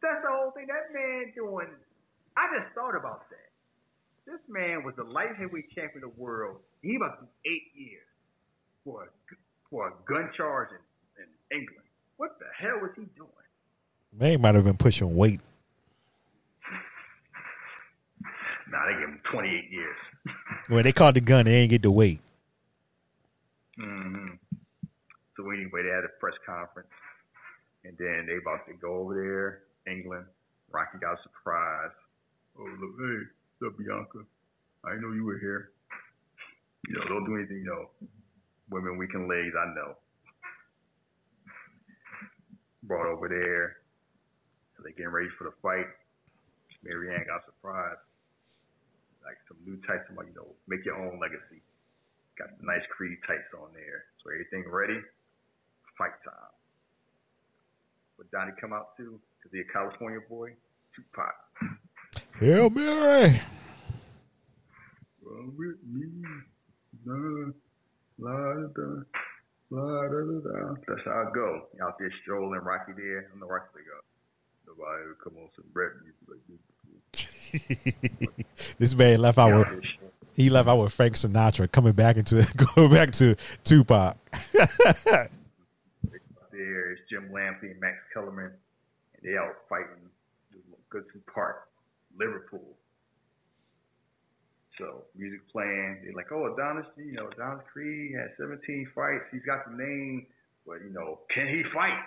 That's 0.00 0.22
the 0.22 0.32
whole 0.32 0.50
thing. 0.52 0.66
That 0.68 0.92
man 0.92 1.32
doing. 1.34 1.68
I 2.36 2.48
just 2.58 2.74
thought 2.74 2.96
about 2.96 3.28
that. 3.30 3.48
This 4.26 4.40
man 4.48 4.82
was 4.84 4.94
the 4.96 5.04
light 5.04 5.36
heavyweight 5.36 5.70
champion 5.74 6.04
of 6.04 6.16
the 6.16 6.20
world. 6.20 6.56
He 6.82 6.96
must 6.96 7.20
be 7.20 7.26
eight 7.44 7.72
years 7.76 8.08
for 8.84 9.04
a, 9.04 9.08
for 9.70 9.88
a 9.88 9.92
gun 10.06 10.30
charge 10.36 10.68
in, 10.70 11.24
in 11.24 11.60
England. 11.60 11.86
What 12.16 12.38
the 12.38 12.46
hell 12.58 12.80
was 12.80 12.90
he 12.96 13.04
doing? 13.16 13.30
They 14.12 14.36
might 14.36 14.54
have 14.54 14.64
been 14.64 14.76
pushing 14.76 15.14
weight. 15.16 15.40
Nah, 18.66 18.78
they 18.86 18.94
gave 18.98 19.08
him 19.08 19.20
28 19.30 19.70
years. 19.70 19.96
well, 20.70 20.82
they 20.82 20.90
caught 20.90 21.14
the 21.14 21.20
gun, 21.20 21.44
they 21.44 21.54
ain't 21.54 21.70
get 21.70 21.82
the 21.82 21.90
weight. 21.90 22.18
Mm-hmm. 23.78 24.34
So 25.36 25.50
anyway, 25.50 25.82
they 25.82 25.90
had 25.90 26.04
a 26.04 26.12
press 26.18 26.34
conference, 26.46 26.88
and 27.84 27.96
then 27.98 28.26
they 28.26 28.38
about 28.38 28.66
to 28.66 28.74
go 28.74 28.94
over 28.98 29.14
there, 29.14 29.92
England. 29.92 30.24
Rocky 30.70 30.98
got 30.98 31.14
a 31.14 31.22
surprise. 31.22 31.90
Oh 32.58 32.64
look, 32.80 32.94
hey, 32.98 33.26
what's 33.58 33.74
up, 33.74 33.78
Bianca? 33.78 34.26
I 34.84 34.96
know 35.00 35.12
you 35.12 35.24
were 35.24 35.38
here. 35.38 35.70
You 36.88 36.94
know, 36.94 37.04
don't 37.08 37.24
do 37.24 37.36
anything. 37.36 37.58
You 37.58 37.64
know, 37.64 37.88
women 38.70 38.96
weaken 38.96 39.28
legs. 39.28 39.54
I 39.58 39.74
know. 39.74 39.94
Brought 42.84 43.06
over 43.06 43.28
there, 43.28 43.76
they 44.84 44.92
getting 44.92 45.08
ready 45.08 45.32
for 45.38 45.44
the 45.48 45.56
fight. 45.64 45.88
Mary 46.84 47.14
Anne 47.16 47.24
got 47.26 47.44
surprised. 47.48 48.04
Like 49.24 49.40
some 49.48 49.56
new 49.64 49.80
tights, 49.88 50.04
I'm 50.10 50.16
like, 50.16 50.28
you 50.28 50.36
know, 50.36 50.52
make 50.68 50.84
your 50.84 51.00
own 51.00 51.18
legacy. 51.18 51.64
Got 52.36 52.52
nice 52.60 52.84
Creed 52.92 53.16
tights 53.26 53.48
on 53.56 53.72
there. 53.72 54.04
So 54.20 54.28
everything 54.30 54.68
ready. 54.70 55.00
Fight 55.96 56.12
time. 56.22 56.52
What 58.16 58.30
Donnie 58.30 58.52
come 58.60 58.74
out 58.74 58.96
to? 58.98 59.18
Cause 59.42 59.52
he 59.52 59.60
a 59.60 59.64
California 59.72 60.20
boy. 60.28 60.52
Tupac. 60.94 61.34
Hail 62.38 62.68
Mary. 62.68 63.40
Run 65.22 65.54
with 65.56 65.80
me. 65.88 66.04
Nah, 67.06 67.52
That's 70.86 71.04
how 71.04 71.26
I 71.26 71.30
go. 71.34 71.66
Out 71.82 71.98
there 71.98 72.12
strolling, 72.22 72.60
Rocky 72.60 72.92
there. 72.96 73.30
I'm 73.32 73.40
the 73.40 73.46
Rocky 73.46 73.66
like, 73.74 73.84
uh, 73.90 74.02
nobody 74.66 75.02
ever 75.02 75.16
come 75.22 75.34
on 75.38 75.48
some 75.56 75.64
rap 75.72 75.92
music 76.02 76.28
like 76.28 76.40
this 76.48 76.58
this 78.78 78.94
man 78.94 79.20
left 79.20 79.38
out 79.38 79.70
with 79.70 79.84
he 80.34 80.50
left 80.50 80.68
out 80.68 80.78
with 80.78 80.92
Frank 80.92 81.14
Sinatra 81.14 81.70
coming 81.70 81.92
back 81.92 82.16
into 82.16 82.46
going 82.74 82.92
back 82.92 83.12
to 83.12 83.36
Tupac. 83.62 84.16
there 86.52 86.92
is 86.92 86.98
Jim 87.08 87.30
Lampley 87.32 87.70
and 87.70 87.80
Max 87.80 87.96
Kellerman, 88.12 88.50
and 89.16 89.22
they 89.22 89.36
out 89.36 89.54
fighting 89.68 90.10
Goodison 90.90 91.24
Park, 91.32 91.68
Liverpool. 92.16 92.73
So 94.78 95.04
music 95.14 95.40
playing, 95.52 96.02
they're 96.02 96.16
like, 96.16 96.32
oh, 96.32 96.52
Adonis, 96.52 96.86
you 96.96 97.12
know, 97.12 97.30
Adonis 97.30 97.62
Creed 97.72 98.12
has 98.18 98.30
17 98.38 98.90
fights. 98.94 99.24
He's 99.30 99.44
got 99.46 99.70
the 99.70 99.76
name, 99.76 100.26
but 100.66 100.82
you 100.82 100.90
know, 100.90 101.20
can 101.32 101.46
he 101.46 101.62
fight? 101.72 102.02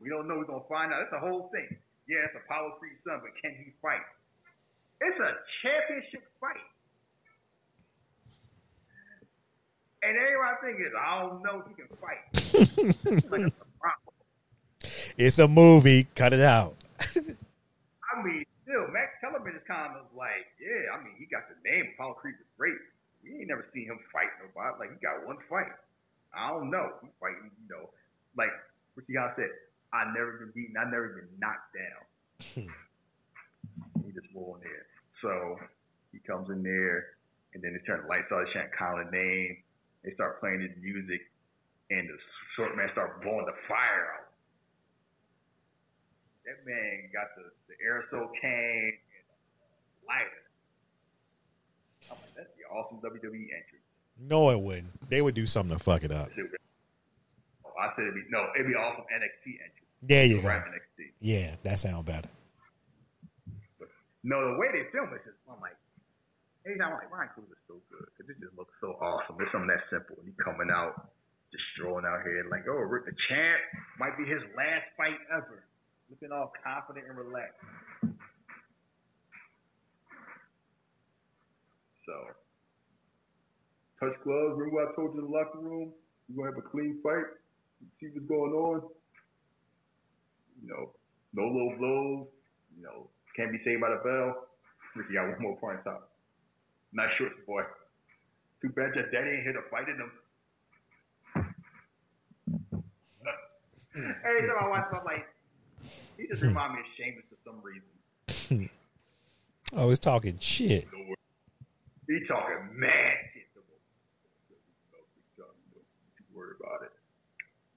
We 0.00 0.10
don't 0.10 0.28
know. 0.28 0.36
We're 0.36 0.44
gonna 0.44 0.68
find 0.68 0.92
out. 0.92 1.00
That's 1.00 1.22
the 1.22 1.26
whole 1.26 1.48
thing. 1.52 1.68
Yeah, 2.08 2.28
it's 2.28 2.36
Apollo 2.44 2.76
Creed's 2.78 3.00
son, 3.04 3.20
but 3.20 3.32
can 3.40 3.56
he 3.56 3.72
fight? 3.80 4.04
It's 5.00 5.18
a 5.18 5.32
championship 5.62 6.24
fight. 6.40 6.60
And 10.02 10.16
everybody 10.16 10.56
thinking, 10.62 10.92
I 10.94 11.20
don't 11.22 11.42
know 11.42 11.62
if 11.62 11.68
he 11.68 11.74
can 11.74 11.88
fight. 11.98 12.22
like 13.30 13.40
it's 13.40 13.52
a. 13.52 13.98
It's 15.16 15.38
a 15.38 15.48
movie. 15.48 16.06
Cut 16.14 16.32
it 16.32 16.40
out. 16.40 16.76
I 17.00 18.22
mean, 18.22 18.44
still, 18.68 18.84
Max 18.92 19.16
Kellerman 19.24 19.56
is 19.56 19.64
kind 19.64 19.96
of 19.96 20.12
like, 20.12 20.44
yeah, 20.60 20.92
I 20.92 21.00
mean, 21.00 21.16
he 21.16 21.24
got 21.24 21.48
the 21.48 21.56
name. 21.64 21.96
Creed 21.96 22.36
was 22.36 22.52
great. 22.60 22.76
We 23.24 23.40
ain't 23.40 23.48
never 23.48 23.64
seen 23.72 23.88
him 23.88 23.96
fight 24.12 24.28
nobody. 24.36 24.76
Like, 24.76 24.92
he 24.92 25.00
got 25.00 25.24
one 25.24 25.40
fight. 25.48 25.72
I 26.36 26.52
don't 26.52 26.68
know. 26.68 27.00
He's 27.00 27.16
fighting, 27.16 27.48
you 27.48 27.68
know, 27.72 27.88
like 28.36 28.52
Ricky 28.92 29.16
God 29.16 29.32
said, 29.40 29.48
I 29.96 30.12
never 30.12 30.44
been 30.44 30.52
beaten, 30.52 30.76
I 30.76 30.84
never 30.84 31.16
been 31.16 31.32
knocked 31.40 31.72
down. 31.72 32.02
Hmm. 32.52 32.68
he 34.04 34.12
just 34.12 34.28
rolled 34.36 34.60
in 34.60 34.68
there. 34.68 34.86
So 35.24 35.56
he 36.12 36.20
comes 36.20 36.52
in 36.52 36.62
there, 36.62 37.16
and 37.56 37.64
then 37.64 37.72
they 37.72 37.80
turn 37.88 38.04
the 38.04 38.08
lights 38.12 38.28
on, 38.28 38.44
they 38.44 38.52
chant 38.52 38.68
Colin 38.76 39.08
name. 39.08 39.64
They 40.04 40.12
start 40.12 40.38
playing 40.38 40.60
his 40.60 40.76
music, 40.78 41.24
and 41.90 42.06
the 42.06 42.20
short 42.54 42.76
man 42.76 42.92
start 42.92 43.24
blowing 43.24 43.48
the 43.48 43.56
fire 43.66 44.20
out. 44.20 44.27
That 46.48 46.64
man 46.64 47.12
got 47.12 47.28
the, 47.36 47.52
the 47.68 47.76
aerosol 47.76 48.32
can 48.40 48.96
and 48.96 49.24
a 49.28 50.00
lighter. 50.08 50.40
I'm 52.08 52.16
like, 52.24 52.32
that's 52.32 52.48
the 52.56 52.64
awesome 52.72 53.04
WWE 53.04 53.52
entry. 53.52 53.84
No, 54.16 54.48
it 54.48 54.56
wouldn't. 54.58 54.96
They 55.12 55.20
would 55.20 55.36
do 55.36 55.46
something 55.46 55.76
to 55.76 55.82
fuck 55.82 56.04
it 56.04 56.10
up. 56.10 56.32
Oh, 56.32 57.76
I 57.76 57.92
said 57.92 58.08
it'd 58.08 58.16
be 58.16 58.24
no, 58.32 58.48
it'd 58.56 58.66
be 58.66 58.72
awesome 58.72 59.04
NXT 59.12 59.60
entry. 59.60 59.84
There 60.00 60.24
you 60.24 60.40
go. 60.40 60.48
NXT. 60.48 61.12
Yeah, 61.20 61.60
that 61.68 61.78
sounds 61.78 62.08
better. 62.08 62.32
No, 64.24 64.40
the 64.40 64.56
way 64.56 64.72
they 64.72 64.88
film 64.88 65.12
it, 65.12 65.20
just 65.28 65.36
I'm 65.52 65.60
like, 65.60 65.76
anytime 66.64 66.96
I'm 66.96 67.04
like, 67.04 67.12
Ryan 67.12 67.28
Coogler 67.36 67.60
is 67.60 67.64
so 67.68 67.76
good 67.92 68.08
because 68.16 68.32
it 68.32 68.40
just 68.40 68.56
looks 68.56 68.72
so 68.80 68.96
awesome. 69.04 69.36
It's 69.44 69.52
something 69.52 69.68
that 69.68 69.84
simple. 69.92 70.16
And 70.16 70.32
he 70.32 70.34
coming 70.40 70.72
out, 70.72 71.12
just 71.52 71.64
strolling 71.76 72.08
out 72.08 72.24
here 72.24 72.40
like, 72.48 72.64
oh, 72.72 72.80
Rick 72.88 73.04
the 73.04 73.12
champ 73.28 73.60
might 74.00 74.16
be 74.16 74.24
his 74.24 74.40
last 74.56 74.88
fight 74.96 75.20
ever. 75.28 75.67
Looking 76.10 76.32
all 76.32 76.52
confident 76.64 77.06
and 77.08 77.18
relaxed. 77.18 77.60
So, 82.06 82.14
touch 84.00 84.16
gloves. 84.24 84.56
Remember 84.56 84.76
what 84.76 84.88
I 84.88 84.94
told 84.96 85.14
you 85.14 85.20
in 85.20 85.26
the 85.30 85.32
locker 85.36 85.58
room? 85.58 85.92
You're 86.28 86.44
gonna 86.44 86.56
have 86.56 86.64
a 86.64 86.68
clean 86.68 86.98
fight. 87.02 87.24
See 88.00 88.08
what's 88.12 88.26
going 88.26 88.52
on. 88.52 88.82
You 90.62 90.68
know, 90.68 90.90
no 91.34 91.42
low 91.42 91.76
blows. 91.78 92.26
You 92.76 92.84
know, 92.84 93.08
can't 93.36 93.52
be 93.52 93.58
saved 93.64 93.80
by 93.82 93.90
the 93.90 94.00
bell. 94.02 94.48
Ricky 94.96 95.14
got 95.14 95.28
one 95.28 95.42
more 95.42 95.56
point 95.58 95.84
top. 95.84 96.10
Nice 96.92 97.10
shorts, 97.18 97.34
boy. 97.46 97.62
Too 98.62 98.70
bad 98.70 98.94
your 98.94 99.10
daddy 99.10 99.36
ain't 99.36 99.42
here 99.44 99.52
to 99.52 99.62
fight 99.70 99.88
in 99.88 99.98
them. 99.98 100.10
Every 104.24 104.48
time 104.48 104.56
I 104.60 104.68
watch 104.68 104.86
I'm 104.92 105.04
like, 105.04 105.26
he 106.18 106.26
just 106.26 106.42
remind 106.42 106.74
me 106.74 106.80
of 106.80 106.86
Sheamus 106.96 107.24
for 107.30 107.38
some 107.44 107.62
reason. 107.62 108.68
Oh, 109.76 109.90
he's 109.90 109.98
talking 109.98 110.38
shit. 110.40 110.88
He 112.06 112.20
talking 112.26 112.72
mad 112.72 113.16
shit. 113.34 113.44
Don't 115.36 115.48
worry 116.34 116.54
about 116.58 116.82
it. 116.84 116.92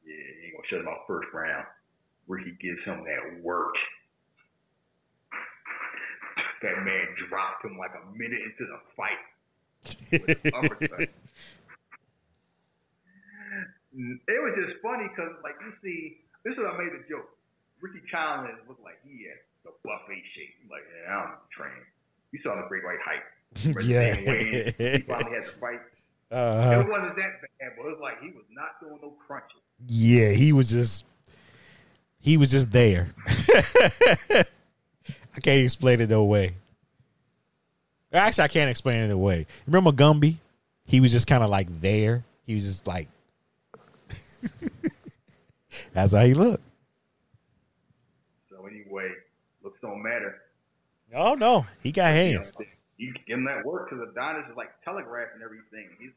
Yeah, 0.05 0.15
he 0.15 0.45
ain't 0.47 0.55
gonna 0.55 0.67
shut 0.69 0.79
him 0.79 0.87
out 0.87 1.03
first 1.05 1.27
round. 1.33 1.65
Where 2.27 2.39
he 2.39 2.51
gives 2.61 2.79
him 2.85 3.03
that 3.03 3.43
work. 3.43 3.75
That 6.61 6.85
man 6.85 7.07
dropped 7.27 7.65
him 7.65 7.77
like 7.77 7.91
a 7.91 8.17
minute 8.17 8.39
into 8.39 8.71
the 8.71 8.79
fight. 8.95 9.19
With 10.11 10.45
an 10.45 10.53
uppercut. 10.55 11.09
it 13.91 14.39
was 14.39 14.53
just 14.55 14.79
funny 14.81 15.09
because, 15.09 15.35
like, 15.43 15.55
you 15.59 15.73
see, 15.83 16.21
this 16.45 16.53
is 16.53 16.59
what 16.59 16.75
I 16.75 16.77
made 16.77 16.93
a 16.93 17.03
joke. 17.09 17.27
Ricky 17.81 18.01
Conlan 18.13 18.55
looked 18.67 18.83
like 18.83 18.95
he 19.03 19.27
had 19.27 19.37
the 19.65 19.71
buffet 19.83 20.21
shape. 20.35 20.53
Like, 20.69 20.81
yeah, 21.05 21.17
I 21.17 21.27
don't 21.27 21.49
train. 21.51 21.71
You 22.31 22.39
saw 22.43 22.55
the 22.55 22.67
great 22.67 22.83
white 22.83 22.99
hype. 23.03 23.23
Yeah. 23.83 24.15
he 24.15 24.99
finally 25.01 25.35
had 25.35 25.45
to 25.45 25.51
fight. 25.59 25.81
Uh, 26.31 26.83
It 26.85 26.89
wasn't 26.89 27.15
that 27.17 27.41
bad, 27.41 27.71
but 27.77 27.85
it 27.85 27.89
was 27.89 27.99
like 28.01 28.21
he 28.21 28.27
was 28.29 28.45
not 28.51 28.79
doing 28.79 28.97
no 29.01 29.13
crunches. 29.27 29.59
yeah, 29.87 30.29
he 30.29 30.53
was 30.53 30.69
just 30.69 31.03
he 32.19 32.37
was 32.37 32.51
just 32.51 32.71
there. 32.71 33.09
I 33.27 34.45
can't 35.41 35.61
explain 35.63 35.99
it 36.01 36.09
no 36.09 36.23
way. 36.23 36.53
Actually, 38.13 38.43
I 38.45 38.49
can't 38.49 38.69
explain 38.69 39.03
it 39.03 39.11
away. 39.11 39.47
Remember 39.65 39.91
Gumby? 39.91 40.37
He 40.85 40.99
was 41.01 41.11
just 41.11 41.27
kind 41.27 41.43
of 41.43 41.49
like 41.49 41.67
there. 41.81 42.23
He 42.45 42.55
was 42.55 42.63
just 42.65 42.87
like 42.87 43.07
that's 45.93 46.13
how 46.13 46.25
he 46.25 46.33
looked. 46.33 46.63
So 48.49 48.65
anyway, 48.65 49.09
looks 49.63 49.70
don't 49.81 50.01
matter. 50.01 50.41
Oh 51.15 51.35
no, 51.35 51.65
he 51.81 51.91
got 51.91 52.11
hands. 52.11 52.51
You 52.97 53.13
give 53.25 53.39
him 53.39 53.45
that 53.45 53.65
work 53.65 53.89
because 53.89 54.07
Adonis 54.07 54.45
is 54.49 54.55
like 54.55 54.69
telegraphing 54.85 55.41
everything. 55.43 55.89
He's 55.99 56.13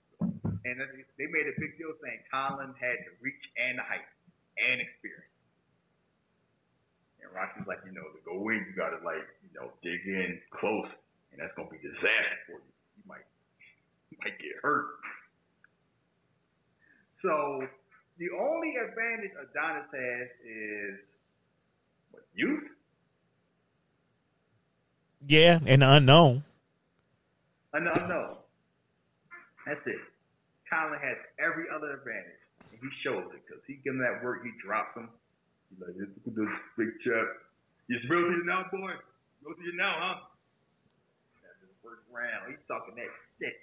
and 0.64 0.80
they 0.80 1.28
made 1.28 1.44
a 1.44 1.56
big 1.60 1.76
deal 1.76 1.92
saying 2.00 2.24
Colin 2.32 2.72
had 2.80 2.96
the 3.04 3.12
reach 3.20 3.44
and 3.60 3.76
the 3.76 3.84
height 3.84 4.08
and 4.56 4.80
experience. 4.80 5.28
And 7.20 7.28
Rocky's 7.32 7.68
like, 7.68 7.84
you 7.84 7.92
know, 7.92 8.04
to 8.04 8.20
go 8.24 8.48
in, 8.48 8.64
you 8.64 8.72
got 8.72 8.96
to 8.96 9.00
like, 9.04 9.24
you 9.44 9.52
know, 9.52 9.72
dig 9.84 10.00
in 10.08 10.40
close, 10.52 10.88
and 11.32 11.40
that's 11.40 11.52
gonna 11.56 11.68
be 11.68 11.80
disaster 11.84 12.40
for 12.48 12.60
you. 12.64 12.72
You 13.00 13.04
might, 13.04 13.28
you 14.08 14.16
might 14.24 14.36
get 14.40 14.56
hurt. 14.64 15.00
So 17.20 17.64
the 18.16 18.28
only 18.32 18.76
advantage 18.76 19.32
Adonis 19.36 19.88
has 19.92 20.28
is 20.44 20.96
what 22.12 22.24
youth. 22.32 22.68
Yeah, 25.26 25.60
and 25.66 25.82
the 25.82 25.90
unknown. 25.90 26.44
Unknown. 27.72 28.36
That's 29.66 29.80
it. 29.86 30.00
Colin 30.68 31.00
has 31.00 31.16
every 31.40 31.64
other 31.72 31.96
advantage, 31.96 32.42
and 32.68 32.76
he 32.76 32.88
shows 33.00 33.24
it 33.32 33.40
because 33.46 33.62
he 33.66 33.80
gives 33.80 33.96
him 33.96 34.04
that 34.04 34.22
work. 34.22 34.44
He 34.44 34.52
drops 34.60 34.96
him. 34.96 35.08
He's 35.70 35.80
like, 35.80 35.96
"Look 35.96 36.12
at 36.28 36.34
this 36.36 36.54
big 36.76 36.92
chap. 37.00 37.26
You 37.88 37.98
real 38.08 38.28
to 38.28 38.36
you 38.36 38.44
now, 38.44 38.68
boy? 38.70 38.92
Real 39.40 39.56
to 39.56 39.64
you 39.64 39.76
now, 39.76 39.96
huh?" 39.96 40.20
That's 41.40 41.56
first 41.82 42.04
round. 42.12 42.52
He's 42.52 42.60
talking 42.68 42.94
that 42.96 43.08
shit 43.40 43.56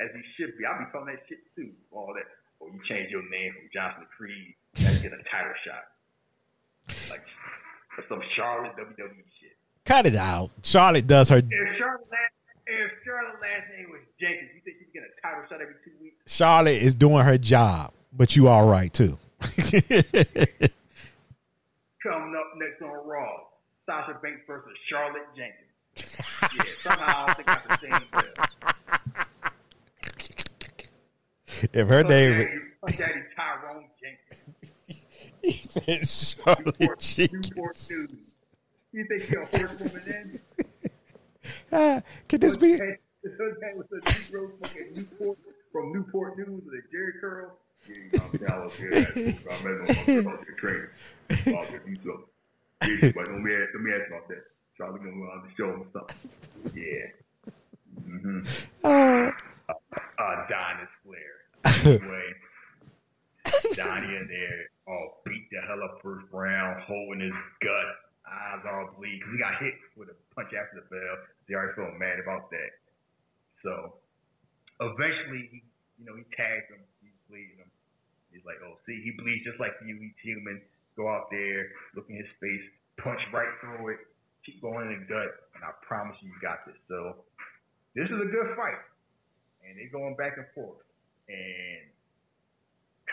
as 0.00 0.08
he 0.14 0.22
should 0.36 0.56
be. 0.56 0.64
I'll 0.64 0.78
be 0.80 0.88
talking 0.90 1.12
that 1.12 1.22
shit 1.28 1.44
too. 1.54 1.72
All 1.92 2.14
that. 2.16 2.28
Oh, 2.60 2.66
you 2.72 2.80
change 2.88 3.10
your 3.10 3.22
name 3.28 3.52
from 3.54 3.68
Johnson 3.72 4.02
to 4.02 4.10
Creed. 4.16 4.56
That's 4.74 4.98
get 5.02 5.12
a 5.12 5.22
title 5.30 5.54
shot. 5.62 5.84
Like 7.10 7.22
some 8.08 8.22
Charlotte 8.34 8.74
WWE. 8.76 9.37
Cut 9.88 10.04
it 10.06 10.16
out. 10.16 10.50
Charlotte 10.62 11.06
does 11.06 11.30
her. 11.30 11.38
If 11.38 11.44
Charlotte 11.78 12.06
last, 12.10 12.34
if 12.66 12.92
Charlotte 13.06 13.40
last 13.40 13.70
name 13.74 13.88
was 13.90 14.02
Jenkins, 14.20 14.50
you 14.54 14.60
think 14.62 14.76
she's 14.80 14.88
getting 14.92 15.08
a 15.08 15.20
title 15.26 15.44
shot 15.48 15.62
every 15.62 15.76
two 15.82 15.92
weeks? 15.98 16.16
Charlotte 16.26 16.82
is 16.82 16.94
doing 16.94 17.24
her 17.24 17.38
job, 17.38 17.94
but 18.12 18.36
you 18.36 18.48
all 18.48 18.68
right 18.68 18.92
too. 18.92 19.16
Coming 19.40 19.56
up 22.36 22.52
next 22.58 22.82
on 22.82 23.08
Raw, 23.08 23.44
Sasha 23.86 24.18
Banks 24.22 24.42
versus 24.46 24.76
Charlotte 24.90 25.22
Jenkins. 25.34 25.64
Yeah, 26.54 26.62
somehow 26.80 27.24
I 27.26 27.34
think 27.34 27.48
I 27.48 27.58
the 27.66 27.78
same 27.78 28.02
bill. 28.12 28.34
if 31.72 31.88
her 31.88 31.96
Her 31.96 32.02
name, 32.04 32.38
daddy, 32.38 32.44
her 32.46 32.96
daddy 32.98 33.22
Tyrone 33.34 33.86
Jenkins. 34.02 35.02
he 35.42 35.52
said 35.52 36.06
Charlotte 36.06 36.78
Newport, 36.78 36.98
Jenkins. 37.00 37.50
Newport 37.50 37.76
News. 37.90 38.27
You 38.92 39.04
think 39.08 39.22
she 39.22 39.34
a 39.36 39.44
horsewoman 39.44 40.02
then? 40.06 40.40
Ah, 41.72 42.02
Can 42.28 42.40
this 42.40 42.56
be? 42.56 42.76
Dad 42.76 42.96
was 43.76 43.86
a 43.92 44.00
Negro 44.06 44.50
fucking 44.60 44.92
Newport 44.94 45.38
from 45.72 45.92
Newport 45.92 46.36
News 46.38 46.62
with 46.64 46.74
a 46.74 46.82
Jerry 46.92 47.12
curl. 47.20 47.58
Yeah, 47.88 47.94
you 48.32 48.38
know, 48.46 48.46
I'm 48.54 48.68
down 48.68 48.70
here. 48.70 49.34
I 49.50 49.64
met 49.64 49.96
him 49.96 50.26
on 50.26 50.38
the 50.46 50.52
train. 50.58 50.88
I'll 51.56 51.70
give 51.70 51.88
you 51.88 51.96
something. 51.96 53.02
Yeah, 53.02 53.12
but 53.14 53.28
let 53.32 53.40
me 53.40 53.54
ask, 53.54 53.68
let 53.74 53.82
me 53.82 53.92
ask 53.92 54.08
about 54.08 54.28
that. 54.28 54.42
Charlie 54.76 54.98
gonna 54.98 55.12
go 55.12 55.22
on 55.22 55.42
the 55.46 55.54
show 55.56 55.70
and 55.74 55.86
stuff. 55.90 56.74
Yeah. 56.74 57.06
Mm-hmm. 58.08 58.40
Uh, 58.84 59.30
Adonis 60.18 60.92
Flair. 61.04 61.34
Anyway, 61.84 62.28
Donnie 63.74 64.16
in 64.16 64.28
there, 64.28 64.60
all 64.86 65.22
beat 65.24 65.48
the 65.50 65.58
hell 65.66 65.82
up 65.82 65.98
first 66.02 66.26
round, 66.32 66.82
hole 66.82 67.12
in 67.14 67.20
his 67.20 67.32
gut, 67.62 67.94
eyes 68.28 68.62
all 68.68 68.92
bleed, 68.94 69.18
because 69.18 69.32
he 69.32 69.40
got 69.40 69.56
hit 69.58 69.76
with 69.96 70.12
a 70.12 70.16
punch 70.36 70.52
after 70.52 70.80
the 70.80 70.86
bell. 70.92 71.14
They 71.48 71.56
already 71.56 71.74
felt 71.74 71.96
mad 71.96 72.20
about 72.20 72.52
that. 72.52 72.70
So 73.64 73.98
eventually, 74.78 75.48
he, 75.50 75.58
you 75.98 76.04
know, 76.04 76.14
he 76.14 76.24
tagged 76.36 76.70
him. 76.70 76.84
He's 77.00 77.16
bleeding 77.26 77.58
him. 77.58 77.70
He's 78.30 78.44
like, 78.44 78.60
oh, 78.62 78.76
see, 78.84 79.00
he 79.02 79.16
bleeds 79.16 79.48
just 79.48 79.58
like 79.58 79.74
you. 79.82 79.96
He's 79.96 80.14
human. 80.20 80.60
Go 80.94 81.08
out 81.08 81.30
there, 81.30 81.72
look 81.94 82.10
in 82.10 82.18
his 82.18 82.28
face, 82.42 82.66
punch 82.98 83.22
right 83.30 83.54
through 83.62 83.94
it, 83.94 84.02
keep 84.42 84.58
going 84.58 84.90
in 84.90 84.98
the 84.98 85.06
gut, 85.06 85.30
and 85.54 85.62
I 85.62 85.70
promise 85.86 86.18
you, 86.18 86.26
you 86.26 86.40
got 86.42 86.66
this. 86.66 86.74
So 86.90 87.22
this 87.94 88.10
is 88.10 88.18
a 88.18 88.26
good 88.26 88.50
fight. 88.58 88.82
And 89.62 89.78
they're 89.78 89.94
going 89.94 90.18
back 90.18 90.34
and 90.38 90.46
forth. 90.58 90.82
And 91.30 91.86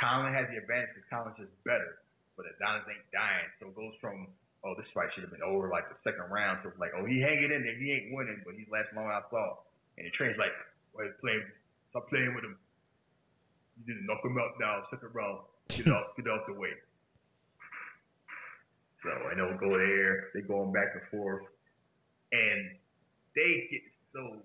Colin 0.02 0.34
has 0.34 0.50
the 0.50 0.58
advantage 0.58 0.98
because 0.98 1.10
Colin's 1.14 1.38
just 1.38 1.54
better. 1.62 2.02
But 2.38 2.50
Adonis 2.58 2.90
ain't 2.90 3.06
dying. 3.14 3.50
So 3.62 3.70
it 3.70 3.76
goes 3.78 3.94
from, 4.02 4.34
oh, 4.66 4.74
this 4.76 4.90
fight 4.94 5.10
should 5.14 5.24
have 5.24 5.32
been 5.32 5.46
over 5.46 5.70
like 5.70 5.86
the 5.90 5.96
second 6.04 6.26
round 6.34 6.64
to 6.64 6.74
like, 6.82 6.92
oh, 6.98 7.06
he 7.06 7.22
hanging 7.22 7.52
in 7.54 7.62
there. 7.64 7.78
He 7.78 7.92
ain't 7.94 8.14
winning, 8.14 8.42
but 8.44 8.56
he's 8.58 8.68
last 8.74 8.90
long 8.96 9.06
I 9.08 9.22
saw. 9.30 9.62
And 9.98 10.06
the 10.08 10.12
train's 10.18 10.38
like, 10.42 10.52
well, 10.94 11.06
he's 11.06 11.16
playing, 11.22 11.44
stop 11.92 12.10
playing 12.10 12.34
with 12.34 12.44
him. 12.44 12.58
You 13.86 13.94
to 13.94 14.04
knock 14.06 14.24
him 14.26 14.38
out 14.40 14.58
now. 14.60 14.84
Second 14.90 15.14
round. 15.14 15.40
Get 15.70 15.88
out. 15.88 16.16
get 16.18 16.28
out 16.28 16.46
the 16.48 16.54
way. 16.54 16.74
So 19.04 19.10
I 19.12 19.36
know 19.36 19.56
go 19.60 19.78
there. 19.78 20.30
They 20.34 20.42
going 20.42 20.72
back 20.74 20.88
and 20.94 21.04
forth, 21.12 21.44
and 22.32 22.72
they 23.36 23.68
get 23.70 23.82
so 24.14 24.38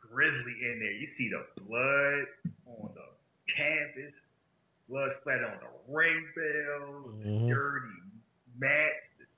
grisly 0.00 0.54
in 0.62 0.78
there. 0.80 0.92
You 0.92 1.08
see 1.18 1.28
the 1.28 1.44
blood 1.62 2.24
on 2.66 2.90
the 2.94 3.08
canvas, 3.56 4.14
blood 4.88 5.10
splattered 5.20 5.44
on 5.44 5.58
the 5.60 5.92
ring 5.92 6.24
bell, 6.34 7.12
Mhm. 7.20 7.48
dirty 7.48 7.94
mat, 8.58 8.92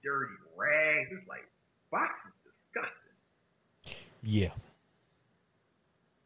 dirty 0.09 0.41
rags. 0.57 1.13
It's 1.13 1.29
like 1.29 1.45
boxing's 1.93 2.41
disgusting. 2.41 3.13
Yeah. 4.25 4.57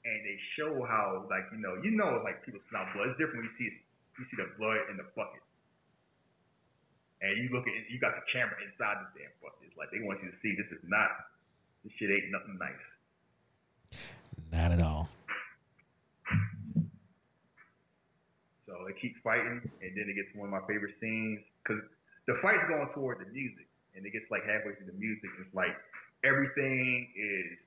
And 0.06 0.18
they 0.22 0.38
show 0.54 0.86
how, 0.86 1.26
like, 1.30 1.50
you 1.50 1.58
know, 1.58 1.78
you 1.82 1.90
know, 1.90 2.22
like 2.22 2.46
people 2.46 2.62
smell 2.70 2.86
blood. 2.94 3.10
It's 3.10 3.18
different 3.18 3.42
when 3.42 3.50
you 3.50 3.56
see 3.58 3.70
you 4.18 4.24
see 4.30 4.38
the 4.38 4.50
blood 4.58 4.86
in 4.90 4.96
the 4.98 5.06
bucket. 5.18 5.42
And 7.22 7.38
you 7.38 7.54
look 7.54 7.66
at 7.66 7.74
you 7.90 7.98
got 7.98 8.14
the 8.14 8.26
camera 8.30 8.54
inside 8.62 9.02
the 9.02 9.10
damn 9.18 9.34
bucket. 9.42 9.70
It's 9.70 9.78
like 9.78 9.90
they 9.90 10.02
want 10.02 10.22
you 10.22 10.30
to 10.30 10.38
see 10.42 10.54
this 10.54 10.70
is 10.70 10.82
not 10.86 11.10
this 11.82 11.94
shit 11.98 12.10
ain't 12.10 12.30
nothing 12.30 12.58
nice. 12.58 12.86
Not 14.50 14.70
at 14.74 14.82
all. 14.82 15.08
So 18.66 18.74
they 18.86 18.94
keep 18.98 19.22
fighting, 19.22 19.60
and 19.62 19.90
then 19.94 20.08
it 20.08 20.14
gets 20.14 20.34
one 20.34 20.48
of 20.48 20.54
my 20.54 20.66
favorite 20.66 20.94
scenes 21.00 21.40
because 21.62 21.82
the 22.26 22.38
fight's 22.42 22.64
going 22.68 22.88
toward 22.94 23.18
the 23.18 23.26
music, 23.32 23.66
and 23.94 24.04
it 24.04 24.12
gets 24.12 24.28
like 24.30 24.44
halfway 24.44 24.74
through 24.76 24.88
the 24.88 24.98
music. 24.98 25.30
It's 25.40 25.54
like 25.54 25.74
everything 26.24 27.08
is 27.14 27.58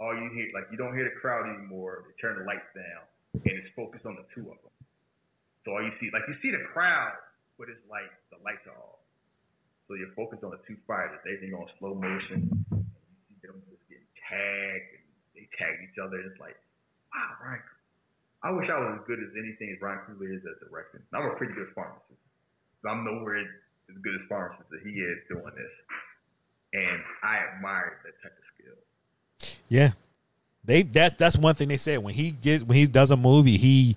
all 0.00 0.14
you 0.14 0.30
hear. 0.34 0.50
Like 0.54 0.70
you 0.70 0.78
don't 0.78 0.94
hear 0.94 1.06
the 1.06 1.16
crowd 1.18 1.46
anymore. 1.46 2.04
They 2.06 2.14
turn 2.18 2.38
the 2.38 2.44
lights 2.44 2.68
down, 2.74 3.04
and 3.34 3.54
it's 3.54 3.70
focused 3.74 4.06
on 4.06 4.18
the 4.18 4.26
two 4.34 4.46
of 4.50 4.58
them. 4.62 4.74
So 5.64 5.72
all 5.72 5.82
you 5.82 5.94
see, 5.98 6.10
like 6.12 6.26
you 6.28 6.36
see 6.42 6.50
the 6.52 6.64
crowd, 6.74 7.16
but 7.56 7.70
it's 7.70 7.82
like 7.88 8.10
the 8.28 8.38
lights 8.44 8.66
are 8.68 8.76
off. 8.76 9.00
So 9.86 9.94
you're 9.94 10.12
focused 10.16 10.42
on 10.42 10.52
the 10.52 10.62
two 10.64 10.80
fighters. 10.88 11.20
Everything 11.28 11.52
on 11.54 11.68
slow 11.78 11.94
motion. 11.94 12.48
And 12.72 12.84
you 13.28 13.36
see 13.40 13.48
them 13.48 13.60
just 13.68 13.84
getting 13.88 14.08
tagged, 14.28 14.90
and 14.96 15.04
they 15.36 15.46
tag 15.56 15.76
each 15.84 16.00
other. 16.00 16.20
It's 16.24 16.40
like, 16.40 16.56
wow, 17.12 17.36
Ryan. 17.40 17.64
I 18.44 18.52
wish 18.52 18.68
I 18.68 18.76
was 18.76 19.00
as 19.00 19.04
good 19.08 19.24
as 19.24 19.32
anything 19.40 19.72
as 19.72 19.80
Ryan 19.80 20.04
Coogler 20.04 20.36
is 20.36 20.44
at 20.44 20.60
directing. 20.60 21.00
I'm 21.16 21.32
a 21.32 21.36
pretty 21.40 21.56
good 21.56 21.72
pharmacist. 21.72 22.20
I'm 22.84 23.00
nowhere 23.00 23.40
as 23.90 23.96
good 24.02 24.14
as 24.14 24.20
pharmacist 24.28 24.68
as 24.74 24.82
he 24.84 24.90
is 25.00 25.18
doing 25.28 25.44
this. 25.56 25.72
And 26.72 27.00
I 27.22 27.38
admire 27.54 27.98
that 28.04 28.14
type 28.22 28.32
of 28.32 28.44
skill. 28.54 29.58
Yeah. 29.68 29.92
They 30.64 30.82
that 30.82 31.18
that's 31.18 31.36
one 31.36 31.54
thing 31.54 31.68
they 31.68 31.76
said 31.76 31.98
when 31.98 32.14
he 32.14 32.30
gets 32.30 32.64
when 32.64 32.76
he 32.78 32.86
does 32.86 33.10
a 33.10 33.16
movie, 33.16 33.58
he 33.58 33.96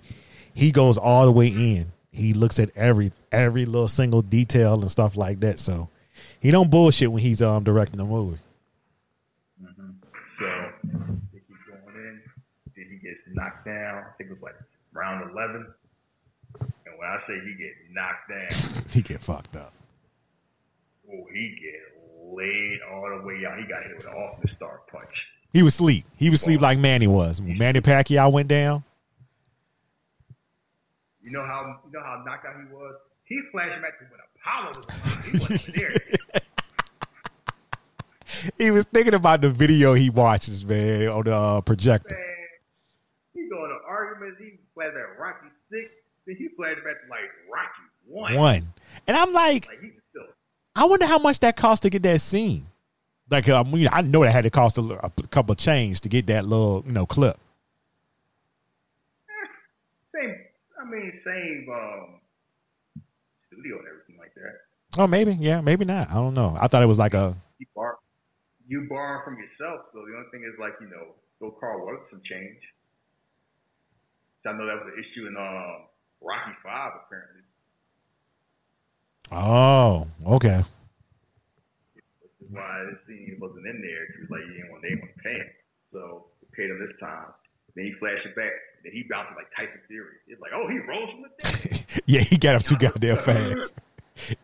he 0.54 0.70
goes 0.70 0.98
all 0.98 1.24
the 1.24 1.32
way 1.32 1.48
in. 1.48 1.92
He 2.10 2.34
looks 2.34 2.58
at 2.58 2.70
every 2.76 3.10
every 3.32 3.64
little 3.64 3.88
single 3.88 4.22
detail 4.22 4.80
and 4.80 4.90
stuff 4.90 5.16
like 5.16 5.40
that. 5.40 5.58
So 5.58 5.88
he 6.40 6.50
don't 6.50 6.70
bullshit 6.70 7.10
when 7.10 7.22
he's 7.22 7.40
um 7.40 7.64
directing 7.64 8.00
a 8.00 8.04
movie. 8.04 8.38
So 9.60 10.44
they 11.32 11.38
keep 11.40 11.56
going 11.66 11.96
in. 11.96 12.20
Then 12.76 12.86
he 12.90 12.96
gets 12.98 13.20
knocked 13.32 13.64
down. 13.64 14.04
I 14.04 14.10
think 14.18 14.30
it 14.30 14.34
was 14.34 14.42
like 14.42 14.54
round 14.92 15.30
11. 15.30 15.66
And 16.60 16.98
when 16.98 17.08
I 17.08 17.18
say 17.26 17.34
he 17.44 17.54
gets 17.54 17.76
knocked 17.92 18.28
down, 18.28 18.84
He 18.90 19.02
get 19.02 19.20
fucked 19.20 19.56
up. 19.56 19.72
Oh, 21.12 21.26
he 21.32 21.58
get 21.60 22.34
laid 22.36 22.78
all 22.90 23.08
the 23.18 23.26
way 23.26 23.44
out. 23.46 23.58
He 23.58 23.64
got 23.66 23.82
hit 23.84 23.96
with 23.96 24.06
an 24.06 24.12
Austin 24.12 24.50
Star 24.56 24.80
punch. 24.90 25.04
He 25.52 25.62
was 25.62 25.74
sleep. 25.74 26.04
He 26.16 26.30
was 26.30 26.40
sleep 26.42 26.60
like 26.60 26.78
Manny 26.78 27.06
was. 27.06 27.40
When 27.40 27.56
Manny 27.56 27.80
Pacquiao 27.80 28.30
went 28.30 28.48
down. 28.48 28.84
You 31.22 31.30
know 31.32 31.42
how 31.44 31.80
you 31.86 31.92
know 31.92 32.02
how 32.02 32.22
knocked 32.26 32.46
out 32.46 32.54
he 32.56 32.74
was? 32.74 32.94
He 33.24 33.40
flashed 33.52 33.82
back 33.82 33.98
to 33.98 34.04
when 34.06 34.20
Apollo 34.40 34.72
was. 34.76 35.24
He 35.26 35.32
wasn't 35.32 35.76
there. 35.76 35.94
He 38.56 38.70
was 38.70 38.84
thinking 38.84 39.14
about 39.14 39.40
the 39.40 39.50
video 39.50 39.94
he 39.94 40.10
watches, 40.10 40.64
man, 40.64 41.08
on 41.08 41.24
the 41.24 41.34
uh, 41.34 41.60
projector. 41.62 42.14
Man, 42.14 42.24
he 43.34 43.48
going 43.48 43.70
to 43.70 43.78
arguments. 43.88 44.38
He 44.38 44.58
flashed 44.74 44.96
at 44.96 45.18
Rocky 45.18 45.48
six. 45.70 45.90
Then 46.26 46.36
he 46.36 46.48
flashed 46.56 46.84
back 46.84 47.02
to 47.02 47.10
like 47.10 47.30
Rocky 47.52 47.82
one. 48.06 48.34
One. 48.36 48.68
And 49.06 49.16
I'm 49.16 49.32
like, 49.32 49.66
Like 49.68 49.80
he 49.80 49.86
was 49.86 49.94
still. 49.94 49.97
I 50.78 50.84
wonder 50.84 51.06
how 51.06 51.18
much 51.18 51.40
that 51.40 51.56
cost 51.56 51.82
to 51.82 51.90
get 51.90 52.04
that 52.04 52.20
scene. 52.20 52.64
Like, 53.28 53.48
I 53.48 53.64
mean, 53.64 53.88
I 53.90 54.00
know 54.00 54.22
that 54.22 54.30
had 54.30 54.44
to 54.44 54.50
cost 54.50 54.78
a, 54.78 54.82
a 55.04 55.10
couple 55.28 55.50
of 55.50 55.58
change 55.58 56.00
to 56.02 56.08
get 56.08 56.28
that 56.28 56.46
little, 56.46 56.84
you 56.86 56.92
know, 56.92 57.04
clip. 57.04 57.36
Same. 60.14 60.36
I 60.80 60.88
mean, 60.88 61.12
same 61.26 61.66
um, 61.68 62.20
studio 63.48 63.78
and 63.78 63.88
everything 63.88 64.16
like 64.18 64.32
that. 64.36 65.02
Oh, 65.02 65.08
maybe, 65.08 65.36
yeah, 65.40 65.60
maybe 65.60 65.84
not. 65.84 66.10
I 66.10 66.14
don't 66.14 66.34
know. 66.34 66.56
I 66.60 66.68
thought 66.68 66.84
it 66.84 66.86
was 66.86 66.98
like 66.98 67.12
a, 67.12 67.36
You 67.58 67.66
bar, 67.74 67.96
you 68.68 68.86
borrow 68.88 69.24
from 69.24 69.34
yourself. 69.34 69.86
So 69.92 69.98
the 70.06 70.14
only 70.14 70.30
thing 70.30 70.44
is 70.46 70.54
like 70.60 70.74
you 70.80 70.86
know, 70.86 71.18
go 71.40 71.56
Carl 71.58 71.84
Weathers 71.84 72.06
some 72.10 72.22
change. 72.24 72.62
So 74.44 74.50
I 74.50 74.52
know 74.52 74.64
that 74.64 74.78
was 74.78 74.94
an 74.94 75.02
issue 75.02 75.26
in 75.26 75.36
um, 75.36 75.90
Rocky 76.22 76.54
Five 76.62 76.92
apparently. 77.04 77.42
Oh, 79.32 80.06
okay. 80.26 80.62
Which 82.22 82.32
is 82.40 82.48
why 82.50 82.84
this 82.90 82.98
scene 83.06 83.36
wasn't 83.40 83.66
in 83.66 83.80
there. 83.80 84.06
He 84.14 84.20
was 84.22 84.30
like, 84.30 84.44
he 84.48 84.54
didn't 84.56 84.70
want, 84.70 84.82
they 84.82 84.88
didn't 84.90 85.02
want 85.02 85.14
to 85.16 85.22
pay 85.22 85.36
him. 85.36 85.50
So 85.92 86.24
they 86.40 86.48
paid 86.56 86.70
him 86.70 86.78
this 86.78 86.96
time. 87.00 87.32
Then 87.74 87.84
he 87.86 87.92
flashed 87.98 88.26
it 88.26 88.34
back. 88.34 88.52
Then 88.82 88.92
he 88.92 89.04
bounced 89.08 89.32
like 89.36 89.46
Tyson 89.54 89.80
Fury. 89.86 90.16
It's 90.28 90.40
like, 90.40 90.52
oh, 90.54 90.68
he 90.68 90.78
rose 90.78 91.10
from 91.10 91.22
the 91.22 91.30
dead. 91.38 92.02
Yeah, 92.06 92.20
he 92.20 92.36
got 92.38 92.56
up 92.56 92.62
too 92.62 92.76
goddamn 92.76 93.16
fast. 93.18 93.72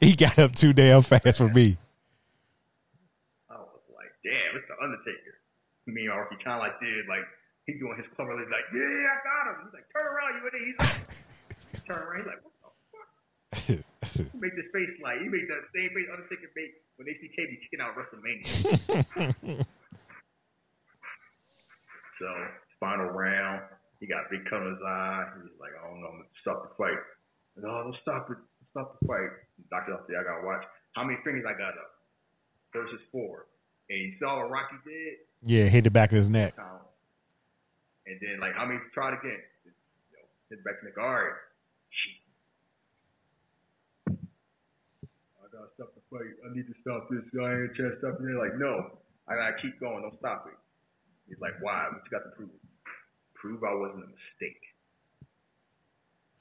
He 0.00 0.14
got 0.14 0.38
up 0.38 0.54
too 0.54 0.72
damn 0.72 1.02
fast 1.02 1.38
for 1.38 1.48
me. 1.48 1.76
I 3.50 3.58
was 3.58 3.82
like, 3.90 4.14
damn, 4.22 4.54
it's 4.54 4.68
the 4.70 4.78
Undertaker. 4.78 5.34
Me 5.86 6.06
and 6.06 6.14
Arky 6.14 6.38
kind 6.44 6.56
of 6.56 6.60
like 6.60 6.78
did 6.78 7.08
like 7.08 7.26
he 7.66 7.74
doing 7.74 7.96
his 7.96 8.06
clever. 8.14 8.38
He's 8.38 8.46
like, 8.54 8.70
yeah, 8.72 9.10
I 9.10 9.18
got 9.26 9.50
him. 9.50 9.66
He's 9.66 9.74
like, 9.74 9.90
turn 9.90 10.06
around, 10.06 10.38
you 10.38 10.46
idiot. 10.46 10.78
He's 10.78 10.78
like, 10.78 11.86
turn 11.90 12.06
around. 12.06 12.18
He's 12.22 12.30
like, 12.30 12.40
what 12.44 12.54
the 12.54 13.76
fuck? 13.76 13.84
He 14.14 14.22
make 14.38 14.54
this 14.56 14.70
face 14.72 14.90
like 15.02 15.18
he 15.20 15.28
made 15.28 15.46
that 15.50 15.66
same 15.74 15.90
face 15.90 16.08
Undertaker 16.10 16.50
made 16.54 16.72
when 16.96 17.06
they 17.06 17.18
see 17.18 17.30
KB 17.34 17.58
kicking 17.62 17.82
out 17.82 17.98
WrestleMania. 17.98 18.46
so 22.18 22.28
final 22.78 23.10
round, 23.10 23.62
he 24.00 24.06
got 24.06 24.26
a 24.26 24.30
big 24.30 24.44
cut 24.46 24.62
on 24.62 24.70
his 24.70 24.82
eye. 24.86 25.24
He 25.36 25.42
was 25.42 25.56
like, 25.58 25.74
I 25.74 25.82
don't 25.88 26.00
know, 26.00 26.08
I'm 26.08 26.22
gonna 26.22 26.40
stop 26.40 26.62
the 26.62 26.74
fight. 26.78 26.98
No, 27.56 27.68
don't 27.68 27.96
stop 28.02 28.30
it. 28.30 28.38
Stop 28.70 28.98
the 29.00 29.06
fight. 29.06 29.30
Doctor 29.70 29.98
said, 30.06 30.16
I 30.18 30.22
gotta 30.22 30.46
watch 30.46 30.64
how 30.94 31.04
many 31.04 31.18
fingers 31.24 31.44
I 31.46 31.52
got 31.58 31.74
up 31.74 31.90
versus 32.72 33.00
four. 33.10 33.46
And 33.90 33.98
you 33.98 34.12
saw 34.18 34.38
what 34.38 34.50
Rocky 34.50 34.76
did. 34.84 35.14
Yeah, 35.42 35.64
hit 35.66 35.84
the 35.84 35.90
back 35.90 36.10
of 36.10 36.18
his 36.18 36.30
neck. 36.30 36.54
And 36.58 38.20
then 38.20 38.40
like 38.40 38.54
how 38.54 38.66
many 38.66 38.80
tried 38.92 39.14
again? 39.14 39.40
You 39.64 39.72
know, 40.12 40.24
hit 40.50 40.58
the 40.58 40.64
back 40.64 40.74
of 40.78 40.80
the 40.82 40.88
neck. 40.90 40.98
All 40.98 41.14
right. 41.14 41.38
Shit. 41.90 42.24
I 45.54 45.66
gotta 45.78 45.90
the 45.94 46.02
fight. 46.10 46.34
I 46.42 46.54
need 46.54 46.66
to 46.66 46.74
stop 46.82 47.08
this. 47.10 47.22
I 47.34 47.64
ain't 47.64 47.74
trying 47.74 47.94
to 47.94 47.98
stop 47.98 48.18
it. 48.18 48.26
They're 48.26 48.38
like, 48.38 48.58
no, 48.58 48.98
I 49.28 49.34
gotta 49.34 49.56
keep 49.62 49.78
going. 49.78 50.02
Don't 50.02 50.18
stop 50.18 50.46
it. 50.50 50.58
He's 51.28 51.40
like, 51.40 51.54
why? 51.60 51.88
What 51.90 52.02
you 52.04 52.10
got 52.10 52.24
to 52.24 52.30
prove? 52.36 52.50
Prove 53.34 53.64
I 53.64 53.74
wasn't 53.74 54.04
a 54.04 54.08
mistake. 54.08 54.62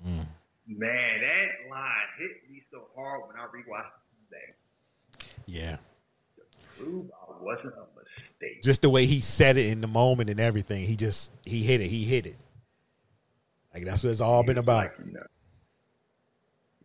Mm. 0.06 0.26
Man, 0.68 1.22
that 1.22 1.70
line 1.70 2.08
hit 2.18 2.52
me 2.52 2.64
so 2.72 2.88
hard 2.96 3.22
when 3.28 3.38
I 3.38 3.46
rewatched 3.48 3.92
that. 4.32 5.26
Yeah. 5.46 5.78
Prove 6.78 7.12
I 7.12 7.42
wasn't 7.42 7.74
a 7.76 7.86
mistake. 7.96 8.64
Just 8.64 8.82
the 8.82 8.90
way 8.90 9.06
he 9.06 9.22
said 9.22 9.58
it 9.58 9.68
in 9.68 9.82
the 9.82 9.88
moment 9.88 10.30
and 10.30 10.40
everything. 10.40 10.86
He 10.86 10.96
just, 10.96 11.32
he 11.46 11.64
hit 11.64 11.82
it. 11.82 11.88
He 11.88 12.04
hit 12.04 12.26
it. 12.26 12.38
Like, 13.74 13.86
that's 13.86 14.04
what 14.04 14.12
it's 14.12 14.22
all 14.22 14.44
been 14.44 14.58
about. 14.58 14.84
Like, 14.84 14.94
you 15.06 15.14
know, 15.14 15.26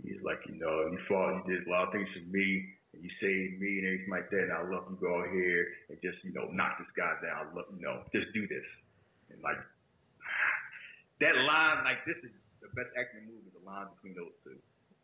he's 0.02 0.22
like, 0.22 0.40
you 0.46 0.54
know, 0.58 0.88
you 0.90 0.98
fought, 1.08 1.42
you 1.46 1.58
did 1.58 1.66
a 1.66 1.70
lot 1.70 1.88
of 1.88 1.92
things 1.92 2.08
for 2.14 2.24
me, 2.30 2.68
and 2.94 3.02
you 3.02 3.10
saved 3.20 3.60
me 3.60 3.78
and 3.82 3.86
everything 3.86 4.10
like 4.12 4.30
that. 4.30 4.48
And 4.48 4.52
I 4.54 4.62
love 4.64 4.88
you. 4.90 4.96
Go 5.00 5.20
out 5.22 5.30
here 5.30 5.66
and 5.90 5.98
just, 6.00 6.22
you 6.24 6.32
know, 6.32 6.48
knock 6.52 6.78
this 6.78 6.90
guy 6.96 7.14
down. 7.22 7.54
Look, 7.54 7.68
you 7.74 7.82
know, 7.84 8.02
just 8.14 8.32
do 8.32 8.46
this. 8.46 8.64
And 9.30 9.42
like 9.42 9.58
that 11.20 11.34
line, 11.44 11.84
like 11.84 12.04
this 12.06 12.18
is 12.24 12.32
the 12.62 12.70
best 12.74 12.90
acting 12.96 13.26
movie. 13.28 13.50
The 13.52 13.62
line 13.66 13.88
between 13.98 14.14
those 14.16 14.32
two, 14.44 14.56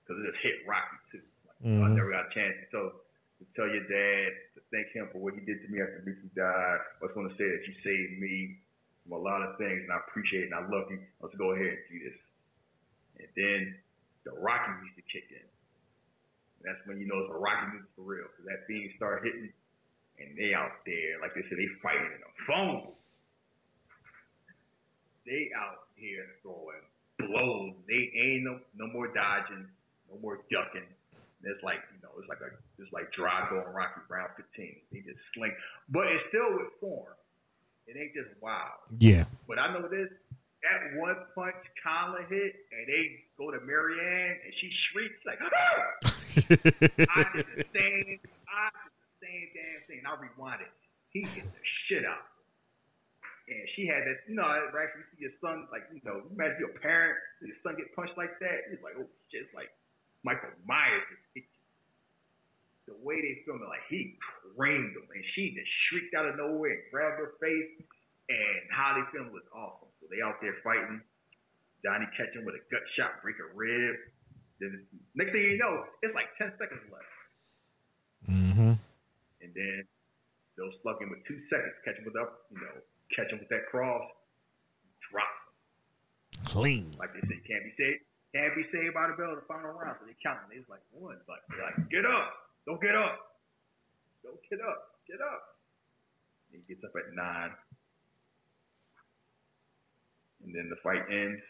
because 0.03 0.17
it 0.23 0.31
just 0.33 0.43
hit 0.43 0.65
Rocky 0.67 0.99
too. 1.13 1.25
Like, 1.45 1.59
I 1.61 1.89
Mhm. 1.91 1.97
never 1.97 2.11
got 2.11 2.31
a 2.31 2.35
chance 2.35 2.55
to 2.61 2.67
tell 2.71 2.89
to 3.43 3.45
tell 3.59 3.67
your 3.67 3.83
dad 3.91 4.31
to 4.55 4.61
thank 4.71 4.89
him 4.95 5.09
for 5.11 5.19
what 5.19 5.35
he 5.35 5.41
did 5.43 5.59
to 5.61 5.69
me 5.69 5.83
after 5.83 6.01
Ricky 6.07 6.31
died. 6.39 6.81
I 7.03 7.07
just 7.07 7.17
want 7.19 7.29
to 7.31 7.37
say 7.37 7.45
that 7.51 7.67
you 7.67 7.75
saved 7.83 8.21
me 8.23 8.63
from 9.03 9.13
a 9.13 9.19
lot 9.19 9.43
of 9.43 9.59
things, 9.59 9.83
and 9.83 9.91
I 9.93 9.99
appreciate 10.07 10.45
it, 10.45 10.53
and 10.53 10.55
I 10.55 10.63
love 10.71 10.87
you. 10.91 11.03
Let's 11.21 11.35
go 11.35 11.51
ahead 11.53 11.67
and 11.67 11.85
do 11.91 11.99
this. 11.99 12.19
And 13.19 13.29
then 13.35 13.61
the 14.25 14.33
Rocky 14.33 14.73
music 14.83 15.05
kicked 15.13 15.33
in. 15.33 15.47
And 16.59 16.65
that's 16.65 16.81
when 16.89 16.99
you 16.99 17.07
know 17.07 17.21
it's 17.25 17.33
a 17.33 17.39
Rocky 17.39 17.77
movie 17.77 17.93
for 17.97 18.03
real, 18.03 18.29
because 18.33 18.49
that 18.49 18.67
theme 18.67 18.91
started 18.97 19.25
hitting, 19.25 19.53
and 20.19 20.33
they 20.37 20.55
out 20.57 20.81
there, 20.89 21.21
like 21.21 21.35
they 21.37 21.45
said, 21.49 21.61
they 21.61 21.69
fighting 21.85 22.09
in 22.09 22.23
a 22.25 22.33
phone. 22.49 22.93
They 25.27 25.49
out 25.57 25.89
here 25.97 26.25
throwing 26.43 26.85
blows. 27.19 27.73
They 27.89 28.13
ain't 28.13 28.45
no 28.45 28.61
no 28.77 28.87
more 28.93 29.09
dodging, 29.09 29.65
no 30.11 30.21
more 30.21 30.41
ducking. 30.51 30.89
It's 31.45 31.63
like 31.63 31.81
you 31.93 32.01
know, 32.03 32.13
it's 32.19 32.29
like 32.29 32.41
a 32.41 32.53
it's 32.81 32.93
like 32.93 33.13
Drago 33.13 33.65
and 33.65 33.75
Rocky 33.75 34.01
round 34.09 34.31
15. 34.37 34.77
They 34.93 35.01
just 35.01 35.21
sling, 35.35 35.53
but 35.89 36.07
it's 36.09 36.25
still 36.29 36.53
with 36.53 36.73
form. 36.81 37.13
It 37.87 37.97
ain't 38.01 38.15
just 38.15 38.33
wild. 38.41 38.81
Yeah. 38.99 39.25
But 39.47 39.59
I 39.59 39.73
know 39.73 39.89
this. 39.89 40.09
That 40.65 40.97
one 40.97 41.21
punch 41.37 41.61
Conlan 41.85 42.25
hit, 42.33 42.57
and 42.73 42.89
they 42.89 43.21
go 43.37 43.53
to 43.53 43.61
Mary 43.69 44.01
Anne, 44.01 44.41
and 44.41 44.53
she 44.57 44.73
shrieks 44.89 45.21
like, 45.29 45.37
ah! 45.45 45.53
I 47.21 47.23
did 47.37 47.45
the 47.53 47.69
same. 47.69 48.17
I 48.49 48.73
did 48.73 48.97
the 48.97 49.13
same 49.21 49.47
damn 49.53 49.81
thing. 49.85 50.01
I 50.09 50.17
rewind 50.17 50.65
it. 50.65 50.73
He 51.13 51.21
hit 51.21 51.45
the 51.45 51.65
shit 51.85 52.09
out. 52.09 52.33
And 53.45 53.61
she 53.77 53.85
had 53.85 54.09
this, 54.09 54.17
you 54.25 54.41
know, 54.41 54.49
right? 54.73 54.89
You 54.89 55.05
see 55.13 55.29
your 55.29 55.37
son, 55.45 55.69
like, 55.69 55.85
you 55.93 56.01
know, 56.01 56.25
imagine 56.33 56.65
your 56.65 56.73
parent, 56.81 57.21
your 57.45 57.61
son 57.61 57.77
get 57.77 57.93
punched 57.93 58.17
like 58.17 58.33
that. 58.41 58.73
It's 58.73 58.81
like, 58.81 58.97
oh 58.97 59.05
shit, 59.29 59.45
it's 59.45 59.53
like 59.53 59.69
Michael 60.25 60.49
Myers 60.65 61.05
just. 61.37 61.45
The 62.85 62.93
way 63.01 63.17
they 63.17 63.41
filmed 63.49 63.65
it, 63.65 63.69
like 63.73 63.81
he 63.89 64.21
creamed 64.57 64.93
him, 64.93 65.09
and 65.09 65.25
she 65.33 65.57
just 65.57 65.73
shrieked 65.89 66.13
out 66.13 66.29
of 66.29 66.37
nowhere 66.37 66.73
and 66.73 66.85
grabbed 66.93 67.17
her 67.17 67.33
face. 67.41 67.81
And 68.25 68.61
how 68.73 68.97
they 68.97 69.05
filmed 69.13 69.33
was 69.37 69.45
awesome. 69.53 69.93
So 70.05 70.13
they 70.13 70.21
out 70.21 70.37
there 70.45 70.53
fighting. 70.61 71.01
Johnny 71.81 72.05
catch 72.13 72.37
him 72.37 72.45
with 72.45 72.61
a 72.61 72.65
gut 72.69 72.85
shot, 72.93 73.25
break 73.25 73.41
a 73.41 73.49
rib. 73.57 73.97
Then 74.61 74.85
next 75.17 75.33
thing 75.33 75.41
you 75.41 75.57
know, 75.57 75.89
it's 76.05 76.13
like 76.13 76.29
ten 76.37 76.53
seconds 76.61 76.85
left. 76.93 77.09
Mm-hmm. 78.29 78.77
And 79.41 79.51
then 79.57 79.89
they'll 80.61 80.77
slug 80.85 81.01
him 81.01 81.09
with 81.09 81.25
two 81.25 81.41
seconds, 81.49 81.73
catch 81.89 81.97
him 81.97 82.05
with 82.05 82.21
up, 82.21 82.45
you 82.53 82.61
know, 82.61 82.77
catch 83.17 83.33
him 83.33 83.41
with 83.41 83.49
that 83.49 83.65
cross, 83.73 84.05
drop 85.09 85.25
him. 85.25 86.45
Clean. 86.45 86.85
Like 87.01 87.17
they 87.17 87.25
say, 87.25 87.41
can't 87.49 87.65
be 87.65 87.73
saved, 87.81 88.05
can't 88.37 88.53
be 88.53 88.65
saved 88.69 88.93
by 88.93 89.09
the 89.09 89.17
bell 89.17 89.33
the 89.33 89.45
final 89.49 89.73
round. 89.73 89.97
So 90.01 90.05
they 90.05 90.17
count 90.21 90.45
him. 90.45 90.53
It's 90.53 90.69
like 90.69 90.85
one, 90.93 91.17
like 91.25 91.41
they're 91.49 91.65
like, 91.65 91.81
get 91.89 92.05
up, 92.05 92.53
don't 92.69 92.81
get 92.81 92.93
up, 92.93 93.41
don't 94.21 94.41
get 94.53 94.61
up, 94.61 95.01
get 95.09 95.25
up. 95.25 95.65
And 96.53 96.61
he 96.61 96.65
gets 96.69 96.85
up 96.85 96.93
at 96.93 97.13
nine. 97.17 97.57
And 100.45 100.55
then 100.55 100.69
the 100.69 100.77
fight 100.83 101.03
ends. 101.11 101.43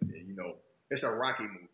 And 0.00 0.10
then, 0.10 0.24
you 0.26 0.34
know, 0.34 0.56
it's 0.90 1.02
a 1.02 1.10
Rocky 1.10 1.44
movie. 1.44 1.68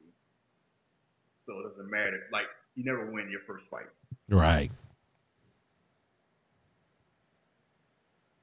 So 1.47 1.61
it 1.61 1.71
doesn't 1.71 1.91
matter. 1.91 2.29
Like, 2.33 2.47
you 2.75 2.85
never 2.85 3.11
win 3.11 3.31
your 3.31 3.41
first 3.47 3.65
fight. 3.71 3.89
Right. 4.29 4.71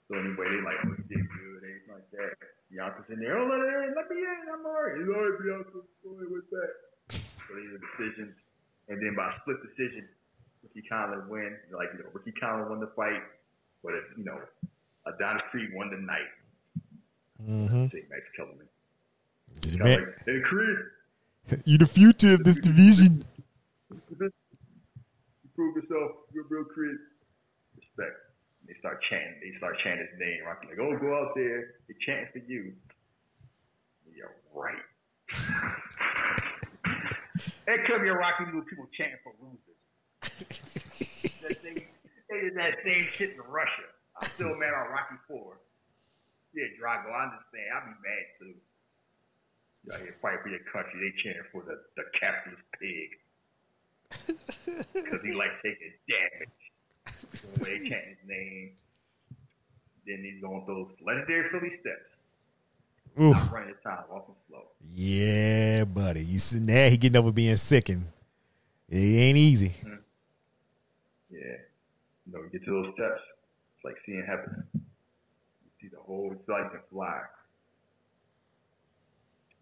So 0.08 0.18
anyway, 0.18 0.46
they 0.54 0.62
like, 0.62 0.78
oh, 0.86 0.94
you 0.94 1.06
did 1.10 1.26
good, 1.26 1.66
anything 1.66 1.90
like 1.90 2.10
that. 2.14 2.38
Bianca's 2.70 3.10
in 3.10 3.20
there, 3.20 3.38
oh, 3.38 3.50
let, 3.50 3.58
it 3.58 3.90
in, 3.90 3.94
let 3.98 4.06
me 4.10 4.22
in, 4.22 4.54
I'm 4.54 4.66
all 4.66 4.78
right. 4.78 4.98
He's 5.02 5.10
all 5.10 5.18
right, 5.18 5.38
Bianca, 5.42 5.82
ahead 5.82 6.30
with 6.30 6.50
that. 6.54 6.72
So 7.10 7.58
these 7.58 7.74
are 7.74 7.82
decisions. 7.82 8.38
And 8.90 9.02
then 9.02 9.18
by 9.18 9.34
split 9.42 9.58
decision, 9.66 10.06
Ricky 10.62 10.86
Conlan 10.86 11.26
wins. 11.26 11.58
Like, 11.74 11.90
you 11.98 12.06
know, 12.06 12.10
Ricky 12.14 12.34
Conlan 12.38 12.70
won 12.70 12.80
the 12.82 12.94
fight, 12.94 13.22
but 13.82 13.98
if, 13.98 14.06
you 14.18 14.26
know, 14.26 14.38
Adonis 15.08 15.44
Creed 15.52 15.70
won 15.74 15.90
the 15.90 15.98
night. 15.98 16.32
Mm-hmm. 17.42 17.88
Say 17.88 18.04
Max 18.10 18.24
Kellerman. 18.36 18.68
Just 19.62 19.80
man, 19.80 20.14
hey, 20.26 20.40
Creed, 20.42 20.78
you 21.66 21.78
the 21.78 21.88
future 21.88 22.34
of 22.34 22.44
this 22.44 22.58
division. 22.58 23.24
you 24.10 24.32
prove 25.56 25.76
yourself, 25.76 26.12
you're 26.34 26.46
real 26.50 26.64
Creed. 26.66 26.98
Respect. 27.78 28.18
They 28.68 28.74
start 28.80 29.00
chanting. 29.10 29.36
They 29.42 29.58
start 29.58 29.78
chanting 29.84 30.08
his 30.10 30.20
name. 30.20 30.46
Rocky 30.46 30.68
like, 30.68 30.80
oh, 30.80 30.98
go 30.98 31.16
out 31.16 31.34
there. 31.36 31.76
They 31.88 31.94
chant 32.06 32.32
for 32.34 32.40
you. 32.40 32.74
You're 34.16 34.32
right. 34.54 34.76
it 37.68 37.86
could 37.86 38.02
be 38.02 38.08
a 38.08 38.14
Rocky 38.14 38.46
movie. 38.52 38.66
People 38.70 38.88
chanting 38.98 39.18
for 39.24 39.34
losers. 39.40 39.76
that 41.44 41.58
thing, 41.62 41.86
they 42.30 42.42
did 42.42 42.56
that 42.56 42.78
same 42.84 43.04
shit 43.04 43.32
in 43.32 43.42
Russia. 43.48 43.84
I'm 44.22 44.30
still 44.30 44.56
mad 44.56 44.74
on 44.74 44.90
Rocky 44.92 45.16
Four. 45.28 45.58
Yeah, 46.54 46.66
Drago, 46.80 47.12
I 47.12 47.24
understand. 47.26 47.68
I'd 47.76 47.86
be 47.86 47.96
mad 48.00 48.26
too. 48.40 48.56
Y'all 49.86 50.00
here 50.00 50.16
fighting 50.22 50.40
for 50.42 50.50
your 50.50 50.66
country. 50.72 51.00
They 51.00 51.12
chanting 51.22 51.44
for 51.52 51.62
the, 51.64 51.82
the 51.96 52.04
capitalist 52.20 52.64
pig. 52.80 53.10
Because 54.94 55.22
he 55.22 55.34
likes 55.34 55.54
taking 55.62 55.94
damage. 56.08 56.60
So 57.34 57.48
they 57.64 57.90
chant 57.90 58.06
his 58.06 58.24
name. 58.28 58.72
Then 60.08 60.24
he's 60.24 60.42
going 60.42 60.64
those 60.66 60.92
legendary 61.06 61.50
Philly 61.50 61.74
steps. 61.82 62.10
Oof. 63.20 63.36
Not 63.36 63.52
running 63.52 63.70
his 63.70 63.78
time, 63.84 64.04
walking 64.10 64.36
slow. 64.48 64.64
Yeah, 64.94 65.86
buddy. 65.86 66.24
You 66.24 66.40
see 66.40 66.60
now 66.60 66.88
he 66.90 66.98
getting 66.98 67.18
over 67.18 67.32
being 67.32 67.56
sick 67.56 67.90
and 67.90 68.06
it 68.90 68.98
ain't 68.98 69.38
easy. 69.38 69.70
Mm-hmm. 69.70 69.96
Yeah. 71.32 71.58
You 72.26 72.34
know, 72.34 72.40
you 72.44 72.50
get 72.52 72.66
to 72.66 72.72
those 72.72 72.94
steps. 72.94 73.22
Like 73.86 73.98
seeing 74.04 74.26
heaven. 74.28 74.64
You 74.74 74.82
see 75.80 75.88
the 75.90 76.02
whole, 76.02 76.32
it's 76.34 76.50
like 76.50 76.72
can 76.72 76.82
fly. 76.92 77.22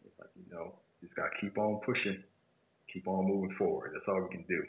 It's 0.06 0.18
like, 0.18 0.30
you 0.38 0.56
know, 0.56 0.76
just 1.02 1.14
got 1.16 1.24
to 1.24 1.42
keep 1.42 1.58
on 1.58 1.82
pushing, 1.86 2.24
keep 2.92 3.06
on 3.06 3.28
moving 3.28 3.54
forward. 3.58 3.92
That's 3.94 4.06
all 4.08 4.22
we 4.24 4.30
can 4.34 4.46
do. 4.48 4.64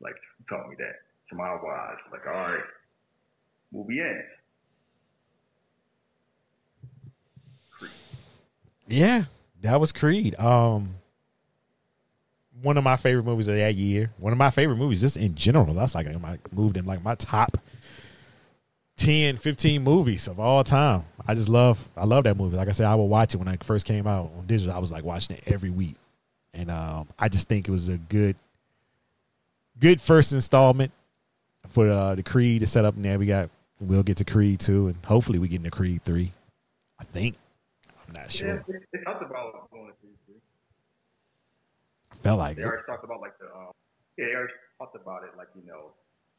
Like, 0.00 0.14
taught 0.48 0.68
me 0.68 0.76
that. 0.78 1.00
To 1.30 1.34
my 1.34 1.52
wise. 1.60 1.96
Like, 2.12 2.24
all 2.28 2.32
right, 2.32 2.60
movie 3.72 4.00
ends. 4.00 4.22
Creed. 7.72 7.90
Yeah, 8.86 9.24
that 9.62 9.80
was 9.80 9.90
Creed. 9.90 10.38
Um 10.38 10.94
one 12.62 12.78
of 12.78 12.84
my 12.84 12.96
favorite 12.96 13.24
movies 13.24 13.48
of 13.48 13.56
that 13.56 13.74
year. 13.74 14.12
One 14.18 14.32
of 14.32 14.38
my 14.38 14.50
favorite 14.50 14.76
movies 14.76 15.00
just 15.00 15.16
in 15.16 15.34
general. 15.34 15.74
That's 15.74 15.94
like 15.96 16.06
I 16.06 16.38
moved 16.52 16.76
in 16.76 16.86
like 16.86 17.02
my 17.02 17.16
top 17.16 17.58
10, 18.96 19.36
15 19.36 19.82
movies 19.82 20.26
of 20.26 20.40
all 20.40 20.64
time. 20.64 21.04
I 21.26 21.34
just 21.34 21.48
love 21.48 21.86
I 21.96 22.04
love 22.04 22.24
that 22.24 22.36
movie. 22.36 22.56
Like 22.56 22.68
I 22.68 22.72
said, 22.72 22.86
I 22.86 22.94
would 22.94 23.04
watch 23.04 23.34
it 23.34 23.38
when 23.38 23.48
I 23.48 23.56
first 23.56 23.84
came 23.86 24.06
out 24.06 24.30
on 24.38 24.46
digital. 24.46 24.74
I 24.74 24.78
was 24.78 24.90
like 24.92 25.04
watching 25.04 25.36
it 25.36 25.44
every 25.46 25.70
week. 25.70 25.96
And 26.54 26.70
um 26.70 27.08
I 27.18 27.28
just 27.28 27.48
think 27.48 27.68
it 27.68 27.70
was 27.70 27.88
a 27.88 27.98
good 27.98 28.36
good 29.78 30.00
first 30.00 30.32
installment 30.32 30.92
for 31.68 31.90
uh, 31.90 32.14
the 32.14 32.22
Creed 32.22 32.60
to 32.60 32.66
set 32.66 32.84
up 32.84 32.96
now. 32.96 33.16
We 33.16 33.26
got 33.26 33.50
we'll 33.80 34.02
get 34.02 34.16
to 34.18 34.24
Creed 34.24 34.60
2 34.60 34.86
and 34.88 34.96
hopefully 35.04 35.38
we 35.38 35.48
get 35.48 35.56
into 35.56 35.70
Creed 35.70 36.02
3. 36.04 36.32
I 36.98 37.04
think. 37.04 37.36
I'm 38.08 38.14
not 38.14 38.30
sure. 38.30 38.48
Yeah, 38.48 38.62
they, 38.68 38.98
they 38.98 39.04
talked 39.04 39.22
about 39.22 39.68
going 39.70 39.88
to 39.88 39.92
Creed 40.00 40.14
3. 40.26 40.34
I 42.12 42.14
felt 42.22 42.38
like 42.38 42.56
They 42.56 42.62
it. 42.62 42.66
already 42.66 42.82
talked 42.86 43.04
about 43.04 43.20
like 43.20 43.36
the 43.38 43.46
um, 43.46 43.72
yeah, 44.16 44.26
they 44.26 44.34
already 44.34 44.54
talked 44.78 44.96
about 44.96 45.24
it 45.24 45.36
like 45.36 45.48
you 45.54 45.66
know, 45.66 45.90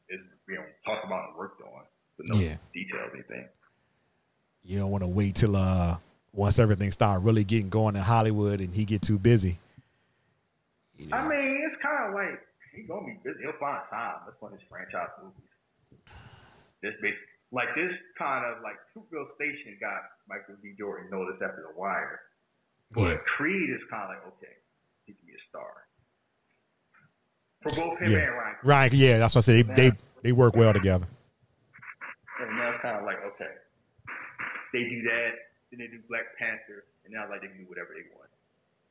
it's 0.08 0.22
you 0.48 0.56
know 0.56 0.64
talked 0.84 1.04
about 1.06 1.28
and 1.28 1.36
worked 1.38 1.60
on, 1.60 1.82
no 2.26 2.38
Yeah. 2.38 2.56
details 2.74 3.10
anything. 3.14 3.48
You 4.64 4.78
don't 4.80 4.90
want 4.90 5.02
to 5.04 5.08
wait 5.08 5.34
till 5.36 5.56
uh 5.56 5.96
once 6.32 6.58
everything 6.58 6.90
start 6.92 7.22
really 7.22 7.44
getting 7.44 7.68
going 7.68 7.96
in 7.96 8.02
Hollywood 8.02 8.60
and 8.60 8.74
he 8.74 8.84
get 8.84 9.02
too 9.02 9.18
busy. 9.18 9.58
You 10.98 11.06
know, 11.06 11.16
I 11.16 11.28
mean, 11.28 11.62
it's 11.70 11.80
kind 11.82 12.08
of 12.08 12.14
like 12.14 12.40
he's 12.74 12.86
gonna 12.88 13.06
be 13.06 13.16
busy. 13.24 13.38
He'll 13.42 13.52
find 13.60 13.82
time. 13.90 14.16
That's 14.26 14.40
one 14.40 14.52
of 14.52 14.58
his 14.58 14.68
franchise 14.68 15.08
movies. 15.22 15.48
This 16.82 16.94
like 17.50 17.68
this 17.74 17.92
kind 18.18 18.44
of 18.44 18.62
like 18.62 18.76
Fruitvale 18.94 19.34
Station 19.36 19.78
got 19.80 20.02
Michael 20.28 20.56
B. 20.62 20.74
Jordan 20.78 21.08
noticed 21.10 21.40
after 21.42 21.64
The 21.72 21.78
Wire, 21.80 22.20
but 22.92 23.08
Yeah. 23.08 23.16
Creed 23.36 23.70
is 23.70 23.80
kind 23.90 24.02
of 24.04 24.08
like 24.10 24.26
okay, 24.36 24.52
he 25.06 25.14
can 25.14 25.26
be 25.26 25.32
a 25.32 25.42
star 25.48 25.70
for 27.62 27.70
both 27.72 27.98
him 28.00 28.12
Yeah. 28.12 28.18
and 28.18 28.34
Ryan. 28.36 28.56
Ryan, 28.62 28.90
yeah, 28.94 29.18
that's 29.18 29.34
what 29.34 29.40
I 29.40 29.46
said. 29.46 29.74
They, 29.74 29.90
they 29.90 29.96
they 30.22 30.32
work 30.32 30.54
well 30.56 30.72
together. 30.74 31.06
Kind 32.78 32.94
of 32.94 33.04
like, 33.04 33.18
okay, 33.34 33.52
they 34.72 34.84
do 34.86 35.02
that, 35.10 35.32
then 35.70 35.82
they 35.82 35.90
do 35.90 35.98
Black 36.06 36.30
Panther, 36.38 36.86
and 37.04 37.10
now 37.10 37.26
like 37.26 37.42
they 37.42 37.50
can 37.50 37.58
do 37.58 37.68
whatever 37.68 37.90
they 37.96 38.06
want. 38.14 38.30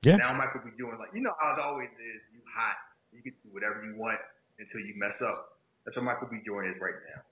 Yeah. 0.04 0.18
Now 0.18 0.34
Michael 0.36 0.62
be 0.62 0.76
doing 0.78 1.00
like, 1.00 1.14
you 1.14 1.22
know 1.22 1.34
how 1.40 1.56
it 1.56 1.62
always 1.62 1.90
is, 1.98 2.20
you 2.36 2.42
hot, 2.46 2.78
you 3.16 3.24
can 3.24 3.34
do 3.42 3.50
whatever 3.56 3.82
you 3.86 3.96
want 3.98 4.20
until 4.60 4.82
you 4.84 4.94
mess 4.98 5.16
up. 5.24 5.58
That's 5.86 5.96
what 5.96 6.06
Michael 6.06 6.28
B. 6.28 6.44
Jordan 6.46 6.76
is 6.76 6.80
right 6.82 7.00
now. 7.16 7.24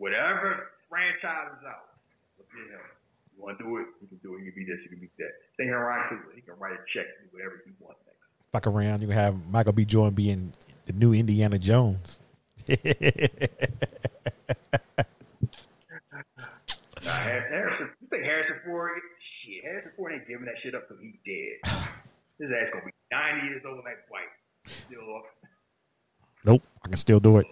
Whatever 0.00 0.72
franchise 0.88 1.52
is 1.60 1.64
out, 1.68 1.92
look 2.40 2.48
at 2.48 2.72
him. 2.72 2.80
You 3.36 3.42
want 3.44 3.58
to 3.58 3.64
do 3.64 3.76
it, 3.78 3.86
you 4.00 4.08
can 4.08 4.18
do 4.24 4.36
it. 4.36 4.44
You 4.44 4.52
can 4.52 4.64
be 4.64 4.68
this, 4.68 4.80
you 4.82 4.90
can 4.90 5.00
be 5.00 5.10
that. 5.20 5.32
Same 5.60 5.68
here, 5.68 5.78
Ryan 5.78 6.08
Coogler. 6.08 6.34
He 6.34 6.42
can 6.42 6.56
write 6.58 6.72
a 6.72 6.82
check, 6.92 7.06
do 7.20 7.28
whatever 7.36 7.60
he 7.64 7.72
wants 7.80 8.00
next. 8.06 8.18
Fuck 8.52 8.66
around, 8.66 9.00
you 9.00 9.08
can 9.08 9.16
have 9.16 9.36
Michael 9.50 9.72
B. 9.72 9.84
Jordan 9.84 10.14
being 10.14 10.52
the 10.86 10.92
new 10.92 11.12
Indiana 11.12 11.58
Jones. 11.58 12.20
Nah, 17.22 17.30
Har- 17.30 17.46
Harrison, 17.48 17.88
you 18.00 18.06
think 18.10 18.24
Harrison 18.24 18.56
Ford? 18.64 18.90
Shit, 19.44 19.62
Harrison 19.64 19.92
Ford 19.96 20.12
ain't 20.12 20.26
giving 20.26 20.44
that 20.46 20.54
shit 20.62 20.74
up 20.74 20.88
till 20.88 20.96
he's 20.98 21.14
dead. 21.24 21.60
His 22.38 22.50
ass 22.50 22.70
gonna 22.72 22.86
be 22.86 22.92
90 23.12 23.46
years 23.46 23.62
old 23.66 23.84
like 23.84 23.98
white. 24.08 24.28
Still 24.66 25.16
up. 25.16 25.24
nope, 26.44 26.62
I 26.84 26.88
can 26.88 26.96
still 26.96 27.20
do 27.20 27.38
it. 27.38 27.46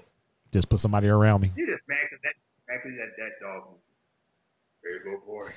Just 0.52 0.68
put 0.68 0.80
somebody 0.80 1.06
around 1.08 1.42
me. 1.42 1.50
You 1.56 1.66
just 1.66 1.86
mad 1.88 1.98
'cause 2.10 2.18
that, 2.22 2.34
mad 2.68 2.82
'cause 2.82 2.92
that, 2.98 3.16
that 3.18 3.40
dog 3.40 3.64
movie. 3.70 3.82
There 4.82 4.92
you 4.98 5.04
go, 5.04 5.18
boy. 5.26 5.50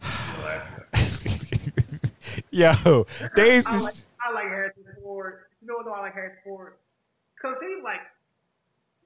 Yo, 2.50 3.06
they 3.36 3.50
I 3.50 3.54
used 3.54 3.68
to- 3.68 3.78
like, 3.78 3.94
I 4.24 4.30
like 4.32 4.48
Harrison 4.48 4.84
Ford. 5.02 5.44
You 5.60 5.66
know 5.68 5.74
what? 5.76 5.86
I 5.88 6.00
like 6.02 6.14
Harrison 6.14 6.38
Ford 6.44 6.74
because 7.36 7.56
he's 7.60 7.82
like 7.84 8.00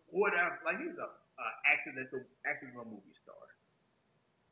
whatever. 0.09 0.59
Like 0.65 0.79
he's 0.79 0.97
a 0.97 1.05
uh, 1.05 1.53
accidental, 1.69 2.21
accidental 2.49 2.85
movie 2.85 3.13
star. 3.23 3.37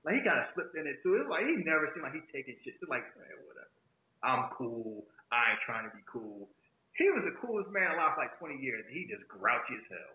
Like 0.07 0.23
he 0.23 0.23
kind 0.23 0.39
of 0.39 0.47
slipped 0.55 0.79
in 0.79 0.87
it 0.87 1.03
too. 1.03 1.19
It's 1.19 1.29
like 1.29 1.43
he 1.43 1.59
never 1.67 1.91
seemed 1.91 2.07
like 2.07 2.15
he 2.15 2.23
taking 2.31 2.55
shit. 2.63 2.79
It's 2.79 2.89
like 2.89 3.03
man, 3.19 3.37
whatever. 3.51 3.75
I'm 4.23 4.55
cool. 4.55 5.05
I 5.35 5.51
ain't 5.51 5.63
trying 5.67 5.91
to 5.91 5.91
be 5.91 6.03
cool. 6.07 6.49
He 6.95 7.11
was 7.11 7.27
the 7.27 7.35
coolest 7.43 7.69
man 7.75 7.91
alive 7.91 8.15
for 8.15 8.23
like 8.23 8.39
20 8.39 8.57
years. 8.63 8.87
He 8.89 9.11
just 9.11 9.27
grouchy 9.27 9.75
as 9.75 9.87
hell. 9.91 10.15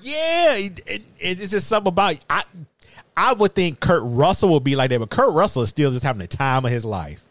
yeah, 0.00 0.54
it, 0.54 0.80
it, 0.86 1.02
it's 1.18 1.50
just 1.50 1.66
something 1.66 1.88
about 1.88 2.20
I. 2.28 2.44
I 3.16 3.32
would 3.32 3.54
think 3.54 3.80
Kurt 3.80 4.02
Russell 4.04 4.50
would 4.50 4.64
be 4.64 4.76
like 4.76 4.90
that, 4.90 4.98
but 4.98 5.08
Kurt 5.08 5.32
Russell 5.32 5.62
is 5.62 5.70
still 5.70 5.90
just 5.90 6.04
having 6.04 6.20
the 6.20 6.26
time 6.26 6.64
of 6.64 6.70
his 6.70 6.84
life, 6.84 7.24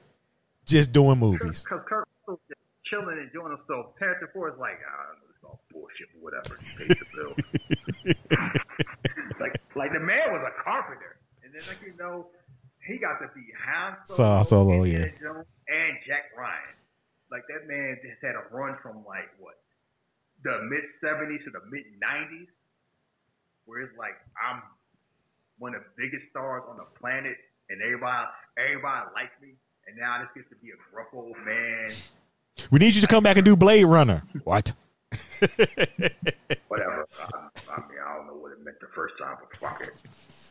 just 0.65 0.91
doing 0.91 1.19
movies. 1.19 1.63
Because 1.63 1.85
Kurt 1.87 2.07
Russell 2.27 2.41
just 2.47 2.61
chilling 2.85 3.17
and 3.17 3.29
enjoying 3.29 3.55
himself. 3.57 3.93
Harrison 3.99 4.27
is 4.27 4.59
like, 4.59 4.79
ah, 4.81 5.15
it's 5.29 5.43
all 5.43 5.59
bullshit, 5.71 6.09
whatever. 6.19 6.57
He 6.59 6.85
pays 6.85 6.99
the 6.99 7.05
bill. 7.13 7.33
like, 9.39 9.61
like 9.75 9.93
the 9.93 9.99
man 9.99 10.33
was 10.33 10.41
a 10.45 10.63
carpenter, 10.63 11.10
then 11.67 11.77
you 11.85 11.93
know, 11.97 12.27
he 12.87 12.97
got 12.97 13.19
to 13.19 13.29
be 13.35 13.45
Han 13.65 13.97
Solo, 14.43 14.83
Indiana 14.83 15.05
yeah. 15.05 15.21
Jones, 15.21 15.45
and 15.67 15.97
Jack 16.07 16.33
Ryan. 16.37 16.75
Like 17.31 17.43
that 17.47 17.67
man 17.67 17.97
just 18.03 18.19
had 18.21 18.35
a 18.35 18.43
run 18.51 18.77
from 18.81 19.05
like 19.05 19.31
what 19.39 19.55
the 20.43 20.59
mid 20.67 20.83
'70s 21.03 21.43
to 21.45 21.51
the 21.51 21.63
mid 21.69 21.85
'90s, 22.01 22.49
where 23.65 23.81
it's 23.81 23.97
like 23.97 24.17
I'm 24.35 24.61
one 25.59 25.75
of 25.75 25.83
the 25.83 25.93
biggest 25.95 26.29
stars 26.31 26.63
on 26.67 26.77
the 26.77 26.89
planet, 26.99 27.37
and 27.69 27.81
everybody 27.81 28.27
everybody 28.57 29.05
likes 29.15 29.37
me, 29.41 29.55
and 29.87 29.97
now 29.97 30.19
this 30.19 30.29
gets 30.35 30.49
to 30.49 30.57
be 30.59 30.71
a 30.71 30.79
gruff 30.91 31.07
old 31.13 31.37
man. 31.45 31.91
We 32.69 32.79
need 32.79 32.95
you 32.95 33.01
to 33.01 33.07
come 33.07 33.23
back 33.23 33.37
and 33.37 33.45
do 33.45 33.55
Blade 33.55 33.85
Runner. 33.85 34.23
What? 34.43 34.73
Whatever. 36.67 37.07
I, 37.19 37.49
I 37.71 37.79
mean, 37.87 37.99
I 38.05 38.17
don't 38.17 38.27
know 38.27 38.35
what 38.35 38.51
it 38.51 38.63
meant 38.63 38.79
the 38.79 38.87
first 38.93 39.15
time, 39.19 39.37
but 39.39 39.57
fuck 39.57 39.81
it. 39.81 39.93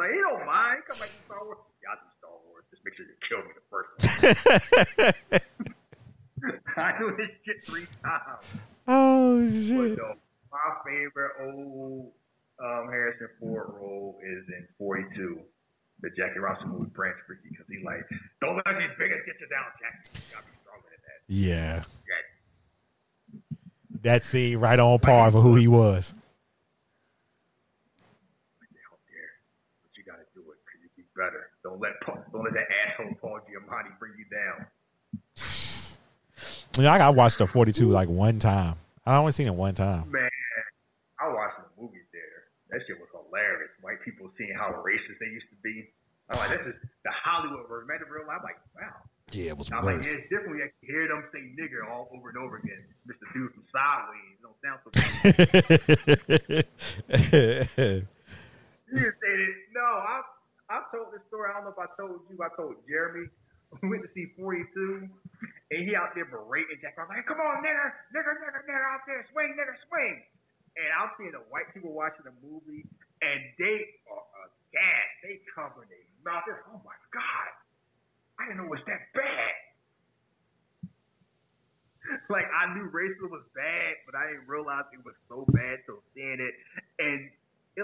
Like 0.00 0.10
he 0.16 0.20
don't 0.24 0.46
mind. 0.48 0.80
Come 0.88 0.96
back 0.98 1.12
to 1.12 1.20
Star 1.28 1.44
Wars. 1.44 1.58
Yeah, 1.84 1.92
I 1.92 2.00
do 2.00 2.08
Star 2.16 2.32
Wars. 2.48 2.64
Just 2.72 2.80
make 2.88 2.96
sure 2.96 3.04
you 3.04 3.20
kill 3.28 3.44
me 3.44 3.52
the 3.52 3.68
first 3.68 3.90
time. 4.00 5.44
I 6.76 6.96
do 6.98 7.12
this 7.18 7.28
shit 7.44 7.66
three 7.66 7.86
times. 8.02 8.46
oh 8.88 9.44
But 9.44 9.52
shit! 9.52 9.98
my 10.50 10.70
favorite 10.86 11.32
old 11.44 12.12
um, 12.64 12.88
Harrison 12.88 13.28
Ford 13.38 13.68
role 13.76 14.18
is 14.24 14.48
in 14.48 14.66
42, 14.78 15.38
the 16.00 16.08
Jackie 16.16 16.38
Robinson 16.38 16.70
movie 16.72 16.90
Branch 16.94 17.16
Rickey, 17.28 17.48
because 17.50 17.66
he's 17.68 17.84
like, 17.84 18.00
don't 18.40 18.56
let 18.56 18.64
these 18.78 18.88
biggest 18.98 19.26
get 19.26 19.36
you 19.40 19.48
down, 19.52 19.66
Jackie. 19.80 20.16
You 20.16 20.32
gotta 20.32 20.46
be 20.46 20.52
stronger 20.64 20.88
than 20.88 21.02
that. 21.04 21.20
Yeah, 21.28 21.84
Jack. 22.08 22.24
that 24.02 24.24
scene 24.24 24.56
right 24.58 24.78
on 24.78 24.98
par 24.98 25.30
for 25.30 25.40
who 25.42 25.56
he 25.56 25.68
was. 25.68 26.14
Like, 28.60 28.68
out 28.90 28.98
there, 29.12 29.32
but 29.84 29.92
you 29.96 30.04
gotta 30.04 30.24
do 30.34 30.40
it 30.52 30.58
because 30.64 30.80
you 30.84 30.88
be 30.96 31.04
better. 31.16 31.50
Don't 31.80 31.88
let 31.88 32.00
Paul, 32.04 32.18
don't 32.32 32.44
let 32.44 32.52
that 32.52 32.66
asshole 32.92 33.14
Paul 33.20 33.40
Giamatti 33.48 33.98
bring 33.98 34.12
you 34.18 34.26
down. 34.28 34.66
You 36.76 36.82
know, 36.84 36.90
I 36.90 36.98
got 36.98 37.14
watched 37.14 37.38
the 37.38 37.46
forty 37.46 37.72
two 37.72 37.88
like 37.90 38.08
one 38.08 38.38
time. 38.38 38.76
I 39.06 39.16
only 39.16 39.32
seen 39.32 39.46
it 39.46 39.54
one 39.54 39.72
time. 39.74 40.10
Man, 40.10 40.28
I 41.20 41.28
watched 41.32 41.56
the 41.56 41.82
movies 41.82 42.04
there. 42.12 42.44
That 42.70 42.80
shit 42.86 42.98
was 43.00 43.08
hilarious. 43.12 43.70
White 43.80 44.02
people 44.04 44.30
seeing 44.36 44.52
how 44.54 44.70
racist 44.84 45.18
they 45.20 45.26
used 45.32 45.46
to 45.50 45.56
be. 45.64 45.88
I'm 46.30 46.38
like, 46.38 46.50
this 46.50 46.60
is 46.68 46.74
the 47.04 47.10
Hollywood 47.10 47.66
version. 47.68 47.88
Man, 47.88 47.96
in 48.06 48.12
real 48.12 48.26
life, 48.28 48.38
I'm 48.38 48.44
like, 48.44 48.60
wow. 48.76 48.94
Yeah, 49.32 49.50
it 49.50 49.58
was 49.58 49.70
I'm 49.72 49.84
like, 49.84 49.96
worse. 49.96 50.06
yeah, 50.06 50.18
it's 50.20 50.28
different. 50.28 50.50
when 50.50 50.58
You 50.60 50.70
hear 50.82 51.08
them 51.08 51.24
say 51.32 51.40
nigger 51.58 51.88
all 51.90 52.08
over 52.14 52.28
and 52.28 52.38
over 52.38 52.56
again. 52.58 52.84
Mr. 53.08 53.26
Dude 53.32 53.50
from 53.54 53.64
Sideways. 53.72 54.36
It 54.36 54.42
don't 54.44 54.58
sound 54.62 54.78
so 54.84 54.90
good. 56.60 58.06
You 58.90 58.98
didn't 58.98 59.16
say 59.22 59.34
it. 59.48 59.54
No, 59.74 59.80
I 59.82 60.22
I 60.70 60.86
told 60.94 61.10
this 61.10 61.26
story. 61.26 61.50
I 61.50 61.58
don't 61.58 61.66
know 61.66 61.74
if 61.74 61.82
I 61.82 61.90
told 61.98 62.22
you. 62.30 62.38
I 62.38 62.50
told 62.54 62.78
Jeremy. 62.86 63.26
We 63.86 63.86
went 63.86 64.02
to 64.02 64.10
see 64.18 64.34
42, 64.34 64.66
and 65.06 65.80
he 65.86 65.94
out 65.94 66.10
there 66.18 66.26
berating 66.26 66.82
Jack. 66.82 66.98
I 66.98 67.06
was 67.06 67.14
like, 67.14 67.22
"Come 67.22 67.38
on, 67.38 67.62
nigger, 67.62 67.94
nigger, 68.10 68.34
nigger, 68.42 68.66
nigger, 68.66 68.82
out 68.90 69.06
there, 69.06 69.22
swing, 69.30 69.54
nigger, 69.54 69.78
swing." 69.86 70.26
And 70.74 70.90
I'm 70.98 71.14
seeing 71.14 71.30
the 71.30 71.46
white 71.54 71.70
people 71.70 71.94
watching 71.94 72.26
the 72.26 72.34
movie, 72.42 72.82
and 73.22 73.38
they 73.62 73.94
are 74.10 74.26
aghast. 74.42 75.14
They 75.22 75.38
cover 75.54 75.86
their 75.86 76.02
mouth. 76.26 76.42
They're, 76.50 76.66
oh 76.66 76.82
my 76.82 76.98
god, 77.14 77.50
I 78.42 78.50
didn't 78.50 78.58
know 78.58 78.74
it 78.74 78.82
was 78.82 78.86
that 78.90 79.06
bad. 79.14 79.54
like 82.32 82.48
I 82.50 82.74
knew 82.74 82.90
racism 82.90 83.30
was 83.30 83.46
bad, 83.54 84.02
but 84.06 84.18
I 84.18 84.34
didn't 84.34 84.48
realize 84.48 84.88
it 84.92 85.04
was 85.04 85.16
so 85.28 85.44
bad 85.52 85.84
till 85.86 86.02
seeing 86.14 86.40
it. 86.40 86.54
And 86.98 87.30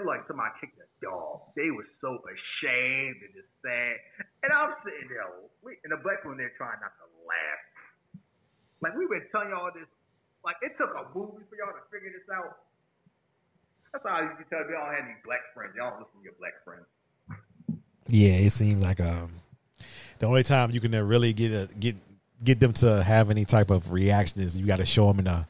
like 0.05 0.27
somebody 0.27 0.51
kicked 0.59 0.77
a 0.77 0.87
dog. 1.01 1.53
They 1.55 1.71
were 1.71 1.87
so 2.03 2.19
ashamed 2.27 3.17
and 3.23 3.31
just 3.33 3.49
sad. 3.63 3.95
And 4.43 4.51
I'm 4.51 4.75
sitting 4.83 5.09
there, 5.09 5.25
we, 5.63 5.79
and 5.81 5.95
the 5.95 6.01
black 6.03 6.21
women 6.21 6.37
there 6.37 6.53
trying 6.59 6.77
not 6.83 6.93
to 6.99 7.07
laugh. 7.25 7.61
Like 8.81 8.93
we've 8.93 9.09
been 9.09 9.25
telling 9.31 9.49
y'all 9.49 9.73
this. 9.73 9.89
Like 10.45 10.57
it 10.61 10.77
took 10.77 10.93
a 10.93 11.09
movie 11.17 11.43
for 11.49 11.55
y'all 11.57 11.73
to 11.73 11.83
figure 11.89 12.13
this 12.13 12.27
out. 12.29 12.67
That's 13.91 14.05
how 14.05 14.21
you 14.21 14.35
to 14.37 14.45
tell 14.49 14.67
you, 14.67 14.77
y'all 14.77 14.91
had 14.91 15.07
any 15.07 15.17
black 15.25 15.41
friends. 15.53 15.73
Y'all 15.73 15.97
don't 15.97 16.05
listen 16.05 16.19
to 16.21 16.25
your 16.27 16.37
black 16.37 16.55
friends. 16.61 16.85
Yeah, 18.07 18.37
it 18.45 18.51
seems 18.51 18.83
like 18.83 18.99
um 18.99 19.31
the 20.19 20.25
only 20.25 20.43
time 20.43 20.71
you 20.71 20.79
can 20.79 20.91
really 21.07 21.33
get 21.33 21.51
a 21.51 21.69
get 21.79 21.95
get 22.43 22.59
them 22.59 22.73
to 22.73 23.03
have 23.03 23.29
any 23.29 23.45
type 23.45 23.69
of 23.69 23.91
reaction 23.91 24.41
is 24.41 24.57
you 24.57 24.65
got 24.65 24.77
to 24.77 24.85
show 24.85 25.07
them 25.07 25.19
in 25.19 25.27
a, 25.27 25.47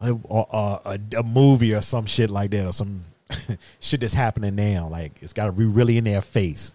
a 0.00 0.12
a 0.30 0.98
a 1.18 1.22
movie 1.22 1.74
or 1.74 1.82
some 1.82 2.06
shit 2.06 2.30
like 2.30 2.50
that 2.50 2.66
or 2.66 2.72
some 2.72 3.04
shit 3.80 4.00
that's 4.00 4.14
happening 4.14 4.54
now. 4.54 4.88
Like 4.88 5.18
it's 5.22 5.32
got 5.32 5.46
to 5.46 5.52
be 5.52 5.64
really 5.64 5.96
in 5.98 6.04
their 6.04 6.22
face. 6.22 6.74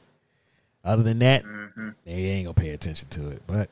Other 0.83 1.03
than 1.03 1.19
that, 1.19 1.43
Mm-hmm. 1.43 1.89
they 2.05 2.11
ain't 2.13 2.45
gonna 2.45 2.53
pay 2.53 2.69
attention 2.71 3.09
to 3.09 3.29
it. 3.29 3.41
But 3.47 3.69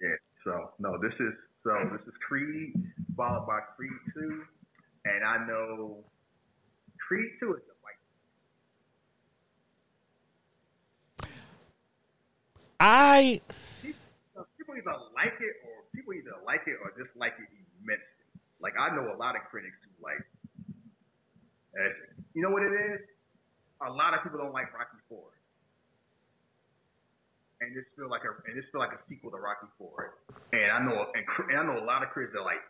Yeah. 0.00 0.08
So 0.44 0.70
no, 0.78 0.96
this 1.02 1.12
is 1.20 1.32
so 1.64 1.70
this 1.92 2.00
is 2.06 2.14
Creed 2.26 2.72
followed 3.16 3.46
by 3.46 3.60
Creed 3.76 3.90
two, 4.14 4.42
and 5.04 5.24
I 5.24 5.46
know 5.46 5.98
Creed 7.06 7.30
two 7.40 7.54
is 7.54 7.62
the 7.66 7.74
white. 7.82 7.96
I 12.78 13.40
people 14.56 14.74
either 14.76 14.96
like 15.14 15.34
it 15.40 15.56
or 15.66 15.84
people 15.94 16.14
either 16.14 16.32
like 16.46 16.62
it 16.66 16.76
or 16.82 16.92
dislike 16.96 17.34
it 17.38 17.48
immensely. 17.82 18.06
Like 18.60 18.74
I 18.80 18.94
know 18.94 19.12
a 19.12 19.16
lot 19.18 19.36
of 19.36 19.42
critics 19.50 19.76
who 19.84 20.04
like. 20.04 20.22
You 22.34 22.42
know 22.42 22.50
what 22.50 22.62
it 22.62 22.72
is? 22.72 23.00
A 23.86 23.90
lot 23.90 24.14
of 24.14 24.22
people 24.22 24.38
don't 24.38 24.52
like 24.52 24.72
Rocky 24.74 24.98
Four, 25.08 25.24
and 27.60 27.74
this 27.74 27.84
feel 27.96 28.10
like 28.10 28.22
a 28.24 28.32
and 28.48 28.58
this 28.58 28.64
feel 28.72 28.80
like 28.80 28.92
a 28.92 29.00
sequel 29.08 29.30
to 29.30 29.38
Rocky 29.38 29.66
Four. 29.78 30.14
And 30.52 30.70
I 30.70 30.78
know 30.84 31.06
and, 31.14 31.24
and 31.50 31.58
I 31.58 31.62
know 31.64 31.78
a 31.82 31.86
lot 31.86 32.02
of 32.02 32.10
critics 32.10 32.34
are 32.36 32.44
like, 32.44 32.60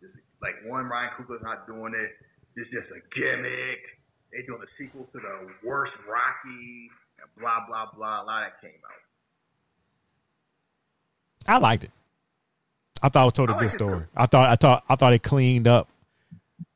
is- 0.00 0.10
like 0.40 0.54
one 0.64 0.86
Ryan 0.86 1.10
Coogler's 1.18 1.42
not 1.42 1.66
doing 1.66 1.92
it. 1.94 2.10
It's 2.56 2.70
just 2.70 2.88
a 2.90 3.00
gimmick. 3.14 3.80
They 4.32 4.42
doing 4.46 4.62
a 4.62 4.70
sequel 4.80 5.04
to 5.12 5.18
the 5.20 5.52
worst 5.66 5.92
Rocky 6.08 6.88
and 7.20 7.28
blah 7.38 7.66
blah 7.68 7.86
blah. 7.94 8.22
A 8.22 8.24
lot 8.24 8.42
of 8.46 8.52
that 8.52 8.60
came 8.60 8.80
out. 8.84 9.02
I 11.54 11.58
liked 11.58 11.84
it. 11.84 11.90
I 13.02 13.08
thought 13.08 13.22
it 13.22 13.24
was 13.26 13.32
told 13.34 13.50
a 13.50 13.54
good 13.54 13.70
story. 13.70 14.04
I 14.16 14.26
thought 14.26 14.48
I 14.50 14.54
thought 14.56 14.84
I 14.88 14.94
thought 14.96 15.12
it 15.12 15.22
cleaned 15.22 15.66
up. 15.68 15.88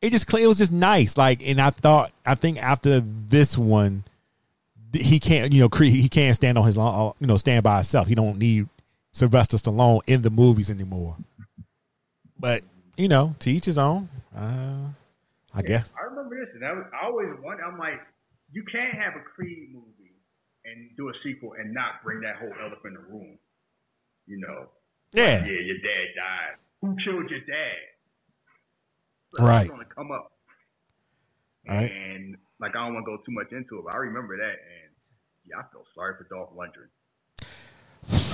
It 0.06 0.10
just. 0.12 0.32
It 0.32 0.46
was 0.46 0.58
just 0.58 0.72
nice. 0.72 1.16
Like, 1.16 1.42
and 1.46 1.60
I 1.60 1.70
thought 1.70 2.12
I 2.24 2.34
think 2.36 2.62
after 2.62 3.00
this 3.00 3.58
one, 3.58 4.04
he 4.92 5.18
can't. 5.18 5.52
You 5.52 5.60
know. 5.62 5.68
He 5.78 6.08
can't 6.08 6.36
stand 6.36 6.56
on 6.58 6.64
his. 6.64 6.78
own, 6.78 7.12
You 7.20 7.26
know, 7.26 7.36
stand 7.36 7.62
by 7.64 7.76
himself. 7.76 8.06
He 8.06 8.14
don't 8.14 8.38
need 8.38 8.68
Sylvester 9.12 9.56
Stallone 9.56 10.00
in 10.06 10.22
the 10.22 10.30
movies 10.30 10.70
anymore. 10.70 11.16
But 12.38 12.62
you 12.96 13.08
know, 13.08 13.34
to 13.40 13.50
each 13.50 13.64
his 13.64 13.78
own. 13.78 14.08
Uh, 14.36 14.88
I 15.54 15.62
guess. 15.62 15.90
I 15.98 16.04
remember 16.04 16.36
this, 16.38 16.54
and 16.54 16.64
I, 16.64 16.72
was, 16.72 16.84
I 16.92 17.06
always 17.06 17.28
wonder. 17.42 17.64
I'm 17.64 17.78
like, 17.78 18.00
you 18.52 18.62
can't 18.70 18.94
have 18.94 19.14
a 19.16 19.24
Creed 19.24 19.70
movie 19.72 20.12
and 20.66 20.90
do 20.96 21.08
a 21.08 21.12
sequel 21.24 21.54
and 21.58 21.72
not 21.72 22.04
bring 22.04 22.20
that 22.20 22.36
whole 22.36 22.52
elephant 22.60 22.84
in 22.84 22.94
the 22.94 23.00
room. 23.08 23.38
You 24.26 24.38
know, 24.40 24.68
Yeah. 25.12 25.44
yeah, 25.46 25.60
your 25.64 25.76
dad 25.78 26.06
died. 26.14 26.56
Who 26.82 26.96
killed 27.02 27.30
your 27.30 27.40
dad? 27.40 27.80
So 29.36 29.44
Right. 29.44 29.62
It's 29.62 29.70
gonna 29.70 29.84
come 29.84 30.10
up. 30.10 30.32
Right. 31.68 31.90
And 31.90 32.36
like, 32.60 32.76
I 32.76 32.84
don't 32.84 32.94
want 32.94 33.04
to 33.06 33.16
go 33.16 33.22
too 33.24 33.32
much 33.32 33.52
into 33.52 33.78
it, 33.78 33.84
but 33.84 33.92
I 33.92 33.96
remember 33.96 34.36
that, 34.36 34.50
and 34.52 34.92
yeah, 35.46 35.56
I 35.58 35.62
feel 35.72 35.84
sorry 35.94 36.14
for 36.16 36.24
Dolph 36.32 36.50
Lundgren. 36.56 36.88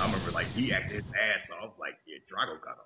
I 0.00 0.04
remember 0.06 0.30
like 0.32 0.46
he 0.48 0.72
acted 0.72 0.96
his 0.96 1.04
ass 1.12 1.48
off. 1.62 1.72
Like, 1.78 1.94
yeah, 2.06 2.18
Drago 2.30 2.60
got 2.62 2.76
a 2.76 2.84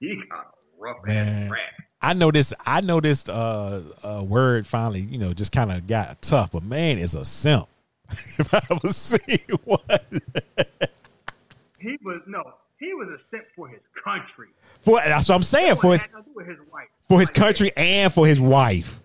he 0.00 0.20
got 0.28 0.38
a 0.40 0.46
rough 0.78 0.96
Man. 1.06 1.44
ass 1.44 1.50
rap. 1.50 1.86
I 2.02 2.12
know 2.12 2.30
this. 2.30 2.52
I 2.64 2.80
know 2.82 3.00
this. 3.00 3.28
Uh, 3.28 3.82
uh, 4.02 4.22
word 4.22 4.66
finally, 4.66 5.00
you 5.00 5.18
know, 5.18 5.32
just 5.32 5.52
kind 5.52 5.72
of 5.72 5.86
got 5.86 6.20
tough. 6.20 6.52
But 6.52 6.62
man, 6.64 6.98
is 6.98 7.14
a 7.14 7.24
simp. 7.24 7.68
if 8.10 8.52
I 8.52 8.60
ever 8.70 8.88
seen 8.92 9.38
one. 9.64 9.80
He 11.78 11.96
was 12.04 12.20
no, 12.26 12.42
he 12.78 12.92
was 12.94 13.08
a 13.08 13.18
simp 13.30 13.44
for 13.56 13.68
his 13.68 13.80
country. 14.04 14.48
For 14.82 15.00
that's 15.04 15.28
what 15.28 15.34
I'm 15.34 15.42
saying. 15.42 15.76
For 15.76 15.92
his 15.92 16.02
Had 16.02 16.12
nothing 16.12 16.24
to 16.24 16.30
do 16.30 16.34
with 16.36 16.46
his 16.48 16.58
wife. 16.72 16.88
for 17.08 17.20
his 17.20 17.30
country 17.30 17.72
and 17.76 18.12
for 18.12 18.26
his 18.26 18.40
wife. 18.40 19.00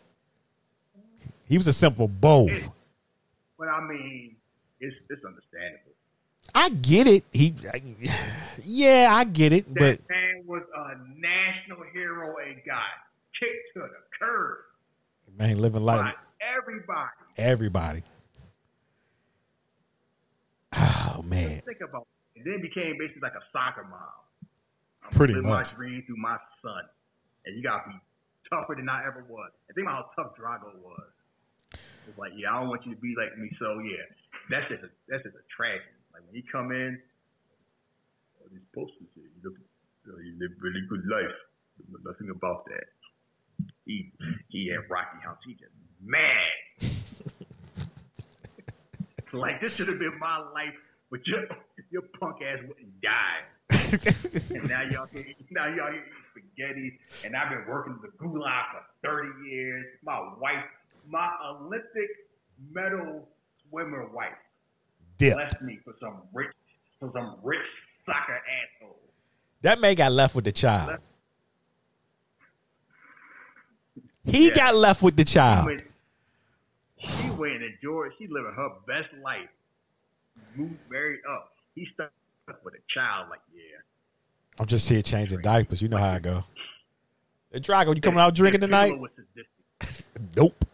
He 1.45 1.57
was 1.57 1.67
a 1.67 1.73
simple 1.73 2.07
both. 2.07 2.51
But 3.57 3.67
I 3.67 3.81
mean, 3.87 4.35
it's 4.79 4.95
it's 5.09 5.23
understandable. 5.25 5.91
I 6.53 6.69
get 6.69 7.07
it. 7.07 7.23
He, 7.31 7.53
yeah, 8.63 9.09
I 9.11 9.23
get 9.23 9.53
it. 9.53 9.65
But 9.73 9.99
That 9.99 10.09
man 10.09 10.43
was 10.45 10.63
a 10.75 10.97
national 11.17 11.83
hero 11.93 12.35
and 12.45 12.55
got 12.65 12.81
kicked 13.39 13.73
to 13.75 13.79
the 13.81 13.89
curb 14.19 14.57
man, 15.37 15.59
living 15.59 15.83
life, 15.83 16.13
everybody. 16.41 17.09
everybody. 17.37 18.03
Oh 21.13 21.21
man, 21.23 21.61
Think 21.65 21.81
about. 21.87 22.07
And 22.41 22.49
then 22.49 22.61
became 22.61 22.97
basically 22.97 23.21
like 23.21 23.37
a 23.37 23.45
soccer 23.53 23.85
mom. 23.85 24.01
I'm 25.05 25.13
Pretty 25.13 25.37
much. 25.37 25.45
my 25.45 25.77
dream 25.77 26.01
through 26.09 26.17
my 26.17 26.37
son. 26.65 26.81
And 27.45 27.55
you 27.55 27.61
gotta 27.61 27.85
be 27.85 27.97
tougher 28.49 28.73
than 28.73 28.89
I 28.89 29.05
ever 29.05 29.23
was. 29.29 29.53
And 29.69 29.75
think 29.75 29.85
about 29.85 30.09
how 30.17 30.23
tough 30.23 30.33
Drago 30.33 30.73
was. 30.81 31.13
It's 32.09 32.17
like, 32.17 32.33
yeah, 32.35 32.49
I 32.49 32.59
don't 32.59 32.69
want 32.69 32.81
you 32.85 32.95
to 32.95 33.01
be 33.01 33.13
like 33.13 33.37
me, 33.37 33.53
so 33.61 33.77
yeah. 33.85 34.01
That's 34.49 34.65
just 34.73 34.81
a 34.81 34.89
that's 35.05 35.21
just 35.21 35.37
a 35.37 35.45
tragedy. 35.53 36.01
Like 36.13 36.25
when 36.25 36.33
he 36.33 36.41
come 36.41 36.73
in, 36.73 36.97
all 38.41 38.49
these 38.49 38.65
posters 38.73 39.05
here, 39.13 39.29
you 39.29 39.41
look 39.45 39.53
you, 39.53 40.11
know, 40.11 40.17
you 40.17 40.33
live 40.41 40.57
really 40.65 40.81
good 40.89 41.05
life. 41.05 41.37
Nothing 42.01 42.33
about 42.33 42.65
that. 42.65 42.89
He 43.85 44.11
he 44.49 44.73
had 44.73 44.89
Rocky 44.89 45.21
House. 45.21 45.37
He 45.45 45.53
just 45.53 45.77
mad. 46.01 46.49
like 49.33 49.61
this 49.61 49.75
should 49.75 49.87
have 49.87 49.99
been 49.99 50.17
my 50.17 50.41
life, 50.57 50.73
but 51.11 51.19
your 51.27 51.43
your 51.91 52.01
punk 52.19 52.37
ass 52.41 52.59
wouldn't 52.67 53.01
die. 53.01 53.41
and 54.55 54.69
now 54.69 54.81
y'all 54.89 55.07
now 55.51 55.67
y'all 55.67 55.89
eating 55.89 56.03
spaghetti, 56.31 56.99
and 57.25 57.35
I've 57.35 57.49
been 57.49 57.65
working 57.67 57.99
the 58.01 58.07
gulag 58.17 58.63
for 58.71 58.83
thirty 59.03 59.49
years. 59.49 59.85
My 60.03 60.19
wife, 60.39 60.63
my 61.07 61.29
Olympic 61.49 62.09
medal 62.71 63.27
swimmer 63.69 64.07
wife, 64.13 64.31
dip. 65.17 65.33
blessed 65.35 65.61
me 65.61 65.79
for 65.83 65.93
some 66.01 66.21
rich 66.33 66.51
for 66.99 67.11
some 67.13 67.35
rich 67.43 67.59
soccer 68.05 68.35
asshole. 68.35 68.97
That 69.61 69.79
man 69.79 69.95
got 69.95 70.11
left 70.11 70.33
with 70.35 70.45
the 70.45 70.51
child. 70.51 70.99
He 74.23 74.47
Yeah. 74.47 74.53
got 74.53 74.75
left 74.75 75.01
with 75.01 75.15
the 75.17 75.25
She 75.25 75.33
child. 75.33 75.65
went, 75.65 75.83
she 76.99 77.29
went 77.31 77.53
and 77.55 77.63
enjoyed. 77.73 78.11
She 78.17 78.27
living 78.27 78.53
her 78.55 78.69
best 78.87 79.09
life. 79.23 79.49
Moved 80.55 80.75
married 80.89 81.21
up. 81.29 81.51
He 81.75 81.87
stuck 81.93 82.11
with 82.63 82.73
a 82.73 82.83
child. 82.93 83.29
Like 83.29 83.39
yeah. 83.53 83.79
I'm 84.59 84.65
just 84.65 84.87
here 84.87 85.01
changing 85.01 85.41
diapers. 85.41 85.81
You 85.81 85.89
know 85.89 85.97
how 85.97 86.11
I 86.11 86.19
go. 86.19 86.43
Hey, 87.51 87.59
Drago, 87.59 87.95
you 87.95 88.01
coming 88.01 88.19
out 88.19 88.33
drinking 88.35 88.61
tonight? 88.61 88.89
pillow 88.89 89.01
was 89.01 89.11
sadistic. 89.15 90.05
Nope. 90.35 90.65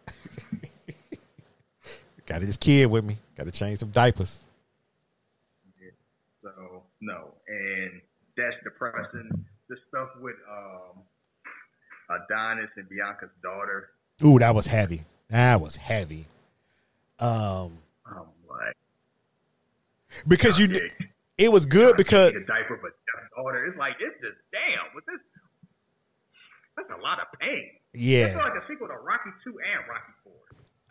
Got 2.26 2.42
this 2.42 2.58
kid 2.58 2.88
with 2.88 3.06
me. 3.06 3.18
Got 3.36 3.46
to 3.46 3.52
change 3.52 3.80
some 3.80 3.90
diapers. 3.90 4.46
So 6.44 6.84
no, 7.02 7.34
and 7.48 8.02
that's 8.36 8.56
depressing. 8.64 9.46
The 9.70 9.76
stuff 9.90 10.10
with 10.22 10.36
um, 10.50 11.04
Adonis 12.10 12.70
and 12.78 12.88
Bianca's 12.90 13.30
daughter. 13.42 13.90
Ooh, 14.24 14.40
that 14.40 14.56
was 14.56 14.68
heavy. 14.68 15.04
That 15.30 15.60
was 15.62 15.76
heavy. 15.76 16.28
Um, 17.20 17.78
I'm 18.06 18.28
like, 18.48 18.76
because 20.28 20.58
you, 20.58 20.68
yeah, 20.68 20.80
it 21.38 21.52
was 21.52 21.66
good 21.66 21.98
because 21.98 22.34
the 22.34 22.46
diaper, 22.48 22.80
but 22.82 22.92
daughter. 23.38 23.66
It's 23.66 23.78
like 23.78 23.96
it's 24.00 24.18
just 24.22 24.38
damn. 24.52 24.94
With 24.96 25.06
this, 25.06 25.22
that's 26.76 26.90
a 26.90 27.02
lot 27.02 27.20
of 27.20 27.28
pain. 27.40 27.70
It's 27.94 28.04
yeah. 28.04 28.38
like 28.38 28.54
a 28.54 28.66
sequel 28.68 28.88
to 28.88 28.98
Rocky 28.98 29.30
Two 29.44 29.56
and 29.62 29.82
Rocky 29.88 30.14
Four. 30.24 30.34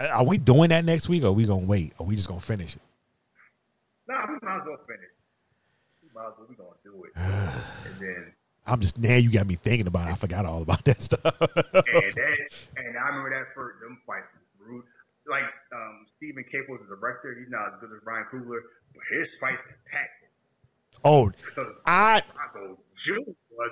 Are 0.09 0.25
we 0.25 0.39
doing 0.39 0.71
that 0.71 0.85
next 0.85 1.09
week, 1.09 1.25
or 1.25 1.29
are 1.29 1.33
we 1.33 1.47
gonna 1.47 1.67
wait? 1.67 1.93
Or 1.99 2.07
we 2.07 2.17
just 2.17 2.29
gonna 2.29 2.41
finish 2.41 2.77
it? 2.77 2.83
Nah, 4.09 4.27
we 4.29 4.39
might 4.43 4.61
as 4.61 4.67
well 4.67 4.79
finish. 4.87 5.11
We 6.03 6.09
might 6.15 6.29
as 6.29 6.35
well. 6.39 6.47
We 6.49 6.55
gonna 6.55 6.71
do 6.85 7.05
it, 7.05 7.13
and 7.17 8.01
then 8.01 8.33
I'm 8.67 8.81
just 8.81 8.99
now. 8.99 9.17
You 9.17 9.31
got 9.31 9.47
me 9.47 9.57
thinking 9.57 9.87
about. 9.87 10.09
it. 10.09 10.13
I 10.13 10.15
forgot 10.15 10.47
all 10.47 10.63
about 10.63 10.85
that 10.85 11.03
stuff. 11.03 11.25
and 11.25 11.51
that, 11.75 12.37
and 12.77 12.97
I 12.97 13.09
remember 13.09 13.31
that 13.31 13.55
first 13.55 13.81
them 13.81 13.99
fights. 14.07 14.27
Like 15.29 15.45
um, 15.75 16.07
Steven 16.17 16.45
Caple 16.45 16.71
was 16.71 16.81
the 16.89 16.95
director. 16.97 17.35
He's 17.39 17.51
not 17.51 17.75
as 17.75 17.81
good 17.81 17.91
as 17.97 18.05
Ryan 18.07 18.27
Coogler, 18.33 18.61
but 18.95 19.03
his 19.11 19.27
fight 19.41 19.57
fights 19.59 19.79
impactful. 19.93 21.01
oh, 21.05 21.31
Because 21.31 21.73
I 21.85 22.23
Drago 22.23 22.77
June 23.07 23.35
was 23.51 23.71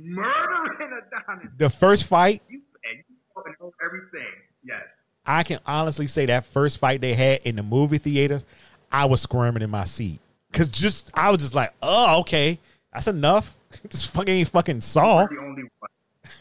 murdering 0.00 0.90
Adonis. 0.98 1.52
the 1.58 1.70
first 1.70 2.04
fight. 2.04 2.42
You 2.48 2.60
and 2.90 2.98
you 3.08 3.16
fucking 3.34 3.54
know 3.60 3.72
everything. 3.84 4.32
Yes. 4.64 4.82
I 5.24 5.42
can 5.42 5.58
honestly 5.66 6.06
say 6.06 6.26
that 6.26 6.44
first 6.46 6.78
fight 6.78 7.00
they 7.00 7.14
had 7.14 7.40
in 7.42 7.56
the 7.56 7.62
movie 7.62 7.98
theaters, 7.98 8.44
I 8.92 9.06
was 9.06 9.20
squirming 9.20 9.62
in 9.62 9.70
my 9.70 9.84
seat 9.84 10.20
because 10.50 10.70
just 10.70 11.10
I 11.14 11.30
was 11.30 11.40
just 11.40 11.54
like, 11.54 11.72
oh, 11.82 12.20
okay, 12.20 12.58
that's 12.92 13.08
enough. 13.08 13.56
this 13.90 14.04
fucking 14.06 14.34
ain't 14.34 14.48
fucking 14.48 14.80
Saul. 14.80 15.26
The 15.28 15.38
only 15.38 15.62
one. 15.78 15.90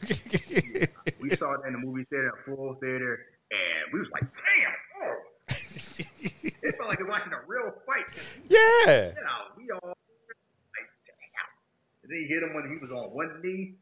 We 1.22 1.36
saw 1.36 1.54
it 1.54 1.62
in 1.68 1.74
the 1.74 1.80
movie 1.80 2.04
theater, 2.10 2.32
full 2.46 2.76
theater, 2.76 3.20
and 3.52 3.94
we 3.94 4.00
was 4.00 4.10
like, 4.12 4.24
damn, 4.24 4.76
oh. 5.04 5.16
it 5.50 6.74
felt 6.76 6.90
like 6.90 7.00
we 7.00 7.06
watching 7.06 7.34
a 7.34 7.42
real 7.48 7.72
fight. 7.86 8.06
yeah, 8.50 9.14
You 9.14 9.22
know, 9.22 9.54
we 9.58 9.70
all 9.72 9.88
like, 9.94 10.90
damn. 11.06 11.50
And 12.04 12.10
then 12.10 12.18
he 12.22 12.26
hit 12.28 12.42
him 12.44 12.54
when 12.54 12.68
he 12.70 12.78
was 12.82 12.92
on 12.92 13.12
one 13.14 13.42
knee. 13.44 13.76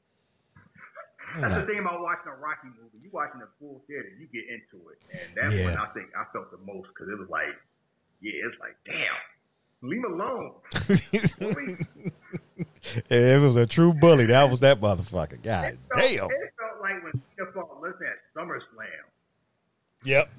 That's 1.39 1.53
the 1.55 1.63
thing 1.65 1.79
about 1.79 2.01
watching 2.01 2.27
a 2.31 2.35
Rocky 2.35 2.67
movie. 2.67 2.99
You 3.01 3.09
watching 3.11 3.41
a 3.41 3.47
full 3.59 3.81
theater, 3.87 4.09
you 4.19 4.27
get 4.27 4.43
into 4.53 4.87
it, 4.89 4.99
and 5.11 5.35
that's 5.35 5.55
when 5.65 5.75
I 5.77 5.87
think 5.87 6.09
I 6.15 6.25
felt 6.31 6.51
the 6.51 6.57
most 6.61 6.89
because 6.89 7.09
it 7.09 7.17
was 7.17 7.27
like, 7.29 7.55
yeah, 8.21 8.33
it's 8.45 8.59
like, 8.61 8.77
damn, 8.85 9.17
leave 9.81 10.03
him 10.03 10.13
alone. 10.13 10.53
it 13.09 13.41
was 13.41 13.55
a 13.55 13.65
true 13.65 13.93
bully. 13.93 14.27
That 14.27 14.47
was 14.49 14.59
that 14.59 14.79
motherfucker. 14.79 15.41
God 15.41 15.69
It 15.73 15.79
felt, 15.89 16.03
damn. 16.03 16.29
it 16.29 16.53
felt 16.59 16.79
like 16.81 17.01
when 17.03 17.13
Cena 17.35 17.51
fought 17.53 17.81
Lesnar 17.81 18.11
at 18.13 18.19
SummerSlam. 18.37 18.72
Yep. 20.03 20.29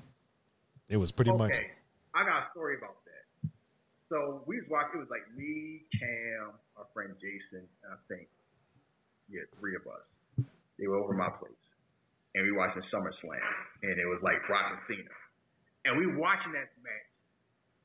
It 0.88 0.96
was 0.96 1.12
pretty 1.12 1.30
okay, 1.30 1.38
much. 1.38 1.56
I 2.14 2.24
got 2.24 2.44
a 2.44 2.50
story 2.52 2.76
about 2.76 2.96
that. 3.04 3.50
So 4.08 4.44
we 4.46 4.60
was 4.60 4.68
watching. 4.68 5.00
It 5.00 5.08
was 5.08 5.10
like 5.10 5.24
me, 5.36 5.82
Cam, 5.98 6.52
our 6.76 6.86
friend 6.92 7.14
Jason, 7.16 7.64
and 7.82 7.90
I 7.90 7.98
think 8.06 8.28
yeah, 9.28 9.48
three 9.58 9.74
of 9.74 9.82
us. 9.88 10.04
They 10.78 10.86
were 10.86 10.96
over 10.96 11.14
my 11.14 11.30
place, 11.30 11.64
and 12.34 12.44
we 12.44 12.52
watching 12.52 12.82
SummerSlam, 12.92 13.40
and 13.82 13.96
it 13.96 14.06
was 14.06 14.20
like 14.22 14.44
Brock 14.46 14.74
and 14.74 14.80
Cena, 14.86 15.16
and 15.86 15.96
we 15.96 16.06
watching 16.06 16.52
that 16.52 16.68
match, 16.82 17.10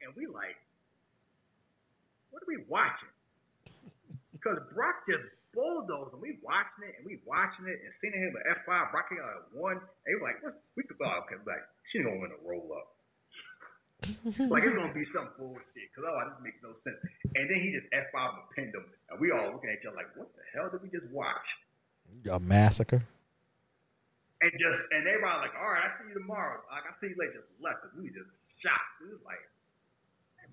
and 0.01 0.11
we 0.17 0.25
like, 0.25 0.57
what 2.31 2.43
are 2.43 2.49
we 2.49 2.65
watching? 2.67 3.13
Because 4.33 4.57
Brock 4.73 5.05
just 5.07 5.23
bulldozed, 5.53 6.13
and 6.13 6.21
we 6.21 6.37
watching 6.43 6.87
it, 6.87 6.99
and 6.99 7.05
we 7.05 7.21
watching 7.25 7.65
it, 7.65 7.79
and 7.81 7.91
Cena 8.01 8.17
hit 8.17 8.33
with 8.33 8.45
F 8.49 8.61
five, 8.65 8.91
Brock 8.91 9.09
hit 9.09 9.21
at 9.21 9.49
one, 9.53 9.77
and 9.77 10.09
we 10.09 10.15
were 10.17 10.27
like, 10.27 10.39
what? 10.41 10.61
We 10.75 10.83
could 10.83 10.97
oh, 11.01 11.25
okay, 11.25 11.39
like 11.45 11.63
she 11.91 12.01
gonna 12.01 12.19
win 12.21 12.33
a 12.33 12.41
roll 12.41 12.69
up. 12.73 12.87
like 14.49 14.63
it's 14.63 14.75
gonna 14.77 14.95
be 14.95 15.03
some 15.11 15.27
bullshit 15.35 15.91
because 15.91 16.07
oh, 16.07 16.17
this 16.29 16.39
makes 16.39 16.61
no 16.63 16.71
sense. 16.87 16.99
And 17.35 17.45
then 17.49 17.59
he 17.59 17.75
just 17.75 17.89
f 17.91 18.09
five 18.15 18.37
and 18.37 18.47
pinned 18.55 18.73
him, 18.73 18.85
and 19.11 19.17
we 19.17 19.29
all 19.29 19.53
looking 19.53 19.73
at 19.73 19.81
each 19.81 19.87
other 19.89 19.99
like, 19.99 20.11
what 20.15 20.31
the 20.33 20.45
hell 20.55 20.71
did 20.71 20.81
we 20.81 20.89
just 20.89 21.09
watch? 21.11 21.47
A 22.25 22.39
massacre. 22.39 23.03
And 24.39 24.51
just 24.55 24.79
and 24.95 25.03
everybody 25.03 25.51
like, 25.51 25.55
all 25.59 25.69
right, 25.75 25.83
I 25.83 25.99
see 25.99 26.15
you 26.15 26.17
tomorrow. 26.17 26.63
Like 26.71 26.87
I 26.87 26.93
see 27.03 27.11
you 27.11 27.17
later. 27.19 27.43
Just 27.43 27.51
left 27.59 27.83
because 27.83 27.93
we 27.99 28.07
was 28.07 28.15
just 28.15 28.31
shocked. 28.63 29.03
We 29.03 29.11
was 29.11 29.23
like, 29.27 29.43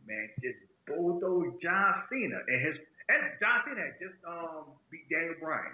man 0.07 0.31
just 0.41 0.59
bulldozed 0.87 1.59
John 1.61 2.07
Cena 2.09 2.39
and 2.47 2.59
his 2.63 2.79
and 3.09 3.23
John 3.41 3.61
Cena 3.67 3.81
had 3.87 3.97
just 4.01 4.19
um 4.27 4.75
beat 4.91 5.09
Daniel 5.11 5.35
Bryan. 5.41 5.73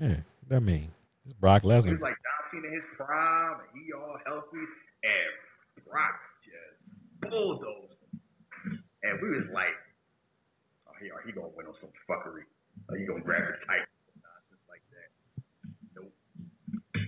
Yeah, 0.00 0.20
that 0.48 0.60
mean 0.60 0.90
it's 1.24 1.34
Brock 1.34 1.62
He 1.62 1.68
Lesnar. 1.68 1.92
was 1.92 2.00
like 2.00 2.16
John 2.20 2.42
Cena 2.50 2.66
in 2.68 2.74
his 2.74 2.88
prime, 2.96 3.60
and 3.60 3.68
he 3.84 3.92
all 3.92 4.18
healthy, 4.26 4.64
and 5.04 5.84
Brock 5.88 6.16
just 6.44 6.78
bulldozed 7.30 7.92
him. 8.12 8.82
And 9.02 9.20
we 9.20 9.30
was 9.30 9.46
like, 9.52 9.74
oh, 10.88 10.92
he, 11.00 11.10
he 11.26 11.32
gonna 11.32 11.48
win 11.56 11.66
on 11.66 11.74
some 11.80 11.90
fuckery. 12.08 12.46
Like, 12.88 12.98
he 13.00 13.06
gonna 13.06 13.20
grab 13.20 13.42
his 13.50 13.60
title. 13.66 13.86
Nonsense 14.22 14.64
like 14.70 14.82
that. 14.94 15.08
Nope. 15.94 16.12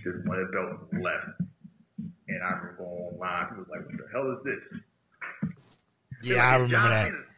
Just 0.03 0.27
one 0.27 0.39
of 0.39 0.47
the 0.47 0.53
belts 0.53 0.91
left. 1.01 1.41
And 2.27 2.43
I 2.43 2.49
remember 2.51 2.75
going 2.77 3.15
online. 3.15 3.47
He 3.53 3.59
was 3.59 3.67
like, 3.69 3.85
what 3.85 3.97
the 3.97 4.07
hell 4.11 4.27
is 4.35 4.43
this? 4.43 4.63
Yeah, 6.21 6.43
I 6.43 6.55
remember 6.55 6.71
John 6.75 6.89
that. 6.89 7.05
Cena's 7.07 7.25
sick. 7.25 7.34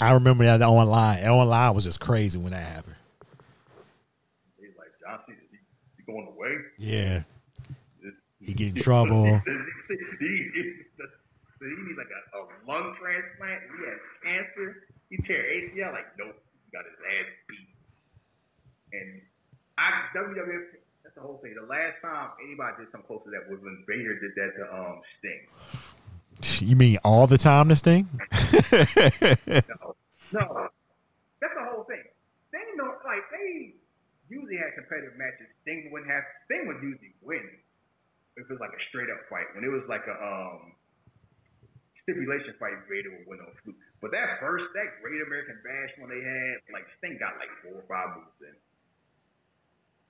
I 0.00 0.12
remember 0.12 0.44
that 0.44 0.60
online. 0.62 1.24
Online 1.24 1.74
was 1.74 1.84
just 1.84 2.00
crazy 2.00 2.38
when 2.38 2.52
that 2.52 2.66
happened. 2.66 2.96
He's 4.58 4.70
like, 4.78 4.90
John, 5.00 5.20
he, 5.26 5.34
he 5.96 6.02
going 6.04 6.26
away? 6.26 6.56
Yeah. 6.78 7.22
He 8.40 8.52
get 8.52 8.76
in 8.76 8.82
trouble. 8.82 9.24
he, 9.24 9.40
he, 10.20 10.62
need 11.64 11.96
like 11.96 12.12
a, 12.12 12.36
a, 12.36 12.40
lung 12.68 12.94
transplant. 13.00 13.62
He 13.72 13.84
has 13.88 14.00
cancer. 14.22 14.84
He 15.08 15.16
tear 15.24 15.40
ACL. 15.40 15.92
Like, 15.92 16.12
nope. 16.18 16.36
He 16.36 16.70
got 16.70 16.84
his 16.84 16.98
ass 17.00 17.30
beat. 17.48 17.68
And 18.92 19.22
I 19.78 20.12
WWF 20.14 20.76
that's 21.04 21.14
the 21.16 21.20
whole 21.20 21.38
thing. 21.38 21.54
The 21.54 21.68
last 21.68 22.00
time 22.02 22.30
anybody 22.42 22.84
did 22.84 22.92
something 22.92 23.06
close 23.06 23.22
to 23.24 23.30
that 23.30 23.48
was 23.48 23.60
when 23.62 23.84
Vader 23.86 24.18
did 24.18 24.32
that 24.36 24.50
to 24.56 24.64
um 24.72 25.00
Sting. 25.18 25.46
You 26.60 26.76
mean 26.76 26.98
all 27.04 27.26
the 27.26 27.38
time? 27.38 27.68
This 27.68 27.80
thing? 27.80 28.08
No, 28.32 29.94
no, 30.32 30.68
that's 31.40 31.54
the 31.54 31.64
whole 31.70 31.84
thing. 31.84 32.02
Sting, 32.48 32.76
know, 32.76 32.90
like 33.04 33.22
they 33.30 33.74
usually 34.28 34.56
had 34.56 34.74
competitive 34.74 35.16
matches. 35.16 35.46
Sting 35.62 35.90
wouldn't 35.92 36.10
have. 36.10 36.24
Sting 36.46 36.66
would 36.66 36.82
usually 36.82 37.14
win 37.22 37.44
if 38.36 38.44
it 38.44 38.50
was 38.50 38.60
like 38.60 38.74
a 38.74 38.82
straight 38.90 39.10
up 39.10 39.22
fight. 39.30 39.46
When 39.54 39.62
it 39.64 39.70
was 39.70 39.86
like 39.88 40.02
a 40.10 40.16
um 40.18 40.74
stipulation 42.02 42.54
fight, 42.58 42.76
Vader 42.90 43.10
would 43.14 43.26
win 43.26 43.40
on 43.40 43.52
fluke. 43.62 43.76
But 44.02 44.10
that 44.12 44.40
first, 44.40 44.64
that 44.74 45.00
Great 45.02 45.22
American 45.22 45.56
Bash 45.64 45.96
one 45.98 46.10
they 46.10 46.20
had, 46.20 46.60
like 46.72 46.84
Sting 46.98 47.16
got 47.18 47.38
like 47.38 47.50
four 47.62 47.80
or 47.80 47.86
five 47.88 48.16
moves 48.16 48.40
in. 48.42 48.54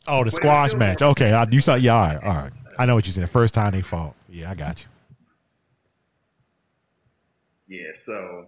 Oh, 0.07 0.25
the 0.25 0.31
But 0.31 0.41
squash 0.41 0.75
match. 0.75 1.03
Okay, 1.03 1.33
I, 1.33 1.47
you 1.51 1.61
saw. 1.61 1.77
Yeah, 1.77 1.95
all 1.95 2.07
right, 2.09 2.23
all 2.23 2.35
right. 2.35 2.53
I 2.79 2.87
know 2.87 2.95
what 2.95 3.07
you 3.07 3.13
said. 3.13 3.23
The 3.23 3.29
first 3.29 3.55
time 3.55 3.73
they 3.73 3.83
fought. 3.83 4.15
Yeah, 4.29 4.51
I 4.51 4.55
got 4.55 4.83
you. 4.83 4.89
Yeah, 7.75 7.91
so 8.07 8.47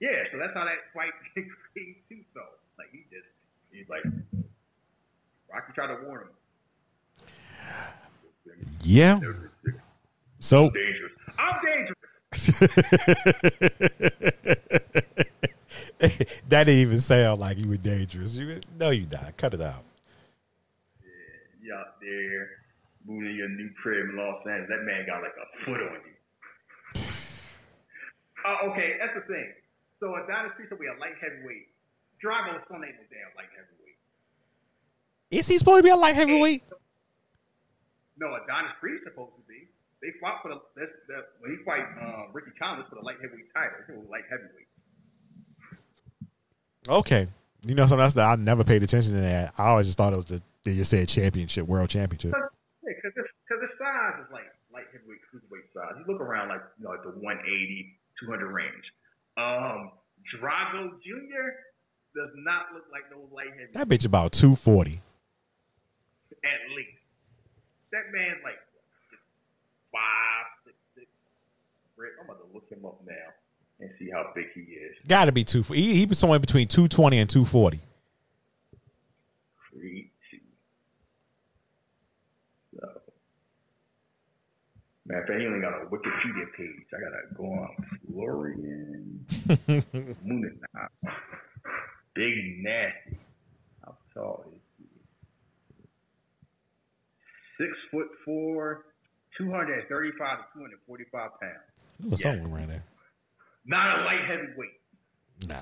yeah, 0.00 0.24
so 0.32 0.38
that's 0.38 0.54
how 0.54 0.64
that 0.64 0.78
fight 0.94 1.12
came 1.34 1.94
too. 2.08 2.24
So 2.32 2.40
like 2.78 2.88
he 2.90 3.04
just 3.10 3.28
he's 3.70 3.88
like 3.88 4.02
Rocky 5.52 5.72
tried 5.74 5.88
to 5.88 5.98
warn 6.06 6.22
him. 6.22 6.28
Yeah. 8.82 9.20
So 10.38 10.70
Dangerous. 10.70 11.12
I'm 11.38 11.60
dangerous. 11.62 11.96
that 16.48 16.64
didn't 16.64 16.68
even 16.70 17.00
sound 17.00 17.40
like 17.40 17.58
you 17.58 17.68
were 17.68 17.76
dangerous. 17.76 18.34
You 18.34 18.60
no, 18.78 18.88
you 18.90 19.06
not. 19.12 19.36
Cut 19.36 19.52
it 19.52 19.60
out. 19.60 19.84
You 21.62 21.74
out 21.74 22.00
there 22.00 22.48
moving 23.06 23.36
your 23.36 23.48
new 23.50 23.68
crib 23.82 24.08
in 24.08 24.16
Los 24.16 24.46
Angeles. 24.46 24.70
That 24.70 24.84
man 24.84 25.04
got 25.06 25.20
like 25.20 25.32
a 25.36 25.64
foot 25.66 25.82
on 25.82 26.00
you. 26.06 26.14
Oh, 28.46 28.70
okay, 28.72 28.96
that's 28.98 29.14
the 29.14 29.24
thing. 29.26 29.48
So 30.00 30.16
Adonis 30.16 30.52
Creed 30.56 30.70
will 30.70 30.80
be 30.80 30.88
a 30.88 30.96
light 30.96 31.16
heavyweight. 31.20 31.68
Drago's 32.20 32.64
son 32.68 32.84
ain't 32.84 32.96
no 32.96 33.04
damn 33.08 33.32
light 33.36 33.52
heavyweight. 33.52 33.98
Is 35.30 35.48
he 35.48 35.58
supposed 35.58 35.80
to 35.80 35.86
be 35.86 35.90
a 35.90 35.96
light 35.96 36.16
heavyweight? 36.16 36.64
No, 38.18 38.32
Adonis 38.36 38.76
Creed 38.80 39.00
supposed 39.04 39.36
to 39.36 39.44
be. 39.48 39.68
They 40.00 40.16
fought 40.20 40.40
for 40.40 40.48
the, 40.48 40.60
when 41.40 41.52
he 41.52 41.58
fight 41.64 41.84
um, 42.00 42.32
Ricky 42.32 42.52
Thomas 42.58 42.88
for 42.88 42.96
the 42.96 43.04
light 43.04 43.20
heavyweight 43.20 43.52
title. 43.52 43.84
He 43.86 43.92
was 44.00 44.08
light 44.08 44.24
heavyweight. 44.28 44.68
Okay. 46.88 47.28
You 47.62 47.74
know 47.74 47.84
something 47.84 48.02
else 48.02 48.14
that 48.14 48.24
I 48.24 48.36
never 48.36 48.64
paid 48.64 48.82
attention 48.82 49.12
to 49.14 49.20
that. 49.20 49.52
I 49.58 49.68
always 49.68 49.86
just 49.86 49.98
thought 49.98 50.14
it 50.14 50.16
was 50.16 50.24
the 50.24 50.40
they 50.64 50.74
just 50.76 50.90
said 50.90 51.08
championship, 51.08 51.66
world 51.66 51.88
championship. 51.88 52.32
Cause, 52.32 52.42
yeah, 52.84 52.92
because 52.96 53.12
because 53.16 53.60
his 53.60 53.74
size 53.76 54.24
is 54.24 54.28
like 54.32 54.48
light 54.72 54.88
heavyweight, 54.92 55.20
cruiserweight 55.28 55.68
size. 55.72 55.96
You 56.00 56.04
look 56.08 56.20
around 56.20 56.48
like 56.48 56.60
you 56.78 56.84
know 56.84 56.90
like 56.96 57.04
the 57.04 57.16
180, 57.16 57.99
200 58.20 58.46
range. 58.46 58.86
Um, 59.36 59.90
Drago 60.36 60.90
Jr. 61.02 61.48
does 62.14 62.30
not 62.44 62.72
look 62.74 62.84
like 62.92 63.02
no 63.10 63.26
light 63.34 63.52
heavy. 63.58 63.72
That 63.72 63.88
bitch 63.88 64.04
about 64.04 64.32
240. 64.32 65.00
At 66.30 66.76
least. 66.76 66.88
That 67.92 68.12
man 68.12 68.36
like 68.44 68.58
five, 69.92 70.46
six, 70.64 70.76
six. 70.94 71.06
I'm 72.18 72.24
about 72.24 72.38
to 72.46 72.54
look 72.54 72.68
him 72.70 72.84
up 72.86 73.00
now 73.06 73.14
and 73.80 73.90
see 73.98 74.08
how 74.12 74.30
big 74.34 74.46
he 74.54 74.60
is. 74.60 74.96
Got 75.08 75.26
to 75.26 75.32
be 75.32 75.44
two. 75.44 75.62
He, 75.62 75.96
he 75.96 76.06
was 76.06 76.18
somewhere 76.18 76.38
between 76.38 76.68
220 76.68 77.18
and 77.18 77.28
240. 77.28 77.80
Of 85.18 85.26
fact, 85.26 85.40
he 85.40 85.46
only 85.46 85.60
got 85.60 85.72
a 85.82 85.86
Wikipedia 85.86 86.46
page. 86.56 86.86
I 86.94 87.00
gotta 87.00 87.34
go 87.36 87.44
on 87.44 87.70
Florian 88.12 89.24
Munana. 90.24 90.88
Big 92.14 92.62
nasty. 92.62 93.18
How 93.84 93.96
tall 94.14 94.44
is 94.46 94.60
he? 94.78 94.84
Six 97.58 97.72
foot 97.90 98.08
four, 98.24 98.84
235 99.38 100.38
to 100.38 100.44
245 100.54 101.30
pounds. 101.40 101.54
Oh, 102.02 102.04
it 102.06 102.10
was 102.10 102.20
Yeah. 102.24 102.32
somewhere 102.32 102.58
around 102.60 102.68
there. 102.70 102.84
Not 103.66 104.00
a 104.00 104.04
light 104.04 104.24
heavyweight. 104.26 104.80
Nah. 105.46 105.60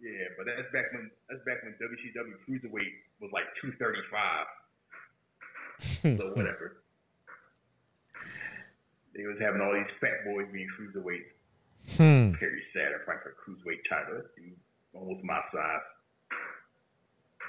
Yeah, 0.00 0.28
but 0.36 0.46
that's 0.46 0.70
back 0.72 0.92
when 0.92 1.10
that's 1.28 1.42
back 1.44 1.62
when 1.64 1.74
WCW 1.74 2.36
cruiserweight 2.46 2.92
was 3.20 3.30
like 3.32 3.44
two 3.60 3.72
thirty 3.78 4.00
five. 4.10 4.46
so 6.18 6.32
whatever. 6.34 6.76
They 9.18 9.26
was 9.26 9.36
having 9.40 9.60
all 9.60 9.74
these 9.74 9.90
fat 10.00 10.24
boys 10.24 10.46
being 10.52 10.68
cruiserweight. 10.78 11.26
Hmm. 11.96 12.38
Perry 12.38 12.62
Saturn 12.72 13.00
fight 13.04 13.16
for 13.24 13.34
cruiserweight 13.34 13.82
title. 13.90 14.22
Dude 14.36 14.54
almost 14.94 15.24
my 15.24 15.40
size. 15.52 15.80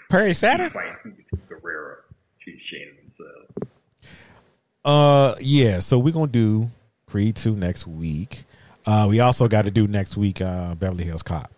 Perry 0.10 0.34
Saturn. 0.34 0.72
fighting 0.72 1.24
Guerrero. 1.48 1.98
She's 2.40 2.56
of 2.90 2.98
themselves. 3.06 3.74
Uh, 4.84 5.36
yeah. 5.41 5.80
So 5.80 6.00
we're 6.00 6.14
gonna 6.14 6.28
do 6.28 6.72
Creed 7.06 7.36
two 7.36 7.56
next 7.56 7.86
week. 7.86 8.46
Uh, 8.86 9.06
we 9.08 9.20
also 9.20 9.48
got 9.48 9.66
to 9.66 9.72
do 9.72 9.88
next 9.88 10.18
week 10.18 10.41
uh, 10.41 10.74
Beverly 10.74 11.04
Hills 11.04 11.22
Cop. 11.22 11.52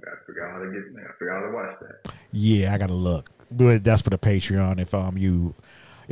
I 0.00 0.44
out 0.44 0.52
how 0.52 0.58
to 0.58 0.70
get. 0.70 0.82
I 0.96 1.02
gotta 1.02 1.32
how 1.32 1.46
to 1.46 1.52
watch 1.52 1.76
that. 1.80 2.12
Yeah, 2.30 2.72
I 2.72 2.78
gotta 2.78 2.94
look. 2.94 3.30
But 3.50 3.82
that's 3.82 4.02
for 4.02 4.10
the 4.10 4.18
Patreon. 4.18 4.80
If 4.80 4.94
um 4.94 5.18
you 5.18 5.54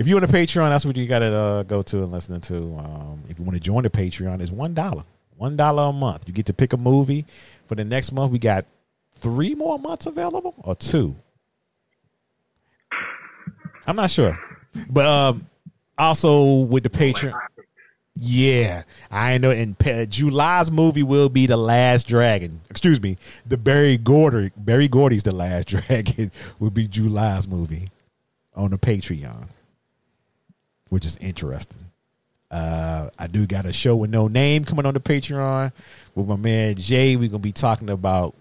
if 0.01 0.09
you 0.09 0.16
on 0.16 0.24
a 0.24 0.28
Patreon, 0.28 0.70
that's 0.70 0.86
what 0.86 0.97
you 0.97 1.06
gotta 1.06 1.27
uh, 1.27 1.62
go 1.64 1.82
to 1.82 1.98
and 1.98 2.10
listen 2.10 2.40
to. 2.40 2.56
Um, 2.56 3.22
if 3.28 3.39
you 3.39 3.44
want 3.44 3.55
to 3.56 3.60
join 3.60 3.82
the 3.82 3.90
Patreon, 3.90 4.40
it's 4.40 4.51
one 4.51 4.72
dollar. 4.72 5.05
One 5.36 5.59
dollar 5.59 5.90
a 5.90 5.93
month. 5.93 6.24
You 6.27 6.32
get 6.32 6.47
to 6.47 6.55
pick 6.55 6.72
a 6.72 6.78
movie. 6.78 7.27
For 7.66 7.74
the 7.74 7.85
next 7.85 8.10
month, 8.10 8.32
we 8.32 8.39
got 8.39 8.64
three 9.16 9.55
more 9.55 9.78
months 9.78 10.06
available 10.06 10.55
or 10.64 10.74
two. 10.74 11.14
I'm 13.86 13.94
not 13.94 14.10
sure, 14.10 14.39
but 14.89 15.05
um, 15.05 15.47
also 15.98 16.60
with 16.60 16.82
the 16.82 16.90
Patreon, 16.90 17.39
yeah, 18.16 18.85
I 19.10 19.36
know. 19.36 19.51
And 19.51 19.78
pa- 19.78 20.06
July's 20.06 20.70
movie 20.70 21.02
will 21.02 21.28
be 21.28 21.44
the 21.44 21.59
Last 21.59 22.09
Dragon. 22.09 22.62
Excuse 22.70 23.02
me, 23.02 23.18
the 23.47 23.59
Berry 23.59 23.98
Gordy. 23.98 24.51
Berry 24.56 24.89
Gordy's 24.89 25.24
the 25.24 25.35
Last 25.35 25.68
Dragon 25.89 26.32
will 26.59 26.70
be 26.70 26.89
July's 26.89 27.47
movie 27.47 27.90
on 28.55 28.70
the 28.70 28.78
Patreon, 28.78 29.48
which 30.90 31.06
is 31.06 31.16
interesting. 31.16 31.86
Uh, 32.50 33.08
I 33.18 33.26
do 33.28 33.46
got 33.46 33.64
a 33.64 33.72
show 33.72 33.96
with 33.96 34.10
no 34.10 34.28
name 34.28 34.64
coming 34.64 34.84
on 34.84 34.94
the 34.94 35.00
Patreon 35.00 35.72
with 36.14 36.26
my 36.26 36.36
man 36.36 36.74
Jay. 36.74 37.16
We're 37.16 37.28
gonna 37.28 37.38
be 37.38 37.52
talking 37.52 37.88
about 37.88 38.34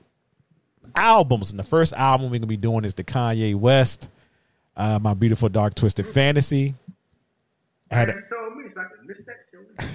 albums, 0.95 1.51
and 1.51 1.59
the 1.59 1.63
first 1.63 1.93
album 1.93 2.29
we're 2.29 2.39
gonna 2.39 2.47
be 2.47 2.57
doing 2.57 2.83
is 2.85 2.95
the 2.95 3.03
Kanye 3.03 3.55
West, 3.55 4.09
uh, 4.75 4.99
my 4.99 5.13
beautiful 5.13 5.47
dark 5.47 5.75
twisted 5.75 6.07
fantasy. 6.07 6.73
Had 7.89 8.09
a-. 8.09 8.13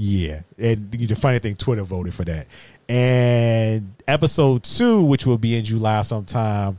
Yeah, 0.00 0.42
and 0.56 0.90
the 0.92 1.14
funny 1.16 1.40
thing, 1.40 1.56
Twitter 1.56 1.82
voted 1.82 2.14
for 2.14 2.24
that. 2.24 2.46
And 2.88 3.92
episode 4.06 4.62
two, 4.62 5.02
which 5.02 5.26
will 5.26 5.38
be 5.38 5.56
in 5.56 5.64
July 5.64 6.02
sometime, 6.02 6.78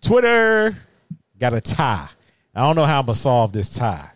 Twitter 0.00 0.76
got 1.38 1.52
a 1.52 1.60
tie. 1.60 2.08
I 2.54 2.60
don't 2.60 2.76
know 2.76 2.84
how 2.86 3.00
I'm 3.00 3.06
gonna 3.06 3.16
solve 3.16 3.52
this 3.52 3.68
tie, 3.74 4.10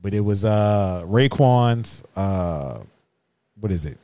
but 0.00 0.14
it 0.14 0.20
was 0.20 0.44
uh 0.44 1.02
Raekwon's 1.06 2.02
uh 2.16 2.80
what 3.60 3.70
is 3.72 3.84
it? 3.84 3.98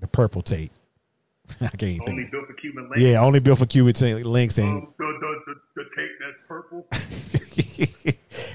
The 0.00 0.06
purple 0.08 0.42
tape. 0.42 0.72
I 1.60 1.68
can't 1.68 2.00
Only 2.08 2.22
think. 2.22 2.30
built 2.30 2.46
for 2.46 2.52
Cuban 2.54 2.88
Linx. 2.88 2.98
Yeah, 2.98 3.20
only 3.22 3.40
built 3.40 3.58
for 3.58 3.66
Cuban 3.66 3.92
Linx 3.94 4.58
and 4.58 4.68
Um, 4.82 4.94
the, 4.98 5.04
the, 5.20 5.40
the, 5.46 5.54
the 5.76 5.84
tape 5.96 6.10
that's 6.20 6.38
purple. 6.46 6.86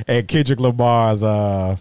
and 0.07 0.27
Kendrick 0.27 0.59
Lamar's 0.59 1.23
uh 1.23 1.75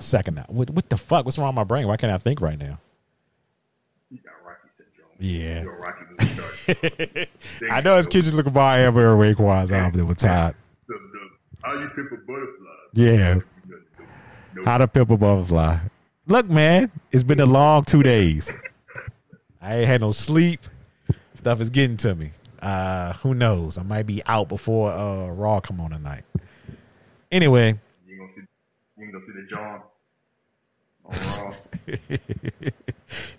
second 0.00 0.34
now. 0.34 0.44
What 0.48 0.70
what 0.70 0.88
the 0.90 0.96
fuck? 0.96 1.24
What's 1.24 1.38
wrong 1.38 1.48
with 1.48 1.56
my 1.56 1.64
brain? 1.64 1.86
Why 1.86 1.96
can't 1.96 2.12
I 2.12 2.18
think 2.18 2.40
right 2.40 2.58
now? 2.58 2.78
You 4.10 4.18
got 4.18 4.32
Rocky 4.44 4.68
syndrome. 4.76 5.10
Yeah. 5.18 5.62
You're 5.62 5.76
a 5.76 5.80
Rocky 5.80 6.04
movie 6.10 6.26
star. 6.34 6.46
I 7.70 7.80
know 7.80 7.96
it's 7.98 8.06
Kendrick 8.08 8.46
Lamar 8.46 8.78
ever 8.78 9.12
or 9.12 9.16
Raekwon's 9.16 9.72
album 9.72 10.00
that 10.00 10.06
was 10.06 10.16
tied. 10.18 10.54
The, 10.88 10.94
the, 10.94 11.28
how 11.62 11.72
you 11.74 11.88
pimp 11.94 12.12
a 12.12 12.16
butterfly? 12.16 12.70
Yeah. 12.94 13.38
How 14.64 14.78
to 14.78 14.86
Pimp 14.86 15.10
a 15.10 15.16
Butterfly. 15.16 15.78
Look, 16.26 16.48
man, 16.48 16.90
it's 17.10 17.22
been 17.24 17.40
a 17.40 17.46
long 17.46 17.84
two 17.84 18.02
days. 18.02 18.56
I 19.60 19.78
ain't 19.78 19.86
had 19.86 20.00
no 20.00 20.12
sleep. 20.12 20.60
Stuff 21.34 21.60
is 21.60 21.70
getting 21.70 21.96
to 21.98 22.14
me. 22.14 22.30
Uh, 22.62 23.12
who 23.14 23.34
knows? 23.34 23.76
I 23.78 23.82
might 23.82 24.04
be 24.06 24.22
out 24.26 24.48
before 24.48 24.90
uh 24.92 25.26
Raw 25.28 25.60
come 25.60 25.80
on 25.80 25.90
tonight. 25.90 26.24
Anyway, 27.32 27.78
You 28.06 28.16
gonna 28.16 28.30
see, 28.36 28.42
you 28.98 29.12
gonna 29.12 29.24
see 29.26 29.32
the 29.32 29.46
John. 29.50 29.80
Oh, 31.06 31.54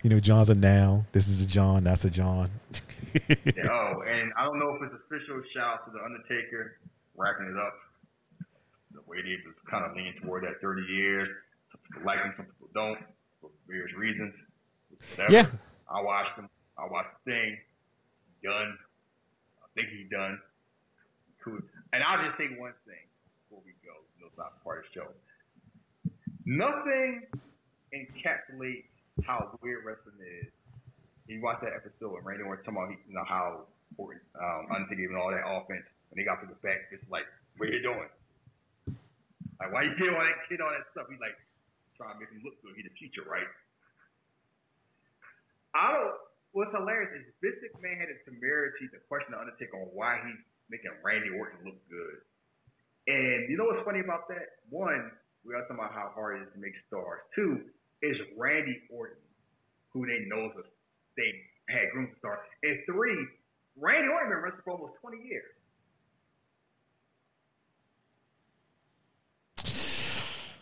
you 0.02 0.10
know, 0.10 0.20
John's 0.20 0.50
a 0.50 0.54
noun. 0.54 1.06
This 1.12 1.28
is 1.28 1.42
a 1.42 1.46
John. 1.46 1.84
That's 1.84 2.04
a 2.04 2.10
John. 2.10 2.50
yeah, 3.28 3.68
oh, 3.70 4.02
and 4.06 4.32
I 4.38 4.44
don't 4.44 4.58
know 4.58 4.76
if 4.76 4.82
it's 4.82 4.94
official. 4.94 5.42
Shout 5.54 5.80
out 5.80 5.86
to 5.86 5.90
the 5.92 6.04
Undertaker, 6.04 6.78
racking 7.16 7.46
it 7.46 7.56
up. 7.56 7.74
The 8.92 9.00
way 9.06 9.18
they 9.22 9.36
was 9.44 9.56
kind 9.68 9.84
of 9.84 9.96
leaning 9.96 10.14
toward 10.22 10.44
that 10.44 10.60
30 10.62 10.82
years. 10.82 11.28
Some 11.72 11.80
people 11.90 12.06
like 12.06 12.18
him, 12.18 12.34
some 12.36 12.46
people 12.46 12.68
don't, 12.74 12.98
for 13.40 13.50
various 13.66 13.94
reasons. 13.96 14.34
Whatever. 15.16 15.32
Yeah. 15.32 15.46
I 15.90 16.02
watched 16.02 16.38
him. 16.38 16.48
I 16.78 16.86
watched 16.86 17.10
the 17.24 17.32
thing. 17.32 17.58
Done. 18.44 18.78
I 19.58 19.66
think 19.74 19.88
he's 19.90 20.10
done. 20.10 20.38
Cool. 21.42 21.58
And 21.92 22.02
I'll 22.02 22.22
just 22.24 22.38
say 22.38 22.46
one 22.58 22.74
thing 22.86 23.06
before 23.42 23.62
we 23.64 23.72
go. 23.82 23.94
No, 24.20 24.26
it's 24.28 24.38
not 24.38 24.62
part 24.62 24.84
of 24.84 24.84
the 24.86 25.00
show. 25.00 25.08
Nothing 26.44 27.26
encapsulates 27.94 28.90
how 29.22 29.58
weird 29.62 29.84
wrestling 29.84 30.18
is. 30.20 30.50
You 31.26 31.42
watch 31.42 31.58
that 31.62 31.74
episode 31.74 32.14
with 32.14 32.22
Randy 32.22 32.46
Orton 32.46 32.62
talking 32.62 32.78
about 32.78 32.94
you 33.06 33.14
know 33.14 33.26
how 33.26 33.66
important 33.90 34.22
um, 34.38 34.70
Undertaker 34.70 35.10
and 35.10 35.18
all 35.18 35.34
that 35.34 35.42
offense 35.42 35.86
when 36.10 36.22
they 36.22 36.26
got 36.26 36.38
to 36.42 36.46
the 36.46 36.58
back. 36.62 36.86
It's 36.94 37.02
like, 37.10 37.26
what 37.58 37.66
are 37.68 37.74
you 37.74 37.82
doing? 37.82 38.10
Like, 39.58 39.72
why 39.72 39.88
you 39.88 39.94
doing 39.98 40.14
all 40.14 40.22
that 40.22 40.38
kid, 40.46 40.62
all 40.62 40.70
that 40.70 40.86
stuff? 40.94 41.10
He's 41.10 41.18
like 41.18 41.34
trying 41.98 42.14
to 42.14 42.18
make 42.22 42.30
him 42.30 42.44
look 42.46 42.54
good. 42.62 42.76
He's 42.78 42.86
the 42.86 42.94
future, 42.94 43.26
right? 43.26 43.48
I 45.74 45.92
don't. 45.92 46.18
What's 46.54 46.72
hilarious 46.72 47.12
is 47.20 47.26
Vince 47.44 47.60
McMahon 47.60 48.00
had 48.00 48.08
the 48.08 48.16
temerity 48.24 48.88
to 48.88 48.96
question 49.12 49.36
the 49.36 49.40
Undertaker 49.42 49.76
on 49.76 49.92
why 49.92 50.22
he's 50.24 50.40
making 50.72 50.94
Randy 51.04 51.28
Orton 51.36 51.68
look 51.68 51.76
good. 51.92 52.22
And 53.06 53.50
you 53.52 53.60
know 53.60 53.68
what's 53.68 53.84
funny 53.84 54.00
about 54.00 54.24
that? 54.32 54.64
One, 54.72 55.12
we 55.44 55.52
are 55.52 55.62
talking 55.68 55.78
about 55.78 55.92
how 55.92 56.10
hard 56.16 56.40
it 56.40 56.48
is 56.48 56.50
to 56.56 56.60
make 56.60 56.74
stars. 56.88 57.22
Two, 57.36 57.60
is 58.02 58.16
Randy 58.36 58.80
Orton, 58.90 59.16
who 59.92 60.06
they 60.06 60.24
know 60.26 60.46
is 60.46 60.52
a, 60.58 60.62
they 61.16 61.32
had 61.68 61.90
groomed 61.92 62.12
to 62.12 62.18
star. 62.18 62.40
And 62.62 62.78
three, 62.86 63.26
Randy 63.76 64.08
Orton 64.08 64.30
been 64.30 64.38
wrestling 64.38 64.62
for 64.64 64.72
almost 64.72 64.94
20 65.00 65.16
years. 65.22 65.52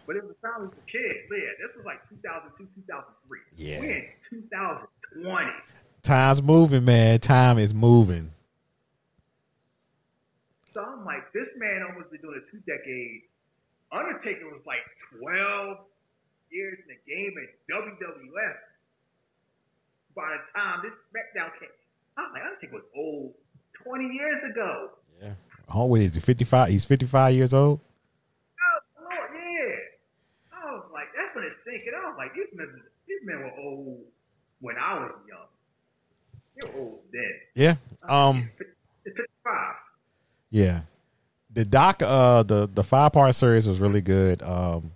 But 0.07 0.17
it 0.17 0.25
was 0.25 0.35
the 0.41 0.49
time 0.49 0.61
he 0.61 0.67
was 0.69 0.77
a 0.77 0.91
kid. 0.91 1.17
Yeah, 1.31 1.67
this 1.67 1.77
was 1.77 1.87
like 1.87 1.99
2002, 2.11 2.69
2003. 2.87 3.39
Yeah. 3.57 3.81
We 3.81 3.89
in 3.89 4.05
2020. 4.31 5.51
Time's 6.03 6.43
moving, 6.43 6.85
man. 6.85 7.21
Time 7.21 7.59
is 7.59 7.73
moving. 7.73 8.31
So 10.75 10.83
I'm 10.83 11.05
like, 11.05 11.33
this 11.33 11.49
man 11.57 11.83
almost 11.89 12.11
been 12.11 12.21
doing 12.21 12.37
it 12.37 12.51
two 12.51 12.61
decades. 12.67 13.25
Undertaker 13.93 14.47
was 14.47 14.61
like 14.67 14.83
12 15.19 15.79
years 16.55 16.79
in 16.79 16.95
the 16.95 17.01
game 17.03 17.35
in 17.35 17.49
WWF. 17.67 18.57
By 20.15 20.31
the 20.31 20.43
time 20.55 20.79
this 20.87 20.95
SmackDown 21.11 21.51
came, 21.59 21.75
I'm 22.17 22.31
like, 22.33 22.43
Undertaker 22.47 22.75
was 22.79 22.87
old 22.95 23.35
20 23.83 24.15
years 24.15 24.41
ago. 24.53 24.91
Yeah. 25.21 25.35
Oh, 25.75 25.87
what 25.87 26.01
is 26.01 26.15
he? 26.15 26.21
55? 26.21 26.69
He's 26.69 26.85
55 26.85 27.35
years 27.35 27.53
old? 27.53 27.81
Oh, 27.83 29.03
Lord, 29.03 29.31
yeah. 29.35 30.55
I 30.55 30.73
was 30.73 30.87
like, 30.93 31.09
that's 31.17 31.35
when 31.35 31.45
it's 31.45 31.59
thinking. 31.65 31.93
I 31.97 32.07
was 32.07 32.15
like, 32.17 32.33
these 32.35 32.47
men, 32.55 32.69
these 33.09 33.21
men 33.25 33.39
were 33.41 33.53
old 33.59 34.01
when 34.61 34.77
I 34.77 34.95
was 35.01 35.13
young. 35.27 35.51
They 36.55 36.71
were 36.71 36.85
old 36.85 37.01
then. 37.13 37.35
Yeah. 37.55 37.77
Um. 38.09 38.49
It's 39.05 39.17
55. 39.17 39.75
Yeah. 40.51 40.81
The 41.51 41.65
doc, 41.65 42.03
uh, 42.03 42.43
the 42.43 42.69
the 42.73 42.83
five 42.83 43.13
part 43.13 43.35
series 43.35 43.67
was 43.67 43.79
really 43.81 44.01
good. 44.01 44.43
Um, 44.43 44.93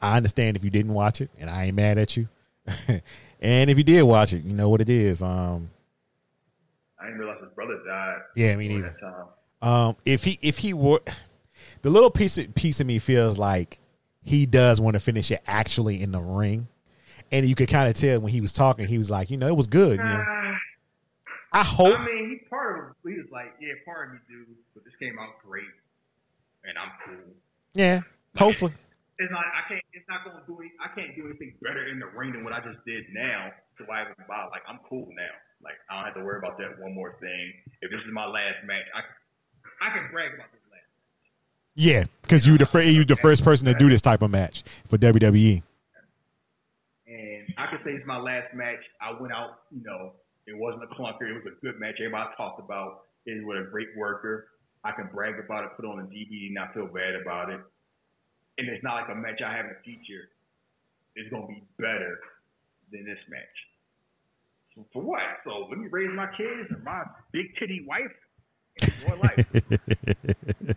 I 0.00 0.16
understand 0.16 0.56
if 0.56 0.64
you 0.64 0.70
didn't 0.70 0.94
watch 0.94 1.20
it, 1.20 1.30
and 1.38 1.50
I 1.50 1.66
ain't 1.66 1.76
mad 1.76 1.98
at 1.98 2.16
you. 2.16 2.28
and 3.40 3.70
if 3.70 3.78
you 3.78 3.84
did 3.84 4.02
watch 4.02 4.32
it, 4.32 4.44
you 4.44 4.52
know 4.52 4.68
what 4.68 4.80
it 4.80 4.88
is. 4.88 5.22
Um, 5.22 5.70
I 7.00 7.06
didn't 7.06 7.20
realize 7.20 7.40
his 7.40 7.52
brother 7.54 7.78
died. 7.86 8.18
Yeah, 8.36 8.56
me 8.56 8.68
neither. 8.68 8.94
um, 9.62 9.96
if 10.04 10.24
he 10.24 10.38
if 10.42 10.58
he 10.58 10.72
were, 10.72 11.00
the 11.82 11.90
little 11.90 12.10
piece 12.10 12.38
of, 12.38 12.54
piece 12.54 12.80
of 12.80 12.86
me 12.86 12.98
feels 12.98 13.38
like 13.38 13.80
he 14.22 14.46
does 14.46 14.80
want 14.80 14.94
to 14.94 15.00
finish 15.00 15.30
it 15.30 15.42
actually 15.46 16.02
in 16.02 16.12
the 16.12 16.20
ring, 16.20 16.68
and 17.32 17.46
you 17.46 17.54
could 17.54 17.68
kind 17.68 17.88
of 17.88 17.94
tell 17.94 18.20
when 18.20 18.32
he 18.32 18.40
was 18.40 18.52
talking, 18.52 18.86
he 18.86 18.98
was 18.98 19.10
like, 19.10 19.30
you 19.30 19.36
know, 19.36 19.48
it 19.48 19.56
was 19.56 19.66
good. 19.66 19.98
You 19.98 20.04
know, 20.04 20.24
I 21.52 21.64
hope. 21.64 21.98
I 21.98 22.04
mean, 22.04 22.30
he 22.30 22.48
part 22.48 22.90
of 22.90 23.10
he 23.10 23.16
was 23.16 23.26
like, 23.32 23.54
yeah, 23.60 23.72
part 23.84 24.08
of 24.08 24.14
me 24.14 24.20
do, 24.28 24.44
but 24.74 24.84
this 24.84 24.94
came 25.00 25.18
out 25.18 25.30
great, 25.44 25.64
and 26.64 26.76
I'm 26.78 26.90
cool. 27.04 27.34
Yeah, 27.74 28.00
hopefully. 28.36 28.72
It's 29.18 29.32
not. 29.32 29.42
I 29.50 29.66
can't. 29.68 29.82
It's 29.92 30.06
not 30.08 30.22
going 30.22 30.38
to 30.38 30.44
do. 30.46 30.54
Any, 30.62 30.70
I 30.78 30.88
can't 30.94 31.14
do 31.16 31.26
anything 31.26 31.54
better 31.62 31.88
in 31.90 31.98
the 31.98 32.06
ring 32.14 32.32
than 32.32 32.44
what 32.44 32.52
I 32.52 32.60
just 32.60 32.78
did 32.86 33.04
now. 33.12 33.50
So 33.78 33.84
why 33.86 34.02
even 34.02 34.14
bother? 34.28 34.50
Like 34.50 34.62
I'm 34.68 34.78
cool 34.88 35.10
now. 35.10 35.34
Like 35.62 35.74
I 35.90 35.96
don't 35.98 36.04
have 36.06 36.14
to 36.14 36.24
worry 36.24 36.38
about 36.38 36.58
that 36.58 36.78
one 36.78 36.94
more 36.94 37.18
thing. 37.20 37.52
If 37.82 37.90
this 37.90 38.00
is 38.06 38.12
my 38.14 38.26
last 38.26 38.62
match, 38.64 38.86
I 38.94 39.02
I 39.82 39.90
can 39.90 40.10
brag 40.12 40.34
about 40.34 40.50
this 40.54 40.62
last. 40.70 40.86
Yeah, 41.74 42.04
because 42.22 42.46
you 42.46 42.58
the 42.58 42.66
fir- 42.66 42.82
you 42.82 43.04
the 43.04 43.16
first 43.16 43.42
person 43.42 43.66
to 43.66 43.74
do 43.74 43.88
this 43.88 44.02
type 44.02 44.22
of 44.22 44.30
match 44.30 44.62
for. 44.86 44.98
WWE. 44.98 45.62
and 47.06 47.54
I 47.56 47.66
can 47.70 47.78
say 47.84 47.92
it's 47.92 48.06
my 48.06 48.18
last 48.18 48.54
match. 48.54 48.82
I 49.00 49.18
went 49.20 49.32
out, 49.32 49.66
you 49.74 49.82
know, 49.82 50.12
it 50.46 50.56
wasn't 50.56 50.84
a 50.84 50.94
clunker. 50.94 51.26
It 51.28 51.34
was 51.42 51.46
a 51.46 51.64
good 51.64 51.80
match. 51.80 51.94
Everybody 51.98 52.30
talked 52.36 52.60
about 52.60 53.02
it 53.26 53.44
was 53.44 53.66
a 53.66 53.70
great 53.70 53.88
worker. 53.96 54.48
I 54.84 54.92
can 54.92 55.08
brag 55.12 55.38
about 55.38 55.64
it, 55.64 55.70
put 55.76 55.84
on 55.84 55.98
a 55.98 56.02
DVD, 56.02 56.52
not 56.52 56.72
feel 56.72 56.86
bad 56.86 57.14
about 57.20 57.50
it. 57.50 57.60
And 58.58 58.68
it's 58.68 58.82
not 58.82 58.94
like 58.94 59.08
a 59.10 59.14
match 59.14 59.40
I 59.44 59.54
have 59.56 59.66
in 59.66 59.72
the 59.72 59.82
future 59.84 60.28
is 61.16 61.28
going 61.30 61.42
to 61.42 61.48
be 61.48 61.62
better 61.78 62.18
than 62.92 63.04
this 63.04 63.18
match. 63.28 63.56
So 64.74 64.84
for 64.92 65.02
what? 65.02 65.22
So 65.44 65.66
let 65.68 65.78
me 65.78 65.88
raise 65.90 66.10
my 66.14 66.26
kids 66.36 66.70
and 66.70 66.82
my 66.84 67.04
big 67.32 67.46
titty 67.58 67.84
wife 67.86 68.12
and 68.80 68.92
enjoy 68.92 69.16
life, 69.16 69.46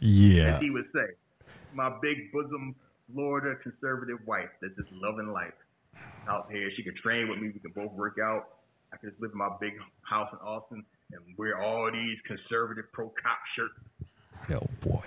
Yeah, 0.00 0.56
as 0.56 0.62
he 0.62 0.70
would 0.70 0.86
say. 0.92 1.14
My 1.74 1.90
big 2.02 2.32
bosom 2.32 2.74
Florida 3.12 3.54
conservative 3.62 4.18
wife 4.26 4.48
that's 4.60 4.74
just 4.74 4.90
loving 4.92 5.32
life 5.32 5.54
out 6.28 6.50
here. 6.50 6.70
She 6.76 6.82
could 6.82 6.96
train 6.96 7.28
with 7.28 7.38
me. 7.38 7.50
We 7.54 7.60
can 7.60 7.72
both 7.72 7.92
work 7.92 8.16
out. 8.22 8.48
I 8.92 8.96
could 8.96 9.10
just 9.10 9.22
live 9.22 9.32
in 9.32 9.38
my 9.38 9.50
big 9.60 9.74
house 10.02 10.28
in 10.32 10.38
Austin 10.38 10.84
and 11.12 11.20
wear 11.38 11.60
all 11.62 11.90
these 11.92 12.18
conservative 12.26 12.86
pro 12.92 13.12
cop 13.22 13.38
shirts. 13.56 13.74
Oh 14.50 14.66
boy. 14.80 15.04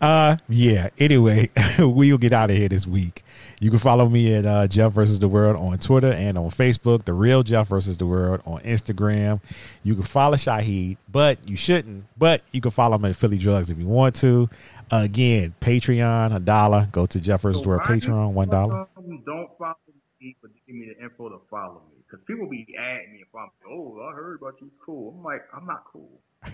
Uh 0.00 0.36
yeah. 0.48 0.90
Anyway, 0.98 1.48
we'll 1.78 2.18
get 2.18 2.32
out 2.32 2.50
of 2.50 2.56
here 2.56 2.68
this 2.68 2.86
week. 2.86 3.22
You 3.60 3.70
can 3.70 3.78
follow 3.78 4.08
me 4.08 4.34
at 4.34 4.44
uh, 4.44 4.66
Jeff 4.66 4.92
versus 4.92 5.18
the 5.18 5.28
World 5.28 5.56
on 5.56 5.78
Twitter 5.78 6.12
and 6.12 6.36
on 6.36 6.50
Facebook. 6.50 7.06
The 7.06 7.14
real 7.14 7.42
Jeff 7.42 7.68
versus 7.68 7.96
the 7.96 8.04
World 8.04 8.42
on 8.44 8.60
Instagram. 8.60 9.40
You 9.82 9.94
can 9.94 10.02
follow 10.04 10.36
Shahid, 10.36 10.98
but 11.10 11.38
you 11.48 11.56
shouldn't. 11.56 12.04
But 12.18 12.42
you 12.52 12.60
can 12.60 12.70
follow 12.70 12.96
him 12.96 13.06
at 13.06 13.16
Philly 13.16 13.38
Drugs 13.38 13.70
if 13.70 13.78
you 13.78 13.86
want 13.86 14.14
to. 14.16 14.50
again, 14.90 15.54
Patreon 15.62 16.36
a 16.36 16.40
dollar. 16.40 16.88
Go 16.92 17.06
to 17.06 17.18
Jeff 17.18 17.40
versus 17.40 17.62
the 17.62 17.68
World 17.68 17.82
Patreon 17.82 18.32
one 18.32 18.50
dollar. 18.50 18.86
Don't 19.24 19.48
follow 19.58 19.76
me, 20.20 20.36
but 20.42 20.50
give 20.66 20.76
me 20.76 20.92
the 20.94 21.02
info 21.02 21.30
to 21.30 21.38
follow 21.50 21.80
me. 21.90 21.96
Because 22.06 22.22
people 22.26 22.46
be 22.48 22.66
adding 22.78 23.14
me 23.14 23.20
if 23.22 23.34
I'm. 23.34 23.48
Oh, 23.70 23.98
I 24.06 24.14
heard 24.14 24.40
about 24.42 24.60
you. 24.60 24.70
Cool. 24.84 25.14
I'm 25.16 25.24
like, 25.24 25.42
I'm 25.54 25.66
not 25.66 25.84
cool. 25.90 26.20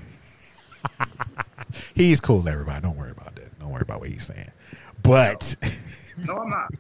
He's 1.95 2.21
cool, 2.21 2.49
everybody. 2.49 2.83
Don't 2.83 2.97
worry 2.97 3.11
about 3.13 3.35
that. 3.37 3.59
Don't 3.59 3.71
worry 3.71 3.83
about 3.83 4.01
what 4.01 4.09
he's 4.11 4.27
saying. 4.27 4.51
But 5.03 5.57
No, 6.19 6.37
I'm 6.39 6.51
not. 6.51 6.71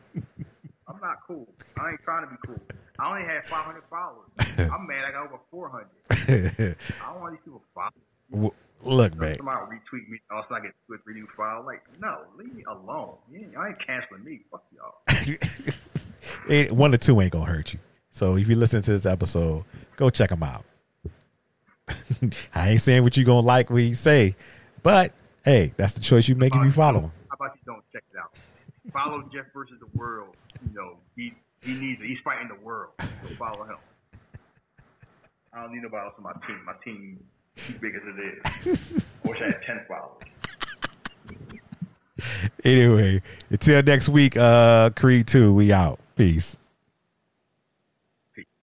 I'm 0.88 1.00
not 1.00 1.18
cool. 1.26 1.48
I 1.80 1.90
ain't 1.90 2.02
trying 2.02 2.24
to 2.26 2.30
be 2.30 2.36
cool. 2.46 2.60
I 2.98 3.08
only 3.10 3.22
had 3.26 3.46
500 3.46 3.82
followers. 3.88 4.28
I'm 4.70 4.86
mad. 4.86 5.04
I 5.06 5.12
got 5.12 5.26
over 5.26 5.38
400. 5.50 5.86
I 6.10 7.12
don't 7.12 7.20
want 7.20 7.32
these 7.34 7.40
people 7.44 7.62
following. 7.74 7.92
w- 8.30 8.52
look, 8.84 9.14
man. 9.16 9.36
Somebody 9.38 9.58
retweet 9.76 10.08
me. 10.08 10.18
Also, 10.30 10.54
I 10.54 10.60
get 10.60 10.72
two 10.86 10.94
or 10.94 10.98
three 11.04 11.14
new 11.14 11.26
follow. 11.36 11.64
Like, 11.64 11.82
no, 12.00 12.18
leave 12.38 12.54
me 12.54 12.62
alone. 12.64 13.14
I 13.58 13.68
ain't 13.68 13.86
canceling 13.86 14.24
me. 14.24 14.40
Fuck 14.50 14.64
y'all. 14.74 14.94
It- 16.48 16.72
one 16.72 16.92
or 16.94 16.98
two 16.98 17.20
ain't 17.20 17.32
gonna 17.32 17.46
hurt 17.50 17.72
you. 17.72 17.78
So 18.10 18.36
if 18.36 18.46
you 18.48 18.56
listen 18.56 18.82
to 18.82 18.92
this 18.92 19.06
episode, 19.06 19.64
go 19.96 20.10
check 20.10 20.30
them 20.30 20.42
out. 20.42 20.64
I 22.54 22.70
ain't 22.70 22.80
saying 22.80 23.02
what 23.02 23.16
you 23.16 23.24
gonna 23.24 23.40
like 23.40 23.70
what 23.70 23.80
he 23.80 23.94
say, 23.94 24.36
but 24.82 25.12
hey, 25.44 25.72
that's 25.76 25.94
the 25.94 26.00
choice 26.00 26.28
you 26.28 26.34
make 26.34 26.54
if 26.54 26.62
you 26.62 26.72
follow 26.72 27.00
him. 27.00 27.12
How 27.28 27.34
about 27.34 27.56
you 27.56 27.62
don't 27.66 27.82
check 27.92 28.04
it 28.12 28.18
out? 28.18 28.34
Follow 28.92 29.22
Jeff 29.32 29.46
versus 29.54 29.76
the 29.80 29.98
world. 29.98 30.36
You 30.66 30.74
know, 30.74 30.96
he 31.16 31.34
he 31.62 31.74
needs 31.74 32.00
it. 32.00 32.06
He's 32.06 32.18
fighting 32.24 32.48
the 32.48 32.64
world. 32.64 32.92
So 33.00 33.34
follow 33.34 33.64
him. 33.64 33.76
I 35.52 35.62
don't 35.62 35.72
need 35.72 35.82
nobody 35.82 36.04
else 36.06 36.14
on 36.18 36.24
my 36.24 36.32
team. 36.46 36.60
My 36.64 36.74
team 36.84 37.24
too 37.56 37.74
big 37.80 37.94
as 37.94 38.02
it 38.06 38.76
is. 38.78 39.04
I 39.24 39.28
wish 39.28 39.40
I 39.40 39.44
had 39.46 39.62
ten 39.66 39.80
followers. 39.88 40.22
Anyway, 42.64 43.20
until 43.50 43.82
next 43.82 44.08
week, 44.08 44.36
uh, 44.36 44.90
Creed 44.90 45.26
two, 45.26 45.52
we 45.52 45.72
out. 45.72 45.98
Peace. 46.14 46.56